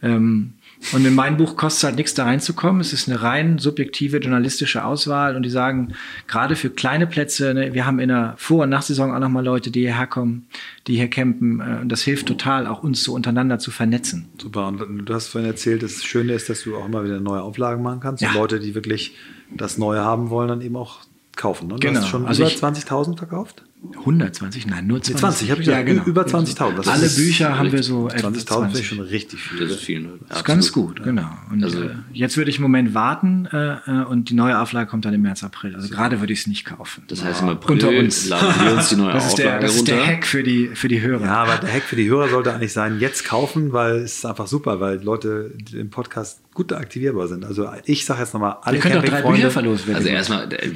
Ähm, 0.00 0.52
und 0.92 1.04
in 1.04 1.14
mein 1.14 1.36
Buch 1.36 1.56
kostet 1.56 1.78
es 1.78 1.84
halt 1.84 1.96
nichts, 1.96 2.14
da 2.14 2.24
reinzukommen. 2.24 2.80
Es 2.80 2.92
ist 2.92 3.08
eine 3.08 3.22
rein 3.22 3.58
subjektive 3.58 4.18
journalistische 4.18 4.84
Auswahl 4.84 5.34
und 5.36 5.42
die 5.42 5.50
sagen, 5.50 5.94
gerade 6.26 6.56
für 6.56 6.70
kleine 6.70 7.06
Plätze, 7.06 7.54
ne, 7.54 7.74
wir 7.74 7.86
haben 7.86 7.98
in 7.98 8.08
der 8.10 8.34
Vor- 8.36 8.64
und 8.64 8.70
Nachsaison 8.70 9.12
auch 9.14 9.18
nochmal 9.18 9.44
Leute, 9.44 9.70
die 9.70 9.80
hierher 9.80 10.06
kommen, 10.06 10.46
die 10.86 10.96
hier 10.96 11.08
campen. 11.08 11.60
Äh, 11.60 11.80
und 11.82 11.88
das 11.88 12.02
hilft 12.02 12.26
total, 12.26 12.66
auch 12.66 12.82
uns 12.82 13.02
so 13.02 13.14
untereinander 13.14 13.58
zu 13.58 13.70
vernetzen. 13.70 14.26
Super. 14.40 14.68
Und 14.68 15.04
du 15.06 15.14
hast 15.14 15.28
vorhin 15.28 15.48
erzählt, 15.50 15.82
das 15.82 16.04
Schöne 16.04 16.32
ist, 16.34 16.48
dass 16.48 16.62
du 16.62 16.76
auch 16.76 16.86
immer 16.86 17.04
wieder 17.04 17.20
neue 17.20 17.42
Auflagen 17.42 17.82
machen 17.82 18.00
kannst. 18.00 18.22
Ja. 18.22 18.28
Und 18.30 18.34
Leute, 18.36 18.60
die 18.60 18.74
wirklich 18.74 19.14
das 19.54 19.78
Neue 19.78 20.00
haben 20.00 20.30
wollen, 20.30 20.48
dann 20.48 20.60
eben 20.60 20.76
auch 20.76 20.98
kaufen. 21.36 21.68
Ne? 21.68 21.74
Du 21.74 21.80
Genau. 21.80 22.00
hast 22.00 22.08
schon 22.08 22.26
Also 22.26 22.42
über 22.42 22.50
ich- 22.50 22.58
20.000 22.58 23.16
verkauft? 23.18 23.62
120? 23.92 24.66
Nein, 24.66 24.86
nur 24.86 25.00
20. 25.02 25.20
20, 25.20 25.50
habe 25.50 25.60
ich 25.62 25.66
ja, 25.68 25.82
gesagt. 25.82 25.86
genau. 25.88 26.04
Über 26.04 26.26
20.000. 26.26 26.76
Das 26.76 26.88
Alle 26.88 27.08
Bücher 27.08 27.58
haben 27.58 27.72
wir 27.72 27.82
so 27.82 28.08
20.000 28.08 28.20
finde 28.20 28.38
ich 28.38 28.46
20. 28.46 28.86
schon 28.86 29.00
richtig 29.00 29.40
viel. 29.42 29.60
Das 29.60 29.70
ist 29.70 29.82
viel. 29.82 30.00
Ne? 30.00 30.08
Das 30.28 30.38
ist 30.38 30.44
ganz 30.44 30.72
gut, 30.72 31.02
genau. 31.02 31.28
Und 31.50 31.62
Also- 31.62 31.82
äh, 31.82 31.90
jetzt 32.12 32.36
würde 32.36 32.50
ich 32.50 32.56
im 32.56 32.62
Moment 32.62 32.94
warten 32.94 33.46
äh, 33.52 33.74
äh, 33.86 34.04
und 34.04 34.30
die 34.30 34.34
neue 34.34 34.58
Auflage 34.60 34.88
kommt 34.88 35.04
dann 35.04 35.14
im 35.14 35.22
März, 35.22 35.42
April. 35.44 35.74
Also 35.74 35.88
gerade 35.88 36.20
würde 36.20 36.32
ich 36.32 36.40
es 36.40 36.46
nicht 36.46 36.64
kaufen. 36.64 37.04
Das 37.08 37.24
heißt, 37.24 37.42
im 37.42 37.48
April 37.50 37.72
Unter 37.74 37.88
uns. 37.90 38.28
laden 38.28 38.64
wir 38.64 38.72
uns 38.74 38.88
die 38.88 38.96
neue 38.96 39.12
Das 39.12 39.26
ist 39.28 39.38
der, 39.38 39.46
Auflage 39.46 39.66
das 39.66 39.76
ist 39.76 39.88
der 39.88 39.96
runter. 39.98 40.12
Hack 40.12 40.26
für 40.26 40.42
die, 40.42 40.66
für 40.74 40.88
die 40.88 41.00
Hörer. 41.00 41.24
Ja, 41.24 41.42
aber 41.44 41.56
der 41.58 41.72
Hack 41.72 41.82
für 41.82 41.96
die 41.96 42.08
Hörer 42.08 42.28
sollte 42.28 42.52
eigentlich 42.54 42.72
sein, 42.72 43.00
jetzt 43.00 43.24
kaufen, 43.24 43.72
weil 43.72 43.96
es 43.98 44.16
ist 44.18 44.26
einfach 44.26 44.46
super, 44.46 44.80
weil 44.80 45.02
Leute 45.02 45.52
im 45.72 45.90
Podcast 45.90 46.40
gut 46.54 46.72
aktivierbar 46.72 47.26
sind. 47.26 47.44
Also 47.44 47.68
ich 47.84 48.04
sage 48.04 48.20
jetzt 48.20 48.32
nochmal, 48.32 48.56
alle 48.62 48.76
Ihr 48.76 48.82
könnt 48.82 48.96
auch 48.96 49.02
drei 49.02 49.08
Campingfreunde- 49.22 49.32
Bücher 49.36 49.50
verlosen. 49.50 49.94
Also 49.94 50.08
erstmal 50.08 50.52
äh, 50.52 50.70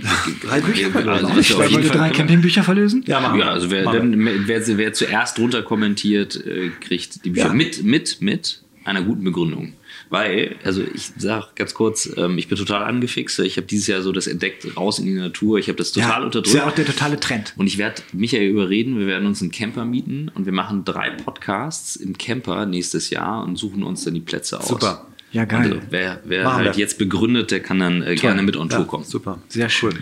Drei 0.44 0.61
Bücher 0.61 0.90
verlosen. 0.90 1.09
Also, 1.11 1.26
Auch 1.26 1.30
was 1.30 1.36
nicht 1.36 1.48
wir 1.50 1.54
auf 1.56 1.61
wollt. 1.62 1.70
jeden 1.70 1.82
Wollt 1.82 1.84
ihr 1.84 1.98
Fall 2.00 2.09
drei 2.11 2.16
Campingbücher 2.16 2.62
verlösen? 2.64 2.97
Ja, 3.07 3.20
machen 3.20 3.38
Ja, 3.40 3.46
wir. 3.46 3.51
also 3.53 3.70
wer, 3.70 3.84
dann, 3.84 4.46
wer, 4.46 4.66
wer 4.78 4.92
zuerst 4.92 5.38
drunter 5.38 5.62
kommentiert, 5.62 6.36
äh, 6.46 6.70
kriegt 6.80 7.24
die 7.24 7.30
Bücher 7.30 7.49
Ja. 7.49 7.53
mit, 7.55 7.82
mit, 7.84 8.20
mit 8.20 8.62
einer 8.84 9.03
guten 9.03 9.24
Begründung. 9.24 9.74
Weil, 10.11 10.57
also 10.64 10.82
ich 10.94 11.11
sag 11.18 11.55
ganz 11.55 11.74
kurz, 11.74 12.09
ähm, 12.16 12.38
ich 12.38 12.49
bin 12.49 12.57
total 12.57 12.82
angefixt. 12.84 13.38
Ich 13.40 13.59
habe 13.59 13.66
dieses 13.66 13.88
Jahr 13.88 14.01
so 14.01 14.11
das 14.11 14.26
entdeckt, 14.26 14.66
raus 14.74 14.99
in 14.99 15.05
die 15.05 15.12
Natur. 15.12 15.59
Ich 15.59 15.68
habe 15.68 15.76
das 15.76 15.92
total 15.92 16.20
ja, 16.20 16.24
unterdrückt. 16.24 16.46
ist 16.46 16.55
ja 16.55 16.66
auch 16.66 16.72
der 16.74 16.86
totale 16.86 17.20
Trend. 17.20 17.53
Und 17.57 17.66
ich 17.66 17.76
werde 17.76 18.01
Michael 18.14 18.49
überreden, 18.49 18.99
wir 18.99 19.07
werden 19.07 19.26
uns 19.26 19.42
einen 19.42 19.51
Camper 19.51 19.84
mieten 19.84 20.30
und 20.34 20.46
wir 20.46 20.53
machen 20.55 20.86
drei 20.86 21.11
Podcasts 21.11 21.94
im 21.96 22.16
Camper 22.16 22.64
nächstes 22.64 23.11
Jahr 23.11 23.44
und 23.44 23.57
suchen 23.57 23.82
uns 23.82 24.05
dann 24.05 24.14
die 24.14 24.20
Plätze 24.20 24.59
aus. 24.59 24.68
Super. 24.68 25.07
Ja, 25.30 25.44
geil. 25.44 25.74
Also, 25.74 25.76
wer 25.90 26.22
wer 26.24 26.55
halt 26.55 26.74
wir. 26.76 26.80
jetzt 26.80 26.96
begründet, 26.96 27.51
der 27.51 27.61
kann 27.61 27.78
dann 27.80 28.01
äh, 28.03 28.14
gerne 28.14 28.40
mit 28.42 28.57
on 28.57 28.70
Tour 28.70 28.78
Ja, 28.78 28.84
kommen. 28.86 29.05
super. 29.05 29.42
Sehr 29.49 29.68
schön. 29.68 29.99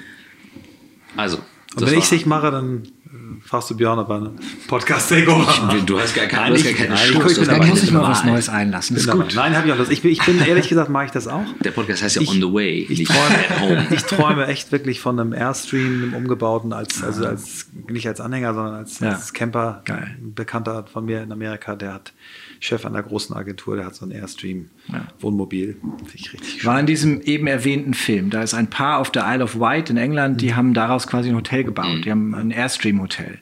Also, 1.17 1.39
Und 1.77 1.87
wenn 1.91 1.99
ich 1.99 2.05
es 2.05 2.13
nicht 2.13 2.27
mache, 2.27 2.51
dann 2.51 2.83
äh, 2.85 3.47
fragst 3.47 3.71
du 3.71 3.77
Björn, 3.77 3.99
er 3.99 4.09
einen 4.11 4.39
Podcast-Takeover 4.67 5.75
Du 5.85 6.01
hast 6.01 6.15
gar, 6.15 6.27
kein, 6.27 6.53
Nein, 6.53 6.55
du 6.55 6.57
hast 6.59 6.65
gar 6.65 6.73
keine 6.75 6.95
ich 6.95 7.01
Chance. 7.13 7.41
ich. 7.43 7.49
Da 7.49 7.59
muss 7.67 7.83
ich 7.83 7.91
mal 7.91 8.03
was. 8.03 8.25
Neues 8.25 8.49
einlassen. 8.49 8.97
Ist 8.97 9.11
gut. 9.11 9.33
Nein, 9.35 9.57
habe 9.57 9.67
ich 9.67 9.73
auch 9.73 9.79
Lust. 9.79 9.91
Ich 9.93 10.03
bin, 10.03 10.11
ich 10.11 10.25
bin 10.25 10.39
ehrlich 10.45 10.69
gesagt, 10.69 10.89
mache 10.91 11.05
ich 11.07 11.11
das 11.11 11.29
auch. 11.29 11.45
Der 11.63 11.71
Podcast 11.71 12.03
heißt 12.03 12.17
ja 12.17 12.23
Ich- 12.23 12.31
On 12.31 12.37
the 12.37 12.53
Way, 12.53 12.87
Ich 12.89 12.99
nicht 13.01 13.11
at 13.11 13.61
home. 13.61 13.75
träume, 13.77 13.87
ich 13.95 14.03
träume 14.05 14.47
echt 14.47 14.73
wirklich 14.73 15.01
von 15.01 15.21
einem 15.21 15.33
Airstream, 15.33 16.03
einem 16.05 16.15
umgebauten, 16.15 16.73
als, 16.73 17.03
also 17.03 17.27
als, 17.27 17.67
nicht 17.89 18.07
als 18.09 18.21
Anhänger, 18.21 18.55
sondern 18.55 18.75
als, 18.75 19.01
Ja. 19.01 19.11
als 19.11 19.33
Camper. 19.33 19.83
Geil. 19.85 20.17
Ein 20.21 20.35
Bekannter 20.35 20.87
von 20.91 21.05
mir 21.05 21.23
in 21.23 21.31
Amerika, 21.33 21.77
der 21.77 21.93
hat 21.95 22.13
Chef 22.61 22.85
einer 22.87 23.03
großen 23.03 23.35
Agentur, 23.37 23.77
der 23.77 23.87
hat 23.87 23.95
so 23.95 24.05
ein 24.07 24.11
Airstream 24.11 24.71
Ja. 24.89 25.07
Wohnmobil. 25.21 25.77
Finde 25.81 26.13
ich 26.15 26.33
richtig 26.33 26.61
schön. 26.61 26.65
War 26.71 26.81
in 26.81 26.87
diesem 26.87 27.21
eben 27.23 27.47
erwähnten 27.47 27.95
Film. 27.95 28.31
Da 28.31 28.43
ist 28.43 28.55
ein 28.55 28.69
Paar 28.71 28.99
auf 28.99 29.11
der 29.11 29.25
Isle 29.27 29.45
of 29.45 29.59
Wight 29.61 29.91
in 29.91 29.97
England, 29.97 30.41
die 30.41 30.55
haben 30.55 30.75
daraus 30.75 31.07
quasi 31.07 31.29
ein 31.29 31.35
Hotel 31.37 31.65
gebaut. 31.65 32.05
Die 32.05 32.11
haben 32.11 32.35
ein 32.35 32.51
Airstream-Hotel. 32.51 33.39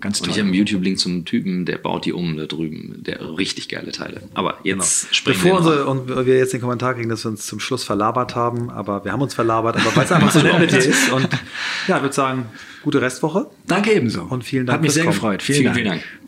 Ganz 0.00 0.20
Und 0.20 0.26
toll. 0.26 0.32
ich 0.34 0.38
habe 0.38 0.48
einen 0.48 0.54
YouTube-Link 0.54 0.98
zum 0.98 1.24
Typen, 1.24 1.64
der 1.64 1.78
baut 1.78 2.04
die 2.04 2.12
um 2.12 2.36
da 2.36 2.46
drüben. 2.46 3.02
Der 3.04 3.36
richtig 3.38 3.68
geile 3.68 3.92
Teile. 3.92 4.22
Aber 4.34 4.58
jetzt 4.62 5.14
springen 5.14 5.40
Bevor 5.42 5.64
wir 5.64 5.88
und 5.88 6.26
wir 6.26 6.38
jetzt 6.38 6.52
den 6.52 6.60
Kommentar 6.60 6.94
kriegen, 6.94 7.08
dass 7.08 7.24
wir 7.24 7.30
uns 7.30 7.46
zum 7.46 7.60
Schluss 7.60 7.84
verlabert 7.84 8.34
haben, 8.36 8.70
aber 8.70 9.04
wir 9.04 9.12
haben 9.12 9.22
uns 9.22 9.34
verlabert, 9.34 9.76
aber 9.76 9.96
weil 9.96 10.04
es 10.04 10.12
einfach 10.12 10.30
so 10.30 10.40
dir 10.42 10.60
ist. 10.78 11.10
Und 11.12 11.28
ja, 11.88 11.96
ich 11.96 12.02
würde 12.02 12.14
sagen, 12.14 12.46
gute 12.82 13.00
Restwoche 13.00 13.50
Danke 13.66 13.92
ebenso. 13.92 14.22
und 14.22 14.44
vielen 14.44 14.66
Dank 14.66 14.76
Hat 14.76 14.82
mich 14.82 14.92
sehr 14.92 15.04
Kommen. 15.04 15.14
gefreut. 15.14 15.42
Vielen, 15.42 15.56
Vielen, 15.56 15.64
Dank. 15.66 15.76
vielen 15.76 15.88
Dank. 15.90 16.23